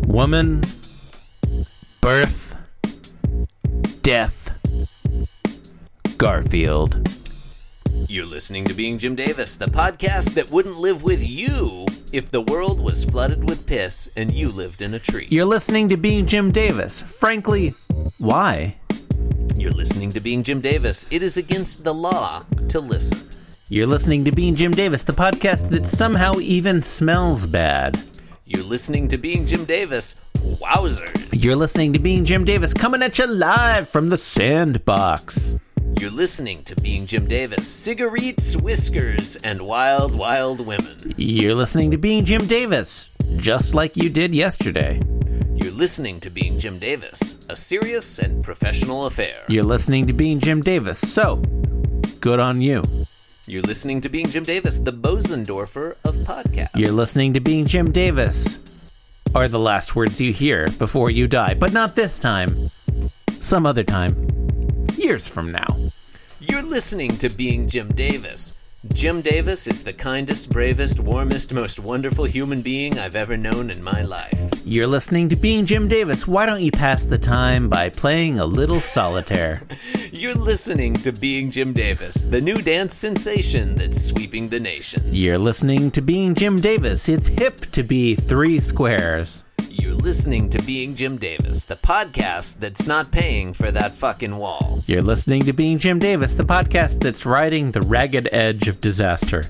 woman, 0.07 0.63
birth, 2.01 2.55
death, 4.01 4.49
Garfield. 6.17 7.07
You're 8.07 8.25
listening 8.25 8.65
to 8.65 8.73
Being 8.75 8.99
Jim 8.99 9.15
Davis, 9.15 9.55
the 9.55 9.65
podcast 9.65 10.35
that 10.35 10.51
wouldn't 10.51 10.77
live 10.77 11.01
with 11.01 11.27
you 11.27 11.87
if 12.13 12.29
the 12.29 12.41
world 12.41 12.79
was 12.79 13.03
flooded 13.03 13.49
with 13.49 13.65
piss 13.65 14.09
and 14.15 14.31
you 14.31 14.49
lived 14.49 14.83
in 14.83 14.93
a 14.93 14.99
tree. 14.99 15.27
You're 15.31 15.45
listening 15.45 15.89
to 15.89 15.97
Being 15.97 16.27
Jim 16.27 16.51
Davis. 16.51 17.01
Frankly, 17.01 17.73
why? 18.19 18.77
You're 19.55 19.71
listening 19.71 20.11
to 20.11 20.19
Being 20.19 20.43
Jim 20.43 20.61
Davis. 20.61 21.07
It 21.09 21.23
is 21.23 21.37
against 21.37 21.83
the 21.83 21.95
law 21.95 22.45
to 22.69 22.79
listen. 22.79 23.27
You're 23.69 23.87
listening 23.87 24.23
to 24.25 24.31
Being 24.31 24.53
Jim 24.53 24.71
Davis, 24.71 25.03
the 25.03 25.13
podcast 25.13 25.69
that 25.69 25.87
somehow 25.87 26.35
even 26.39 26.83
smells 26.83 27.47
bad. 27.47 27.99
You're 28.45 28.63
listening 28.63 29.07
to 29.07 29.17
Being 29.17 29.47
Jim 29.47 29.65
Davis. 29.65 30.15
Wowzers. 30.35 31.43
You're 31.43 31.55
listening 31.55 31.93
to 31.93 31.99
Being 31.99 32.23
Jim 32.23 32.45
Davis 32.45 32.73
coming 32.75 33.01
at 33.01 33.17
you 33.17 33.25
live 33.25 33.89
from 33.89 34.09
the 34.09 34.17
sandbox. 34.17 35.57
You're 35.99 36.11
listening 36.11 36.63
to 36.65 36.75
Being 36.75 37.05
Jim 37.05 37.25
Davis. 37.25 37.67
Cigarettes, 37.67 38.55
whiskers, 38.57 39.37
and 39.37 39.61
wild, 39.61 40.13
wild 40.13 40.65
women. 40.65 41.13
You're 41.15 41.55
listening 41.55 41.91
to 41.91 41.97
Being 41.97 42.25
Jim 42.25 42.47
Davis, 42.47 43.09
just 43.37 43.73
like 43.73 43.95
you 43.95 44.09
did 44.09 44.35
yesterday. 44.35 44.99
You're 45.53 45.71
listening 45.71 46.19
to 46.19 46.29
Being 46.29 46.59
Jim 46.59 46.79
Davis, 46.79 47.39
a 47.49 47.55
serious 47.55 48.19
and 48.19 48.43
professional 48.43 49.05
affair. 49.05 49.43
You're 49.47 49.63
listening 49.63 50.05
to 50.07 50.13
Being 50.13 50.39
Jim 50.39 50.59
Davis, 50.59 50.99
so 50.99 51.37
good 52.19 52.41
on 52.41 52.59
you. 52.59 52.83
You're 53.47 53.63
listening 53.63 54.01
to 54.01 54.09
Being 54.09 54.29
Jim 54.29 54.43
Davis, 54.43 54.79
the 54.79 54.93
Bosendorfer 54.93 55.95
of 56.03 56.15
podcasts. 56.17 56.71
You're 56.75 56.91
listening 56.91 57.33
to 57.33 57.39
Being 57.39 57.65
Jim 57.65 57.91
Davis, 57.91 58.59
are 59.33 59.47
the 59.47 59.59
last 59.59 59.95
words 59.95 60.19
you 60.19 60.33
hear 60.33 60.67
before 60.77 61.09
you 61.09 61.27
die, 61.27 61.53
but 61.53 61.71
not 61.71 61.95
this 61.95 62.19
time. 62.19 62.49
Some 63.39 63.65
other 63.65 63.83
time. 63.83 64.13
Years 64.97 65.27
from 65.27 65.51
now. 65.51 65.67
You're 66.39 66.61
listening 66.61 67.17
to 67.17 67.29
Being 67.29 67.67
Jim 67.67 67.89
Davis. 67.89 68.53
Jim 68.93 69.21
Davis 69.21 69.67
is 69.67 69.83
the 69.83 69.91
kindest, 69.91 70.49
bravest, 70.49 70.99
warmest, 70.99 71.51
most 71.51 71.79
wonderful 71.79 72.23
human 72.23 72.61
being 72.61 72.97
I've 72.97 73.15
ever 73.15 73.35
known 73.35 73.69
in 73.71 73.83
my 73.83 74.03
life. 74.03 74.33
You're 74.63 74.87
listening 74.87 75.27
to 75.29 75.35
Being 75.35 75.65
Jim 75.65 75.87
Davis. 75.87 76.27
Why 76.27 76.45
don't 76.45 76.61
you 76.61 76.71
pass 76.71 77.05
the 77.05 77.17
time 77.17 77.67
by 77.67 77.89
playing 77.89 78.39
a 78.39 78.45
little 78.45 78.79
solitaire? 78.79 79.61
You're 80.13 80.33
listening 80.33 80.93
to 80.93 81.11
Being 81.11 81.51
Jim 81.51 81.73
Davis, 81.73 82.23
the 82.23 82.41
new 82.41 82.55
dance 82.55 82.95
sensation 82.95 83.75
that's 83.75 84.01
sweeping 84.01 84.49
the 84.49 84.59
nation. 84.59 85.01
You're 85.05 85.37
listening 85.37 85.91
to 85.91 86.01
Being 86.01 86.35
Jim 86.35 86.55
Davis. 86.55 87.09
It's 87.09 87.27
hip 87.27 87.61
to 87.71 87.83
be 87.83 88.15
three 88.15 88.59
squares. 88.59 89.43
You're 89.77 89.93
listening 89.93 90.49
to 90.51 90.63
Being 90.63 90.95
Jim 90.95 91.17
Davis, 91.17 91.65
the 91.65 91.75
podcast 91.75 92.59
that's 92.59 92.87
not 92.87 93.11
paying 93.11 93.53
for 93.53 93.71
that 93.71 93.91
fucking 93.91 94.37
wall. 94.37 94.79
You're 94.87 95.01
listening 95.01 95.41
to 95.43 95.53
Being 95.53 95.79
Jim 95.79 95.99
Davis, 95.99 96.33
the 96.35 96.45
podcast 96.45 97.01
that's 97.01 97.25
riding 97.25 97.71
the 97.71 97.81
ragged 97.81 98.29
edge 98.31 98.69
of 98.69 98.79
disaster. 98.79 99.43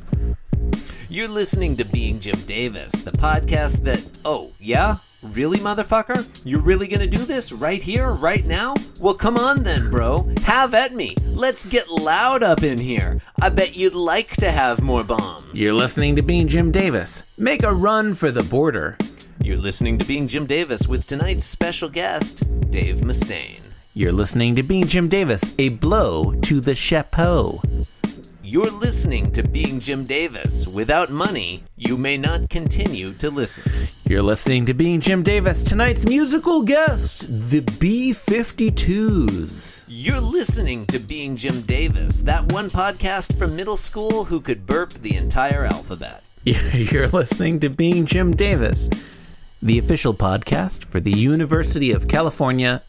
You're 1.10 1.28
listening 1.28 1.78
to 1.78 1.84
Being 1.84 2.20
Jim 2.20 2.42
Davis, 2.48 2.92
the 3.04 3.12
podcast 3.12 3.84
that. 3.84 4.04
Oh, 4.26 4.52
yeah? 4.60 4.96
Really, 5.22 5.60
motherfucker? 5.60 6.26
You're 6.44 6.62
really 6.62 6.88
gonna 6.88 7.06
do 7.06 7.24
this 7.24 7.52
right 7.52 7.82
here, 7.82 8.10
right 8.10 8.46
now? 8.46 8.74
Well, 9.00 9.14
come 9.14 9.38
on 9.38 9.62
then, 9.62 9.92
bro. 9.92 10.28
Have 10.42 10.74
at 10.74 10.96
me. 10.96 11.16
Let's 11.36 11.66
get 11.66 11.88
loud 11.92 12.42
up 12.42 12.64
in 12.64 12.80
here. 12.80 13.22
I 13.40 13.50
bet 13.50 13.78
you'd 13.78 13.94
like 13.94 14.36
to 14.38 14.50
have 14.50 14.82
more 14.82 15.04
bombs. 15.04 15.44
You're 15.54 15.74
listening 15.74 16.16
to 16.16 16.24
Being 16.24 16.48
Jim 16.48 16.72
Davis. 16.72 17.22
Make 17.38 17.62
a 17.62 17.72
run 17.72 18.16
for 18.16 18.32
the 18.32 18.44
border. 18.44 18.98
You're 19.42 19.58
listening 19.58 19.98
to 20.00 20.06
Being 20.06 20.28
Jim 20.28 20.46
Davis 20.46 20.88
with 20.88 21.08
tonight's 21.08 21.46
special 21.46 21.90
guest, 21.90 22.44
Dave 22.72 22.98
Mustaine. 22.98 23.62
You're 23.94 24.12
listening 24.12 24.56
to 24.56 24.64
Being 24.64 24.88
Jim 24.88 25.08
Davis, 25.08 25.54
a 25.60 25.70
blow 25.70 26.34
to 26.42 26.60
the 26.60 26.74
chapeau. 26.76 27.62
You're 28.44 28.72
listening 28.72 29.32
to 29.34 29.44
Being 29.44 29.80
Jim 29.80 30.06
Davis. 30.06 30.68
Without 30.68 31.10
money, 31.10 31.64
you 31.76 31.98
may 31.98 32.18
not 32.18 32.50
continue 32.50 33.14
to 33.14 33.30
listen. 33.30 33.88
You're 34.08 34.22
listening 34.22 34.66
to 34.68 34.74
Being 34.74 35.02
Jim 35.02 35.24
Davis, 35.24 35.64
tonight's 35.64 36.06
musical 36.08 36.62
guest, 36.62 37.26
the 37.28 37.62
B 37.80 38.12
52s. 38.12 39.84
You're 39.88 40.22
listening 40.22 40.86
to 40.88 41.00
Being 41.00 41.36
Jim 41.36 41.62
Davis, 41.62 42.22
that 42.22 42.52
one 42.52 42.70
podcast 42.70 43.38
from 43.38 43.56
middle 43.56 43.78
school 43.78 44.26
who 44.26 44.40
could 44.40 44.66
burp 44.66 44.94
the 44.94 45.16
entire 45.16 45.66
alphabet. 45.66 46.24
You're 46.44 47.08
listening 47.08 47.60
to 47.62 47.70
Being 47.70 48.06
Jim 48.06 48.36
Davis, 48.36 48.90
the 49.66 49.80
official 49.80 50.14
podcast 50.14 50.86
for 50.86 51.00
the 51.00 51.12
University 51.12 51.92
of 51.92 52.08
California, 52.08 52.84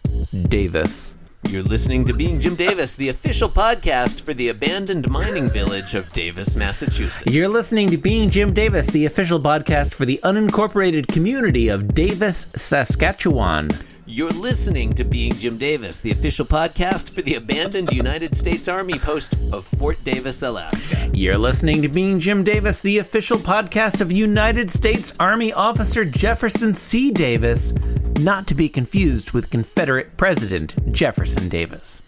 Davis. 0.48 1.16
You're 1.48 1.62
listening 1.62 2.05
to 2.05 2.12
Being 2.12 2.39
Jim 2.39 2.55
Davis, 2.55 2.94
the 2.94 3.09
official 3.09 3.48
podcast 3.48 4.20
for 4.20 4.35
the 4.35 4.48
abandoned 4.48 5.09
mining 5.09 5.48
village 5.48 5.94
of 5.94 6.12
Davis, 6.12 6.55
Massachusetts. 6.55 7.32
You're 7.32 7.48
listening 7.48 7.89
to 7.93 7.97
Being 7.97 8.28
Jim 8.28 8.53
Davis, 8.53 8.89
the 8.89 9.07
official 9.07 9.40
podcast 9.40 9.94
for 9.94 10.05
the 10.05 10.20
unincorporated 10.23 11.09
community 11.09 11.69
of 11.69 11.94
Davis, 11.94 12.47
Saskatchewan. 12.55 13.70
You're 14.08 14.30
listening 14.30 14.92
to 14.94 15.04
Being 15.04 15.32
Jim 15.32 15.58
Davis, 15.58 16.00
the 16.00 16.12
official 16.12 16.46
podcast 16.46 17.12
for 17.12 17.22
the 17.22 17.34
abandoned 17.34 17.90
United 17.90 18.36
States 18.36 18.68
Army 18.68 19.00
post 19.00 19.34
of 19.52 19.66
Fort 19.66 20.02
Davis, 20.04 20.44
Alaska. 20.44 21.10
You're 21.12 21.36
listening 21.36 21.82
to 21.82 21.88
Being 21.88 22.20
Jim 22.20 22.44
Davis, 22.44 22.80
the 22.80 22.98
official 22.98 23.36
podcast 23.36 24.00
of 24.00 24.12
United 24.12 24.70
States 24.70 25.12
Army 25.18 25.52
Officer 25.52 26.04
Jefferson 26.04 26.72
C. 26.72 27.10
Davis, 27.10 27.74
not 28.20 28.46
to 28.46 28.54
be 28.54 28.68
confused 28.68 29.32
with 29.32 29.50
Confederate 29.50 30.16
President 30.16 30.76
Jefferson 30.92 31.48
Davis. 31.48 32.00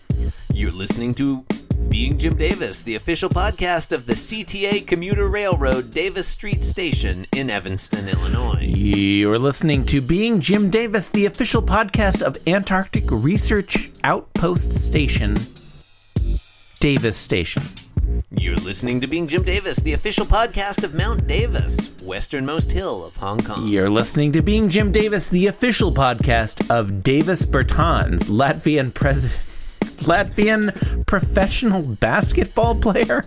You're 0.53 0.71
listening 0.71 1.15
to 1.15 1.45
Being 1.89 2.19
Jim 2.19 2.37
Davis, 2.37 2.83
the 2.83 2.95
official 2.97 3.29
podcast 3.31 3.93
of 3.93 4.07
the 4.07 4.15
CTA 4.15 4.87
Commuter 4.87 5.29
Railroad 5.29 5.91
Davis 5.93 6.27
Street 6.29 6.65
Station 6.65 7.27
in 7.33 7.51
Evanston, 7.51 8.09
Illinois. 8.09 8.61
You're 8.63 9.39
listening 9.39 9.87
to 9.87 10.01
Being 10.01 10.41
Jim 10.41 10.71
Davis, 10.71 11.11
the 11.11 11.27
official 11.27 11.63
podcast 11.63 12.23
of 12.23 12.37
Antarctic 12.47 13.05
Research 13.11 13.91
Outpost 14.05 14.73
Station, 14.73 15.37
Davis 16.81 17.17
Station. 17.17 17.63
You're 18.31 18.57
listening 18.57 19.01
to 19.03 19.07
Being 19.07 19.27
Jim 19.27 19.43
Davis, 19.43 19.79
the 19.79 19.93
official 19.93 20.25
podcast 20.27 20.83
of 20.83 20.95
Mount 20.95 21.27
Davis, 21.27 21.91
westernmost 22.03 22.73
hill 22.73 23.05
of 23.05 23.17
Hong 23.17 23.39
Kong. 23.39 23.69
You're 23.69 23.91
listening 23.91 24.33
to 24.33 24.43
Being 24.43 24.69
Jim 24.69 24.93
Davis, 24.93 25.29
the 25.29 25.47
official 25.47 25.93
podcast 25.93 26.69
of 26.71 27.03
Davis 27.03 27.45
Bertans, 27.45 28.29
Latvian 28.29 28.93
president. 28.95 29.48
Latvian 30.01 31.07
professional 31.07 31.83
basketball 31.83 32.75
player? 32.75 33.23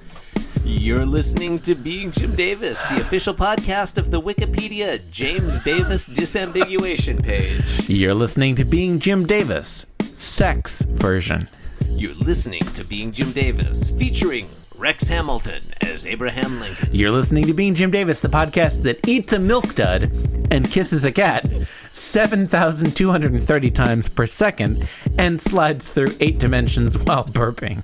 You're 0.63 1.05
listening 1.05 1.57
to 1.59 1.73
Being 1.75 2.11
Jim 2.11 2.35
Davis, 2.35 2.83
the 2.85 3.01
official 3.01 3.33
podcast 3.33 3.97
of 3.97 4.11
the 4.11 4.21
Wikipedia 4.21 4.99
James 5.11 5.63
Davis 5.63 6.07
disambiguation 6.07 7.23
page. 7.23 7.89
You're 7.89 8.13
listening 8.13 8.55
to 8.55 8.65
Being 8.65 8.99
Jim 8.99 9.25
Davis, 9.25 9.85
sex 10.13 10.83
version. 10.83 11.47
You're 11.87 12.15
listening 12.15 12.61
to 12.73 12.85
Being 12.85 13.11
Jim 13.11 13.31
Davis, 13.31 13.89
featuring 13.89 14.47
Rex 14.81 15.07
Hamilton 15.09 15.61
as 15.81 16.07
Abraham 16.07 16.59
Lincoln. 16.59 16.89
You're 16.91 17.11
listening 17.11 17.45
to 17.45 17.53
Being 17.53 17.75
Jim 17.75 17.91
Davis, 17.91 18.19
the 18.19 18.27
podcast 18.29 18.81
that 18.81 19.07
eats 19.07 19.31
a 19.31 19.37
milk 19.37 19.75
dud 19.75 20.11
and 20.49 20.71
kisses 20.71 21.05
a 21.05 21.11
cat 21.11 21.47
7,230 21.93 23.69
times 23.69 24.09
per 24.09 24.25
second 24.25 24.89
and 25.19 25.39
slides 25.39 25.93
through 25.93 26.15
eight 26.19 26.39
dimensions 26.39 26.97
while 26.97 27.25
burping. 27.25 27.83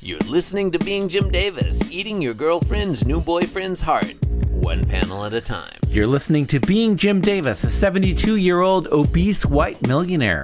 You're 0.00 0.18
listening 0.26 0.72
to 0.72 0.78
Being 0.80 1.08
Jim 1.08 1.30
Davis, 1.30 1.88
eating 1.88 2.20
your 2.20 2.34
girlfriend's 2.34 3.06
new 3.06 3.20
boyfriend's 3.20 3.80
heart, 3.82 4.20
one 4.50 4.84
panel 4.86 5.24
at 5.24 5.34
a 5.34 5.40
time. 5.40 5.78
You're 5.86 6.08
listening 6.08 6.46
to 6.46 6.58
Being 6.58 6.96
Jim 6.96 7.20
Davis, 7.20 7.62
a 7.62 7.70
72 7.70 8.34
year 8.34 8.60
old 8.60 8.88
obese 8.88 9.46
white 9.46 9.86
millionaire. 9.86 10.42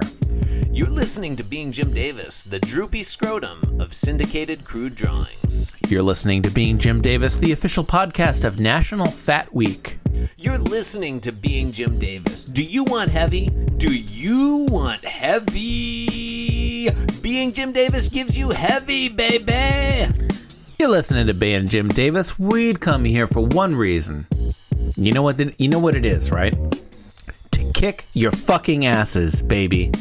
You're 0.73 0.87
listening 0.87 1.35
to 1.35 1.43
Being 1.43 1.73
Jim 1.73 1.93
Davis, 1.93 2.43
the 2.43 2.57
droopy 2.57 3.03
scrotum 3.03 3.81
of 3.81 3.93
syndicated 3.93 4.63
crude 4.63 4.95
drawings. 4.95 5.73
You're 5.89 6.01
listening 6.01 6.41
to 6.43 6.49
Being 6.49 6.77
Jim 6.77 7.01
Davis, 7.01 7.35
the 7.35 7.51
official 7.51 7.83
podcast 7.83 8.45
of 8.45 8.57
National 8.57 9.11
Fat 9.11 9.53
Week. 9.53 9.99
You're 10.37 10.57
listening 10.57 11.19
to 11.21 11.33
Being 11.33 11.73
Jim 11.73 11.99
Davis. 11.99 12.45
Do 12.45 12.63
you 12.63 12.85
want 12.85 13.09
heavy? 13.09 13.49
Do 13.49 13.93
you 13.93 14.65
want 14.69 15.03
heavy? 15.03 16.89
Being 17.21 17.51
Jim 17.51 17.73
Davis 17.73 18.07
gives 18.07 18.37
you 18.37 18.51
heavy, 18.51 19.09
baby. 19.09 20.07
You're 20.79 20.87
listening 20.87 21.27
to 21.27 21.33
Being 21.33 21.67
Jim 21.67 21.89
Davis. 21.89 22.39
We'd 22.39 22.79
come 22.79 23.03
here 23.03 23.27
for 23.27 23.41
one 23.41 23.75
reason. 23.75 24.25
You 24.95 25.11
know 25.11 25.21
what? 25.21 25.37
The, 25.37 25.53
you 25.57 25.67
know 25.67 25.79
what 25.79 25.95
it 25.95 26.05
is, 26.05 26.31
right? 26.31 26.55
To 27.51 27.71
kick 27.73 28.05
your 28.13 28.31
fucking 28.31 28.85
asses, 28.85 29.41
baby. 29.41 29.91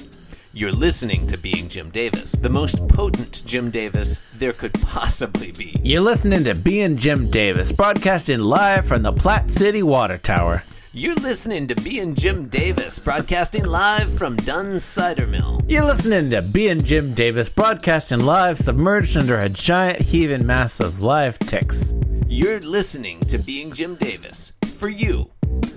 You're 0.52 0.72
listening 0.72 1.28
to 1.28 1.38
Being 1.38 1.68
Jim 1.68 1.90
Davis, 1.90 2.32
the 2.32 2.48
most 2.48 2.88
potent 2.88 3.42
Jim 3.46 3.70
Davis 3.70 4.18
there 4.34 4.52
could 4.52 4.74
possibly 4.74 5.52
be. 5.52 5.78
You're 5.84 6.00
listening 6.00 6.42
to 6.42 6.56
Being 6.56 6.96
Jim 6.96 7.30
Davis, 7.30 7.70
broadcasting 7.70 8.40
live 8.40 8.84
from 8.84 9.02
the 9.02 9.12
Platte 9.12 9.48
City 9.48 9.84
Water 9.84 10.18
Tower. 10.18 10.64
You're 10.92 11.14
listening 11.14 11.68
to 11.68 11.76
Being 11.76 12.16
Jim 12.16 12.48
Davis, 12.48 12.98
broadcasting 12.98 13.64
live 13.64 14.12
from 14.18 14.34
Dunn's 14.38 14.84
Cider 14.84 15.28
Mill. 15.28 15.60
You're 15.68 15.84
listening 15.84 16.30
to 16.30 16.42
Being 16.42 16.82
Jim 16.82 17.14
Davis, 17.14 17.48
broadcasting 17.48 18.18
live, 18.18 18.58
submerged 18.58 19.16
under 19.16 19.38
a 19.38 19.48
giant 19.48 20.00
heaving 20.02 20.44
mass 20.44 20.80
of 20.80 21.00
live 21.00 21.38
ticks. 21.38 21.94
You're 22.26 22.58
listening 22.58 23.20
to 23.20 23.38
Being 23.38 23.70
Jim 23.72 23.94
Davis, 23.94 24.54
for 24.78 24.88
you, 24.88 25.30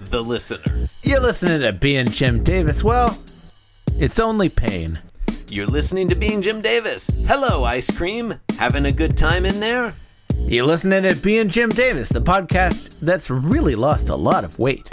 the 0.10 0.24
listener. 0.24 0.88
You're 1.04 1.20
listening 1.20 1.62
to 1.62 1.74
Being 1.74 2.08
Jim 2.08 2.44
Davis. 2.44 2.84
Well, 2.84 3.16
it's 4.00 4.20
only 4.20 4.50
pain. 4.50 5.00
You're 5.50 5.68
listening 5.68 6.10
to 6.10 6.16
Being 6.16 6.42
Jim 6.42 6.62
Davis. 6.62 7.08
Hello, 7.28 7.64
ice 7.64 7.92
cream. 7.92 8.36
Having 8.58 8.86
a 8.86 8.92
good 8.92 9.16
time 9.18 9.46
in 9.46 9.60
there? 9.60 9.94
You're 10.38 10.66
listening 10.66 11.04
to 11.04 11.16
Being 11.16 11.48
Jim 11.48 11.70
Davis, 11.70 12.10
the 12.10 12.22
podcast 12.22 13.00
that's 13.00 13.30
really 13.30 13.76
lost 13.76 14.10
a 14.10 14.16
lot 14.16 14.44
of 14.44 14.58
weight. 14.60 14.90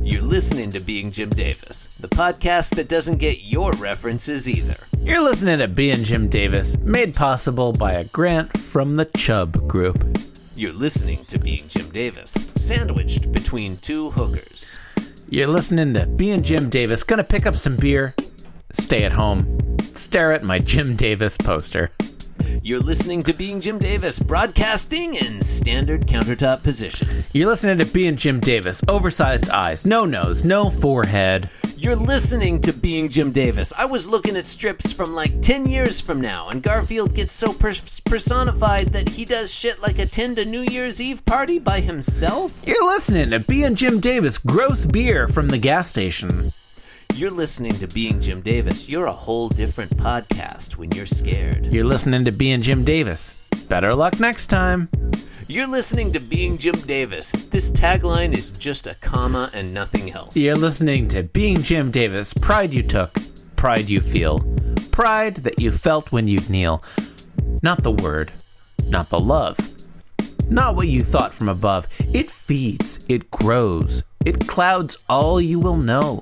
You're 0.00 0.22
listening 0.22 0.70
to 0.72 0.80
Being 0.80 1.10
Jim 1.10 1.30
Davis, 1.30 1.86
the 1.98 2.08
podcast 2.08 2.76
that 2.76 2.88
doesn't 2.88 3.18
get 3.18 3.42
your 3.42 3.72
references 3.72 4.48
either. 4.48 4.76
You're 4.98 5.22
listening 5.22 5.58
to 5.58 5.68
Being 5.68 6.04
Jim 6.04 6.28
Davis, 6.28 6.76
made 6.78 7.14
possible 7.14 7.72
by 7.72 7.92
a 7.92 8.04
grant 8.04 8.56
from 8.58 8.96
the 8.96 9.06
Chubb 9.06 9.66
Group. 9.66 10.04
You're 10.54 10.72
listening 10.72 11.24
to 11.26 11.38
Being 11.38 11.66
Jim 11.68 11.88
Davis, 11.90 12.32
sandwiched 12.54 13.32
between 13.32 13.78
two 13.78 14.10
hookers. 14.10 14.78
You're 15.28 15.48
listening 15.48 15.94
to 15.94 16.06
Being 16.06 16.42
Jim 16.42 16.68
Davis, 16.68 17.02
gonna 17.02 17.24
pick 17.24 17.46
up 17.46 17.56
some 17.56 17.76
beer, 17.76 18.14
stay 18.72 19.04
at 19.04 19.12
home, 19.12 19.58
stare 19.94 20.32
at 20.32 20.42
my 20.42 20.58
Jim 20.58 20.96
Davis 20.96 21.36
poster. 21.36 21.90
You're 22.62 22.80
listening 22.80 23.22
to 23.24 23.32
Being 23.32 23.60
Jim 23.60 23.78
Davis, 23.78 24.18
broadcasting 24.18 25.14
in 25.14 25.42
standard 25.42 26.06
countertop 26.06 26.62
position. 26.62 27.24
You're 27.32 27.48
listening 27.48 27.78
to 27.78 27.86
Being 27.86 28.16
Jim 28.16 28.40
Davis, 28.40 28.82
oversized 28.88 29.48
eyes, 29.50 29.84
no 29.86 30.04
nose, 30.04 30.44
no 30.44 30.70
forehead. 30.70 31.48
You're 31.76 31.96
listening 31.96 32.60
to 32.62 32.72
Being 32.72 33.08
Jim 33.08 33.32
Davis. 33.32 33.72
I 33.76 33.86
was 33.86 34.06
looking 34.06 34.36
at 34.36 34.46
strips 34.46 34.92
from 34.92 35.14
like 35.14 35.42
10 35.42 35.66
years 35.66 36.00
from 36.00 36.20
now, 36.20 36.48
and 36.48 36.62
Garfield 36.62 37.14
gets 37.14 37.32
so 37.32 37.52
pers- 37.52 38.00
personified 38.00 38.92
that 38.92 39.08
he 39.08 39.24
does 39.24 39.52
shit 39.52 39.82
like 39.82 39.98
attend 39.98 40.38
a 40.38 40.44
New 40.44 40.60
Year's 40.60 41.00
Eve 41.00 41.24
party 41.24 41.58
by 41.58 41.80
himself. 41.80 42.62
You're 42.64 42.86
listening 42.86 43.30
to 43.30 43.40
Being 43.40 43.74
Jim 43.74 43.98
Davis, 43.98 44.38
gross 44.38 44.86
beer 44.86 45.26
from 45.26 45.48
the 45.48 45.58
gas 45.58 45.90
station. 45.90 46.52
You're 47.14 47.30
listening 47.30 47.78
to 47.78 47.86
Being 47.88 48.20
Jim 48.20 48.40
Davis. 48.40 48.88
You're 48.88 49.04
a 49.04 49.12
whole 49.12 49.50
different 49.50 49.94
podcast 49.98 50.76
when 50.76 50.90
you're 50.92 51.04
scared. 51.04 51.66
You're 51.66 51.84
listening 51.84 52.24
to 52.24 52.32
Being 52.32 52.62
Jim 52.62 52.84
Davis. 52.84 53.38
Better 53.68 53.94
luck 53.94 54.18
next 54.18 54.46
time. 54.46 54.88
You're 55.46 55.66
listening 55.66 56.10
to 56.14 56.20
Being 56.20 56.56
Jim 56.56 56.74
Davis. 56.80 57.30
This 57.50 57.70
tagline 57.70 58.34
is 58.34 58.50
just 58.52 58.86
a 58.86 58.94
comma 58.96 59.50
and 59.52 59.74
nothing 59.74 60.10
else. 60.12 60.34
You're 60.34 60.56
listening 60.56 61.06
to 61.08 61.22
Being 61.22 61.62
Jim 61.62 61.90
Davis. 61.90 62.32
Pride 62.32 62.72
you 62.72 62.82
took, 62.82 63.18
pride 63.56 63.90
you 63.90 64.00
feel. 64.00 64.40
Pride 64.90 65.36
that 65.36 65.60
you 65.60 65.70
felt 65.70 66.12
when 66.12 66.26
you'd 66.26 66.48
kneel. 66.48 66.82
Not 67.62 67.82
the 67.82 67.92
word, 67.92 68.32
not 68.88 69.10
the 69.10 69.20
love. 69.20 69.58
Not 70.48 70.76
what 70.76 70.88
you 70.88 71.04
thought 71.04 71.34
from 71.34 71.50
above. 71.50 71.86
It 72.14 72.30
feeds, 72.30 73.04
it 73.08 73.30
grows, 73.30 74.02
it 74.24 74.48
clouds 74.48 74.96
all 75.10 75.40
you 75.40 75.60
will 75.60 75.76
know. 75.76 76.20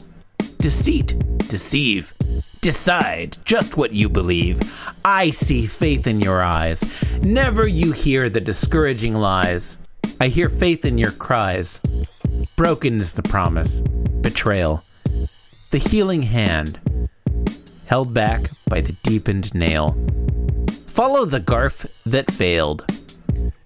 Deceit, 0.61 1.15
deceive, 1.49 2.13
decide 2.61 3.39
just 3.47 3.79
what 3.79 3.95
you 3.95 4.11
believe. 4.11 4.61
I 5.05 5.31
see 5.31 5.65
faith 5.65 6.07
in 6.07 6.21
your 6.21 6.45
eyes. 6.45 6.85
Never 7.23 7.67
you 7.67 7.93
hear 7.93 8.29
the 8.29 8.43
discouraging 8.43 9.15
lies. 9.15 9.79
I 10.21 10.29
hear 10.29 10.51
faith 10.51 10.85
in 10.85 10.99
your 10.99 11.13
cries. 11.13 11.81
Broken 12.57 12.99
is 12.99 13.15
the 13.15 13.23
promise, 13.23 13.81
betrayal, 14.21 14.85
the 15.71 15.79
healing 15.79 16.23
hand, 16.23 16.79
held 17.87 18.13
back 18.13 18.43
by 18.69 18.83
the 18.83 18.93
deepened 19.03 19.55
nail. 19.55 19.97
Follow 20.87 21.25
the 21.25 21.41
garf 21.41 21.91
that 22.05 22.31
failed. 22.31 22.85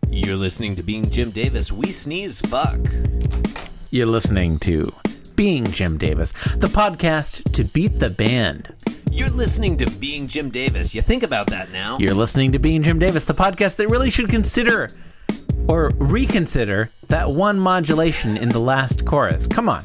You're 0.09 0.37
listening 0.37 0.77
to 0.77 0.85
Being 0.85 1.11
Jim 1.11 1.33
Davis. 1.33 1.73
We 1.73 1.91
sneeze 1.91 2.41
fuck. 2.41 2.79
You're 3.91 4.07
listening 4.07 4.61
to 4.61 4.95
Being 5.37 5.65
Jim 5.65 5.99
Davis, 5.99 6.33
the 6.55 6.69
podcast 6.69 7.53
to 7.53 7.65
beat 7.65 7.99
the 7.99 8.11
band. 8.11 8.73
You're 9.11 9.31
listening 9.31 9.77
to 9.79 9.91
Being 9.99 10.29
Jim 10.29 10.51
Davis. 10.51 10.95
You 10.95 11.03
think 11.03 11.23
about 11.23 11.49
that 11.49 11.73
now. 11.73 11.99
You're 11.99 12.15
listening 12.15 12.53
to 12.53 12.59
Being 12.59 12.83
Jim 12.83 12.99
Davis, 12.99 13.25
the 13.25 13.35
podcast 13.35 13.77
that 13.77 13.89
really 13.89 14.11
should 14.11 14.29
consider 14.29 14.89
or 15.67 15.91
reconsider 15.97 16.91
that 17.09 17.31
one 17.31 17.59
modulation 17.59 18.37
in 18.37 18.49
the 18.51 18.61
last 18.61 19.05
chorus. 19.05 19.47
Come 19.47 19.69
on. 19.69 19.85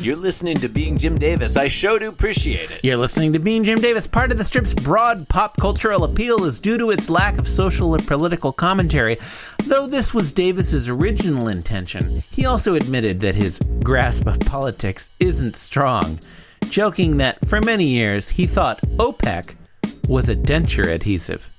You're 0.00 0.16
listening 0.16 0.56
to 0.58 0.68
Being 0.68 0.98
Jim 0.98 1.18
Davis. 1.18 1.56
I 1.56 1.68
sure 1.68 1.98
do 1.98 2.08
appreciate 2.08 2.70
it. 2.70 2.84
You're 2.84 2.96
listening 2.96 3.32
to 3.32 3.38
Being 3.38 3.64
Jim 3.64 3.80
Davis. 3.80 4.06
Part 4.06 4.30
of 4.30 4.38
the 4.38 4.44
strip's 4.44 4.74
broad 4.74 5.28
pop 5.28 5.56
cultural 5.56 6.04
appeal 6.04 6.44
is 6.44 6.60
due 6.60 6.78
to 6.78 6.90
its 6.90 7.10
lack 7.10 7.38
of 7.38 7.48
social 7.48 7.94
or 7.94 7.98
political 7.98 8.52
commentary. 8.52 9.18
Though 9.64 9.86
this 9.86 10.14
was 10.14 10.32
Davis's 10.32 10.88
original 10.88 11.48
intention, 11.48 12.22
he 12.30 12.46
also 12.46 12.74
admitted 12.74 13.20
that 13.20 13.34
his 13.34 13.58
grasp 13.82 14.26
of 14.26 14.40
politics 14.40 15.10
isn't 15.20 15.56
strong, 15.56 16.20
joking 16.70 17.18
that 17.18 17.46
for 17.46 17.60
many 17.60 17.86
years 17.86 18.28
he 18.28 18.46
thought 18.46 18.80
OPEC 18.96 19.54
was 20.08 20.28
a 20.28 20.36
denture 20.36 20.86
adhesive. 20.86 21.50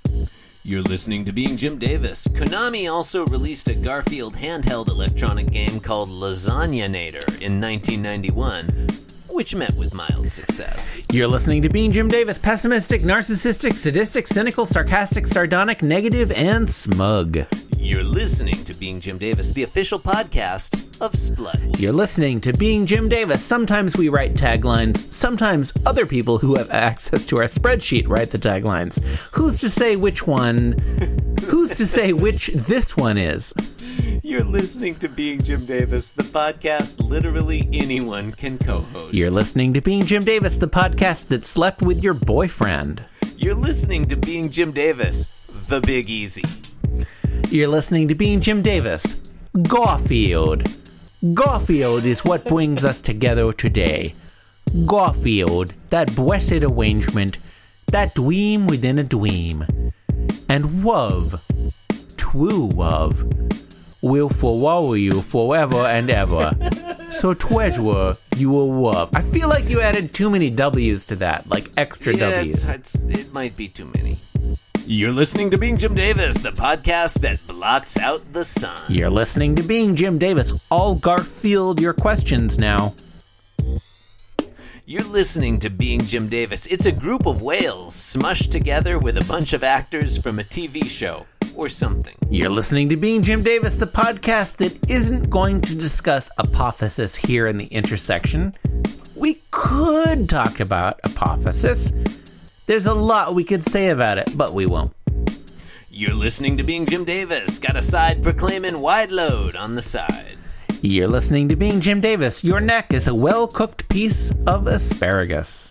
You're 0.66 0.82
listening 0.84 1.24
to 1.26 1.32
Being 1.32 1.56
Jim 1.56 1.80
Davis. 1.80 2.28
Konami 2.28 2.92
also 2.92 3.26
released 3.28 3.70
a 3.70 3.74
Garfield 3.74 4.36
handheld 4.36 4.90
electronic 4.90 5.52
game 5.52 5.80
called 5.80 6.10
Lasagna 6.10 6.88
Nader 6.90 7.28
in 7.42 7.62
1991. 7.62 8.90
Which 9.30 9.56
met 9.56 9.74
with 9.76 9.94
mild 9.94 10.32
success. 10.32 11.06
You're 11.12 11.28
listening 11.28 11.62
to 11.62 11.70
Being 11.70 11.92
Jim 11.92 12.08
Davis, 12.08 12.38
pessimistic, 12.38 13.02
narcissistic, 13.02 13.76
sadistic, 13.76 14.28
cynical, 14.28 14.66
sarcastic, 14.66 15.28
sardonic, 15.28 15.82
negative, 15.82 16.32
and 16.32 16.70
smug. 16.70 17.46
You're 17.78 18.04
listening 18.04 18.64
to 18.66 18.74
Being 18.74 19.00
Jim 19.00 19.18
Davis, 19.18 19.54
the 19.54 19.64
official 19.64 20.00
podcast 20.00 20.76
of 21.00 21.14
Splud. 21.14 21.80
You're 21.80 21.94
listening 21.94 22.42
to 22.42 22.52
Being 22.54 22.86
Jim 22.86 23.08
Davis. 23.08 23.44
Sometimes 23.44 23.96
we 23.96 24.10
write 24.10 24.34
taglines, 24.34 25.10
sometimes 25.12 25.72
other 25.86 26.06
people 26.06 26.38
who 26.38 26.56
have 26.56 26.70
access 26.72 27.26
to 27.28 27.38
our 27.38 27.46
spreadsheet 27.46 28.10
write 28.10 28.32
the 28.32 28.38
taglines. 28.38 29.00
Who's 29.34 29.62
to 29.62 29.70
say 29.70 29.96
which 29.96 30.28
one? 30.28 30.74
Who's 31.46 31.78
to 31.78 31.88
say 31.88 32.12
which 32.12 32.48
this 32.48 32.98
one 32.98 33.18
is? 33.18 33.54
You're 34.24 34.44
listening 34.44 34.96
to 34.96 35.08
Being 35.08 35.42
Jim 35.42 35.66
Davis, 35.66 36.12
the 36.12 36.24
podcast 36.24 37.08
literally 37.08 37.68
anyone 37.72 38.32
can 38.34 38.58
co 38.58 38.82
host. 38.82 39.14
You're 39.20 39.30
listening 39.32 39.74
to 39.74 39.82
Being 39.82 40.06
Jim 40.06 40.24
Davis, 40.24 40.60
the 40.60 40.70
podcast 40.70 41.28
that 41.28 41.44
slept 41.44 41.82
with 41.82 42.02
your 42.02 42.14
boyfriend. 42.14 43.04
You're 43.36 43.54
listening 43.54 44.06
to 44.08 44.16
Being 44.16 44.50
Jim 44.50 44.72
Davis, 44.72 45.26
the 45.68 45.82
Big 45.82 46.10
Easy. 46.10 46.46
You're 47.50 47.68
listening 47.68 48.08
to 48.08 48.16
Being 48.16 48.40
Jim 48.40 48.62
Davis, 48.62 49.18
Garfield. 49.64 50.64
Garfield 51.34 52.06
is 52.06 52.24
what 52.24 52.46
brings 52.46 52.86
us 52.86 53.02
together 53.02 53.52
today. 53.52 54.16
Garfield, 54.86 55.74
that 55.90 56.16
blessed 56.16 56.64
arrangement, 56.64 57.40
that 57.88 58.16
dweam 58.16 58.68
within 58.68 59.00
a 59.00 59.04
dweam. 59.04 59.92
And 60.48 60.86
love, 60.86 61.46
true 62.16 62.70
love, 62.70 63.26
will 64.02 64.30
follow 64.30 64.94
you 64.94 65.22
forever 65.22 65.78
and 65.78 66.10
ever. 66.10 66.56
so 67.12 67.34
treasure 67.34 68.14
you 68.38 68.50
will 68.50 68.82
love. 68.82 69.10
I 69.16 69.22
feel 69.22 69.50
like 69.50 69.70
you 69.70 69.82
added 69.82 70.14
too 70.14 70.30
many 70.30 70.50
W's 70.50 71.06
to 71.06 71.16
that, 71.18 71.50
like 71.50 71.70
extra 71.78 72.14
Yeah, 72.14 72.32
W's. 72.32 72.70
it's, 72.70 72.96
it's, 72.96 73.20
it 73.20 73.34
might 73.34 73.56
be 73.58 73.68
too 73.68 73.86
many. 73.96 74.18
You're 74.86 75.12
listening 75.12 75.52
to 75.52 75.58
Being 75.58 75.78
Jim 75.78 75.94
Davis, 75.94 76.40
the 76.40 76.52
podcast 76.52 77.20
that 77.22 77.46
blots 77.46 77.98
out 78.00 78.34
the 78.34 78.44
sun. 78.44 78.80
You're 78.88 79.10
listening 79.10 79.54
to 79.56 79.64
Being 79.64 79.96
Jim 79.96 80.18
Davis. 80.18 80.66
All 80.72 80.96
Garfield 80.96 81.80
your 81.80 81.94
questions 81.94 82.58
now. 82.58 82.96
You're 84.86 85.04
listening 85.04 85.60
to 85.60 85.70
Being 85.70 86.02
Jim 86.02 86.28
Davis. 86.28 86.66
It's 86.66 86.88
a 86.88 86.92
group 86.92 87.28
of 87.28 87.44
whales 87.44 87.94
smushed 87.96 88.50
together 88.52 88.98
with 88.98 89.20
a 89.20 89.26
bunch 89.26 89.54
of 89.54 89.64
actors 89.64 90.18
from 90.18 90.40
a 90.40 90.44
TV 90.44 90.90
show 90.90 91.28
or 91.60 91.68
something. 91.68 92.16
You're 92.30 92.50
listening 92.50 92.88
to 92.90 92.98
Being 92.98 93.22
Jim 93.22 93.44
Davis, 93.44 93.76
the 93.76 93.86
podcast 93.86 94.58
that 94.58 94.90
isn't 94.90 95.30
going 95.30 95.60
to 95.62 95.76
discuss 95.76 96.30
apophasis 96.40 97.18
here 97.18 97.48
in 97.48 97.58
the 97.58 97.68
intersection. 97.68 98.56
We 99.16 99.40
could 99.52 100.30
talk 100.30 100.62
about 100.62 101.02
apophasis. 101.02 101.92
There's 102.66 102.86
a 102.86 102.94
lot 102.94 103.36
we 103.36 103.44
could 103.44 103.62
say 103.62 103.90
about 103.90 104.18
it, 104.18 104.30
but 104.38 104.54
we 104.54 104.66
won't. 104.66 104.94
You're 105.92 106.14
listening 106.14 106.56
to 106.58 106.64
Being 106.64 106.86
Jim 106.86 107.04
Davis. 107.04 107.60
Got 107.60 107.76
a 107.76 107.82
side 107.82 108.24
proclaiming 108.24 108.80
wide 108.80 109.12
load 109.12 109.58
on 109.58 109.76
the 109.76 109.82
side. 109.82 110.36
You're 110.82 111.10
listening 111.10 111.50
to 111.50 111.58
Being 111.58 111.82
Jim 111.82 112.00
Davis. 112.00 112.42
Your 112.42 112.62
neck 112.62 112.94
is 112.94 113.10
a 113.10 113.14
well 113.14 113.48
cooked 113.48 113.90
piece 113.90 114.32
of 114.48 114.66
asparagus. 114.68 115.70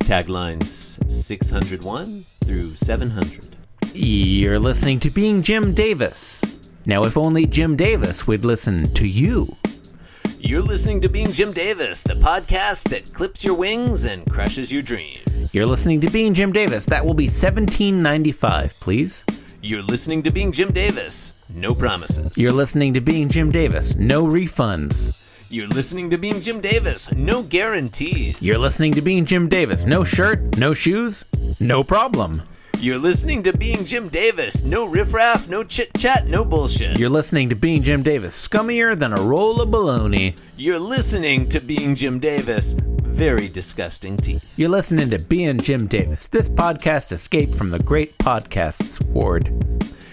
Taglines 0.00 1.10
601 1.10 2.26
through 2.44 2.74
700. 2.74 3.57
You're 4.00 4.60
listening 4.60 5.00
to 5.00 5.10
Being 5.10 5.42
Jim 5.42 5.74
Davis. 5.74 6.44
Now, 6.86 7.02
if 7.02 7.16
only 7.16 7.46
Jim 7.46 7.74
Davis 7.74 8.28
would 8.28 8.44
listen 8.44 8.84
to 8.94 9.08
you. 9.08 9.56
You're 10.38 10.62
listening 10.62 11.00
to 11.00 11.08
Being 11.08 11.32
Jim 11.32 11.52
Davis, 11.52 12.04
the 12.04 12.14
podcast 12.14 12.90
that 12.90 13.12
clips 13.12 13.42
your 13.42 13.54
wings 13.54 14.04
and 14.04 14.24
crushes 14.30 14.70
your 14.70 14.82
dreams. 14.82 15.52
You're 15.52 15.66
listening 15.66 16.00
to 16.02 16.10
Being 16.12 16.32
Jim 16.32 16.52
Davis. 16.52 16.86
That 16.86 17.04
will 17.04 17.12
be 17.12 17.24
1795, 17.24 18.78
please. 18.78 19.24
You're 19.62 19.82
listening 19.82 20.22
to 20.22 20.30
Being 20.30 20.52
Jim 20.52 20.70
Davis. 20.70 21.32
No 21.52 21.74
promises. 21.74 22.38
You're 22.38 22.52
listening 22.52 22.94
to 22.94 23.00
Being 23.00 23.28
Jim 23.28 23.50
Davis. 23.50 23.96
No 23.96 24.26
refunds. 24.26 25.20
You're 25.50 25.66
listening 25.66 26.08
to 26.10 26.18
Being 26.18 26.40
Jim 26.40 26.60
Davis. 26.60 27.10
No 27.10 27.42
guarantees. 27.42 28.40
You're 28.40 28.58
listening 28.58 28.92
to 28.92 29.02
Being 29.02 29.24
Jim 29.24 29.48
Davis. 29.48 29.86
No 29.86 30.04
shirt, 30.04 30.56
no 30.56 30.72
shoes, 30.72 31.24
no 31.58 31.82
problem. 31.82 32.42
You're 32.80 32.96
listening 32.96 33.42
to 33.42 33.52
Being 33.52 33.84
Jim 33.84 34.06
Davis. 34.08 34.62
No 34.62 34.84
riffraff, 34.86 35.48
no 35.48 35.64
chit 35.64 35.92
chat, 35.98 36.28
no 36.28 36.44
bullshit. 36.44 36.96
You're 36.96 37.08
listening 37.08 37.48
to 37.48 37.56
Being 37.56 37.82
Jim 37.82 38.04
Davis. 38.04 38.48
Scummier 38.48 38.96
than 38.96 39.12
a 39.12 39.20
roll 39.20 39.60
of 39.60 39.72
bologna. 39.72 40.36
You're 40.56 40.78
listening 40.78 41.48
to 41.48 41.60
Being 41.60 41.96
Jim 41.96 42.20
Davis. 42.20 42.74
Very 43.02 43.48
disgusting 43.48 44.16
teeth. 44.16 44.54
You're 44.56 44.68
listening 44.68 45.10
to 45.10 45.18
Being 45.18 45.58
Jim 45.58 45.88
Davis. 45.88 46.28
This 46.28 46.48
podcast 46.48 47.10
escaped 47.10 47.52
from 47.52 47.70
the 47.70 47.80
Great 47.80 48.16
Podcasts 48.18 49.04
Ward. 49.08 49.52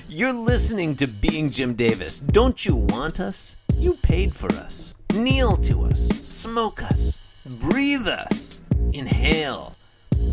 You're 0.10 0.34
listening 0.34 0.96
to 0.96 1.06
Being 1.06 1.52
Jim 1.52 1.76
Davis. 1.76 2.20
Don't 2.20 2.66
you 2.66 2.78
want 2.78 3.20
us? 3.20 3.58
You 3.76 3.94
paid 4.02 4.34
for 4.34 4.52
us. 4.54 4.96
Kneel 5.14 5.58
to 5.58 5.86
us. 5.86 6.08
Smoke 6.24 6.82
us. 6.82 7.24
Breathe 7.60 8.08
us. 8.08 8.62
Inhale. 8.92 9.75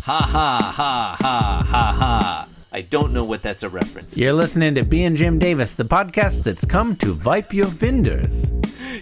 Ha 0.01 0.21
ha 0.21 0.73
ha 0.75 1.17
ha 1.19 1.65
ha 1.65 1.93
ha. 1.93 2.47
I 2.71 2.81
don't 2.81 3.13
know 3.13 3.23
what 3.23 3.43
that's 3.43 3.61
a 3.61 3.69
reference 3.69 4.15
to. 4.15 4.21
You're 4.21 4.33
listening 4.33 4.73
to 4.75 4.83
Being 4.83 5.15
Jim 5.15 5.37
Davis, 5.37 5.75
the 5.75 5.83
podcast 5.83 6.43
that's 6.43 6.65
come 6.65 6.95
to 6.97 7.13
vipe 7.13 7.53
your 7.53 7.67
vendors. 7.67 8.51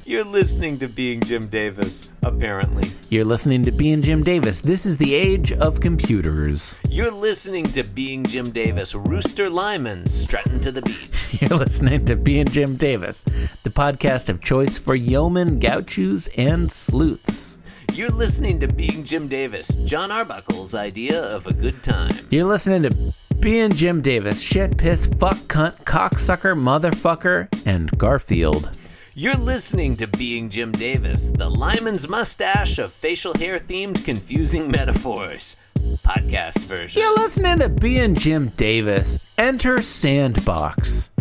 You're 0.06 0.26
listening 0.26 0.78
to 0.80 0.90
Being 0.90 1.22
Jim 1.22 1.48
Davis, 1.48 2.12
apparently. 2.22 2.92
You're 3.10 3.24
listening 3.24 3.64
to 3.64 3.72
Being 3.72 4.02
Jim 4.02 4.22
Davis. 4.22 4.60
This 4.60 4.86
is 4.86 4.98
the 4.98 5.14
age 5.14 5.54
of 5.54 5.80
computers. 5.80 6.82
You're 6.90 7.12
listening 7.12 7.66
to 7.72 7.84
Being 7.84 8.26
Jim 8.26 8.52
Davis, 8.52 8.94
Rooster 8.94 9.50
Lyman 9.50 10.08
strutting 10.08 10.60
to 10.60 10.72
the 10.74 10.82
beat. 10.82 11.42
You're 11.42 11.58
listening 11.58 12.04
to 12.06 12.18
Being 12.18 12.48
Jim 12.48 12.76
Davis, 12.76 13.24
the 13.64 13.70
podcast 13.70 14.30
of 14.30 14.42
choice 14.42 14.78
for 14.78 14.96
yeomen, 14.96 15.60
gauchos, 15.60 16.28
and 16.36 16.70
sleuths. 16.70 17.58
You're 17.94 18.10
listening 18.10 18.60
to 18.62 18.68
Being 18.68 19.04
Jim 19.04 19.28
Davis, 19.28 19.68
John 19.86 20.12
Arbuckle's 20.12 20.74
idea 20.74 21.24
of 21.24 21.46
a 21.46 21.54
good 21.54 21.84
time. 21.84 22.16
You're 22.30 22.46
listening 22.46 22.84
to 22.84 23.14
Being 23.42 23.72
Jim 23.72 24.02
Davis, 24.02 24.42
shit, 24.42 24.78
piss, 24.78 25.08
fuck, 25.08 25.36
cunt, 25.50 25.76
cocksucker, 25.84 26.56
motherfucker, 26.58 27.50
and 27.66 27.96
Garfield. 27.98 28.76
You're 29.14 29.36
listening 29.36 29.96
to 29.98 30.08
Being 30.08 30.50
Jim 30.50 30.72
Davis, 30.72 31.32
the 31.32 31.50
Lyman's 31.50 32.08
mustache 32.08 32.80
of 32.80 32.94
facial 32.94 33.34
hair 33.34 33.56
themed 33.56 34.06
confusing 34.06 34.72
metaphors. 34.72 35.58
Podcast 35.76 36.60
version. 36.60 37.02
You're 37.02 37.16
listening 37.16 37.60
to 37.60 37.68
Being 37.68 38.16
Jim 38.16 38.48
Davis, 38.56 39.30
enter 39.38 39.82
Sandbox. 39.82 41.12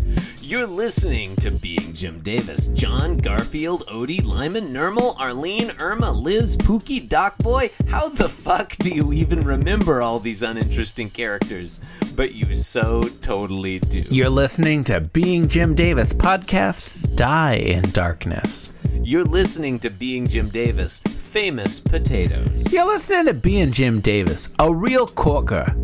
You're 0.51 0.67
listening 0.67 1.37
to 1.37 1.53
Being 1.53 1.93
Jim 1.93 2.19
Davis, 2.25 2.67
John, 2.75 3.19
Garfield, 3.19 3.87
Odie, 3.87 4.25
Lyman, 4.25 4.75
Nermal, 4.75 5.15
Arlene, 5.21 5.71
Irma, 5.79 6.11
Liz, 6.11 6.57
Pookie, 6.57 7.09
Doc 7.09 7.39
Boy. 7.39 7.71
How 7.87 8.09
the 8.09 8.29
fuck 8.29 8.77
do 8.79 8.91
you 8.91 9.13
even 9.13 9.45
remember 9.45 10.03
all 10.03 10.19
these 10.19 10.43
uninteresting 10.43 11.09
characters? 11.11 11.79
But 12.17 12.35
you 12.35 12.57
so 12.57 13.01
totally 13.21 13.79
do. 13.79 14.01
You're 14.11 14.29
listening 14.29 14.83
to 14.85 15.01
Being 15.01 15.47
Jim 15.47 15.77
Davis, 15.77 16.13
podcasts 16.13 17.15
die 17.15 17.55
in 17.55 17.89
darkness. 17.93 18.73
You're 18.93 19.25
listening 19.25 19.79
to 19.81 19.91
Being 19.91 20.27
Jim 20.27 20.49
Davis, 20.49 21.01
famous 21.01 21.81
potatoes. 21.81 22.73
You're 22.73 22.87
listening 22.87 23.27
to 23.27 23.35
Being 23.35 23.73
Jim 23.73 24.01
Davis, 24.01 24.53
a 24.59 24.73
real 24.73 25.07
corker. 25.07 25.75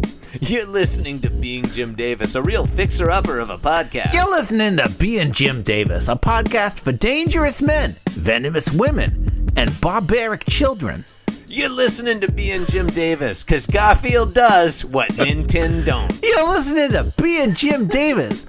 You're 0.40 0.66
listening 0.66 1.20
to 1.20 1.30
Being 1.30 1.64
Jim 1.70 1.94
Davis, 1.94 2.34
a 2.34 2.42
real 2.42 2.66
fixer 2.66 3.10
upper 3.10 3.38
of 3.38 3.50
a 3.50 3.58
podcast. 3.58 4.12
You're 4.12 4.30
listening 4.30 4.76
to 4.76 4.88
Being 4.90 5.32
Jim 5.32 5.62
Davis, 5.62 6.08
a 6.08 6.16
podcast 6.16 6.80
for 6.80 6.92
dangerous 6.92 7.62
men, 7.62 7.96
venomous 8.10 8.70
women, 8.72 9.48
and 9.56 9.80
barbaric 9.80 10.44
children. 10.44 11.04
You're 11.48 11.70
listening 11.70 12.20
to 12.20 12.30
Being 12.30 12.66
Jim 12.66 12.88
Davis, 12.88 13.44
because 13.44 13.66
Garfield 13.66 14.34
does 14.34 14.84
what 14.84 15.08
Nintendo 15.10 15.86
don't. 15.86 16.20
You're 16.22 16.48
listening 16.48 16.90
to 16.90 17.12
Being 17.22 17.54
Jim 17.54 17.86
Davis. 17.86 18.46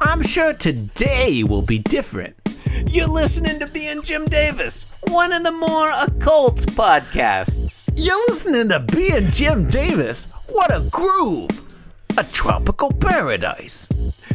I'm 0.00 0.22
sure 0.22 0.52
today 0.54 1.44
will 1.44 1.62
be 1.62 1.78
different. 1.78 2.34
You're 2.86 3.08
listening 3.08 3.58
to 3.60 3.66
Being 3.68 4.02
Jim 4.02 4.24
Davis, 4.24 4.90
one 5.08 5.32
of 5.32 5.44
the 5.44 5.52
more 5.52 5.90
occult 5.90 6.60
podcasts. 6.76 7.88
You're 7.96 8.24
listening 8.28 8.68
to 8.70 8.80
Being 8.80 9.30
Jim 9.30 9.68
Davis. 9.70 10.26
What 10.48 10.74
a 10.74 10.80
groove! 10.90 11.50
A 12.18 12.24
tropical 12.24 12.92
paradise. 12.92 13.88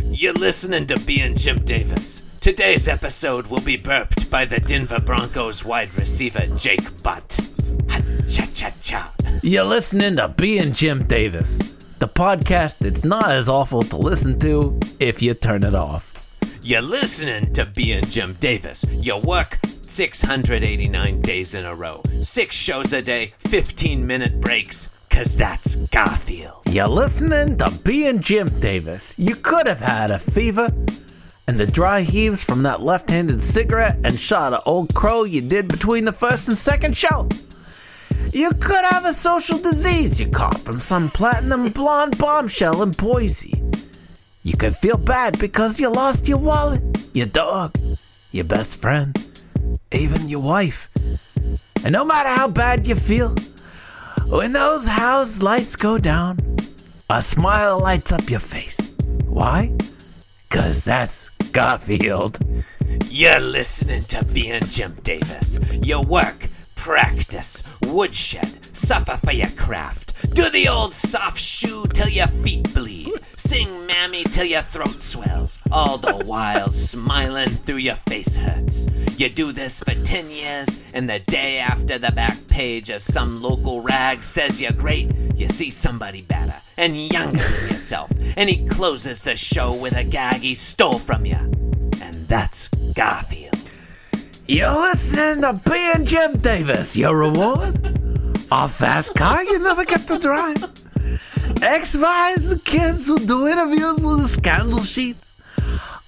You're 0.04 0.34
listening 0.34 0.88
to 0.88 1.00
Being 1.02 1.36
Jim 1.36 1.66
Davis. 1.66 2.22
Today's 2.40 2.88
episode 2.88 3.48
will 3.48 3.62
be 3.62 3.78
burped 3.78 4.30
by 4.30 4.46
the 4.46 4.60
Denver 4.60 5.00
Broncos 5.00 5.66
wide 5.66 5.94
receiver 6.00 6.48
Jake 6.56 7.04
Butt. 7.04 7.40
Cha 8.30 8.46
cha 8.54 8.72
cha. 8.82 9.12
You're 9.44 9.64
listening 9.66 10.16
to 10.16 10.30
Being 10.30 10.74
Jim 10.74 11.04
Davis, 11.06 11.58
the 12.00 12.08
podcast 12.08 12.78
that's 12.80 13.04
not 13.04 13.30
as 13.30 13.50
awful 13.50 13.84
to 13.84 13.98
listen 13.98 14.40
to 14.40 14.80
if 15.00 15.22
you 15.22 15.34
turn 15.34 15.64
it 15.64 15.76
off. 15.76 16.15
You're 16.66 16.82
listening 16.82 17.54
to 17.54 17.68
Being 17.68 18.04
Jim 18.06 18.34
Davis. 18.40 18.84
You 18.90 19.18
work 19.18 19.60
689 19.82 21.22
days 21.22 21.54
in 21.54 21.64
a 21.64 21.76
row, 21.76 22.02
six 22.24 22.56
shows 22.56 22.92
a 22.92 23.04
day, 23.04 23.34
15 23.50 24.08
minute 24.08 24.42
breaks, 24.42 24.90
cause 25.12 25.38
that's 25.38 25.76
Garfield. 25.76 26.64
You're 26.66 26.88
listening 26.88 27.58
to 27.58 27.70
being 27.84 28.20
Jim 28.20 28.48
Davis. 28.60 29.14
You 29.20 29.36
could 29.36 29.68
have 29.68 29.80
had 29.80 30.10
a 30.10 30.18
fever 30.18 30.72
and 31.46 31.56
the 31.60 31.68
dry 31.68 32.02
heaves 32.02 32.44
from 32.44 32.64
that 32.64 32.82
left 32.82 33.12
handed 33.12 33.44
cigarette 33.44 34.00
and 34.04 34.20
shot 34.20 34.54
of 34.54 34.64
old 34.66 34.96
crow 34.96 35.24
you 35.24 35.42
did 35.42 35.68
between 35.68 36.04
the 36.04 36.12
first 36.12 36.48
and 36.48 36.58
second 36.58 36.98
show. 36.98 37.30
You 38.32 38.50
could 38.54 38.86
have 38.86 39.06
a 39.06 39.14
social 39.14 39.60
disease 39.60 40.20
you 40.20 40.30
caught 40.30 40.60
from 40.60 40.80
some 40.80 41.12
platinum 41.12 41.70
blonde 41.70 42.18
bombshell 42.18 42.82
in 42.82 42.90
Boise. 42.90 43.62
You 44.46 44.56
can 44.56 44.74
feel 44.74 44.98
bad 44.98 45.40
because 45.40 45.80
you 45.80 45.90
lost 45.90 46.28
your 46.28 46.38
wallet, 46.38 46.84
your 47.16 47.26
dog, 47.26 47.76
your 48.32 48.44
best 48.46 48.80
friend, 48.80 49.18
even 49.92 50.30
your 50.30 50.40
wife. 50.40 50.88
And 51.84 51.92
no 51.92 52.06
matter 52.06 52.30
how 52.30 52.48
bad 52.50 52.86
you 52.86 52.94
feel, 52.94 53.34
when 54.28 54.54
those 54.54 54.88
house 54.88 55.42
lights 55.42 55.76
go 55.76 55.98
down, 55.98 56.38
a 57.10 57.24
smile 57.24 57.80
lights 57.80 58.12
up 58.12 58.30
your 58.30 58.40
face. 58.40 58.78
Why? 59.26 59.76
Cause 60.52 60.84
that's 60.84 61.30
Garfield. 61.52 62.38
You're 63.10 63.40
listening 63.40 64.04
to 64.04 64.24
being 64.26 64.62
Jim 64.70 64.94
Davis. 65.02 65.60
You 65.82 66.02
work, 66.02 66.50
practice, 66.76 67.64
woodshed, 67.82 68.64
suffer 68.76 69.18
for 69.18 69.32
your 69.32 69.50
craft. 69.58 70.05
Do 70.34 70.50
the 70.50 70.68
old 70.68 70.94
soft 70.94 71.40
shoe 71.40 71.86
till 71.94 72.10
your 72.10 72.28
feet 72.28 72.74
bleed. 72.74 73.14
Sing 73.36 73.86
mammy 73.86 74.24
till 74.24 74.46
your 74.46 74.62
throat 74.64 75.02
swells. 75.02 75.60
All 75.72 75.98
the 75.98 76.14
while 76.26 76.72
smiling 76.72 77.50
through 77.50 77.78
your 77.78 77.96
face 77.96 78.36
hurts. 78.36 78.88
You 79.18 79.30
do 79.30 79.52
this 79.52 79.82
for 79.82 79.94
10 79.94 80.30
years, 80.30 80.78
and 80.94 81.10
the 81.10 81.20
day 81.20 81.60
after 81.60 81.98
the 81.98 82.12
back 82.12 82.48
page 82.48 82.90
of 82.90 83.02
some 83.02 83.42
local 83.42 83.82
rag 83.82 84.24
says 84.24 84.62
you're 84.62 84.72
great, 84.72 85.10
you 85.36 85.48
see 85.48 85.70
somebody 85.70 86.22
better 86.22 86.56
and 86.78 87.12
younger 87.14 87.38
than 87.38 87.70
yourself, 87.72 88.12
and 88.36 88.50
he 88.50 88.68
closes 88.68 89.22
the 89.24 89.36
show 89.38 89.74
with 89.74 89.96
a 89.96 90.04
gag 90.04 90.42
he 90.42 90.54
stole 90.54 91.00
from 91.00 91.26
you. 91.26 91.38
And 92.02 92.14
that's 92.28 92.68
Garfield. 92.94 93.56
You're 94.48 94.70
listening 94.70 95.42
to 95.44 95.60
being 95.70 96.06
Jim 96.06 96.38
Davis. 96.40 96.98
Your 96.98 97.16
reward? 97.18 98.00
A 98.52 98.68
fast 98.68 99.16
car 99.16 99.44
you 99.44 99.60
never 99.60 99.86
get 99.86 100.08
to 100.08 100.20
drive. 100.20 100.64
X 101.62 101.98
Vibes 101.98 102.64
kids 102.64 103.08
who 103.08 103.18
do 103.20 103.48
interviews 103.48 104.06
with 104.06 104.30
scandal 104.30 104.82
sheets. 104.82 105.36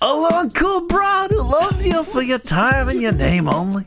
A 0.01 0.14
long 0.14 0.51
cool 0.51 0.88
broad 0.88 1.31
who 1.31 1.41
loves 1.41 1.85
you 1.85 2.03
for 2.03 2.22
your 2.22 2.39
time 2.39 2.89
and 2.89 3.01
your 3.01 3.11
name 3.11 3.49
only. 3.49 3.85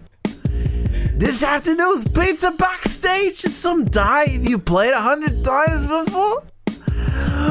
This 1.17 1.45
afternoon's 1.45 2.09
pizza 2.09 2.51
backstage 2.51 3.45
is 3.45 3.55
some 3.55 3.85
dive 3.85 4.49
you 4.49 4.59
played 4.59 4.95
a 4.95 5.01
hundred 5.01 5.45
times 5.45 5.87
before. 5.87 6.43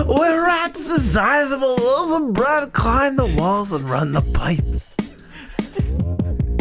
Where 0.05 0.43
rats 0.43 0.85
the 0.85 0.99
size 0.99 1.51
of 1.51 1.61
a 1.61 1.65
loaf 1.65 2.21
of 2.21 2.33
bread 2.33 2.73
climb 2.73 3.15
the 3.15 3.27
walls 3.37 3.71
and 3.71 3.89
run 3.89 4.11
the 4.11 4.21
pipes. 4.33 4.91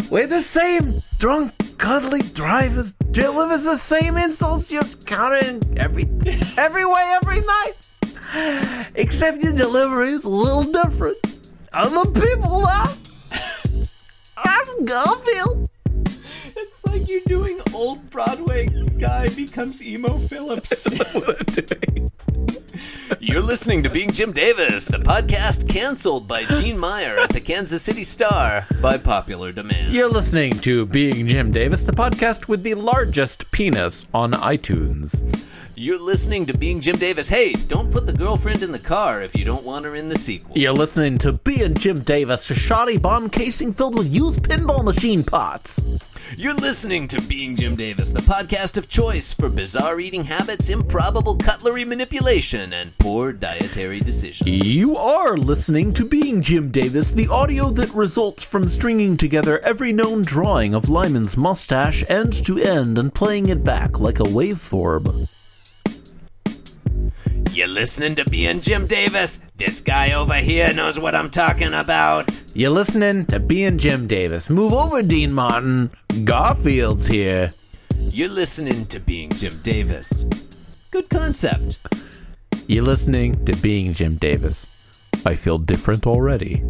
Where 0.09 0.27
the 0.27 0.41
same 0.41 0.93
drunk, 1.17 1.53
cuddly 1.79 2.21
drivers 2.21 2.91
delivers 3.11 3.63
the 3.63 3.77
same 3.77 4.17
insults, 4.17 4.69
just 4.69 5.07
counting 5.07 5.63
every 5.77 6.07
every 6.57 6.85
way, 6.85 7.17
every 7.23 7.39
night. 7.41 7.73
Except 8.95 9.41
your 9.41 9.53
delivery 9.53 10.09
is 10.09 10.23
a 10.25 10.29
little 10.29 10.71
different. 10.71 11.17
The 11.71 12.11
people 12.21 12.59
laugh. 12.59 12.95
That's 14.43 14.75
Garfield. 14.83 15.69
It's 17.11 17.25
like 17.25 17.29
you're 17.29 17.39
doing 17.39 17.59
old 17.73 18.09
Broadway 18.09 18.67
guy 18.99 19.29
becomes 19.29 19.81
Emo 19.81 20.17
Philips. 20.17 20.87
You're 23.19 23.41
listening 23.41 23.83
to 23.83 23.89
Being 23.89 24.11
Jim 24.11 24.31
Davis, 24.31 24.85
the 24.85 24.99
podcast 24.99 25.67
canceled 25.67 26.27
by 26.27 26.45
Gene 26.45 26.77
Meyer 26.77 27.17
at 27.17 27.31
the 27.31 27.41
Kansas 27.41 27.81
City 27.81 28.03
Star 28.03 28.65
by 28.81 28.97
popular 28.97 29.51
demand. 29.51 29.91
You're 29.91 30.09
listening 30.09 30.51
to 30.59 30.85
Being 30.85 31.27
Jim 31.27 31.51
Davis, 31.51 31.81
the 31.81 31.91
podcast 31.91 32.47
with 32.47 32.63
the 32.63 32.75
largest 32.75 33.49
penis 33.51 34.05
on 34.13 34.33
iTunes. 34.33 35.25
You're 35.75 36.01
listening 36.01 36.45
to 36.47 36.57
Being 36.57 36.81
Jim 36.81 36.97
Davis. 36.97 37.29
Hey, 37.29 37.53
don't 37.53 37.89
put 37.89 38.05
the 38.05 38.11
girlfriend 38.11 38.63
in 38.63 38.73
the 38.73 38.79
car 38.79 39.21
if 39.21 39.37
you 39.37 39.45
don't 39.45 39.63
want 39.63 39.85
her 39.85 39.95
in 39.95 40.09
the 40.09 40.17
sequel. 40.17 40.57
You're 40.57 40.73
listening 40.73 41.17
to 41.19 41.31
Being 41.31 41.73
Jim 41.73 42.01
Davis, 42.01 42.51
a 42.51 42.55
shoddy 42.55 42.97
bomb 42.97 43.29
casing 43.29 43.71
filled 43.71 43.97
with 43.97 44.13
used 44.13 44.43
pinball 44.43 44.83
machine 44.83 45.23
parts. 45.23 45.79
You're 46.37 46.53
listening 46.53 47.07
to 47.07 47.21
Being 47.21 47.55
Jim 47.55 47.75
Davis, 47.75 48.11
the 48.11 48.19
podcast 48.19 48.77
of 48.77 48.87
choice 48.87 49.33
for 49.33 49.49
bizarre 49.49 49.99
eating 49.99 50.23
habits, 50.23 50.69
improbable 50.69 51.35
cutlery 51.35 51.83
manipulation, 51.83 52.71
and 52.71 52.95
poor 52.99 53.33
dietary 53.33 53.99
decisions. 53.99 54.47
You 54.47 54.95
are 54.95 55.37
listening 55.37 55.91
to 55.93 56.05
Being 56.05 56.41
Jim 56.41 56.69
Davis, 56.69 57.11
the 57.11 57.27
audio 57.29 57.71
that 57.71 57.89
results 57.95 58.45
from 58.45 58.69
stringing 58.69 59.17
together 59.17 59.59
every 59.65 59.91
known 59.91 60.21
drawing 60.21 60.75
of 60.75 60.87
Lyman's 60.87 61.35
mustache 61.35 62.03
end 62.07 62.33
to 62.45 62.59
end 62.59 62.99
and 62.99 63.13
playing 63.13 63.49
it 63.49 63.63
back 63.63 63.99
like 63.99 64.19
a 64.19 64.23
waveform. 64.23 65.29
You're 67.51 67.67
listening 67.67 68.15
to 68.15 68.25
Being 68.25 68.61
Jim 68.61 68.85
Davis. 68.85 69.39
This 69.57 69.81
guy 69.81 70.13
over 70.13 70.35
here 70.35 70.71
knows 70.71 70.99
what 70.99 71.15
I'm 71.15 71.29
talking 71.29 71.73
about. 71.73 72.29
You're 72.53 72.69
listening 72.69 73.25
to 73.25 73.39
Being 73.39 73.77
Jim 73.77 74.07
Davis. 74.07 74.49
Move 74.49 74.71
over, 74.71 75.01
Dean 75.01 75.33
Martin. 75.33 75.89
Garfield's 76.23 77.07
here. 77.07 77.53
You're 77.97 78.29
listening 78.29 78.85
to 78.87 78.99
Being 78.99 79.31
Jim 79.31 79.53
Davis. 79.63 80.23
Good 80.91 81.09
concept. 81.09 81.79
You're 82.67 82.83
listening 82.83 83.43
to 83.45 83.55
Being 83.57 83.93
Jim 83.93 84.15
Davis. 84.15 84.67
I 85.25 85.33
feel 85.33 85.57
different 85.57 86.05
already. 86.07 86.63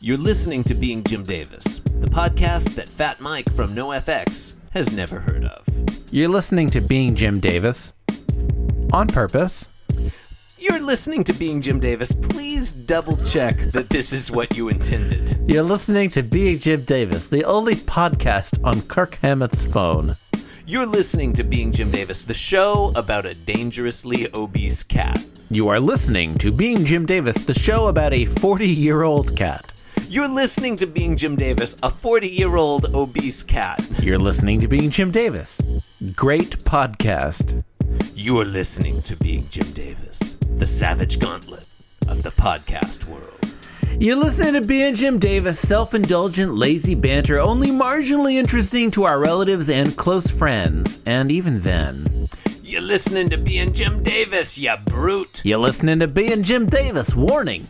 You're 0.00 0.18
listening 0.18 0.64
to 0.64 0.74
Being 0.74 1.02
Jim 1.02 1.24
Davis, 1.24 1.78
the 2.00 2.08
podcast 2.08 2.74
that 2.76 2.88
Fat 2.88 3.20
Mike 3.20 3.50
from 3.52 3.74
NoFX 3.74 4.54
has 4.72 4.92
never 4.92 5.18
heard 5.18 5.44
of. 5.44 5.66
You're 6.12 6.28
listening 6.28 6.68
to 6.70 6.80
Being 6.80 7.14
Jim 7.16 7.40
Davis. 7.40 7.92
On 8.92 9.06
purpose. 9.08 9.68
You're 10.70 10.78
listening 10.78 11.24
to 11.24 11.32
Being 11.32 11.60
Jim 11.60 11.80
Davis. 11.80 12.12
Please 12.12 12.70
double 12.70 13.16
check 13.24 13.56
that 13.72 13.88
this 13.88 14.12
is 14.12 14.30
what 14.30 14.56
you 14.56 14.68
intended. 14.68 15.36
You're 15.50 15.64
listening 15.64 16.10
to 16.10 16.22
Being 16.22 16.60
Jim 16.60 16.84
Davis, 16.84 17.26
the 17.26 17.42
only 17.44 17.74
podcast 17.74 18.64
on 18.64 18.82
Kirk 18.82 19.16
Hammett's 19.16 19.64
phone. 19.64 20.14
You're 20.66 20.86
listening 20.86 21.32
to 21.32 21.42
Being 21.42 21.72
Jim 21.72 21.90
Davis, 21.90 22.22
the 22.22 22.34
show 22.34 22.92
about 22.94 23.26
a 23.26 23.34
dangerously 23.34 24.28
obese 24.32 24.84
cat. 24.84 25.20
You 25.50 25.66
are 25.66 25.80
listening 25.80 26.38
to 26.38 26.52
Being 26.52 26.84
Jim 26.84 27.04
Davis, 27.04 27.34
the 27.38 27.52
show 27.52 27.88
about 27.88 28.12
a 28.12 28.26
40 28.26 28.68
year 28.68 29.02
old 29.02 29.36
cat. 29.36 29.82
You're 30.08 30.28
listening 30.28 30.76
to 30.76 30.86
Being 30.86 31.16
Jim 31.16 31.34
Davis, 31.34 31.76
a 31.82 31.90
40 31.90 32.28
year 32.28 32.54
old 32.54 32.94
obese 32.94 33.42
cat. 33.42 33.84
You're 34.00 34.20
listening 34.20 34.60
to 34.60 34.68
Being 34.68 34.90
Jim 34.90 35.10
Davis. 35.10 35.60
Great 36.14 36.62
podcast. 36.62 37.64
You're 38.14 38.44
listening 38.44 39.02
to 39.02 39.16
Being 39.16 39.46
Jim 39.48 39.70
Davis, 39.72 40.36
the 40.56 40.66
savage 40.66 41.18
gauntlet 41.18 41.64
of 42.08 42.22
the 42.22 42.30
podcast 42.30 43.06
world. 43.06 43.38
You're 43.98 44.16
listening 44.16 44.60
to 44.60 44.66
Being 44.66 44.94
Jim 44.94 45.18
Davis, 45.18 45.58
self 45.58 45.94
indulgent, 45.94 46.54
lazy 46.54 46.94
banter, 46.94 47.38
only 47.38 47.68
marginally 47.68 48.34
interesting 48.34 48.90
to 48.92 49.04
our 49.04 49.18
relatives 49.18 49.70
and 49.70 49.96
close 49.96 50.30
friends. 50.30 51.00
And 51.06 51.30
even 51.30 51.60
then. 51.60 52.26
You're 52.62 52.80
listening 52.80 53.28
to 53.30 53.38
Being 53.38 53.72
Jim 53.72 54.02
Davis, 54.02 54.58
you 54.58 54.74
brute. 54.84 55.42
You're 55.44 55.58
listening 55.58 55.98
to 56.00 56.08
Being 56.08 56.42
Jim 56.42 56.66
Davis. 56.66 57.14
Warning 57.14 57.68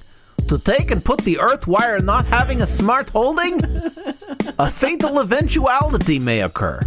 to 0.48 0.58
take 0.58 0.90
and 0.90 1.04
put 1.04 1.20
the 1.20 1.38
earth 1.38 1.66
wire 1.66 2.00
not 2.00 2.26
having 2.26 2.60
a 2.60 2.66
smart 2.66 3.10
holding? 3.10 3.60
a 4.58 4.70
fatal 4.70 5.20
eventuality 5.20 6.18
may 6.18 6.42
occur. 6.42 6.80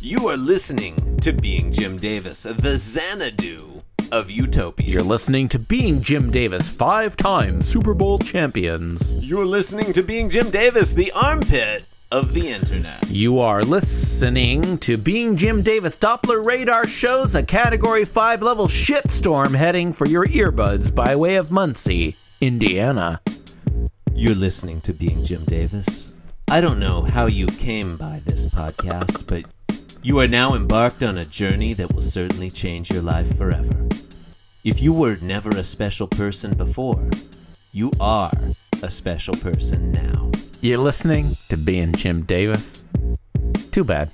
You 0.00 0.28
are 0.28 0.36
listening 0.36 1.18
to 1.20 1.32
Being 1.32 1.72
Jim 1.72 1.96
Davis, 1.96 2.44
the 2.44 2.76
Xanadu 2.76 3.82
of 4.12 4.30
Utopia. 4.30 4.86
You're 4.86 5.02
listening 5.02 5.48
to 5.48 5.58
Being 5.58 6.00
Jim 6.00 6.30
Davis, 6.30 6.68
five 6.68 7.16
time 7.16 7.62
Super 7.62 7.94
Bowl 7.94 8.18
champions. 8.18 9.24
You're 9.24 9.46
listening 9.46 9.92
to 9.94 10.02
Being 10.02 10.30
Jim 10.30 10.50
Davis, 10.50 10.92
the 10.92 11.10
armpit 11.12 11.84
of 12.12 12.32
the 12.34 12.48
internet. 12.48 13.08
You 13.08 13.40
are 13.40 13.62
listening 13.62 14.78
to 14.78 14.96
Being 14.96 15.36
Jim 15.36 15.62
Davis 15.62 15.98
Doppler 15.98 16.44
radar 16.44 16.86
shows 16.86 17.34
a 17.34 17.42
Category 17.42 18.04
5 18.04 18.42
level 18.42 18.68
shitstorm 18.68 19.56
heading 19.56 19.92
for 19.92 20.06
your 20.06 20.26
earbuds 20.26 20.94
by 20.94 21.16
way 21.16 21.36
of 21.36 21.50
Muncie, 21.50 22.16
Indiana. 22.40 23.20
You're 24.14 24.34
listening 24.34 24.80
to 24.82 24.92
Being 24.92 25.24
Jim 25.24 25.44
Davis. 25.44 26.14
I 26.48 26.60
don't 26.60 26.78
know 26.78 27.02
how 27.02 27.26
you 27.26 27.46
came 27.48 27.96
by 27.96 28.22
this 28.24 28.46
podcast, 28.46 29.26
but 29.26 29.44
you 30.06 30.20
are 30.20 30.28
now 30.28 30.54
embarked 30.54 31.02
on 31.02 31.18
a 31.18 31.24
journey 31.24 31.72
that 31.72 31.92
will 31.92 32.00
certainly 32.00 32.48
change 32.48 32.92
your 32.92 33.02
life 33.02 33.36
forever. 33.36 33.88
If 34.62 34.80
you 34.80 34.92
were 34.92 35.16
never 35.20 35.50
a 35.50 35.64
special 35.64 36.06
person 36.06 36.54
before, 36.54 37.10
you 37.72 37.90
are 37.98 38.30
a 38.84 38.88
special 38.88 39.34
person 39.34 39.90
now. 39.90 40.30
You're 40.60 40.78
listening 40.78 41.32
to 41.48 41.56
Being 41.56 41.92
Jim 41.92 42.22
Davis. 42.22 42.84
Too 43.72 43.82
bad. 43.82 44.10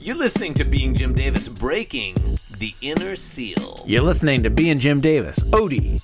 You're 0.00 0.16
listening 0.16 0.54
to 0.54 0.64
Being 0.64 0.94
Jim 0.94 1.14
Davis 1.14 1.46
breaking 1.46 2.16
the 2.58 2.74
inner 2.82 3.14
seal. 3.14 3.84
You're 3.86 4.02
listening 4.02 4.42
to 4.42 4.50
Being 4.50 4.80
Jim 4.80 5.00
Davis. 5.00 5.38
Odie 5.50 6.02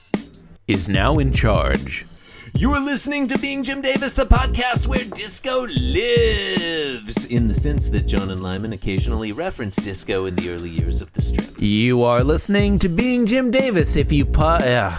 is 0.68 0.88
now 0.88 1.18
in 1.18 1.32
charge. 1.32 2.06
You 2.54 2.72
are 2.72 2.80
listening 2.80 3.26
to 3.28 3.38
Being 3.38 3.62
Jim 3.64 3.80
Davis, 3.80 4.12
the 4.12 4.24
podcast 4.24 4.86
where 4.86 5.04
disco 5.04 5.62
lives, 5.66 7.24
in 7.24 7.48
the 7.48 7.54
sense 7.54 7.90
that 7.90 8.02
Jon 8.06 8.30
and 8.30 8.40
Lyman 8.42 8.72
occasionally 8.72 9.32
reference 9.32 9.76
disco 9.76 10.26
in 10.26 10.36
the 10.36 10.50
early 10.50 10.70
years 10.70 11.02
of 11.02 11.12
the 11.12 11.22
strip. 11.22 11.60
You 11.60 12.02
are 12.04 12.22
listening 12.22 12.78
to 12.80 12.88
Being 12.88 13.26
Jim 13.26 13.50
Davis. 13.50 13.96
If 13.96 14.12
you 14.12 14.24
pu- 14.24 14.42
uh, 14.42 14.94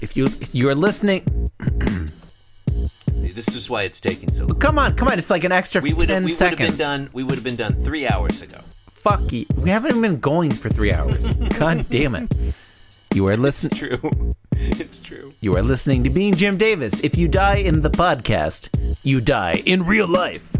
if 0.00 0.14
you 0.16 0.26
if 0.26 0.54
you're 0.54 0.74
listening, 0.74 1.50
This 3.34 3.54
is 3.54 3.70
why 3.70 3.82
it's 3.84 4.00
taking 4.00 4.30
so 4.32 4.44
long. 4.46 4.58
come 4.58 4.78
on, 4.78 4.94
come 4.96 5.08
on. 5.08 5.16
It's 5.18 5.30
like 5.30 5.44
an 5.44 5.52
extra 5.52 5.80
We 5.80 5.90
ten 5.92 5.96
we 5.98 6.04
would 6.04 6.10
have 6.10 6.34
seconds. 6.34 6.70
been 6.70 6.78
done. 6.78 7.08
We 7.14 7.22
would 7.22 7.36
have 7.36 7.44
been 7.44 7.56
done 7.56 7.74
three 7.84 8.06
hours 8.06 8.42
ago. 8.42 8.58
Fuck 8.90 9.32
you. 9.32 9.46
We 9.56 9.70
haven't 9.70 9.90
even 9.90 10.02
been 10.02 10.20
going 10.20 10.50
for 10.52 10.68
three 10.68 10.92
hours. 10.92 11.32
God 11.58 11.86
damn 11.88 12.14
it. 12.16 12.30
You 13.18 13.26
are 13.26 13.36
listening. 13.36 13.72
it's 13.92 13.98
True, 14.00 14.34
it's 14.52 15.00
true. 15.00 15.34
You 15.40 15.56
are 15.56 15.62
listening 15.62 16.04
to 16.04 16.10
Being 16.10 16.34
Jim 16.34 16.56
Davis. 16.56 17.00
If 17.00 17.18
you 17.18 17.26
die 17.26 17.56
in 17.56 17.80
the 17.80 17.90
podcast, 17.90 18.68
you 19.02 19.20
die 19.20 19.60
in 19.66 19.84
real 19.84 20.06
life. 20.06 20.54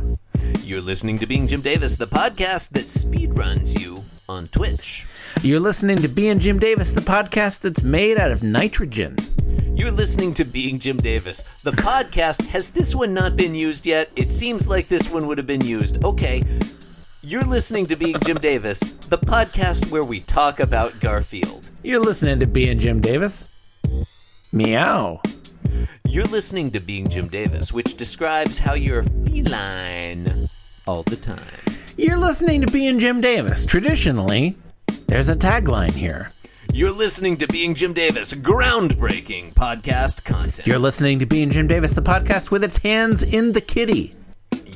You're 0.64 0.80
listening 0.80 1.18
to 1.20 1.26
Being 1.28 1.46
Jim 1.46 1.60
Davis, 1.60 1.96
the 1.96 2.08
podcast 2.08 2.70
that 2.70 2.86
speedruns 2.86 3.78
you 3.78 3.98
on 4.28 4.48
Twitch. 4.48 5.06
You're 5.40 5.60
listening 5.60 5.98
to 5.98 6.08
Being 6.08 6.40
Jim 6.40 6.58
Davis, 6.58 6.90
the 6.90 7.00
podcast 7.00 7.60
that's 7.60 7.84
made 7.84 8.18
out 8.18 8.32
of 8.32 8.42
nitrogen. 8.42 9.16
You're 9.76 9.92
listening 9.92 10.34
to 10.34 10.44
Being 10.44 10.80
Jim 10.80 10.96
Davis, 10.96 11.44
the 11.62 11.70
podcast. 11.70 12.44
Has 12.48 12.72
this 12.72 12.92
one 12.92 13.14
not 13.14 13.36
been 13.36 13.54
used 13.54 13.86
yet? 13.86 14.10
It 14.16 14.32
seems 14.32 14.66
like 14.66 14.88
this 14.88 15.08
one 15.08 15.28
would 15.28 15.38
have 15.38 15.46
been 15.46 15.64
used. 15.64 16.02
Okay. 16.04 16.42
You're 17.22 17.42
listening 17.42 17.86
to 17.86 17.94
Being 17.94 18.18
Jim 18.24 18.38
Davis, 18.38 18.80
the 18.80 19.18
podcast 19.18 19.92
where 19.92 20.02
we 20.02 20.18
talk 20.18 20.58
about 20.58 20.98
Garfield. 20.98 21.67
You're 21.82 22.00
listening 22.00 22.40
to 22.40 22.46
Being 22.46 22.78
Jim 22.80 23.00
Davis. 23.00 23.48
Meow. 24.52 25.22
You're 26.04 26.24
listening 26.24 26.72
to 26.72 26.80
Being 26.80 27.08
Jim 27.08 27.28
Davis, 27.28 27.72
which 27.72 27.96
describes 27.96 28.58
how 28.58 28.74
you're 28.74 29.04
feline 29.04 30.26
all 30.88 31.04
the 31.04 31.14
time. 31.14 31.38
You're 31.96 32.18
listening 32.18 32.62
to 32.62 32.72
Being 32.72 32.98
Jim 32.98 33.20
Davis. 33.20 33.64
Traditionally, 33.64 34.56
there's 35.06 35.28
a 35.28 35.36
tagline 35.36 35.92
here. 35.92 36.32
You're 36.72 36.90
listening 36.90 37.36
to 37.36 37.46
Being 37.46 37.76
Jim 37.76 37.92
Davis, 37.92 38.34
groundbreaking 38.34 39.54
podcast 39.54 40.24
content. 40.24 40.66
You're 40.66 40.80
listening 40.80 41.20
to 41.20 41.26
Being 41.26 41.50
Jim 41.50 41.68
Davis, 41.68 41.92
the 41.94 42.02
podcast 42.02 42.50
with 42.50 42.64
its 42.64 42.78
hands 42.78 43.22
in 43.22 43.52
the 43.52 43.60
kitty. 43.60 44.12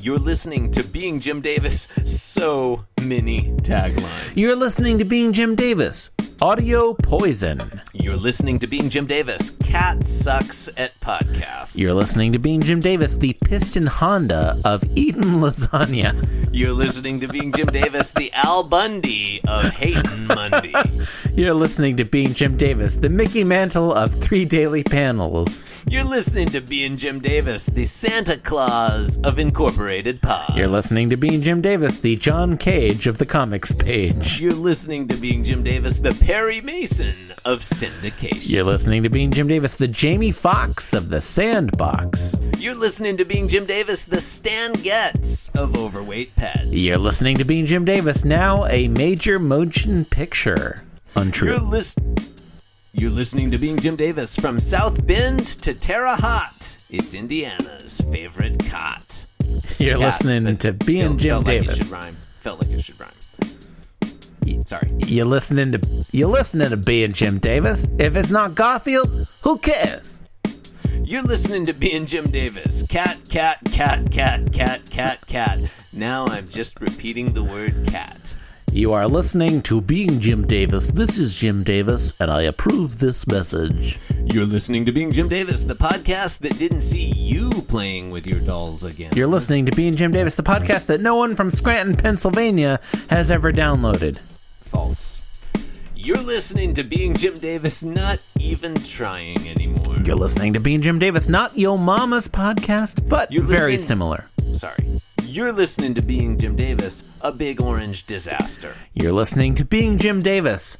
You're 0.01 0.20
listening 0.20 0.70
to 0.73 0.85
Being 0.85 1.19
Jim 1.19 1.41
Davis, 1.41 1.89
so 2.05 2.85
many 3.03 3.53
taglines. 3.62 4.33
You're 4.37 4.57
listening 4.57 4.99
to 4.99 5.05
Being 5.05 5.33
Jim 5.33 5.55
Davis. 5.55 6.11
Audio 6.41 6.93
poison. 6.95 7.61
You're 7.93 8.16
listening 8.16 8.59
to 8.59 8.66
Being 8.66 8.89
Jim 8.89 9.07
Davis, 9.07 9.51
cat 9.51 10.05
sucks 10.05 10.69
at 10.77 10.99
podcasts. 10.99 11.79
You're 11.79 11.95
listening 11.95 12.33
to 12.33 12.41
Being 12.41 12.62
Jim 12.62 12.81
Davis, 12.81 13.15
the 13.15 13.33
piston 13.45 13.87
Honda 13.87 14.57
of 14.65 14.83
Eden 14.99 15.23
lasagna. 15.41 16.49
You're 16.53 16.73
listening 16.73 17.20
to 17.20 17.29
Being 17.29 17.53
Jim 17.53 17.66
Davis, 17.66 18.11
the 18.11 18.33
Al 18.33 18.65
Bundy 18.65 19.41
of 19.47 19.66
Hayden 19.74 20.27
Mundy. 20.27 20.74
You're 21.33 21.55
listening 21.55 21.97
to 21.99 22.05
Being 22.05 22.35
Jim 22.35 22.57
Davis, 22.57 22.97
the 22.97 23.09
Mickey 23.09 23.45
Mantle 23.45 23.95
of 23.95 24.12
three 24.12 24.45
daily 24.45 24.83
panels. 24.83 25.70
You're 25.87 26.05
listening 26.05 26.49
to 26.49 26.61
Being 26.61 26.97
Jim 26.99 27.20
Davis, 27.20 27.66
the 27.66 27.85
Santa 27.85 28.37
Claus 28.37 29.19
of 29.23 29.39
Incorporated 29.39 30.20
Pods. 30.20 30.57
You're 30.57 30.69
listening 30.69 31.09
to 31.09 31.16
Being 31.16 31.41
Jim 31.41 31.62
Davis, 31.62 31.99
the 31.99 32.16
John 32.16 32.59
Cage 32.59 32.91
of 32.93 33.19
the 33.19 33.27
comics 33.27 33.73
page. 33.73 34.40
You're 34.40 34.52
listening 34.52 35.09
to 35.09 35.16
Being 35.16 35.43
Jim 35.44 35.62
Davis, 35.64 35.98
the 35.98 36.12
Perry 36.12 36.60
Mason 36.60 37.14
of 37.44 37.60
syndication. 37.60 38.51
You're 38.51 38.64
listening 38.64 39.02
to 39.05 39.09
Being 39.09 39.31
Jim 39.31 39.48
Davis, 39.48 39.74
the 39.74 39.89
Jamie 39.89 40.31
Foxx 40.31 40.93
of 40.93 41.09
the 41.09 41.20
Sandbox. 41.20 42.39
You're 42.59 42.74
listening 42.74 43.16
to 43.16 43.24
Being 43.24 43.48
Jim 43.48 43.64
Davis, 43.66 44.05
the 44.05 44.20
Stan 44.20 44.73
Getz 44.74 45.48
of 45.55 45.77
overweight 45.77 46.36
pets. 46.36 46.66
You're 46.70 46.98
listening 46.98 47.39
to 47.39 47.44
Being 47.44 47.66
Jim 47.66 47.85
Davis, 47.85 48.24
now 48.24 48.66
a 48.66 48.89
major 48.89 49.39
motion 49.39 50.05
picture. 50.05 50.85
Untrue. 51.16 51.48
You're 51.52 51.60
lis- 51.60 51.97
You're 52.93 53.10
listening 53.10 53.51
to 53.52 53.59
Being 53.59 53.78
Jim 53.78 53.97
Davis 53.97 54.36
from 54.36 54.60
South 54.60 55.06
Bend 55.06 55.47
to 55.62 55.73
Terre 55.74 56.14
Haute. 56.16 56.78
It's 56.90 57.14
Indiana's 57.14 58.01
favorite 58.12 58.64
cot. 58.66 59.24
You're 59.78 59.98
Cat, 59.98 60.24
listening 60.24 60.56
to 60.59 60.73
Being 60.73 61.19
Jim 61.19 61.43
Davis. 61.43 61.90
Like 61.90 62.14
it 62.47 62.66
Davis. 62.69 62.85
should 62.85 63.01
rhyme. 63.01 63.10
Felt 63.10 63.40
like 63.40 63.59
it 64.39 64.44
should 64.44 64.60
rhyme. 64.60 64.64
Sorry. 64.64 64.89
You're 65.06 65.24
listening 65.24 65.73
to 65.73 65.81
you're 66.12 66.28
listening 66.28 66.70
to 66.70 66.77
Being 66.77 67.12
Jim 67.12 67.39
Davis. 67.39 67.86
If 67.98 68.16
it's 68.16 68.31
not 68.31 68.55
Garfield, 68.55 69.28
who 69.43 69.59
cares? 69.59 70.23
You're 71.05 71.23
listening 71.23 71.66
to 71.66 71.73
B 71.73 71.93
and 71.94 72.06
Jim 72.06 72.24
Davis. 72.24 72.82
Cat, 72.85 73.19
cat, 73.28 73.59
cat, 73.73 74.10
cat, 74.10 74.52
cat, 74.52 74.81
cat, 74.90 75.19
cat. 75.27 75.59
Now 75.93 76.27
I'm 76.28 76.47
just 76.47 76.81
repeating 76.81 77.32
the 77.32 77.43
word 77.43 77.86
cat. 77.89 78.35
You 78.73 78.94
are 78.94 79.07
listening 79.07 79.61
to 79.62 79.81
Being 79.82 80.19
Jim 80.19 80.47
Davis. 80.47 80.90
This 80.90 81.19
is 81.19 81.36
Jim 81.36 81.62
Davis, 81.62 82.19
and 82.19 82.31
I 82.31 82.43
approve 82.43 82.99
this 82.99 83.27
message. 83.27 83.99
You're 84.24 84.47
listening 84.47 84.86
to 84.86 84.93
Being 84.93 85.12
Jim 85.12 85.28
Davis, 85.28 85.65
the 85.65 85.74
podcast 85.74 86.39
that 86.39 86.59
didn't 86.59 86.81
see 86.81 87.05
you 87.12 87.51
playing 87.51 88.11
with 88.11 88.27
your 88.27 88.40
dolls 88.40 88.82
again. 88.82 89.12
You're 89.15 89.27
listening 89.27 89.66
to 89.66 89.73
Being 89.77 89.94
Jim 89.94 90.11
Davis, 90.11 90.36
the 90.36 90.43
podcast 90.43 90.86
that 90.86 91.03
no 91.03 91.16
one 91.16 91.35
from 91.36 91.51
Scranton, 91.51 91.97
Pennsylvania 91.97 92.81
has 93.11 93.31
ever 93.31 93.53
downloaded. 93.53 94.19
false. 94.65 95.20
You're 95.94 96.16
listening 96.23 96.73
to 96.74 96.82
Being 96.82 97.15
Jim 97.15 97.35
Davis, 97.35 97.82
not 97.85 98.20
even 98.40 98.74
trying 98.77 99.49
anymore. 99.49 99.99
You're 100.05 100.16
listening 100.16 100.55
to 100.55 100.61
Being 100.61 100.81
Jim 100.81 100.99
Davis, 100.99 101.28
not 101.28 101.57
Yo 101.59 101.77
Mama's 101.77 102.27
podcast, 102.27 103.07
but 103.09 103.31
You're 103.31 103.43
very 103.44 103.73
listening- 103.73 103.86
similar. 103.86 104.24
Sorry. 104.57 104.82
You're 105.32 105.50
listening 105.50 105.94
to 105.94 106.02
Being 106.02 106.36
Jim 106.36 106.56
Davis, 106.56 107.10
a 107.22 107.32
big 107.32 107.62
orange 107.62 108.04
disaster. 108.04 108.74
You're 108.92 109.14
listening 109.14 109.54
to 109.54 109.64
Being 109.64 109.96
Jim 109.96 110.20
Davis. 110.20 110.76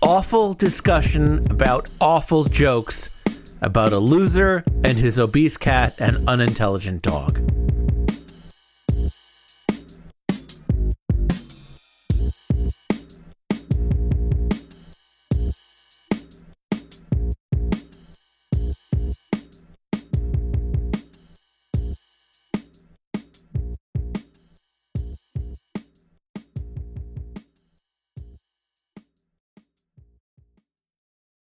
Awful 0.00 0.54
discussion 0.54 1.46
about 1.50 1.90
awful 2.00 2.44
jokes 2.44 3.10
about 3.60 3.92
a 3.92 3.98
loser 3.98 4.64
and 4.82 4.96
his 4.96 5.20
obese 5.20 5.58
cat 5.58 5.94
and 5.98 6.26
unintelligent 6.26 7.02
dog. 7.02 7.36